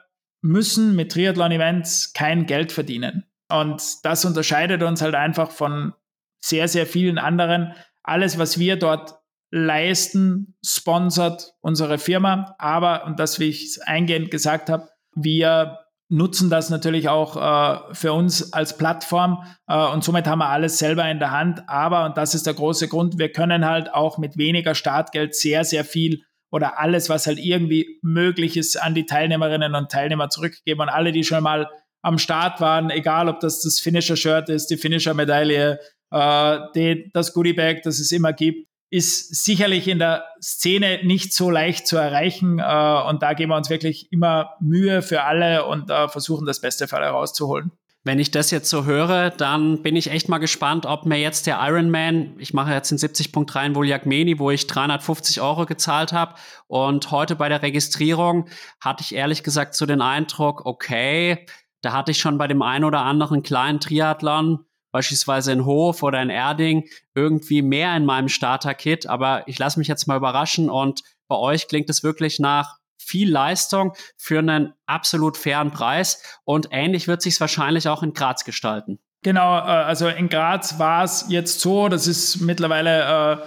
müssen 0.40 0.94
mit 0.96 1.12
Triathlon-Events 1.12 2.12
kein 2.12 2.46
Geld 2.46 2.72
verdienen. 2.72 3.24
Und 3.50 3.82
das 4.04 4.24
unterscheidet 4.24 4.82
uns 4.82 5.02
halt 5.02 5.14
einfach 5.14 5.50
von 5.50 5.94
sehr, 6.40 6.68
sehr 6.68 6.86
vielen 6.86 7.18
anderen. 7.18 7.72
Alles, 8.02 8.38
was 8.38 8.58
wir 8.58 8.76
dort 8.76 9.18
leisten, 9.50 10.56
sponsert 10.64 11.54
unsere 11.60 11.98
Firma. 11.98 12.54
Aber, 12.58 13.04
und 13.06 13.18
das, 13.18 13.40
wie 13.40 13.48
ich 13.48 13.64
es 13.64 13.78
eingehend 13.78 14.30
gesagt 14.30 14.70
habe, 14.70 14.88
wir 15.14 15.78
nutzen 16.10 16.48
das 16.48 16.70
natürlich 16.70 17.08
auch 17.08 17.36
äh, 17.36 17.94
für 17.94 18.12
uns 18.12 18.52
als 18.52 18.78
Plattform 18.78 19.44
äh, 19.66 19.86
und 19.88 20.02
somit 20.02 20.26
haben 20.26 20.38
wir 20.38 20.48
alles 20.48 20.78
selber 20.78 21.08
in 21.10 21.18
der 21.18 21.32
Hand. 21.32 21.68
Aber, 21.68 22.06
und 22.06 22.16
das 22.16 22.34
ist 22.34 22.46
der 22.46 22.54
große 22.54 22.88
Grund, 22.88 23.18
wir 23.18 23.30
können 23.30 23.66
halt 23.66 23.92
auch 23.92 24.16
mit 24.16 24.38
weniger 24.38 24.74
Startgeld 24.74 25.34
sehr, 25.34 25.64
sehr 25.64 25.84
viel 25.84 26.22
oder 26.50 26.78
alles, 26.78 27.08
was 27.08 27.26
halt 27.26 27.38
irgendwie 27.38 27.98
möglich 28.02 28.56
ist, 28.56 28.76
an 28.76 28.94
die 28.94 29.06
Teilnehmerinnen 29.06 29.74
und 29.74 29.90
Teilnehmer 29.90 30.30
zurückgeben. 30.30 30.80
Und 30.80 30.88
alle, 30.88 31.12
die 31.12 31.24
schon 31.24 31.42
mal 31.42 31.68
am 32.02 32.18
Start 32.18 32.60
waren, 32.60 32.90
egal 32.90 33.28
ob 33.28 33.40
das 33.40 33.60
das 33.62 33.80
Finisher-Shirt 33.80 34.48
ist, 34.48 34.66
die 34.66 34.76
Finisher-Medaille, 34.76 35.78
äh, 36.10 36.96
das 37.12 37.32
Goodie-Bag, 37.34 37.82
das 37.82 37.98
es 37.98 38.12
immer 38.12 38.32
gibt, 38.32 38.68
ist 38.90 39.44
sicherlich 39.44 39.86
in 39.86 39.98
der 39.98 40.24
Szene 40.40 41.00
nicht 41.04 41.34
so 41.34 41.50
leicht 41.50 41.86
zu 41.86 41.96
erreichen. 41.96 42.58
Äh, 42.58 43.02
und 43.08 43.22
da 43.22 43.34
geben 43.34 43.52
wir 43.52 43.56
uns 43.56 43.68
wirklich 43.68 44.10
immer 44.12 44.54
Mühe 44.60 45.02
für 45.02 45.24
alle 45.24 45.66
und 45.66 45.90
äh, 45.90 46.08
versuchen 46.08 46.46
das 46.46 46.60
Beste 46.60 46.88
für 46.88 46.96
alle 46.96 47.08
rauszuholen. 47.08 47.72
Wenn 48.04 48.20
ich 48.20 48.30
das 48.30 48.50
jetzt 48.50 48.70
so 48.70 48.84
höre, 48.84 49.30
dann 49.30 49.82
bin 49.82 49.96
ich 49.96 50.10
echt 50.10 50.28
mal 50.28 50.38
gespannt, 50.38 50.86
ob 50.86 51.04
mir 51.04 51.18
jetzt 51.18 51.46
der 51.46 51.58
Ironman, 51.60 52.36
ich 52.38 52.54
mache 52.54 52.72
jetzt 52.72 52.90
den 52.90 52.98
70.3 52.98 53.66
in 53.66 53.74
Voljagmeni, 53.74 54.38
wo 54.38 54.50
ich 54.50 54.66
350 54.66 55.40
Euro 55.40 55.66
gezahlt 55.66 56.12
habe. 56.12 56.34
Und 56.68 57.10
heute 57.10 57.36
bei 57.36 57.48
der 57.48 57.62
Registrierung 57.62 58.48
hatte 58.80 59.02
ich 59.02 59.14
ehrlich 59.14 59.42
gesagt 59.42 59.74
so 59.74 59.84
den 59.84 60.00
Eindruck, 60.00 60.64
okay, 60.64 61.44
da 61.82 61.92
hatte 61.92 62.12
ich 62.12 62.18
schon 62.18 62.38
bei 62.38 62.46
dem 62.46 62.62
einen 62.62 62.84
oder 62.84 63.00
anderen 63.00 63.42
kleinen 63.42 63.80
Triathlon, 63.80 64.64
beispielsweise 64.90 65.52
in 65.52 65.64
Hof 65.64 66.02
oder 66.02 66.22
in 66.22 66.30
Erding, 66.30 66.88
irgendwie 67.14 67.62
mehr 67.62 67.96
in 67.96 68.04
meinem 68.04 68.28
Starter-Kit. 68.28 69.06
Aber 69.06 69.46
ich 69.46 69.58
lasse 69.58 69.78
mich 69.78 69.88
jetzt 69.88 70.06
mal 70.06 70.16
überraschen 70.16 70.70
und 70.70 71.02
bei 71.28 71.36
euch 71.36 71.68
klingt 71.68 71.90
es 71.90 72.02
wirklich 72.02 72.38
nach 72.38 72.77
viel 73.08 73.30
Leistung 73.30 73.94
für 74.16 74.38
einen 74.38 74.74
absolut 74.86 75.36
fairen 75.36 75.70
Preis. 75.70 76.22
Und 76.44 76.68
ähnlich 76.70 77.08
wird 77.08 77.22
sich 77.22 77.40
wahrscheinlich 77.40 77.88
auch 77.88 78.02
in 78.02 78.12
Graz 78.12 78.44
gestalten. 78.44 78.98
Genau, 79.22 79.58
äh, 79.58 79.62
also 79.62 80.08
in 80.08 80.28
Graz 80.28 80.78
war 80.78 81.04
es 81.04 81.26
jetzt 81.28 81.60
so, 81.60 81.88
das 81.88 82.06
ist 82.06 82.40
mittlerweile 82.40 83.40
äh, 83.42 83.46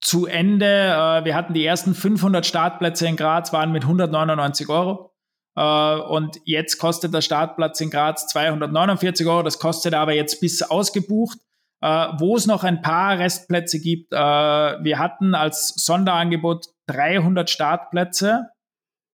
zu 0.00 0.26
Ende. 0.26 0.66
Äh, 0.66 1.24
wir 1.24 1.34
hatten 1.34 1.54
die 1.54 1.64
ersten 1.64 1.94
500 1.94 2.44
Startplätze 2.44 3.06
in 3.06 3.16
Graz, 3.16 3.52
waren 3.52 3.72
mit 3.72 3.84
199 3.84 4.68
Euro. 4.68 5.14
Äh, 5.56 5.96
und 5.96 6.38
jetzt 6.44 6.78
kostet 6.78 7.14
der 7.14 7.22
Startplatz 7.22 7.80
in 7.80 7.90
Graz 7.90 8.26
249 8.28 9.26
Euro. 9.26 9.42
Das 9.42 9.58
kostet 9.58 9.94
aber 9.94 10.12
jetzt 10.12 10.40
bis 10.40 10.62
ausgebucht. 10.62 11.38
Wo 11.80 12.34
es 12.34 12.48
noch 12.48 12.64
ein 12.64 12.82
paar 12.82 13.20
Restplätze 13.20 13.78
gibt. 13.78 14.10
Wir 14.10 14.98
hatten 14.98 15.36
als 15.36 15.68
Sonderangebot 15.76 16.66
300 16.88 17.48
Startplätze 17.48 18.48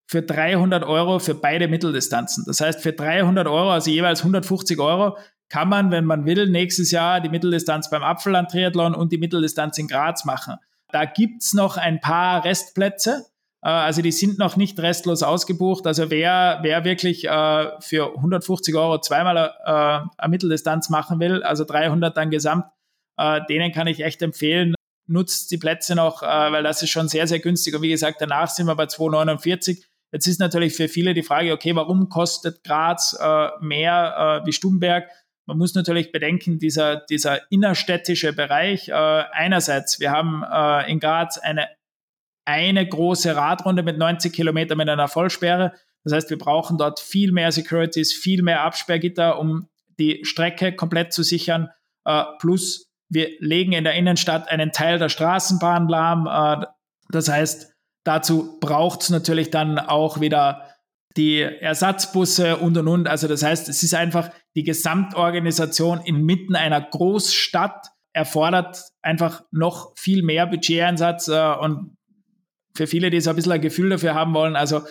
für 0.07 0.22
300 0.22 0.84
Euro 0.84 1.18
für 1.18 1.34
beide 1.34 1.68
Mitteldistanzen. 1.68 2.44
Das 2.46 2.61
heißt, 2.61 2.80
für 2.80 2.92
300 2.92 3.46
Euro, 3.46 3.70
also 3.70 3.90
jeweils 3.90 4.20
150 4.20 4.78
Euro, 4.78 5.16
kann 5.48 5.68
man, 5.68 5.90
wenn 5.90 6.05
man 6.05 6.26
will, 6.26 6.48
nächstes 6.48 6.90
Jahr 6.90 7.20
die 7.20 7.28
Mitteldistanz 7.28 7.90
beim 7.90 8.02
Apfelland-Triathlon 8.02 8.94
und 8.94 9.12
die 9.12 9.18
Mitteldistanz 9.18 9.78
in 9.78 9.88
Graz 9.88 10.24
machen. 10.24 10.57
Da 10.90 11.05
gibt's 11.05 11.55
noch 11.55 11.76
ein 11.76 12.00
paar 12.00 12.44
Restplätze. 12.44 13.26
Äh, 13.62 13.68
also 13.68 14.02
die 14.02 14.12
sind 14.12 14.38
noch 14.38 14.57
nicht 14.57 14.78
restlos 14.78 15.22
ausgebucht. 15.22 15.86
Also 15.86 16.11
wer, 16.11 16.61
wer 16.62 16.84
wirklich 16.84 17.24
äh, 17.24 17.80
für 17.80 18.14
150 18.16 18.74
Euro 18.74 19.00
zweimal 19.00 19.36
äh, 19.36 19.70
eine 19.70 20.28
Mitteldistanz 20.28 20.90
machen 20.90 21.18
will, 21.18 21.42
also 21.42 21.64
300 21.64 22.16
dann 22.16 22.30
gesamt, 22.30 22.66
denen 23.48 23.70
kann 23.70 23.86
ich 23.86 24.00
echt 24.00 24.22
empfehlen, 24.22 24.74
nutzt 25.07 25.52
die 25.52 25.57
Plätze 25.57 25.94
noch, 25.94 26.22
weil 26.22 26.64
das 26.64 26.82
ist 26.82 26.90
schon 26.90 27.07
sehr, 27.07 27.28
sehr 27.28 27.38
günstig. 27.38 27.72
Und 27.76 27.82
wie 27.82 27.90
gesagt, 27.90 28.20
danach 28.20 28.48
sind 28.48 28.66
wir 28.66 28.74
bei 28.74 28.86
2,49. 28.86 29.84
Jetzt 30.14 30.28
ist 30.28 30.38
natürlich 30.38 30.76
für 30.76 30.86
viele 30.86 31.12
die 31.12 31.24
Frage, 31.24 31.52
okay, 31.52 31.74
warum 31.74 32.08
kostet 32.08 32.62
Graz 32.62 33.18
äh, 33.20 33.48
mehr 33.60 34.42
äh, 34.42 34.46
wie 34.46 34.52
Stubenberg? 34.52 35.08
Man 35.44 35.58
muss 35.58 35.74
natürlich 35.74 36.12
bedenken, 36.12 36.60
dieser, 36.60 36.98
dieser 37.10 37.50
innerstädtische 37.50 38.32
Bereich, 38.32 38.90
äh, 38.90 38.92
einerseits, 38.92 39.98
wir 39.98 40.12
haben 40.12 40.44
äh, 40.44 40.88
in 40.88 41.00
Graz 41.00 41.36
eine, 41.38 41.66
eine 42.44 42.88
große 42.88 43.34
Radrunde 43.34 43.82
mit 43.82 43.98
90 43.98 44.32
Kilometern 44.32 44.78
mit 44.78 44.88
einer 44.88 45.08
Vollsperre. 45.08 45.72
Das 46.04 46.12
heißt, 46.12 46.30
wir 46.30 46.38
brauchen 46.38 46.78
dort 46.78 47.00
viel 47.00 47.32
mehr 47.32 47.50
Securities, 47.50 48.12
viel 48.12 48.42
mehr 48.42 48.60
Absperrgitter, 48.62 49.40
um 49.40 49.66
die 49.98 50.24
Strecke 50.24 50.76
komplett 50.76 51.12
zu 51.12 51.24
sichern. 51.24 51.70
Äh, 52.04 52.22
plus, 52.38 52.88
wir 53.08 53.30
legen 53.40 53.72
in 53.72 53.82
der 53.82 53.94
Innenstadt 53.94 54.48
einen 54.48 54.70
Teil 54.70 55.00
der 55.00 55.08
Straßenbahn 55.08 55.88
lahm. 55.88 56.28
Äh, 56.62 56.66
das 57.10 57.28
heißt, 57.28 57.73
Dazu 58.05 58.59
braucht 58.61 59.02
es 59.02 59.11
natürlich 59.11 59.50
dann 59.50 59.78
auch 59.78 60.20
wieder 60.20 60.68
die 61.16 61.40
Ersatzbusse 61.40 62.57
und 62.59 62.76
und 62.76 62.88
und. 62.88 63.09
Also 63.09 63.28
das 63.28 63.42
heißt, 63.42 63.68
es 63.68 63.82
ist 63.82 63.94
einfach 63.94 64.30
die 64.55 64.64
Gesamtorganisation 64.64 66.00
inmitten 66.00 66.57
einer 66.57 66.80
Großstadt 66.80 67.88
erfordert 68.12 68.82
einfach 69.02 69.42
noch 69.50 69.92
viel 69.96 70.22
mehr 70.22 70.46
Budgeteinsatz 70.46 71.28
äh, 71.28 71.55
und 71.61 71.96
für 72.76 72.86
viele, 72.86 73.11
die 73.11 73.20
so 73.20 73.30
ein 73.30 73.36
bisschen 73.36 73.52
ein 73.52 73.61
Gefühl 73.61 73.90
dafür 73.90 74.14
haben 74.14 74.34
wollen, 74.34 74.57
also 74.57 74.82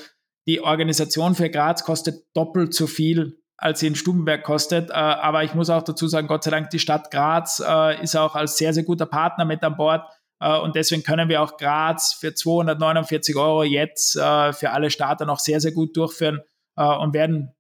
die 0.48 0.62
Organisation 0.62 1.36
für 1.36 1.50
Graz 1.50 1.84
kostet 1.84 2.26
doppelt 2.34 2.74
so 2.74 2.88
viel, 2.88 3.40
als 3.58 3.80
sie 3.80 3.88
in 3.88 3.96
Stubenberg 3.96 4.44
kostet. 4.44 4.90
Äh, 4.90 4.94
aber 4.94 5.44
ich 5.44 5.54
muss 5.54 5.70
auch 5.70 5.84
dazu 5.84 6.08
sagen, 6.08 6.28
Gott 6.28 6.44
sei 6.44 6.52
Dank, 6.52 6.70
die 6.70 6.80
Stadt 6.80 7.12
Graz 7.12 7.64
äh, 7.66 8.02
ist 8.02 8.16
auch 8.16 8.36
als 8.36 8.58
sehr, 8.58 8.74
sehr 8.74 8.84
guter 8.84 9.06
Partner 9.06 9.46
mit 9.46 9.64
an 9.64 9.78
Bord. 9.78 10.06
Äh, 10.44 10.60
und 10.60 10.76
deswegen 10.76 11.04
können 11.04 11.30
wir 11.30 11.42
auch 11.42 11.58
Graz 11.58 12.14
für 12.14 12.34
249 12.34 13.36
Euro 13.36 13.64
jetzt 13.64 14.16
äh, 14.16 14.54
für 14.54 14.72
alle 14.72 14.90
Starter 14.90 15.26
noch 15.26 15.40
sehr, 15.40 15.62
sehr 15.62 15.72
gut 15.72 15.96
durchführen 15.96 16.42
äh, 16.76 16.84
und 16.84 17.14
werden 17.14 17.54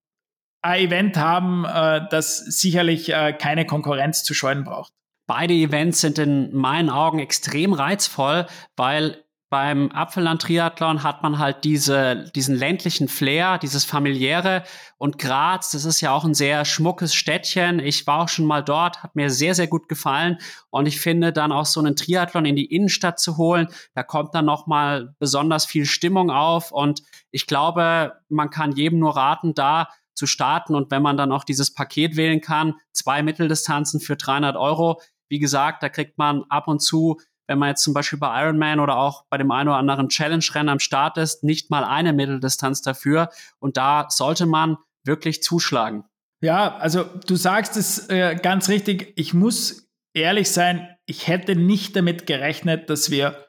ein 0.61 0.79
Event 0.79 1.17
haben, 1.17 1.63
das 2.09 2.37
sicherlich 2.37 3.07
keine 3.37 3.65
Konkurrenz 3.65 4.23
zu 4.23 4.33
scheuen 4.33 4.63
braucht. 4.63 4.93
Beide 5.27 5.53
Events 5.53 5.99
sind 5.99 6.17
in 6.19 6.55
meinen 6.55 6.89
Augen 6.89 7.19
extrem 7.19 7.73
reizvoll, 7.73 8.45
weil 8.77 9.22
beim 9.53 9.91
Apfelland-Triathlon 9.91 11.03
hat 11.03 11.21
man 11.21 11.37
halt 11.37 11.63
diese, 11.63 12.31
diesen 12.35 12.55
ländlichen 12.55 13.07
Flair, 13.07 13.59
dieses 13.59 13.85
familiäre. 13.85 14.63
Und 14.97 15.19
Graz, 15.19 15.69
das 15.69 15.85
ist 15.85 16.01
ja 16.01 16.11
auch 16.11 16.23
ein 16.25 16.33
sehr 16.33 16.65
schmuckes 16.65 17.13
Städtchen. 17.13 17.77
Ich 17.77 18.07
war 18.07 18.23
auch 18.23 18.29
schon 18.29 18.45
mal 18.45 18.63
dort, 18.63 19.03
hat 19.03 19.15
mir 19.15 19.29
sehr, 19.29 19.53
sehr 19.53 19.67
gut 19.67 19.87
gefallen. 19.87 20.39
Und 20.71 20.87
ich 20.87 20.99
finde 20.99 21.31
dann 21.31 21.51
auch 21.51 21.67
so 21.67 21.79
einen 21.79 21.95
Triathlon 21.95 22.45
in 22.45 22.55
die 22.55 22.65
Innenstadt 22.65 23.19
zu 23.19 23.37
holen, 23.37 23.67
da 23.93 24.01
kommt 24.01 24.33
dann 24.33 24.45
noch 24.45 24.65
mal 24.65 25.13
besonders 25.19 25.67
viel 25.67 25.85
Stimmung 25.85 26.31
auf. 26.31 26.71
Und 26.71 27.03
ich 27.29 27.45
glaube, 27.45 28.13
man 28.29 28.49
kann 28.49 28.71
jedem 28.71 28.97
nur 28.97 29.15
raten, 29.15 29.53
da 29.53 29.89
zu 30.15 30.25
starten. 30.25 30.73
Und 30.73 30.89
wenn 30.89 31.03
man 31.03 31.15
dann 31.15 31.31
auch 31.31 31.43
dieses 31.43 31.71
Paket 31.71 32.17
wählen 32.17 32.41
kann, 32.41 32.73
zwei 32.91 33.21
Mitteldistanzen 33.21 33.99
für 33.99 34.15
300 34.15 34.55
Euro, 34.55 34.99
wie 35.29 35.37
gesagt, 35.37 35.83
da 35.83 35.89
kriegt 35.89 36.17
man 36.17 36.43
ab 36.49 36.67
und 36.67 36.79
zu 36.79 37.19
wenn 37.47 37.59
man 37.59 37.69
jetzt 37.69 37.83
zum 37.83 37.93
Beispiel 37.93 38.19
bei 38.19 38.43
Ironman 38.43 38.79
oder 38.79 38.97
auch 38.97 39.25
bei 39.29 39.37
dem 39.37 39.51
einen 39.51 39.69
oder 39.69 39.77
anderen 39.77 40.09
Challenge-Rennen 40.09 40.69
am 40.69 40.79
Start 40.79 41.17
ist, 41.17 41.43
nicht 41.43 41.69
mal 41.69 41.83
eine 41.83 42.13
Mitteldistanz 42.13 42.81
dafür. 42.81 43.29
Und 43.59 43.77
da 43.77 44.07
sollte 44.09 44.45
man 44.45 44.77
wirklich 45.03 45.43
zuschlagen. 45.43 46.05
Ja, 46.41 46.75
also 46.77 47.03
du 47.03 47.35
sagst 47.35 47.77
es 47.77 48.09
äh, 48.09 48.35
ganz 48.35 48.69
richtig. 48.69 49.13
Ich 49.15 49.33
muss 49.33 49.89
ehrlich 50.13 50.51
sein, 50.51 50.89
ich 51.05 51.27
hätte 51.27 51.55
nicht 51.55 51.95
damit 51.95 52.27
gerechnet, 52.27 52.89
dass 52.89 53.11
wir 53.11 53.47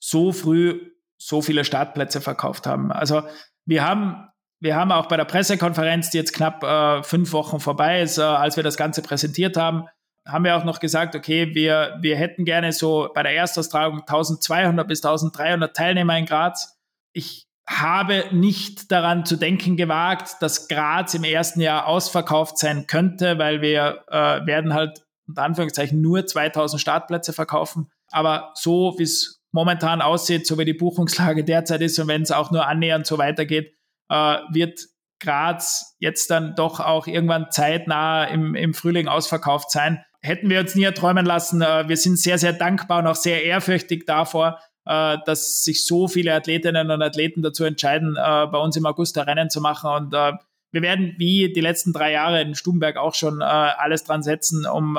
so 0.00 0.32
früh 0.32 0.92
so 1.18 1.42
viele 1.42 1.64
Startplätze 1.64 2.20
verkauft 2.20 2.66
haben. 2.66 2.92
Also 2.92 3.22
wir 3.64 3.84
haben, 3.84 4.28
wir 4.60 4.76
haben 4.76 4.92
auch 4.92 5.06
bei 5.06 5.16
der 5.16 5.24
Pressekonferenz, 5.24 6.10
die 6.10 6.18
jetzt 6.18 6.34
knapp 6.34 6.62
äh, 6.62 7.02
fünf 7.02 7.32
Wochen 7.32 7.58
vorbei 7.58 8.02
ist, 8.02 8.18
äh, 8.18 8.22
als 8.22 8.56
wir 8.56 8.62
das 8.62 8.76
Ganze 8.76 9.02
präsentiert 9.02 9.56
haben, 9.56 9.86
haben 10.26 10.44
wir 10.44 10.56
auch 10.56 10.64
noch 10.64 10.80
gesagt, 10.80 11.14
okay, 11.14 11.54
wir, 11.54 11.98
wir 12.00 12.16
hätten 12.16 12.44
gerne 12.44 12.72
so 12.72 13.08
bei 13.14 13.22
der 13.22 13.34
Erstaustragung 13.34 14.00
1200 14.00 14.86
bis 14.86 15.04
1300 15.04 15.74
Teilnehmer 15.74 16.18
in 16.18 16.26
Graz. 16.26 16.76
Ich 17.12 17.46
habe 17.68 18.24
nicht 18.32 18.90
daran 18.92 19.24
zu 19.24 19.36
denken 19.36 19.76
gewagt, 19.76 20.36
dass 20.40 20.68
Graz 20.68 21.14
im 21.14 21.24
ersten 21.24 21.60
Jahr 21.60 21.86
ausverkauft 21.86 22.58
sein 22.58 22.86
könnte, 22.86 23.38
weil 23.38 23.60
wir 23.60 24.04
äh, 24.08 24.46
werden 24.46 24.74
halt 24.74 25.04
unter 25.28 25.42
Anführungszeichen 25.42 26.00
nur 26.00 26.26
2000 26.26 26.80
Startplätze 26.80 27.32
verkaufen. 27.32 27.90
Aber 28.10 28.52
so 28.54 28.94
wie 28.98 29.04
es 29.04 29.42
momentan 29.50 30.00
aussieht, 30.00 30.46
so 30.46 30.58
wie 30.58 30.64
die 30.64 30.74
Buchungslage 30.74 31.44
derzeit 31.44 31.80
ist 31.80 31.98
und 31.98 32.08
wenn 32.08 32.22
es 32.22 32.30
auch 32.30 32.50
nur 32.50 32.66
annähernd 32.66 33.06
so 33.06 33.18
weitergeht, 33.18 33.74
äh, 34.08 34.38
wird 34.50 34.80
Graz 35.18 35.96
jetzt 35.98 36.30
dann 36.30 36.54
doch 36.54 36.78
auch 36.78 37.06
irgendwann 37.06 37.50
zeitnah 37.50 38.24
im, 38.24 38.54
im 38.54 38.74
Frühling 38.74 39.08
ausverkauft 39.08 39.70
sein 39.70 40.04
hätten 40.26 40.50
wir 40.50 40.60
uns 40.60 40.74
nie 40.74 40.84
erträumen 40.84 41.24
lassen. 41.24 41.62
Äh, 41.62 41.88
wir 41.88 41.96
sind 41.96 42.18
sehr, 42.18 42.38
sehr 42.38 42.52
dankbar 42.52 42.98
und 42.98 43.06
auch 43.06 43.14
sehr 43.16 43.44
ehrfürchtig 43.44 44.04
davor, 44.06 44.60
äh, 44.84 45.16
dass 45.24 45.64
sich 45.64 45.86
so 45.86 46.08
viele 46.08 46.34
Athletinnen 46.34 46.90
und 46.90 47.02
Athleten 47.02 47.42
dazu 47.42 47.64
entscheiden, 47.64 48.16
äh, 48.16 48.46
bei 48.46 48.58
uns 48.58 48.76
im 48.76 48.86
August 48.86 49.16
Rennen 49.16 49.50
zu 49.50 49.60
machen. 49.60 49.90
Und 49.90 50.12
wir 50.12 50.82
werden 50.82 51.14
wie 51.18 51.52
die 51.52 51.60
letzten 51.60 51.92
drei 51.92 52.12
Jahre 52.12 52.42
in 52.42 52.54
Stubenberg 52.54 52.96
auch 52.96 53.14
schon 53.14 53.40
alles 53.40 54.04
dran 54.04 54.22
setzen, 54.22 54.66
um 54.66 54.98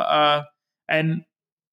ein 0.88 1.26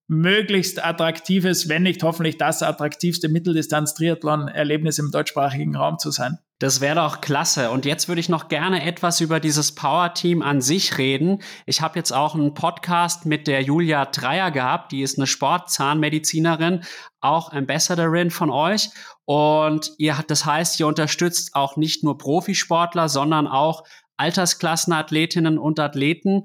möglichst 0.06 0.84
attraktives, 0.84 1.68
wenn 1.68 1.82
nicht 1.82 2.02
hoffentlich 2.02 2.36
das 2.36 2.62
attraktivste 2.62 3.28
Mitteldistanz-Triathlon-Erlebnis 3.28 4.98
im 4.98 5.10
deutschsprachigen 5.10 5.76
Raum 5.76 5.98
zu 5.98 6.10
sein. 6.10 6.38
Das 6.60 6.80
wäre 6.80 6.96
doch 6.96 7.20
klasse. 7.20 7.70
Und 7.70 7.84
jetzt 7.84 8.06
würde 8.06 8.20
ich 8.20 8.28
noch 8.28 8.48
gerne 8.48 8.84
etwas 8.84 9.20
über 9.20 9.40
dieses 9.40 9.74
Power-Team 9.74 10.40
an 10.40 10.60
sich 10.60 10.98
reden. 10.98 11.42
Ich 11.66 11.80
habe 11.80 11.98
jetzt 11.98 12.12
auch 12.12 12.34
einen 12.34 12.54
Podcast 12.54 13.26
mit 13.26 13.48
der 13.48 13.62
Julia 13.62 14.04
Dreier 14.06 14.50
gehabt. 14.50 14.92
Die 14.92 15.02
ist 15.02 15.18
eine 15.18 15.26
Sportzahnmedizinerin, 15.26 16.84
auch 17.20 17.52
Ambassadorin 17.52 18.30
von 18.30 18.50
euch. 18.50 18.90
Und 19.24 19.92
ihr 19.98 20.16
das 20.26 20.44
heißt, 20.44 20.78
ihr 20.78 20.86
unterstützt 20.86 21.54
auch 21.54 21.76
nicht 21.76 22.04
nur 22.04 22.18
Profisportler, 22.18 23.08
sondern 23.08 23.46
auch 23.46 23.84
Altersklassenathletinnen 24.16 25.58
und 25.58 25.80
Athleten. 25.80 26.44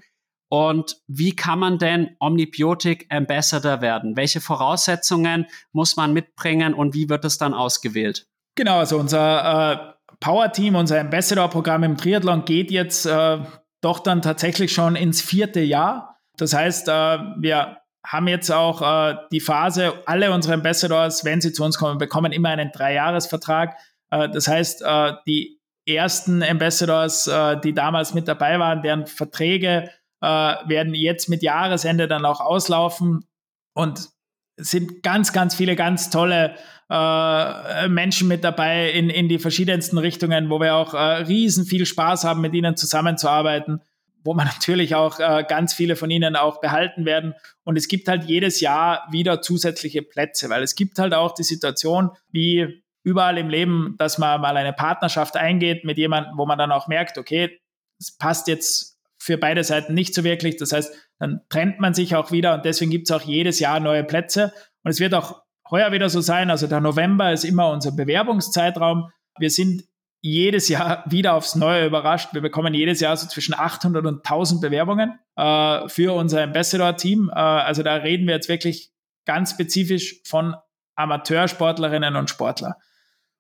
Und 0.50 0.98
wie 1.08 1.36
kann 1.36 1.60
man 1.60 1.78
denn 1.78 2.16
Omnibiotic 2.20 3.06
Ambassador 3.10 3.82
werden? 3.82 4.18
Welche 4.18 4.42
Voraussetzungen 4.42 5.46
muss 5.72 5.96
man 5.96 6.12
mitbringen 6.12 6.74
und 6.74 6.96
wie 6.96 7.08
wird 7.08 7.24
es 7.24 7.38
dann 7.38 7.54
ausgewählt? 7.54 8.28
Genau, 8.56 8.80
also 8.80 8.98
unser 8.98 9.72
äh, 9.72 10.16
Power 10.20 10.52
Team, 10.52 10.76
unser 10.76 11.00
Ambassador-Programm 11.00 11.84
im 11.84 11.98
Triathlon 11.98 12.46
geht 12.46 12.72
jetzt 12.72 13.06
äh, 13.06 13.38
doch 13.82 14.00
dann 14.00 14.22
tatsächlich 14.22 14.74
schon 14.74 14.96
ins 14.96 15.22
vierte 15.22 15.62
Jahr. 15.62 16.18
Das 16.36 16.54
heißt, 16.54 16.88
äh, 16.88 16.92
wir 16.92 17.78
haben 18.06 18.28
jetzt 18.28 18.52
auch 18.52 18.82
äh, 18.82 19.18
die 19.32 19.40
Phase, 19.40 19.94
alle 20.06 20.32
unsere 20.32 20.56
Ambassadors, 20.56 21.26
wenn 21.26 21.42
sie 21.42 21.54
zu 21.54 21.64
uns 21.64 21.78
kommen, 21.78 22.00
bekommen 22.00 22.32
immer 22.32 22.50
einen 22.50 22.72
Dreijahresvertrag. 22.72 23.76
Äh, 24.10 24.30
das 24.30 24.48
heißt, 24.48 24.82
äh, 24.82 25.14
die 25.28 25.60
ersten 25.88 26.44
Ambassadors, 26.44 27.28
die 27.64 27.74
damals 27.74 28.14
mit 28.14 28.28
dabei 28.28 28.60
waren, 28.60 28.84
deren 28.84 29.08
Verträge 29.08 29.90
äh, 30.22 30.26
werden 30.26 30.94
jetzt 30.94 31.30
mit 31.30 31.44
Jahresende 31.44 32.08
dann 32.08 32.26
auch 32.26 32.42
auslaufen 32.42 33.26
und 33.74 34.10
sind 34.58 35.04
ganz, 35.04 35.32
ganz 35.32 35.56
viele 35.56 35.76
ganz 35.76 36.10
tolle 36.10 36.56
äh, 36.90 37.88
Menschen 37.88 38.28
mit 38.28 38.44
dabei 38.44 38.92
in, 38.92 39.10
in 39.10 39.30
die 39.30 39.40
verschiedensten 39.40 39.98
Richtungen, 39.98 40.50
wo 40.50 40.60
wir 40.60 40.76
auch 40.76 40.94
äh, 40.94 40.98
riesen 41.24 41.66
viel 41.66 41.86
Spaß 41.86 42.24
haben, 42.24 42.42
mit 42.42 42.54
ihnen 42.54 42.76
zusammenzuarbeiten, 42.76 43.82
wo 44.24 44.34
man 44.34 44.48
natürlich 44.54 44.96
auch 44.96 45.20
äh, 45.20 45.46
ganz 45.48 45.74
viele 45.74 45.96
von 45.96 46.10
ihnen 46.10 46.36
auch 46.36 46.60
behalten 46.62 47.06
werden. 47.06 47.36
Und 47.64 47.78
es 47.78 47.88
gibt 47.88 48.08
halt 48.08 48.26
jedes 48.26 48.60
Jahr 48.60 49.08
wieder 49.12 49.42
zusätzliche 49.42 50.02
Plätze, 50.02 50.50
weil 50.50 50.64
es 50.64 50.76
gibt 50.76 51.00
halt 51.00 51.14
auch 51.14 51.34
die 51.34 51.44
Situation, 51.44 52.12
wie 52.30 52.84
überall 53.04 53.38
im 53.38 53.50
Leben, 53.50 53.96
dass 53.98 54.18
man 54.18 54.42
mal 54.42 54.58
eine 54.58 54.74
Partnerschaft 54.74 55.38
eingeht 55.38 55.86
mit 55.86 55.98
jemandem, 55.98 56.38
wo 56.38 56.46
man 56.46 56.58
dann 56.58 56.72
auch 56.72 56.88
merkt, 56.88 57.18
okay, 57.18 57.60
es 58.00 58.18
passt 58.18 58.48
jetzt 58.48 58.99
für 59.20 59.38
beide 59.38 59.64
Seiten 59.64 59.94
nicht 59.94 60.14
so 60.16 60.24
wirklich. 60.24 60.58
Das 60.58 60.72
heißt, 60.72 60.94
dann 61.20 61.42
trennt 61.50 61.80
man 61.80 61.94
sich 61.94 62.16
auch 62.16 62.32
wieder 62.32 62.56
und 62.56 62.66
deswegen 62.66 62.90
gibt 62.90 63.10
es 63.10 63.16
auch 63.16 63.22
jedes 63.22 63.60
Jahr 63.60 63.80
neue 63.80 64.04
Plätze. 64.04 64.54
Und 64.84 64.92
es 64.92 65.00
wird 65.00 65.14
auch 65.14 65.42
heuer 65.70 65.92
wieder 65.92 66.10
so 66.10 66.22
sein. 66.22 66.50
Also 66.50 66.68
der 66.68 66.80
November 66.80 67.32
ist 67.32 67.44
immer 67.44 67.70
unser 67.70 67.92
Bewerbungszeitraum. 67.92 69.12
Wir 69.38 69.50
sind 69.50 69.84
jedes 70.22 70.70
Jahr 70.70 71.04
wieder 71.12 71.34
aufs 71.34 71.56
Neue 71.56 71.86
überrascht. 71.86 72.34
Wir 72.34 72.42
bekommen 72.42 72.74
jedes 72.74 73.02
Jahr 73.02 73.16
so 73.18 73.28
zwischen 73.28 73.54
800 73.54 74.06
und 74.06 74.26
1000 74.26 74.62
Bewerbungen 74.62 75.20
äh, 75.36 75.88
für 75.90 76.16
unser 76.16 76.44
Ambassador-Team. 76.44 77.30
Äh, 77.34 77.38
also 77.38 77.84
da 77.84 77.96
reden 77.96 78.26
wir 78.26 78.36
jetzt 78.36 78.50
wirklich 78.50 78.92
ganz 79.26 79.52
spezifisch 79.52 80.22
von 80.26 80.56
Amateursportlerinnen 80.96 82.16
und 82.16 82.30
Sportler. 82.30 82.78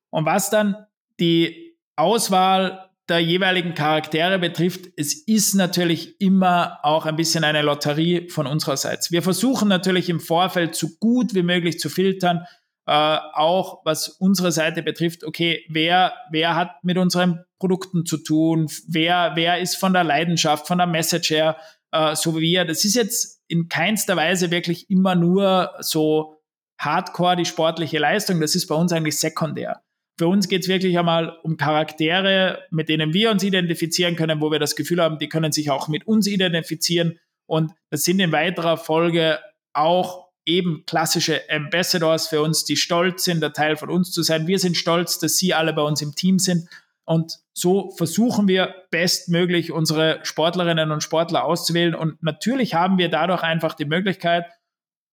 Und 0.09 0.25
was 0.25 0.49
dann 0.49 0.75
die 1.19 1.77
Auswahl 1.95 2.88
der 3.09 3.19
jeweiligen 3.19 3.73
Charaktere 3.73 4.39
betrifft, 4.39 4.89
es 4.95 5.13
ist 5.13 5.55
natürlich 5.55 6.19
immer 6.21 6.79
auch 6.83 7.05
ein 7.05 7.15
bisschen 7.15 7.43
eine 7.43 7.61
Lotterie 7.61 8.29
von 8.29 8.47
unsererseits. 8.47 9.11
Wir 9.11 9.23
versuchen 9.23 9.67
natürlich 9.67 10.09
im 10.09 10.19
Vorfeld 10.19 10.75
so 10.75 10.89
gut 10.99 11.33
wie 11.33 11.43
möglich 11.43 11.79
zu 11.79 11.89
filtern, 11.89 12.45
äh, 12.85 12.91
auch 13.33 13.81
was 13.85 14.09
unsere 14.09 14.51
Seite 14.51 14.81
betrifft, 14.81 15.23
okay, 15.23 15.63
wer, 15.69 16.13
wer 16.31 16.55
hat 16.55 16.83
mit 16.83 16.97
unseren 16.97 17.45
Produkten 17.59 18.05
zu 18.05 18.17
tun, 18.17 18.67
wer, 18.87 19.33
wer 19.35 19.59
ist 19.59 19.75
von 19.75 19.93
der 19.93 20.03
Leidenschaft, 20.03 20.67
von 20.67 20.77
der 20.77 20.87
Message 20.87 21.29
her, 21.29 21.57
äh, 21.91 22.15
so 22.15 22.35
wie 22.35 22.41
wir. 22.41 22.65
Das 22.65 22.85
ist 22.85 22.95
jetzt 22.95 23.41
in 23.47 23.69
keinster 23.69 24.15
Weise 24.15 24.51
wirklich 24.51 24.89
immer 24.89 25.15
nur 25.15 25.73
so 25.79 26.41
hardcore 26.79 27.35
die 27.35 27.45
sportliche 27.45 27.99
Leistung, 27.99 28.39
das 28.39 28.55
ist 28.55 28.67
bei 28.67 28.75
uns 28.75 28.91
eigentlich 28.91 29.19
sekundär. 29.19 29.81
Für 30.19 30.27
uns 30.27 30.49
geht 30.49 30.63
es 30.63 30.67
wirklich 30.67 30.99
einmal 30.99 31.37
um 31.43 31.55
Charaktere, 31.55 32.59
mit 32.71 32.89
denen 32.89 33.13
wir 33.13 33.31
uns 33.31 33.41
identifizieren 33.41 34.17
können, 34.17 34.41
wo 34.41 34.51
wir 34.51 34.59
das 34.59 34.75
Gefühl 34.75 35.01
haben, 35.01 35.17
die 35.17 35.29
können 35.29 35.53
sich 35.53 35.71
auch 35.71 35.87
mit 35.87 36.07
uns 36.07 36.27
identifizieren. 36.27 37.17
Und 37.45 37.71
das 37.89 38.03
sind 38.03 38.19
in 38.19 38.33
weiterer 38.33 38.75
Folge 38.75 39.39
auch 39.71 40.27
eben 40.45 40.83
klassische 40.85 41.49
Ambassadors 41.49 42.27
für 42.27 42.41
uns, 42.41 42.65
die 42.65 42.75
stolz 42.75 43.23
sind, 43.23 43.39
der 43.39 43.53
Teil 43.53 43.77
von 43.77 43.89
uns 43.89 44.11
zu 44.11 44.21
sein. 44.21 44.45
Wir 44.45 44.59
sind 44.59 44.75
stolz, 44.75 45.19
dass 45.19 45.37
sie 45.37 45.53
alle 45.53 45.71
bei 45.71 45.83
uns 45.83 46.01
im 46.01 46.13
Team 46.13 46.37
sind. 46.37 46.67
Und 47.05 47.39
so 47.53 47.91
versuchen 47.91 48.49
wir 48.49 48.75
bestmöglich 48.91 49.71
unsere 49.71 50.19
Sportlerinnen 50.23 50.91
und 50.91 51.01
Sportler 51.01 51.45
auszuwählen. 51.45 51.95
Und 51.95 52.21
natürlich 52.21 52.73
haben 52.73 52.97
wir 52.97 53.07
dadurch 53.07 53.41
einfach 53.41 53.73
die 53.73 53.85
Möglichkeit, 53.85 54.47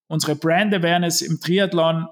unsere 0.08 0.34
Brand 0.34 0.74
Awareness 0.74 1.22
im 1.22 1.38
Triathlon 1.38 2.08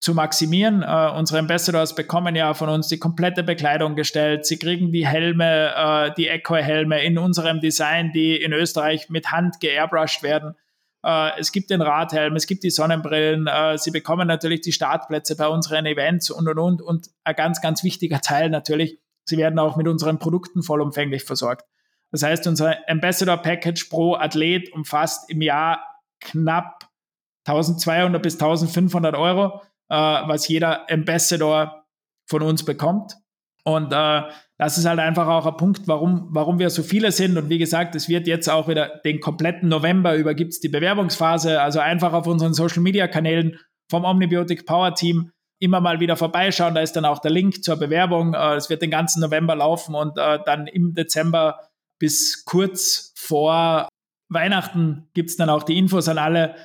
zu 0.00 0.14
maximieren. 0.14 0.82
Uh, 0.82 1.16
unsere 1.16 1.38
Ambassadors 1.38 1.94
bekommen 1.94 2.36
ja 2.36 2.54
von 2.54 2.68
uns 2.68 2.88
die 2.88 2.98
komplette 2.98 3.42
Bekleidung 3.42 3.96
gestellt. 3.96 4.46
Sie 4.46 4.58
kriegen 4.58 4.92
die 4.92 5.06
Helme, 5.06 5.74
uh, 5.76 6.14
die 6.14 6.28
Eco-Helme 6.28 7.02
in 7.02 7.18
unserem 7.18 7.60
Design, 7.60 8.12
die 8.12 8.36
in 8.36 8.52
Österreich 8.52 9.08
mit 9.08 9.32
Hand 9.32 9.60
geairbrushed 9.60 10.22
werden. 10.22 10.54
Uh, 11.04 11.30
es 11.38 11.52
gibt 11.52 11.70
den 11.70 11.80
Radhelm, 11.80 12.36
es 12.36 12.46
gibt 12.46 12.64
die 12.64 12.70
Sonnenbrillen. 12.70 13.48
sie 13.76 13.90
bekommen 13.90 14.26
natürlich 14.26 14.62
die 14.62 14.72
Startplätze 14.72 15.36
bei 15.36 15.46
unseren 15.46 15.86
Events 15.86 16.30
und 16.30 16.48
und 16.48 16.58
und. 16.58 16.82
Und 16.82 17.08
ein 17.24 17.34
ganz, 17.36 17.60
ganz 17.60 17.84
wichtiger 17.84 18.20
Teil 18.20 18.50
natürlich, 18.50 18.98
sie 19.24 19.38
werden 19.38 19.58
auch 19.58 19.76
mit 19.76 19.86
unseren 19.86 20.18
Produkten 20.18 20.62
vollumfänglich 20.62 21.22
versorgt. 21.24 21.64
Das 22.10 22.22
heißt, 22.22 22.46
unser 22.46 22.76
Ambassador 22.88 23.36
Package 23.36 23.84
pro 23.84 24.14
Athlet 24.14 24.72
umfasst 24.72 25.30
im 25.30 25.42
Jahr 25.42 25.80
knapp 26.20 26.88
1200 27.44 28.20
bis 28.20 28.34
1500 28.34 29.14
Euro 29.14 29.60
äh, 29.60 29.75
was 29.88 30.48
jeder 30.48 30.90
Ambassador 30.90 31.86
von 32.28 32.42
uns 32.42 32.64
bekommt. 32.64 33.14
Und 33.64 33.92
äh, 33.92 34.22
das 34.58 34.78
ist 34.78 34.86
halt 34.86 35.00
einfach 35.00 35.26
auch 35.26 35.44
ein 35.44 35.56
Punkt, 35.56 35.86
warum, 35.86 36.28
warum 36.30 36.58
wir 36.58 36.70
so 36.70 36.82
viele 36.82 37.12
sind. 37.12 37.36
Und 37.36 37.50
wie 37.50 37.58
gesagt, 37.58 37.94
es 37.94 38.08
wird 38.08 38.26
jetzt 38.26 38.48
auch 38.48 38.68
wieder 38.68 39.00
den 39.04 39.20
kompletten 39.20 39.68
November 39.68 40.14
über 40.14 40.34
gibt 40.34 40.52
es 40.52 40.60
die 40.60 40.68
Bewerbungsphase. 40.68 41.60
Also 41.60 41.80
einfach 41.80 42.12
auf 42.12 42.26
unseren 42.26 42.54
Social 42.54 42.80
Media 42.80 43.08
Kanälen 43.08 43.58
vom 43.90 44.04
Omnibiotic 44.04 44.66
Power 44.66 44.94
Team 44.94 45.32
immer 45.58 45.80
mal 45.80 46.00
wieder 46.00 46.16
vorbeischauen. 46.16 46.74
Da 46.74 46.80
ist 46.80 46.94
dann 46.94 47.04
auch 47.04 47.18
der 47.18 47.30
Link 47.30 47.64
zur 47.64 47.76
Bewerbung. 47.76 48.34
Äh, 48.34 48.54
es 48.54 48.70
wird 48.70 48.82
den 48.82 48.90
ganzen 48.90 49.20
November 49.20 49.56
laufen 49.56 49.94
und 49.94 50.16
äh, 50.16 50.38
dann 50.44 50.66
im 50.66 50.94
Dezember 50.94 51.58
bis 51.98 52.44
kurz 52.44 53.12
vor 53.16 53.88
Weihnachten 54.28 55.08
gibt 55.14 55.30
es 55.30 55.36
dann 55.36 55.50
auch 55.50 55.62
die 55.62 55.78
Infos 55.78 56.08
an 56.08 56.18
alle, 56.18 56.56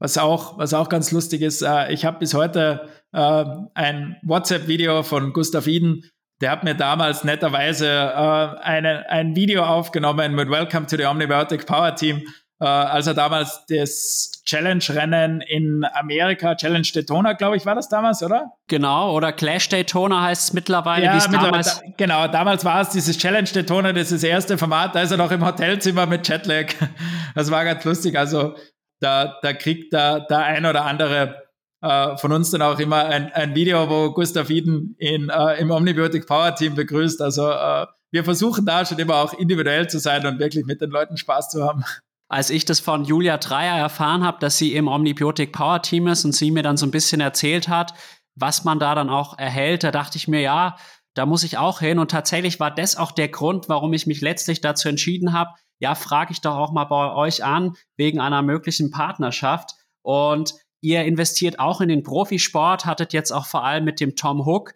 was 0.00 0.18
auch, 0.18 0.58
was 0.58 0.74
auch 0.74 0.88
ganz 0.88 1.12
lustig 1.12 1.42
ist, 1.42 1.62
äh, 1.62 1.92
ich 1.92 2.04
habe 2.04 2.18
bis 2.18 2.34
heute 2.34 2.88
äh, 3.12 3.44
ein 3.74 4.16
WhatsApp-Video 4.22 5.02
von 5.02 5.32
Gustav 5.32 5.66
Iden, 5.66 6.10
der 6.40 6.50
hat 6.50 6.64
mir 6.64 6.74
damals 6.74 7.22
netterweise 7.22 7.86
äh, 7.86 8.60
eine, 8.62 9.08
ein 9.10 9.36
Video 9.36 9.62
aufgenommen 9.62 10.34
mit 10.34 10.50
Welcome 10.50 10.86
to 10.86 10.96
the 10.96 11.04
Omnibiotic 11.04 11.66
Power 11.66 11.94
Team, 11.94 12.22
äh, 12.60 12.64
als 12.64 13.06
er 13.08 13.14
damals 13.14 13.64
das 13.68 14.42
Challenge-Rennen 14.46 15.42
in 15.42 15.84
Amerika, 15.92 16.54
Challenge 16.54 16.88
Daytona, 16.94 17.34
glaube 17.34 17.58
ich, 17.58 17.66
war 17.66 17.74
das 17.74 17.90
damals, 17.90 18.22
oder? 18.22 18.52
Genau, 18.68 19.14
oder 19.14 19.32
Clash 19.32 19.68
Daytona 19.68 20.22
heißt 20.22 20.48
es 20.48 20.52
mittlerweile. 20.54 21.04
Ja, 21.04 21.14
mittlerweile, 21.14 21.50
damals 21.50 21.80
da, 21.80 21.86
genau, 21.98 22.26
damals 22.26 22.64
war 22.64 22.80
es 22.80 22.88
dieses 22.88 23.18
Challenge 23.18 23.48
Daytona, 23.52 23.92
das 23.92 24.10
ist 24.10 24.22
das 24.22 24.24
erste 24.24 24.56
Format, 24.56 24.94
da 24.94 25.02
ist 25.02 25.10
er 25.10 25.18
noch 25.18 25.30
im 25.30 25.44
Hotelzimmer 25.44 26.06
mit 26.06 26.26
Jetlag. 26.26 26.66
Das 27.34 27.48
war 27.48 27.64
ganz 27.64 27.84
lustig. 27.84 28.18
Also 28.18 28.56
da, 29.00 29.38
da 29.42 29.52
kriegt 29.52 29.92
da 29.92 30.20
der 30.20 30.38
ein 30.38 30.66
oder 30.66 30.84
andere 30.84 31.42
äh, 31.82 32.16
von 32.18 32.32
uns 32.32 32.50
dann 32.50 32.62
auch 32.62 32.78
immer 32.78 33.06
ein, 33.06 33.32
ein 33.32 33.54
Video, 33.54 33.88
wo 33.88 34.12
Gustav 34.12 34.50
Iden 34.50 34.94
in, 34.98 35.30
äh, 35.30 35.60
im 35.60 35.70
Omnibiotic 35.70 36.26
Power 36.26 36.54
Team 36.54 36.74
begrüßt. 36.74 37.22
Also 37.22 37.50
äh, 37.50 37.86
wir 38.12 38.24
versuchen 38.24 38.66
da 38.66 38.84
schon 38.84 38.98
immer 38.98 39.16
auch 39.16 39.32
individuell 39.34 39.88
zu 39.88 39.98
sein 39.98 40.26
und 40.26 40.38
wirklich 40.38 40.66
mit 40.66 40.80
den 40.80 40.90
Leuten 40.90 41.16
Spaß 41.16 41.50
zu 41.50 41.64
haben. 41.64 41.84
Als 42.28 42.50
ich 42.50 42.64
das 42.64 42.80
von 42.80 43.04
Julia 43.04 43.38
Dreier 43.38 43.76
erfahren 43.76 44.24
habe, 44.24 44.38
dass 44.40 44.56
sie 44.56 44.74
im 44.74 44.88
Omnibiotic 44.88 45.52
Power 45.52 45.82
Team 45.82 46.06
ist 46.06 46.24
und 46.24 46.32
sie 46.32 46.50
mir 46.50 46.62
dann 46.62 46.76
so 46.76 46.86
ein 46.86 46.92
bisschen 46.92 47.20
erzählt 47.20 47.68
hat, 47.68 47.94
was 48.36 48.64
man 48.64 48.78
da 48.78 48.94
dann 48.94 49.10
auch 49.10 49.38
erhält, 49.38 49.82
da 49.82 49.90
dachte 49.90 50.16
ich 50.16 50.28
mir, 50.28 50.40
ja, 50.40 50.76
da 51.14 51.26
muss 51.26 51.42
ich 51.42 51.58
auch 51.58 51.80
hin. 51.80 51.98
Und 51.98 52.10
tatsächlich 52.10 52.60
war 52.60 52.72
das 52.72 52.96
auch 52.96 53.12
der 53.12 53.28
Grund, 53.28 53.68
warum 53.68 53.92
ich 53.92 54.06
mich 54.06 54.20
letztlich 54.20 54.60
dazu 54.60 54.88
entschieden 54.88 55.32
habe, 55.32 55.50
ja, 55.80 55.94
frage 55.94 56.32
ich 56.32 56.40
doch 56.40 56.56
auch 56.56 56.72
mal 56.72 56.84
bei 56.84 57.14
euch 57.14 57.42
an, 57.42 57.74
wegen 57.96 58.20
einer 58.20 58.42
möglichen 58.42 58.90
Partnerschaft. 58.90 59.72
Und 60.02 60.54
ihr 60.80 61.04
investiert 61.04 61.58
auch 61.58 61.80
in 61.80 61.88
den 61.88 62.02
Profisport, 62.02 62.86
hattet 62.86 63.12
jetzt 63.12 63.32
auch 63.32 63.46
vor 63.46 63.64
allem 63.64 63.84
mit 63.84 64.00
dem 64.00 64.14
Tom 64.14 64.46
Hook, 64.46 64.74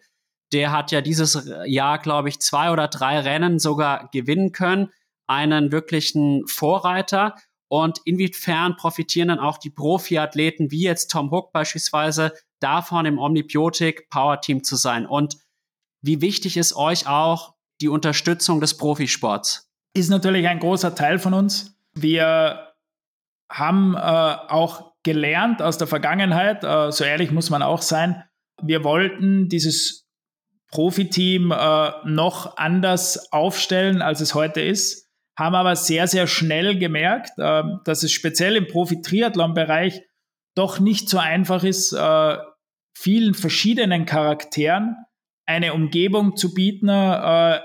der 0.51 0.71
hat 0.71 0.91
ja 0.91 1.01
dieses 1.01 1.49
Jahr, 1.65 1.99
glaube 1.99 2.29
ich, 2.29 2.39
zwei 2.39 2.71
oder 2.71 2.87
drei 2.87 3.19
Rennen 3.19 3.59
sogar 3.59 4.09
gewinnen 4.11 4.51
können, 4.51 4.89
einen 5.27 5.71
wirklichen 5.71 6.47
Vorreiter. 6.47 7.35
Und 7.67 7.99
inwiefern 8.05 8.75
profitieren 8.75 9.29
dann 9.29 9.39
auch 9.39 9.57
die 9.57 9.71
Profiathleten, 9.71 10.71
wie 10.71 10.83
jetzt 10.83 11.09
Tom 11.11 11.31
Hook 11.31 11.51
beispielsweise, 11.51 12.33
davon 12.59 13.05
im 13.05 13.17
Omnibiotic 13.17 14.09
Power 14.09 14.39
Team 14.39 14.63
zu 14.63 14.75
sein? 14.75 15.05
Und 15.05 15.37
wie 16.01 16.21
wichtig 16.21 16.57
ist 16.57 16.75
euch 16.75 17.07
auch 17.07 17.55
die 17.81 17.89
Unterstützung 17.89 18.61
des 18.61 18.77
Profisports? 18.77 19.69
Ist 19.95 20.09
natürlich 20.09 20.47
ein 20.47 20.59
großer 20.59 20.93
Teil 20.93 21.17
von 21.17 21.33
uns. 21.33 21.75
Wir 21.93 22.73
haben 23.49 23.95
äh, 23.95 23.99
auch 23.99 24.93
gelernt 25.03 25.61
aus 25.61 25.77
der 25.77 25.87
Vergangenheit, 25.87 26.63
äh, 26.63 26.91
so 26.91 27.03
ehrlich 27.03 27.31
muss 27.31 27.49
man 27.49 27.61
auch 27.61 27.81
sein, 27.81 28.23
wir 28.61 28.83
wollten 28.83 29.49
dieses 29.49 30.05
Profiteam 30.71 31.51
äh, 31.51 31.91
noch 32.05 32.57
anders 32.57 33.31
aufstellen, 33.31 34.01
als 34.01 34.19
es 34.19 34.33
heute 34.33 34.61
ist, 34.61 35.09
haben 35.37 35.55
aber 35.55 35.75
sehr, 35.75 36.07
sehr 36.07 36.27
schnell 36.27 36.77
gemerkt, 36.77 37.37
äh, 37.37 37.63
dass 37.85 38.03
es 38.03 38.11
speziell 38.11 38.55
im 38.55 38.67
Profi-Triathlon-Bereich 38.67 40.01
doch 40.55 40.79
nicht 40.79 41.07
so 41.09 41.17
einfach 41.17 41.63
ist, 41.63 41.93
äh, 41.93 42.37
vielen 42.97 43.33
verschiedenen 43.33 44.05
Charakteren 44.05 44.95
eine 45.45 45.73
Umgebung 45.73 46.35
zu 46.35 46.53
bieten, 46.53 46.89
äh, 46.89 47.59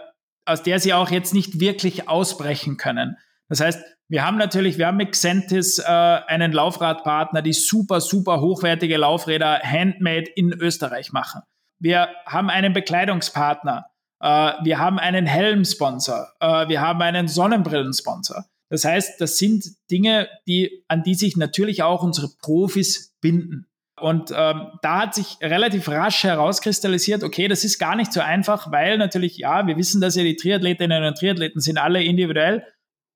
aus 0.50 0.62
der 0.62 0.80
sie 0.80 0.92
auch 0.92 1.10
jetzt 1.10 1.34
nicht 1.34 1.60
wirklich 1.60 2.08
ausbrechen 2.08 2.76
können. 2.76 3.16
Das 3.48 3.60
heißt, 3.60 3.82
wir 4.08 4.24
haben 4.24 4.38
natürlich, 4.38 4.76
wir 4.76 4.88
haben 4.88 4.96
mit 4.96 5.12
Xentis 5.12 5.78
äh, 5.78 5.84
einen 5.84 6.52
Laufradpartner, 6.52 7.42
die 7.42 7.52
super, 7.52 8.00
super 8.00 8.40
hochwertige 8.40 8.96
Laufräder 8.96 9.60
handmade 9.60 10.30
in 10.34 10.52
Österreich 10.52 11.12
machen. 11.12 11.42
Wir 11.78 12.08
haben 12.26 12.50
einen 12.50 12.72
Bekleidungspartner. 12.72 13.86
Äh, 14.20 14.26
wir 14.64 14.78
haben 14.78 14.98
einen 14.98 15.26
Helmsponsor. 15.26 16.28
Äh, 16.40 16.68
wir 16.68 16.80
haben 16.80 17.00
einen 17.02 17.28
Sonnenbrillensponsor. 17.28 18.44
Das 18.68 18.84
heißt, 18.84 19.20
das 19.20 19.36
sind 19.36 19.64
Dinge, 19.90 20.28
die, 20.46 20.84
an 20.88 21.02
die 21.02 21.14
sich 21.14 21.36
natürlich 21.36 21.82
auch 21.82 22.02
unsere 22.02 22.28
Profis 22.40 23.16
binden. 23.20 23.66
Und 24.00 24.30
ähm, 24.30 24.68
da 24.82 25.00
hat 25.00 25.14
sich 25.14 25.38
relativ 25.42 25.88
rasch 25.88 26.24
herauskristallisiert, 26.24 27.22
okay, 27.22 27.48
das 27.48 27.64
ist 27.64 27.78
gar 27.78 27.96
nicht 27.96 28.12
so 28.12 28.20
einfach, 28.20 28.70
weil 28.72 28.98
natürlich, 28.98 29.38
ja, 29.38 29.66
wir 29.66 29.76
wissen, 29.76 30.00
dass 30.00 30.16
ja 30.16 30.22
die 30.22 30.36
Triathletinnen 30.36 31.04
und 31.04 31.18
Triathleten 31.18 31.60
sind 31.60 31.78
alle 31.78 32.02
individuell. 32.02 32.64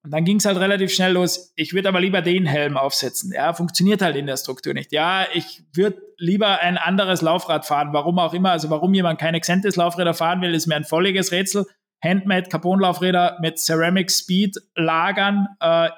Und 0.05 0.11
dann 0.11 0.25
ging 0.25 0.37
es 0.37 0.45
halt 0.45 0.59
relativ 0.59 0.93
schnell 0.93 1.13
los. 1.13 1.55
Ich 1.57 1.73
würde 1.73 1.89
aber 1.89 1.99
lieber 1.99 2.21
den 2.21 2.45
Helm 2.45 2.77
aufsetzen. 2.77 3.33
Ja, 3.33 3.55
funktioniert 3.55 4.03
halt 4.03 4.17
in 4.17 4.27
der 4.27 4.37
Struktur 4.37 4.75
nicht. 4.75 4.93
Ja, 4.93 5.27
ich 5.33 5.63
würde 5.73 6.03
lieber 6.19 6.61
ein 6.61 6.77
anderes 6.77 7.23
Laufrad 7.23 7.65
fahren. 7.65 7.89
Warum 7.93 8.19
auch 8.19 8.35
immer. 8.35 8.51
Also 8.51 8.69
warum 8.69 8.93
jemand 8.93 9.19
keine 9.19 9.41
Xentes 9.41 9.77
Laufräder 9.77 10.13
fahren 10.13 10.43
will, 10.43 10.55
ist 10.55 10.67
mir 10.67 10.77
ein 10.77 10.85
volliges 10.85 11.33
Rätsel. 11.33 11.65
Handmade 12.05 12.51
Carbon-Laufräder 12.51 13.39
mit 13.41 13.59
Ceramic 13.59 14.11
Speed 14.11 14.59
Lagern 14.75 15.49
äh, 15.61 15.89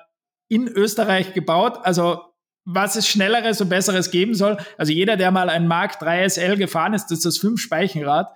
in 0.49 0.69
Österreich 0.69 1.35
gebaut. 1.35 1.81
Also 1.83 2.21
was 2.67 2.97
es 2.97 3.09
Schnelleres 3.09 3.61
und 3.61 3.69
Besseres 3.69 4.11
geben 4.11 4.35
soll. 4.35 4.59
Also 4.77 4.93
jeder, 4.93 5.17
der 5.17 5.31
mal 5.31 5.49
ein 5.49 5.69
Mark 5.69 5.99
3 6.01 6.29
SL 6.29 6.57
gefahren 6.57 6.95
ist, 6.95 7.07
das 7.07 7.19
ist 7.19 7.25
das 7.25 7.41
5-Speichenrad 7.41 8.27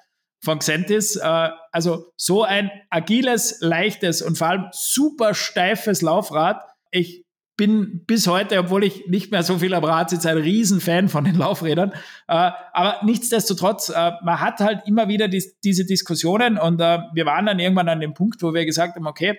von 0.43 0.61
Xentis. 0.61 1.17
Äh, 1.17 1.51
also 1.73 2.13
so 2.17 2.45
ein 2.45 2.71
agiles, 2.91 3.59
leichtes 3.61 4.23
und 4.23 4.39
vor 4.39 4.47
allem 4.47 4.69
super 4.71 5.35
steifes 5.35 6.01
Laufrad. 6.01 6.63
Ich 6.93 7.25
bin 7.57 8.05
bis 8.07 8.29
heute, 8.29 8.59
obwohl 8.59 8.85
ich 8.85 9.09
nicht 9.09 9.33
mehr 9.33 9.43
so 9.43 9.59
viel 9.59 9.75
am 9.75 9.85
Rad 9.85 10.11
sitze, 10.11 10.31
ein 10.31 10.39
Riesenfan 10.39 11.09
von 11.09 11.25
den 11.25 11.35
Laufrädern. 11.35 11.91
Äh, 12.29 12.53
aber 12.73 13.01
nichtsdestotrotz, 13.03 13.89
äh, 13.89 14.13
man 14.23 14.41
hat 14.41 14.61
halt 14.61 14.83
immer 14.87 15.09
wieder 15.09 15.27
die, 15.27 15.45
diese 15.65 15.85
Diskussionen 15.85 16.57
und 16.57 16.79
wir 16.79 17.27
waren 17.27 17.47
dann 17.47 17.59
irgendwann 17.59 17.89
an 17.89 18.01
dem 18.01 18.15
Punkt, 18.15 18.43
wo 18.43 18.55
wir 18.55 18.65
gesagt 18.65 18.95
haben, 18.95 19.07
okay, 19.07 19.39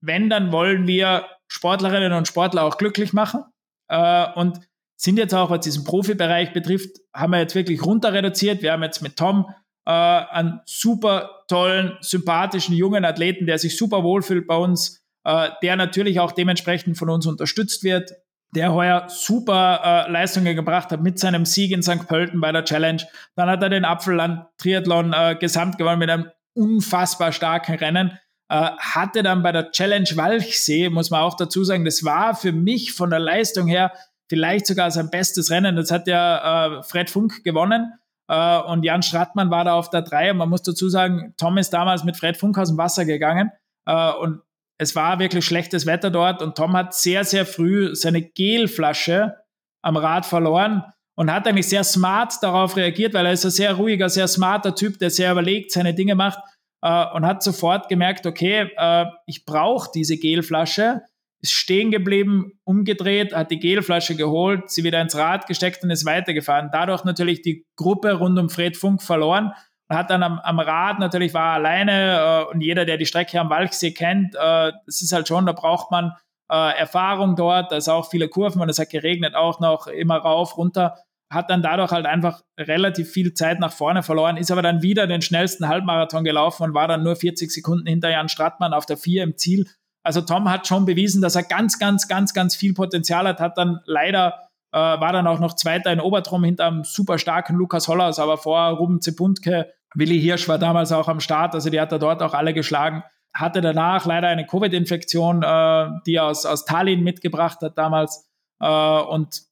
wenn, 0.00 0.30
dann 0.30 0.50
wollen 0.52 0.86
wir 0.86 1.26
Sportlerinnen 1.52 2.14
und 2.14 2.26
Sportler 2.26 2.64
auch 2.64 2.78
glücklich 2.78 3.12
machen. 3.12 3.44
Äh, 3.88 4.32
und 4.34 4.60
sind 4.96 5.18
jetzt 5.18 5.34
auch, 5.34 5.50
was 5.50 5.60
diesen 5.60 5.84
Profibereich 5.84 6.52
betrifft, 6.52 6.98
haben 7.14 7.32
wir 7.32 7.40
jetzt 7.40 7.54
wirklich 7.54 7.84
runter 7.84 8.12
reduziert. 8.12 8.62
Wir 8.62 8.72
haben 8.72 8.82
jetzt 8.82 9.02
mit 9.02 9.16
Tom 9.16 9.46
äh, 9.84 9.90
einen 9.90 10.60
super 10.64 11.44
tollen, 11.48 11.98
sympathischen 12.00 12.74
jungen 12.74 13.04
Athleten, 13.04 13.46
der 13.46 13.58
sich 13.58 13.76
super 13.76 14.02
wohlfühlt 14.02 14.46
bei 14.46 14.56
uns, 14.56 15.04
äh, 15.24 15.50
der 15.62 15.76
natürlich 15.76 16.20
auch 16.20 16.32
dementsprechend 16.32 16.96
von 16.96 17.10
uns 17.10 17.26
unterstützt 17.26 17.84
wird, 17.84 18.12
der 18.54 18.72
heuer 18.72 19.08
super 19.08 20.06
äh, 20.06 20.10
Leistungen 20.10 20.56
gebracht 20.56 20.90
hat 20.90 21.02
mit 21.02 21.18
seinem 21.18 21.44
Sieg 21.44 21.72
in 21.72 21.82
St. 21.82 22.06
Pölten 22.06 22.40
bei 22.40 22.52
der 22.52 22.64
Challenge. 22.64 23.02
Dann 23.34 23.50
hat 23.50 23.62
er 23.62 23.68
den 23.68 23.84
Apfelland 23.84 24.46
Triathlon 24.56 25.12
äh, 25.12 25.36
gesamt 25.38 25.76
gewonnen 25.76 25.98
mit 25.98 26.10
einem 26.10 26.30
unfassbar 26.54 27.32
starken 27.32 27.74
Rennen. 27.74 28.18
Äh, 28.52 28.76
hatte 28.76 29.22
dann 29.22 29.42
bei 29.42 29.50
der 29.50 29.70
Challenge 29.70 30.10
Walchsee, 30.14 30.90
muss 30.90 31.08
man 31.08 31.22
auch 31.22 31.36
dazu 31.36 31.64
sagen, 31.64 31.86
das 31.86 32.04
war 32.04 32.34
für 32.34 32.52
mich 32.52 32.92
von 32.92 33.08
der 33.08 33.18
Leistung 33.18 33.66
her 33.66 33.92
vielleicht 34.28 34.66
sogar 34.66 34.90
sein 34.90 35.08
bestes 35.08 35.50
Rennen. 35.50 35.74
Das 35.74 35.90
hat 35.90 36.06
ja 36.06 36.80
äh, 36.80 36.82
Fred 36.82 37.08
Funk 37.08 37.44
gewonnen. 37.44 37.94
Uh, 38.30 38.62
und 38.70 38.84
Jan 38.84 39.02
Strattmann 39.02 39.50
war 39.50 39.64
da 39.64 39.72
auf 39.72 39.88
der 39.88 40.02
3. 40.02 40.32
Und 40.32 40.36
man 40.36 40.50
muss 40.50 40.62
dazu 40.62 40.90
sagen, 40.90 41.32
Tom 41.38 41.56
ist 41.56 41.70
damals 41.70 42.04
mit 42.04 42.18
Fred 42.18 42.36
Funk 42.36 42.58
aus 42.58 42.68
dem 42.68 42.76
Wasser 42.76 43.06
gegangen. 43.06 43.52
Uh, 43.88 44.20
und 44.20 44.42
es 44.76 44.94
war 44.94 45.18
wirklich 45.18 45.46
schlechtes 45.46 45.86
Wetter 45.86 46.10
dort. 46.10 46.42
Und 46.42 46.54
Tom 46.54 46.76
hat 46.76 46.94
sehr, 46.94 47.24
sehr 47.24 47.46
früh 47.46 47.94
seine 47.94 48.20
Gelflasche 48.20 49.36
am 49.80 49.96
Rad 49.96 50.26
verloren 50.26 50.84
und 51.14 51.32
hat 51.32 51.48
eigentlich 51.48 51.68
sehr 51.68 51.84
smart 51.84 52.34
darauf 52.42 52.76
reagiert, 52.76 53.14
weil 53.14 53.24
er 53.24 53.32
ist 53.32 53.46
ein 53.46 53.50
sehr 53.50 53.72
ruhiger, 53.74 54.10
sehr 54.10 54.28
smarter 54.28 54.74
Typ, 54.74 54.98
der 54.98 55.08
sehr 55.08 55.32
überlegt 55.32 55.72
seine 55.72 55.94
Dinge 55.94 56.14
macht 56.14 56.38
äh, 56.82 57.06
und 57.14 57.24
hat 57.26 57.42
sofort 57.42 57.88
gemerkt, 57.88 58.26
okay, 58.26 58.70
äh, 58.76 59.06
ich 59.26 59.44
brauche 59.44 59.90
diese 59.94 60.18
Gelflasche, 60.18 61.02
ist 61.40 61.52
stehen 61.52 61.90
geblieben, 61.90 62.52
umgedreht, 62.64 63.34
hat 63.34 63.50
die 63.50 63.58
Gelflasche 63.58 64.14
geholt, 64.14 64.70
sie 64.70 64.84
wieder 64.84 65.00
ins 65.00 65.16
Rad 65.16 65.46
gesteckt 65.46 65.82
und 65.82 65.90
ist 65.90 66.04
weitergefahren. 66.04 66.70
Dadurch 66.72 67.04
natürlich 67.04 67.42
die 67.42 67.66
Gruppe 67.76 68.12
rund 68.12 68.38
um 68.38 68.48
Fred 68.48 68.76
Funk 68.76 69.02
verloren 69.02 69.52
und 69.88 69.96
hat 69.96 70.10
dann 70.10 70.22
am, 70.22 70.38
am 70.38 70.60
Rad 70.60 70.98
natürlich 70.98 71.34
war 71.34 71.54
alleine 71.54 72.46
äh, 72.48 72.52
und 72.52 72.60
jeder, 72.60 72.84
der 72.84 72.96
die 72.96 73.06
Strecke 73.06 73.40
am 73.40 73.50
Walchsee 73.50 73.92
kennt, 73.92 74.34
äh, 74.34 74.72
das 74.86 75.02
ist 75.02 75.12
halt 75.12 75.26
schon, 75.26 75.46
da 75.46 75.52
braucht 75.52 75.90
man 75.90 76.12
äh, 76.50 76.78
Erfahrung 76.78 77.34
dort, 77.34 77.72
da 77.72 77.76
ist 77.76 77.88
auch 77.88 78.08
viele 78.08 78.28
Kurven 78.28 78.62
und 78.62 78.68
es 78.68 78.78
hat 78.78 78.90
geregnet 78.90 79.34
auch 79.34 79.58
noch 79.58 79.86
immer 79.86 80.18
rauf, 80.18 80.56
runter, 80.56 80.96
hat 81.32 81.50
dann 81.50 81.62
dadurch 81.62 81.90
halt 81.90 82.06
einfach 82.06 82.42
relativ 82.58 83.10
viel 83.10 83.34
Zeit 83.34 83.60
nach 83.60 83.72
vorne 83.72 84.02
verloren, 84.02 84.36
ist 84.36 84.50
aber 84.50 84.62
dann 84.62 84.82
wieder 84.82 85.06
den 85.06 85.22
schnellsten 85.22 85.68
Halbmarathon 85.68 86.24
gelaufen 86.24 86.64
und 86.64 86.74
war 86.74 86.88
dann 86.88 87.02
nur 87.02 87.16
40 87.16 87.50
Sekunden 87.50 87.86
hinter 87.86 88.10
Jan 88.10 88.28
Strattmann 88.28 88.72
auf 88.72 88.86
der 88.86 88.96
4 88.96 89.24
im 89.24 89.36
Ziel. 89.36 89.66
Also 90.04 90.20
Tom 90.20 90.50
hat 90.50 90.66
schon 90.66 90.84
bewiesen, 90.84 91.22
dass 91.22 91.36
er 91.36 91.44
ganz, 91.44 91.78
ganz, 91.78 92.08
ganz, 92.08 92.34
ganz 92.34 92.56
viel 92.56 92.74
Potenzial 92.74 93.26
hat, 93.26 93.40
hat 93.40 93.56
dann 93.56 93.80
leider 93.84 94.48
äh, 94.72 94.78
war 94.78 95.12
dann 95.12 95.26
auch 95.26 95.38
noch 95.38 95.54
Zweiter 95.54 95.92
in 95.92 96.00
Obertrum 96.00 96.44
hinter 96.44 96.66
einem 96.66 96.84
super 96.84 97.18
starken 97.18 97.56
Lukas 97.56 97.88
Hollers, 97.88 98.18
aber 98.18 98.38
vor 98.38 98.60
Ruben 98.70 99.00
Zepuntke, 99.00 99.72
Willi 99.94 100.20
Hirsch 100.20 100.48
war 100.48 100.58
damals 100.58 100.92
auch 100.92 101.08
am 101.08 101.20
Start, 101.20 101.54
also 101.54 101.68
die 101.68 101.80
hat 101.80 101.92
er 101.92 101.98
dort 101.98 102.22
auch 102.22 102.32
alle 102.32 102.54
geschlagen 102.54 103.02
hatte 103.34 103.60
danach 103.60 104.04
leider 104.04 104.28
eine 104.28 104.46
Covid-Infektion, 104.46 105.42
äh, 105.42 105.88
die 106.06 106.16
er 106.16 106.26
aus, 106.26 106.44
aus 106.44 106.64
Tallinn 106.64 107.02
mitgebracht 107.02 107.58
hat 107.62 107.78
damals 107.78 108.28
äh, 108.60 108.66
und 108.66 109.42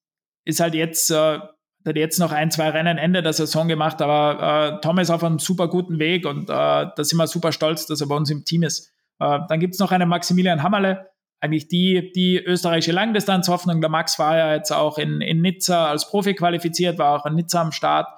ist 0.44 0.60
halt 0.60 0.74
jetzt, 0.74 1.10
äh, 1.10 1.38
hat 1.84 1.96
jetzt 1.96 2.18
noch 2.18 2.32
ein, 2.32 2.50
zwei 2.50 2.70
Rennen 2.70 2.98
Ende 2.98 3.22
der 3.22 3.32
Saison 3.32 3.68
gemacht, 3.68 4.02
aber 4.02 4.76
äh, 4.76 4.80
Tom 4.80 4.98
ist 4.98 5.10
auf 5.10 5.24
einem 5.24 5.38
super 5.38 5.68
guten 5.68 5.98
Weg 5.98 6.26
und 6.26 6.44
äh, 6.44 6.46
da 6.48 6.92
sind 6.98 7.18
wir 7.18 7.26
super 7.26 7.52
stolz, 7.52 7.86
dass 7.86 8.00
er 8.00 8.08
bei 8.08 8.16
uns 8.16 8.30
im 8.30 8.44
Team 8.44 8.62
ist. 8.62 8.92
Äh, 9.18 9.38
dann 9.48 9.60
gibt 9.60 9.74
es 9.74 9.80
noch 9.80 9.92
einen 9.92 10.08
Maximilian 10.08 10.62
Hammerle, 10.62 11.10
eigentlich 11.40 11.68
die, 11.68 12.12
die 12.12 12.38
österreichische 12.38 12.92
Langdistanzhoffnung. 12.92 13.80
Der 13.80 13.90
Max 13.90 14.18
war 14.18 14.36
ja 14.36 14.54
jetzt 14.54 14.72
auch 14.72 14.98
in, 14.98 15.20
in 15.20 15.40
Nizza 15.40 15.88
als 15.88 16.08
Profi 16.08 16.34
qualifiziert, 16.34 16.98
war 16.98 17.18
auch 17.18 17.26
in 17.26 17.34
Nizza 17.34 17.62
am 17.62 17.72
Start. 17.72 18.08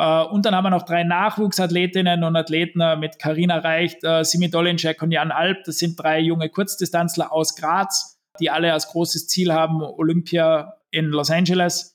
Uh, 0.00 0.24
und 0.30 0.46
dann 0.46 0.54
haben 0.54 0.64
wir 0.64 0.70
noch 0.70 0.84
drei 0.84 1.04
Nachwuchsathletinnen 1.04 2.24
und 2.24 2.34
Athleten 2.34 2.80
uh, 2.80 2.96
mit 2.96 3.18
Karina 3.18 3.58
Reicht, 3.58 4.02
uh, 4.04 4.22
Simi 4.22 4.48
Dolinczek 4.48 5.02
und 5.02 5.10
Jan 5.10 5.30
Alp. 5.30 5.64
Das 5.64 5.78
sind 5.78 6.02
drei 6.02 6.18
junge 6.18 6.48
Kurzdistanzler 6.48 7.30
aus 7.30 7.56
Graz, 7.56 8.18
die 8.40 8.48
alle 8.48 8.72
als 8.72 8.88
großes 8.88 9.28
Ziel 9.28 9.52
haben 9.52 9.82
Olympia 9.82 10.78
in 10.90 11.06
Los 11.06 11.30
Angeles. 11.30 11.94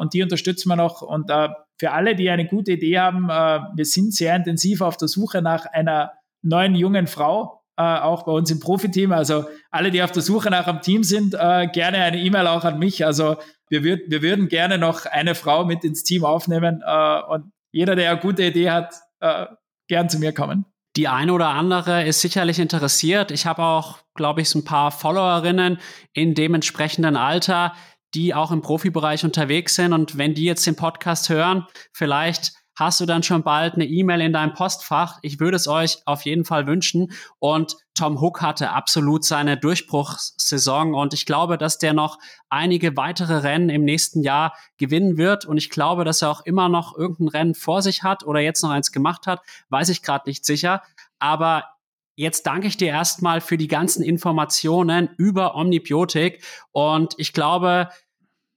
Und 0.00 0.14
die 0.14 0.22
unterstützen 0.22 0.68
wir 0.68 0.76
noch. 0.76 1.02
Und 1.02 1.30
für 1.78 1.90
alle, 1.90 2.14
die 2.14 2.30
eine 2.30 2.46
gute 2.46 2.72
Idee 2.72 2.98
haben, 2.98 3.26
wir 3.28 3.84
sind 3.84 4.14
sehr 4.14 4.36
intensiv 4.36 4.80
auf 4.80 4.96
der 4.96 5.08
Suche 5.08 5.42
nach 5.42 5.66
einer 5.66 6.12
neuen 6.42 6.74
jungen 6.74 7.06
Frau, 7.06 7.62
auch 7.76 8.22
bei 8.24 8.32
uns 8.32 8.50
im 8.50 8.60
Profiteam. 8.60 9.12
Also 9.12 9.46
alle, 9.70 9.90
die 9.90 10.02
auf 10.02 10.12
der 10.12 10.22
Suche 10.22 10.50
nach 10.50 10.68
einem 10.68 10.80
Team 10.80 11.02
sind, 11.02 11.32
gerne 11.32 11.98
eine 11.98 12.18
E-Mail 12.18 12.46
auch 12.46 12.64
an 12.64 12.78
mich. 12.78 13.04
Also 13.04 13.36
wir, 13.68 13.82
würd, 13.82 14.02
wir 14.08 14.22
würden 14.22 14.48
gerne 14.48 14.78
noch 14.78 15.06
eine 15.06 15.34
Frau 15.34 15.64
mit 15.64 15.84
ins 15.84 16.04
Team 16.04 16.24
aufnehmen 16.24 16.82
äh, 16.86 17.20
und 17.28 17.52
jeder, 17.72 17.96
der 17.96 18.12
eine 18.12 18.20
gute 18.20 18.44
Idee 18.44 18.70
hat, 18.70 18.94
äh, 19.20 19.46
gern 19.88 20.08
zu 20.08 20.18
mir 20.18 20.32
kommen. 20.32 20.66
Die 20.96 21.08
eine 21.08 21.32
oder 21.32 21.48
andere 21.48 22.06
ist 22.06 22.20
sicherlich 22.20 22.60
interessiert. 22.60 23.32
Ich 23.32 23.46
habe 23.46 23.62
auch, 23.62 23.98
glaube 24.14 24.42
ich, 24.42 24.50
so 24.50 24.60
ein 24.60 24.64
paar 24.64 24.92
Followerinnen 24.92 25.78
in 26.12 26.34
dementsprechenden 26.34 27.16
Alter, 27.16 27.74
die 28.14 28.34
auch 28.34 28.50
im 28.50 28.62
Profibereich 28.62 29.24
unterwegs 29.24 29.74
sind. 29.74 29.92
Und 29.92 30.16
wenn 30.18 30.34
die 30.34 30.44
jetzt 30.44 30.66
den 30.66 30.76
Podcast 30.76 31.28
hören, 31.28 31.66
vielleicht 31.92 32.52
hast 32.76 33.00
du 33.00 33.06
dann 33.06 33.22
schon 33.22 33.42
bald 33.42 33.74
eine 33.74 33.86
E-Mail 33.86 34.20
in 34.20 34.32
deinem 34.32 34.52
Postfach. 34.52 35.18
Ich 35.22 35.38
würde 35.40 35.56
es 35.56 35.68
euch 35.68 35.98
auf 36.06 36.22
jeden 36.22 36.44
Fall 36.44 36.66
wünschen. 36.66 37.12
Und 37.38 37.76
Tom 37.94 38.20
Hook 38.20 38.42
hatte 38.42 38.70
absolut 38.70 39.24
seine 39.24 39.56
Durchbruchssaison 39.56 40.94
und 40.94 41.14
ich 41.14 41.26
glaube, 41.26 41.56
dass 41.56 41.78
der 41.78 41.92
noch 41.92 42.18
einige 42.48 42.96
weitere 42.96 43.38
Rennen 43.38 43.68
im 43.68 43.84
nächsten 43.84 44.22
Jahr 44.22 44.54
gewinnen 44.78 45.16
wird. 45.16 45.44
Und 45.44 45.56
ich 45.56 45.70
glaube, 45.70 46.04
dass 46.04 46.22
er 46.22 46.30
auch 46.30 46.40
immer 46.44 46.68
noch 46.68 46.96
irgendein 46.96 47.28
Rennen 47.28 47.54
vor 47.54 47.82
sich 47.82 48.02
hat 48.02 48.24
oder 48.24 48.40
jetzt 48.40 48.62
noch 48.62 48.70
eins 48.70 48.90
gemacht 48.90 49.26
hat, 49.26 49.40
weiß 49.68 49.90
ich 49.90 50.02
gerade 50.02 50.28
nicht 50.28 50.44
sicher. 50.44 50.82
Aber 51.20 51.64
Jetzt 52.16 52.46
danke 52.46 52.68
ich 52.68 52.76
dir 52.76 52.88
erstmal 52.88 53.40
für 53.40 53.58
die 53.58 53.66
ganzen 53.66 54.04
Informationen 54.04 55.10
über 55.16 55.56
Omnibiotik 55.56 56.44
und 56.70 57.14
ich 57.18 57.32
glaube, 57.32 57.88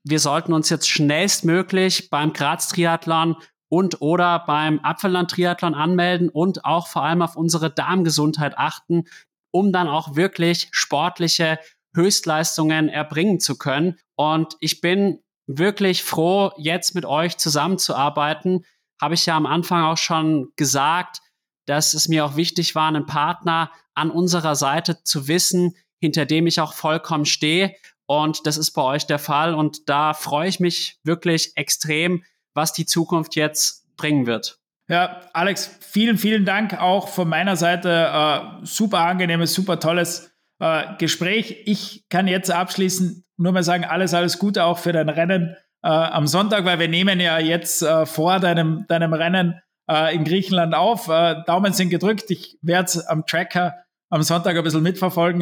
wir 0.09 0.19
sollten 0.19 0.53
uns 0.53 0.69
jetzt 0.69 0.89
schnellstmöglich 0.89 2.09
beim 2.09 2.33
Graz 2.33 2.67
Triathlon 2.69 3.35
und 3.69 4.01
oder 4.01 4.39
beim 4.45 4.79
Apfelland-Triathlon 4.79 5.73
anmelden 5.73 6.29
und 6.29 6.65
auch 6.65 6.87
vor 6.87 7.03
allem 7.03 7.21
auf 7.21 7.35
unsere 7.35 7.69
Darmgesundheit 7.69 8.57
achten, 8.57 9.05
um 9.51 9.71
dann 9.71 9.87
auch 9.87 10.15
wirklich 10.15 10.69
sportliche 10.71 11.59
Höchstleistungen 11.95 12.89
erbringen 12.89 13.39
zu 13.39 13.57
können. 13.57 13.97
Und 14.15 14.55
ich 14.59 14.81
bin 14.81 15.19
wirklich 15.47 16.03
froh, 16.03 16.51
jetzt 16.57 16.95
mit 16.95 17.05
euch 17.05 17.37
zusammenzuarbeiten. 17.37 18.65
Habe 19.01 19.15
ich 19.15 19.25
ja 19.25 19.35
am 19.35 19.45
Anfang 19.45 19.83
auch 19.83 19.97
schon 19.97 20.51
gesagt, 20.55 21.21
dass 21.65 21.93
es 21.93 22.07
mir 22.07 22.25
auch 22.25 22.35
wichtig 22.35 22.75
war, 22.75 22.87
einen 22.87 23.05
Partner 23.05 23.71
an 23.93 24.11
unserer 24.11 24.55
Seite 24.55 25.03
zu 25.03 25.27
wissen, 25.27 25.75
hinter 25.99 26.25
dem 26.25 26.47
ich 26.47 26.59
auch 26.59 26.73
vollkommen 26.73 27.25
stehe. 27.25 27.75
Und 28.07 28.47
das 28.47 28.57
ist 28.57 28.71
bei 28.71 28.81
euch 28.81 29.05
der 29.05 29.19
Fall. 29.19 29.53
Und 29.53 29.89
da 29.89 30.13
freue 30.13 30.47
ich 30.47 30.59
mich 30.59 30.97
wirklich 31.03 31.51
extrem, 31.55 32.23
was 32.53 32.73
die 32.73 32.85
Zukunft 32.85 33.35
jetzt 33.35 33.85
bringen 33.97 34.25
wird. 34.25 34.57
Ja, 34.89 35.21
Alex, 35.33 35.77
vielen, 35.81 36.17
vielen 36.17 36.45
Dank 36.45 36.79
auch 36.79 37.09
von 37.09 37.27
meiner 37.27 37.57
Seite. 37.57 37.89
Äh, 37.89 38.65
super 38.65 38.99
angenehmes, 38.99 39.53
super 39.53 39.79
tolles 39.79 40.31
äh, 40.59 40.83
Gespräch. 40.97 41.63
Ich 41.65 42.05
kann 42.09 42.27
jetzt 42.27 42.49
abschließend 42.49 43.23
nur 43.35 43.51
mal 43.51 43.63
sagen, 43.63 43.83
alles, 43.83 44.13
alles 44.13 44.39
Gute 44.39 44.63
auch 44.63 44.79
für 44.79 44.93
dein 44.93 45.09
Rennen 45.09 45.55
äh, 45.83 45.89
am 45.89 46.25
Sonntag, 46.25 46.63
weil 46.65 46.79
wir 46.79 46.87
nehmen 46.87 47.19
ja 47.19 47.37
jetzt 47.37 47.81
äh, 47.81 48.05
vor 48.05 48.39
deinem, 48.39 48.85
deinem 48.87 49.13
Rennen 49.13 49.61
äh, 49.89 50.15
in 50.15 50.23
Griechenland 50.23 50.73
auf. 50.73 51.09
Äh, 51.09 51.43
Daumen 51.45 51.73
sind 51.73 51.89
gedrückt. 51.89 52.31
Ich 52.31 52.57
werde 52.61 53.03
am 53.07 53.25
Tracker 53.25 53.75
am 54.09 54.23
Sonntag 54.23 54.55
ein 54.55 54.63
bisschen 54.63 54.83
mitverfolgen, 54.83 55.41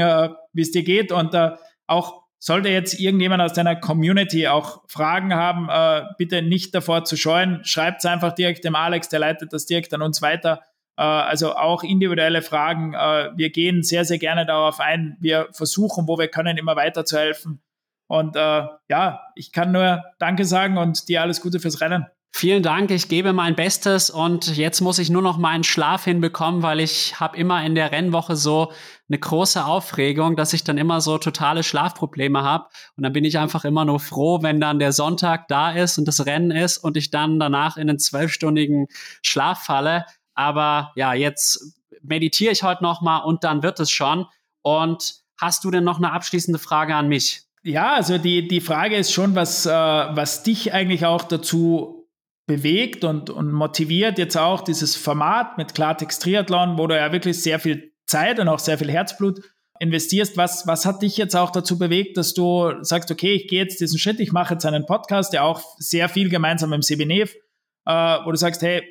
wie 0.54 0.62
es 0.62 0.72
dir 0.72 0.84
geht 0.84 1.12
und 1.12 1.38
auch 1.86 2.25
sollte 2.46 2.70
jetzt 2.70 3.00
irgendjemand 3.00 3.42
aus 3.42 3.54
deiner 3.54 3.76
Community 3.76 4.48
auch 4.48 4.84
Fragen 4.88 5.34
haben, 5.34 5.68
äh, 5.68 6.04
bitte 6.20 6.44
nicht 6.44 6.76
davor 6.76 7.04
zu 7.04 7.18
scheuen. 7.18 7.66
Schreibt 7.66 8.04
es 8.04 8.06
einfach 8.06 8.34
direkt 8.34 8.64
dem 8.64 8.76
Alex, 8.76 9.10
der 9.10 9.18
leitet 9.18 9.52
das 9.52 9.66
direkt 9.66 9.92
an 9.96 10.04
uns 10.04 10.22
weiter. 10.22 10.62
Äh, 10.96 11.02
also 11.02 11.56
auch 11.56 11.82
individuelle 11.82 12.44
Fragen. 12.44 12.94
Äh, 12.94 13.32
wir 13.36 13.50
gehen 13.50 13.82
sehr, 13.82 14.06
sehr 14.06 14.20
gerne 14.20 14.46
darauf 14.46 14.80
ein. 14.80 15.18
Wir 15.20 15.48
versuchen, 15.54 16.08
wo 16.08 16.20
wir 16.20 16.28
können, 16.28 16.56
immer 16.58 16.76
weiter 16.76 17.04
zu 17.04 17.18
helfen. 17.18 17.64
Und 18.06 18.36
äh, 18.36 18.68
ja, 18.90 19.22
ich 19.34 19.52
kann 19.52 19.72
nur 19.72 20.04
Danke 20.20 20.46
sagen 20.46 20.78
und 20.78 21.10
dir 21.10 21.24
alles 21.24 21.42
Gute 21.42 21.60
fürs 21.60 21.82
Rennen. 21.82 22.06
Vielen 22.38 22.64
Dank, 22.64 22.91
ich 22.91 23.07
gebe 23.07 23.32
mein 23.32 23.56
Bestes 23.56 24.10
und 24.10 24.57
jetzt 24.57 24.82
muss 24.82 24.99
ich 24.99 25.10
nur 25.10 25.22
noch 25.22 25.38
meinen 25.38 25.64
Schlaf 25.64 26.03
hinbekommen, 26.03 26.64
weil 26.64 26.82
ich 26.82 27.18
habe 27.18 27.38
immer 27.38 27.64
in 27.64 27.76
der 27.76 27.94
Rennwoche 27.94 28.36
so 28.36 28.74
eine 29.07 29.18
große 29.18 29.64
Aufregung, 29.64 30.36
dass 30.36 30.52
ich 30.52 30.66
dann 30.66 30.78
immer 30.78 30.99
so 30.99 31.18
totale 31.18 31.64
Schlafprobleme 31.64 32.44
habe 32.44 32.66
und 32.98 33.03
dann 33.03 33.14
bin 33.14 33.24
ich 33.24 33.38
einfach 33.38 33.64
immer 33.64 33.86
nur 33.86 34.02
froh, 34.02 34.44
wenn 34.44 34.60
dann 34.60 34.80
der 34.80 34.91
Sonntag 34.91 35.48
da 35.48 35.72
ist 35.72 35.98
und 35.98 36.10
das 36.10 36.26
Rennen 36.26 36.52
ist 36.52 36.78
und 36.78 36.98
ich 36.98 37.10
dann 37.10 37.40
danach 37.40 37.78
in 37.78 37.90
einen 37.90 37.99
zwölfstündigen 37.99 38.88
Schlaf 39.22 39.64
falle. 39.64 40.03
Aber 40.34 40.91
ja, 40.98 41.14
jetzt 41.14 41.80
meditiere 42.02 42.52
ich 42.52 42.64
heute 42.64 42.84
noch 42.84 42.99
mal 42.99 43.20
und 43.20 43.45
dann 43.45 43.64
wird 43.64 43.80
es 43.80 43.91
schon. 43.91 44.26
Und 44.62 45.22
hast 45.40 45.64
du 45.64 45.72
denn 45.72 45.86
noch 45.86 45.99
eine 45.99 46.12
abschließende 46.12 46.60
Frage 46.60 46.95
an 46.95 47.07
mich? 47.07 47.44
Ja, 47.64 47.94
also 47.94 48.18
die, 48.18 48.45
die 48.45 48.60
Frage 48.60 48.98
ist 48.98 49.14
schon, 49.14 49.36
was, 49.36 49.66
äh, 49.66 49.72
was 49.72 50.44
dich 50.44 50.74
eigentlich 50.74 51.06
auch 51.06 51.24
dazu 51.24 52.05
bewegt 52.48 53.04
und, 53.04 53.30
und 53.30 53.52
motiviert 53.52 54.18
jetzt 54.18 54.38
auch 54.38 54.62
dieses 54.62 54.96
Format 54.96 55.58
mit 55.58 55.74
Klartext 55.74 56.22
Triathlon, 56.22 56.78
wo 56.78 56.88
du 56.88 56.96
ja 56.96 57.12
wirklich 57.12 57.42
sehr 57.42 57.60
viel 57.60 57.92
Zeit 58.06 58.40
und 58.40 58.48
auch 58.48 58.60
sehr 58.60 58.78
viel 58.78 58.92
Herzblut 58.92 59.42
investierst. 59.80 60.38
Was, 60.38 60.68
was 60.68 60.86
hat 60.86 61.02
dich 61.02 61.18
jetzt 61.18 61.36
auch 61.36 61.50
dazu 61.50 61.78
bewegt, 61.78 62.18
dass 62.18 62.34
du 62.34 62.74
sagst, 62.82 63.12
okay, 63.12 63.34
ich 63.34 63.48
gehe 63.48 63.64
jetzt 63.64 63.82
diesen 63.82 63.98
Schritt, 63.98 64.20
ich 64.20 64.32
mache 64.32 64.54
jetzt 64.54 64.66
einen 64.66 64.86
Podcast, 64.86 65.34
der 65.34 65.44
auch 65.44 65.62
sehr 65.78 66.08
viel 66.08 66.30
gemeinsam 66.30 66.70
mit 66.70 66.78
dem 66.78 66.82
CBNEF, 66.84 67.36
äh, 67.86 68.18
wo 68.24 68.32
du 68.32 68.38
sagst, 68.38 68.62
hey, 68.62 68.84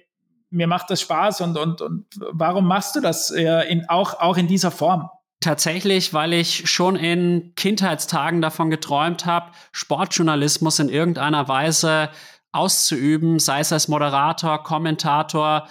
mir 0.51 0.66
macht 0.66 0.90
das 0.90 1.01
Spaß 1.01 1.40
und, 1.43 1.56
und, 1.56 1.81
und 1.81 2.06
warum 2.32 2.66
machst 2.66 2.97
du 2.97 3.01
das 3.01 3.31
äh, 3.31 3.68
in, 3.68 3.89
auch, 3.89 4.20
auch 4.20 4.36
in 4.36 4.47
dieser 4.47 4.70
Form? 4.70 5.09
Tatsächlich, 5.40 6.14
weil 6.14 6.32
ich 6.32 6.70
schon 6.70 6.97
in 6.97 7.52
Kindheitstagen 7.55 8.40
davon 8.40 8.70
geträumt 8.70 9.26
habe, 9.26 9.51
Sportjournalismus 9.72 10.78
in 10.78 10.89
irgendeiner 10.89 11.48
Weise 11.48 12.09
auszuüben, 12.55 13.39
sei 13.39 13.60
es 13.60 13.72
als 13.72 13.89
Moderator, 13.89 14.62
Kommentator, 14.62 15.68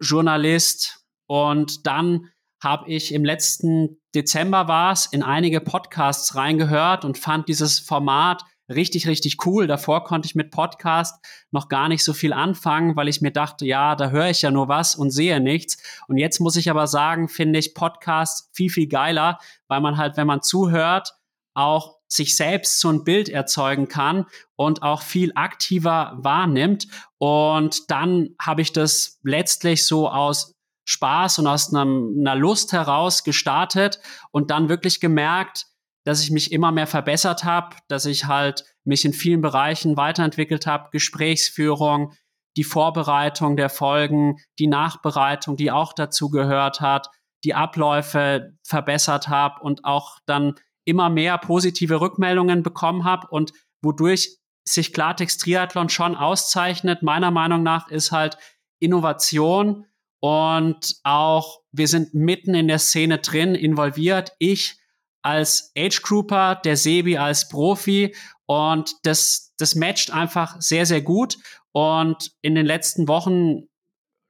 Journalist. 0.00 1.04
Und 1.26 1.86
dann 1.86 2.28
habe 2.62 2.88
ich 2.88 3.12
im 3.12 3.24
letzten 3.24 4.00
Dezember 4.14 4.68
war 4.68 4.92
es 4.92 5.06
in 5.06 5.22
einige 5.22 5.60
Podcasts 5.60 6.34
reingehört 6.34 7.04
und 7.04 7.18
fand 7.18 7.48
dieses 7.48 7.78
Format 7.78 8.44
richtig, 8.68 9.08
richtig 9.08 9.44
cool. 9.46 9.66
Davor 9.66 10.04
konnte 10.04 10.26
ich 10.26 10.34
mit 10.34 10.50
Podcast 10.50 11.24
noch 11.50 11.68
gar 11.68 11.88
nicht 11.88 12.04
so 12.04 12.12
viel 12.12 12.32
anfangen, 12.32 12.96
weil 12.96 13.08
ich 13.08 13.20
mir 13.20 13.32
dachte, 13.32 13.66
ja, 13.66 13.96
da 13.96 14.10
höre 14.10 14.30
ich 14.30 14.42
ja 14.42 14.50
nur 14.50 14.68
was 14.68 14.94
und 14.94 15.10
sehe 15.10 15.40
nichts. 15.40 15.78
Und 16.06 16.16
jetzt 16.16 16.40
muss 16.40 16.56
ich 16.56 16.70
aber 16.70 16.86
sagen, 16.86 17.28
finde 17.28 17.58
ich 17.58 17.74
Podcast 17.74 18.50
viel, 18.52 18.70
viel 18.70 18.88
geiler, 18.88 19.38
weil 19.68 19.80
man 19.80 19.96
halt, 19.96 20.16
wenn 20.16 20.26
man 20.26 20.42
zuhört, 20.42 21.14
auch 21.54 21.99
sich 22.10 22.36
selbst 22.36 22.80
so 22.80 22.90
ein 22.90 23.04
Bild 23.04 23.28
erzeugen 23.28 23.88
kann 23.88 24.26
und 24.56 24.82
auch 24.82 25.02
viel 25.02 25.32
aktiver 25.36 26.18
wahrnimmt. 26.18 26.88
Und 27.18 27.90
dann 27.90 28.30
habe 28.40 28.62
ich 28.62 28.72
das 28.72 29.18
letztlich 29.22 29.86
so 29.86 30.10
aus 30.10 30.54
Spaß 30.84 31.38
und 31.38 31.46
aus 31.46 31.72
einem, 31.72 32.16
einer 32.18 32.34
Lust 32.34 32.72
heraus 32.72 33.22
gestartet 33.22 34.00
und 34.32 34.50
dann 34.50 34.68
wirklich 34.68 35.00
gemerkt, 35.00 35.66
dass 36.04 36.22
ich 36.22 36.30
mich 36.30 36.50
immer 36.50 36.72
mehr 36.72 36.88
verbessert 36.88 37.44
habe, 37.44 37.76
dass 37.88 38.06
ich 38.06 38.24
halt 38.24 38.64
mich 38.84 39.04
in 39.04 39.12
vielen 39.12 39.40
Bereichen 39.40 39.96
weiterentwickelt 39.96 40.66
habe, 40.66 40.88
Gesprächsführung, 40.90 42.14
die 42.56 42.64
Vorbereitung 42.64 43.56
der 43.56 43.68
Folgen, 43.68 44.36
die 44.58 44.66
Nachbereitung, 44.66 45.56
die 45.56 45.70
auch 45.70 45.92
dazu 45.92 46.30
gehört 46.30 46.80
hat, 46.80 47.08
die 47.44 47.54
Abläufe 47.54 48.56
verbessert 48.64 49.28
habe 49.28 49.62
und 49.62 49.84
auch 49.84 50.18
dann 50.26 50.54
immer 50.90 51.08
mehr 51.08 51.38
positive 51.38 52.00
Rückmeldungen 52.00 52.62
bekommen 52.62 53.04
habe 53.04 53.28
und 53.28 53.52
wodurch 53.80 54.36
sich 54.64 54.92
Klartext 54.92 55.40
Triathlon 55.40 55.88
schon 55.88 56.14
auszeichnet, 56.14 57.02
meiner 57.02 57.30
Meinung 57.30 57.62
nach, 57.62 57.88
ist 57.88 58.12
halt 58.12 58.36
Innovation 58.78 59.86
und 60.20 60.96
auch 61.02 61.60
wir 61.72 61.88
sind 61.88 62.12
mitten 62.12 62.54
in 62.54 62.68
der 62.68 62.78
Szene 62.78 63.18
drin, 63.18 63.54
involviert. 63.54 64.32
Ich 64.38 64.76
als 65.22 65.72
Age 65.76 66.02
Grouper, 66.02 66.56
der 66.56 66.76
Sebi 66.76 67.16
als 67.16 67.48
Profi 67.48 68.14
und 68.46 68.94
das, 69.04 69.54
das 69.58 69.74
matcht 69.74 70.10
einfach 70.10 70.56
sehr, 70.60 70.86
sehr 70.86 71.02
gut. 71.02 71.36
Und 71.72 72.32
in 72.42 72.54
den 72.54 72.66
letzten 72.66 73.06
Wochen 73.06 73.68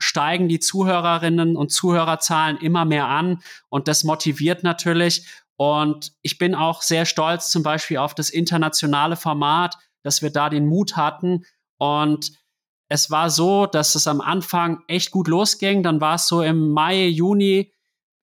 steigen 0.00 0.48
die 0.48 0.60
Zuhörerinnen 0.60 1.56
und 1.56 1.70
Zuhörerzahlen 1.70 2.56
immer 2.58 2.84
mehr 2.84 3.06
an 3.06 3.40
und 3.68 3.88
das 3.88 4.04
motiviert 4.04 4.62
natürlich. 4.62 5.26
Und 5.60 6.12
ich 6.22 6.38
bin 6.38 6.54
auch 6.54 6.80
sehr 6.80 7.04
stolz 7.04 7.50
zum 7.50 7.62
Beispiel 7.62 7.98
auf 7.98 8.14
das 8.14 8.30
internationale 8.30 9.14
Format, 9.14 9.76
dass 10.02 10.22
wir 10.22 10.30
da 10.30 10.48
den 10.48 10.66
Mut 10.66 10.96
hatten. 10.96 11.44
Und 11.76 12.32
es 12.88 13.10
war 13.10 13.28
so, 13.28 13.66
dass 13.66 13.94
es 13.94 14.06
am 14.06 14.22
Anfang 14.22 14.82
echt 14.88 15.10
gut 15.10 15.28
losging. 15.28 15.82
Dann 15.82 16.00
war 16.00 16.14
es 16.14 16.28
so 16.28 16.40
im 16.40 16.70
Mai, 16.70 17.08
Juni, 17.08 17.74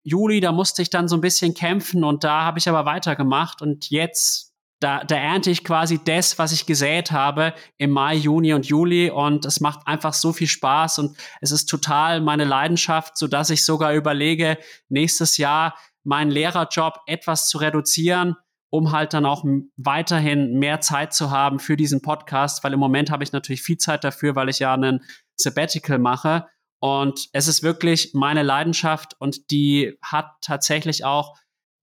Juli, 0.04 0.40
da 0.40 0.52
musste 0.52 0.82
ich 0.82 0.90
dann 0.90 1.08
so 1.08 1.16
ein 1.16 1.22
bisschen 1.22 1.54
kämpfen 1.54 2.04
und 2.04 2.24
da 2.24 2.42
habe 2.42 2.58
ich 2.58 2.68
aber 2.68 2.86
weitergemacht. 2.86 3.62
Und 3.62 3.92
jetzt, 3.92 4.56
da, 4.80 5.04
da 5.04 5.16
ernte 5.16 5.52
ich 5.52 5.64
quasi 5.64 6.04
das, 6.04 6.40
was 6.40 6.52
ich 6.52 6.66
gesät 6.66 7.12
habe 7.12 7.54
im 7.78 7.92
Mai, 7.92 8.16
Juni 8.16 8.56
und 8.56 8.66
Juli. 8.66 9.12
Und 9.12 9.46
es 9.46 9.60
macht 9.60 9.86
einfach 9.86 10.14
so 10.16 10.34
viel 10.34 10.48
Spaß 10.48 10.98
und 10.98 11.16
es 11.42 11.52
ist 11.52 11.68
total 11.68 12.20
meine 12.20 12.46
Leidenschaft, 12.46 13.16
so 13.16 13.28
dass 13.28 13.52
ich 13.52 13.64
sogar 13.64 13.94
überlege, 13.94 14.58
nächstes 14.90 15.38
Jahr 15.38 15.76
meinen 16.08 16.32
Lehrerjob 16.32 17.02
etwas 17.06 17.50
zu 17.50 17.58
reduzieren, 17.58 18.36
um 18.70 18.92
halt 18.94 19.14
dann 19.14 19.26
auch 19.26 19.44
weiterhin 19.76 20.58
mehr 20.58 20.80
Zeit 20.80 21.14
zu 21.14 21.32
haben 21.32 21.60
für 21.60 21.76
diesen 21.76 22.02
Podcast, 22.02 22.64
weil 22.64 22.74
im 22.74 22.80
Moment 22.80 23.12
habe 23.12 23.24
ich 23.24 23.34
natürlich 23.34 23.62
viel 23.62 23.78
Zeit 23.78 24.04
dafür, 24.04 24.36
weil 24.36 24.50
ich 24.50 24.60
ja 24.60 24.74
einen 24.74 25.04
Sabbatical 25.36 26.00
mache. 26.00 26.48
Und 26.80 27.28
es 27.34 27.48
ist 27.48 27.62
wirklich 27.62 28.12
meine 28.14 28.44
Leidenschaft 28.44 29.16
und 29.20 29.52
die 29.52 29.98
hat 30.02 30.28
tatsächlich 30.42 31.04
auch 31.04 31.36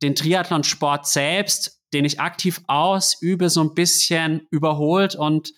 den 0.03 0.15
Triathlonsport 0.15 1.07
selbst, 1.07 1.83
den 1.93 2.05
ich 2.05 2.21
aktiv 2.21 2.63
ausübe, 2.67 3.51
so 3.51 3.61
ein 3.61 3.75
bisschen 3.75 4.47
überholt. 4.51 5.17
Und 5.17 5.53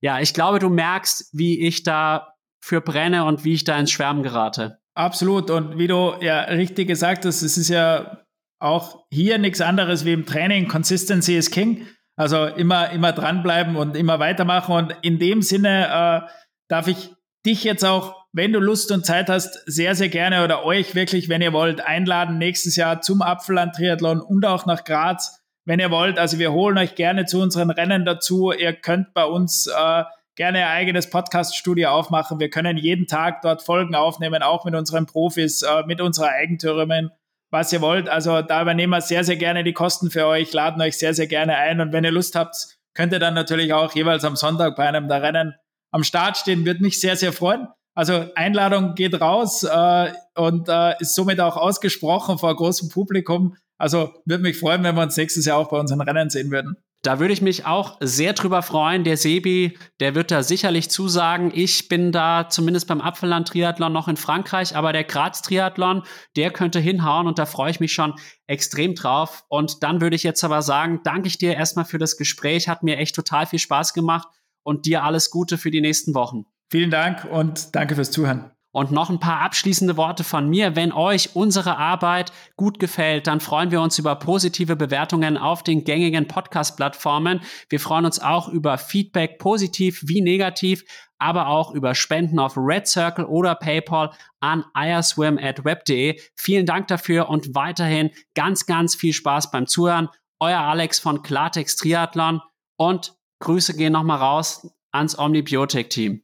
ja, 0.00 0.20
ich 0.20 0.34
glaube, 0.34 0.58
du 0.58 0.68
merkst, 0.68 1.30
wie 1.32 1.66
ich 1.66 1.84
da 1.84 2.34
für 2.60 2.80
brenne 2.80 3.24
und 3.24 3.44
wie 3.44 3.54
ich 3.54 3.64
da 3.64 3.78
ins 3.78 3.90
Schwärmen 3.90 4.22
gerate. 4.22 4.79
Absolut. 4.94 5.50
Und 5.50 5.78
wie 5.78 5.86
du 5.86 6.14
ja 6.20 6.42
richtig 6.42 6.88
gesagt 6.88 7.24
hast, 7.24 7.42
es 7.42 7.56
ist 7.56 7.68
ja 7.68 8.24
auch 8.58 9.06
hier 9.10 9.38
nichts 9.38 9.60
anderes 9.60 10.04
wie 10.04 10.12
im 10.12 10.26
Training. 10.26 10.68
Consistency 10.68 11.36
is 11.36 11.50
King. 11.50 11.86
Also 12.16 12.46
immer, 12.46 12.90
immer 12.90 13.12
dranbleiben 13.12 13.76
und 13.76 13.96
immer 13.96 14.18
weitermachen. 14.18 14.74
Und 14.74 14.96
in 15.02 15.18
dem 15.18 15.40
Sinne 15.42 15.86
äh, 16.26 16.30
darf 16.68 16.86
ich 16.86 17.10
dich 17.46 17.64
jetzt 17.64 17.84
auch, 17.84 18.26
wenn 18.32 18.52
du 18.52 18.60
Lust 18.60 18.92
und 18.92 19.06
Zeit 19.06 19.28
hast, 19.28 19.62
sehr, 19.66 19.94
sehr 19.94 20.08
gerne 20.08 20.44
oder 20.44 20.64
euch 20.64 20.94
wirklich, 20.94 21.28
wenn 21.28 21.40
ihr 21.40 21.52
wollt, 21.52 21.80
einladen 21.80 22.38
nächstes 22.38 22.76
Jahr 22.76 23.00
zum 23.00 23.22
Apfelland-Triathlon 23.22 24.20
und 24.20 24.44
auch 24.44 24.66
nach 24.66 24.84
Graz, 24.84 25.40
wenn 25.64 25.80
ihr 25.80 25.90
wollt. 25.90 26.18
Also 26.18 26.38
wir 26.38 26.52
holen 26.52 26.78
euch 26.78 26.94
gerne 26.94 27.24
zu 27.24 27.40
unseren 27.40 27.70
Rennen 27.70 28.04
dazu. 28.04 28.52
Ihr 28.52 28.74
könnt 28.74 29.14
bei 29.14 29.24
uns 29.24 29.66
äh, 29.66 30.04
gerne 30.36 30.60
ihr 30.60 30.68
eigenes 30.68 31.10
Podcast-Studio 31.10 31.90
aufmachen. 31.90 32.40
Wir 32.40 32.50
können 32.50 32.76
jeden 32.76 33.06
Tag 33.06 33.42
dort 33.42 33.62
Folgen 33.62 33.94
aufnehmen, 33.94 34.42
auch 34.42 34.64
mit 34.64 34.74
unseren 34.74 35.06
Profis, 35.06 35.62
äh, 35.62 35.84
mit 35.86 36.00
unserer 36.00 36.28
Eigentümerin, 36.28 37.10
was 37.50 37.72
ihr 37.72 37.80
wollt. 37.80 38.08
Also 38.08 38.42
da 38.42 38.62
übernehmen 38.62 38.92
wir 38.92 39.00
sehr, 39.00 39.24
sehr 39.24 39.36
gerne 39.36 39.64
die 39.64 39.72
Kosten 39.72 40.10
für 40.10 40.26
euch, 40.26 40.52
laden 40.52 40.80
euch 40.82 40.98
sehr, 40.98 41.14
sehr 41.14 41.26
gerne 41.26 41.56
ein. 41.56 41.80
Und 41.80 41.92
wenn 41.92 42.04
ihr 42.04 42.10
Lust 42.10 42.36
habt, 42.36 42.78
könnt 42.94 43.12
ihr 43.12 43.18
dann 43.18 43.34
natürlich 43.34 43.72
auch 43.72 43.94
jeweils 43.94 44.24
am 44.24 44.36
Sonntag 44.36 44.76
bei 44.76 44.86
einem 44.86 45.08
der 45.08 45.22
Rennen 45.22 45.54
am 45.90 46.04
Start 46.04 46.36
stehen. 46.36 46.64
Würde 46.64 46.82
mich 46.82 47.00
sehr, 47.00 47.16
sehr 47.16 47.32
freuen. 47.32 47.68
Also 47.94 48.26
Einladung 48.34 48.94
geht 48.94 49.20
raus 49.20 49.64
äh, 49.64 50.12
und 50.36 50.68
äh, 50.68 50.94
ist 51.00 51.14
somit 51.14 51.40
auch 51.40 51.56
ausgesprochen 51.56 52.38
vor 52.38 52.54
großem 52.54 52.88
Publikum. 52.88 53.56
Also 53.78 54.14
würde 54.24 54.42
mich 54.42 54.58
freuen, 54.58 54.84
wenn 54.84 54.94
wir 54.94 55.02
uns 55.02 55.16
nächstes 55.16 55.44
Jahr 55.44 55.58
auch 55.58 55.68
bei 55.68 55.78
unseren 55.78 56.00
Rennen 56.00 56.30
sehen 56.30 56.50
würden. 56.50 56.76
Da 57.02 57.18
würde 57.18 57.32
ich 57.32 57.40
mich 57.40 57.64
auch 57.64 57.96
sehr 58.00 58.34
drüber 58.34 58.60
freuen. 58.60 59.04
Der 59.04 59.16
Sebi, 59.16 59.78
der 60.00 60.14
wird 60.14 60.30
da 60.30 60.42
sicherlich 60.42 60.90
zusagen. 60.90 61.50
Ich 61.54 61.88
bin 61.88 62.12
da 62.12 62.48
zumindest 62.50 62.88
beim 62.88 63.00
Apfelland-Triathlon 63.00 63.90
noch 63.90 64.06
in 64.06 64.18
Frankreich, 64.18 64.76
aber 64.76 64.92
der 64.92 65.04
Graz-Triathlon, 65.04 66.02
der 66.36 66.50
könnte 66.50 66.78
hinhauen 66.78 67.26
und 67.26 67.38
da 67.38 67.46
freue 67.46 67.70
ich 67.70 67.80
mich 67.80 67.94
schon 67.94 68.14
extrem 68.46 68.94
drauf. 68.94 69.44
Und 69.48 69.82
dann 69.82 70.02
würde 70.02 70.16
ich 70.16 70.24
jetzt 70.24 70.44
aber 70.44 70.60
sagen, 70.60 71.00
danke 71.02 71.28
ich 71.28 71.38
dir 71.38 71.54
erstmal 71.54 71.86
für 71.86 71.98
das 71.98 72.18
Gespräch. 72.18 72.68
Hat 72.68 72.82
mir 72.82 72.98
echt 72.98 73.14
total 73.14 73.46
viel 73.46 73.58
Spaß 73.58 73.94
gemacht 73.94 74.28
und 74.62 74.84
dir 74.84 75.02
alles 75.02 75.30
Gute 75.30 75.56
für 75.56 75.70
die 75.70 75.80
nächsten 75.80 76.14
Wochen. 76.14 76.44
Vielen 76.70 76.90
Dank 76.90 77.24
und 77.24 77.74
danke 77.74 77.94
fürs 77.94 78.10
Zuhören. 78.10 78.50
Und 78.72 78.92
noch 78.92 79.10
ein 79.10 79.18
paar 79.18 79.40
abschließende 79.40 79.96
Worte 79.96 80.22
von 80.22 80.48
mir. 80.48 80.76
Wenn 80.76 80.92
euch 80.92 81.34
unsere 81.34 81.76
Arbeit 81.76 82.32
gut 82.56 82.78
gefällt, 82.78 83.26
dann 83.26 83.40
freuen 83.40 83.72
wir 83.72 83.80
uns 83.80 83.98
über 83.98 84.14
positive 84.14 84.76
Bewertungen 84.76 85.36
auf 85.36 85.64
den 85.64 85.82
gängigen 85.82 86.28
Podcast-Plattformen. 86.28 87.40
Wir 87.68 87.80
freuen 87.80 88.04
uns 88.04 88.20
auch 88.20 88.48
über 88.48 88.78
Feedback, 88.78 89.38
positiv 89.38 90.02
wie 90.06 90.20
negativ, 90.20 90.84
aber 91.18 91.48
auch 91.48 91.72
über 91.72 91.96
Spenden 91.96 92.38
auf 92.38 92.56
Red 92.56 92.86
Circle 92.86 93.24
oder 93.24 93.56
PayPal 93.56 94.12
an 94.38 94.64
iaswim.web.de. 94.76 96.20
Vielen 96.36 96.66
Dank 96.66 96.86
dafür 96.86 97.28
und 97.28 97.54
weiterhin 97.56 98.10
ganz, 98.34 98.66
ganz 98.66 98.94
viel 98.94 99.12
Spaß 99.12 99.50
beim 99.50 99.66
Zuhören. 99.66 100.08
Euer 100.38 100.60
Alex 100.60 101.00
von 101.00 101.22
Klartext 101.22 101.80
Triathlon 101.80 102.40
und 102.76 103.14
Grüße 103.40 103.76
gehen 103.76 103.92
nochmal 103.92 104.18
raus 104.18 104.70
ans 104.92 105.18
Omnibiotic-Team. 105.18 106.22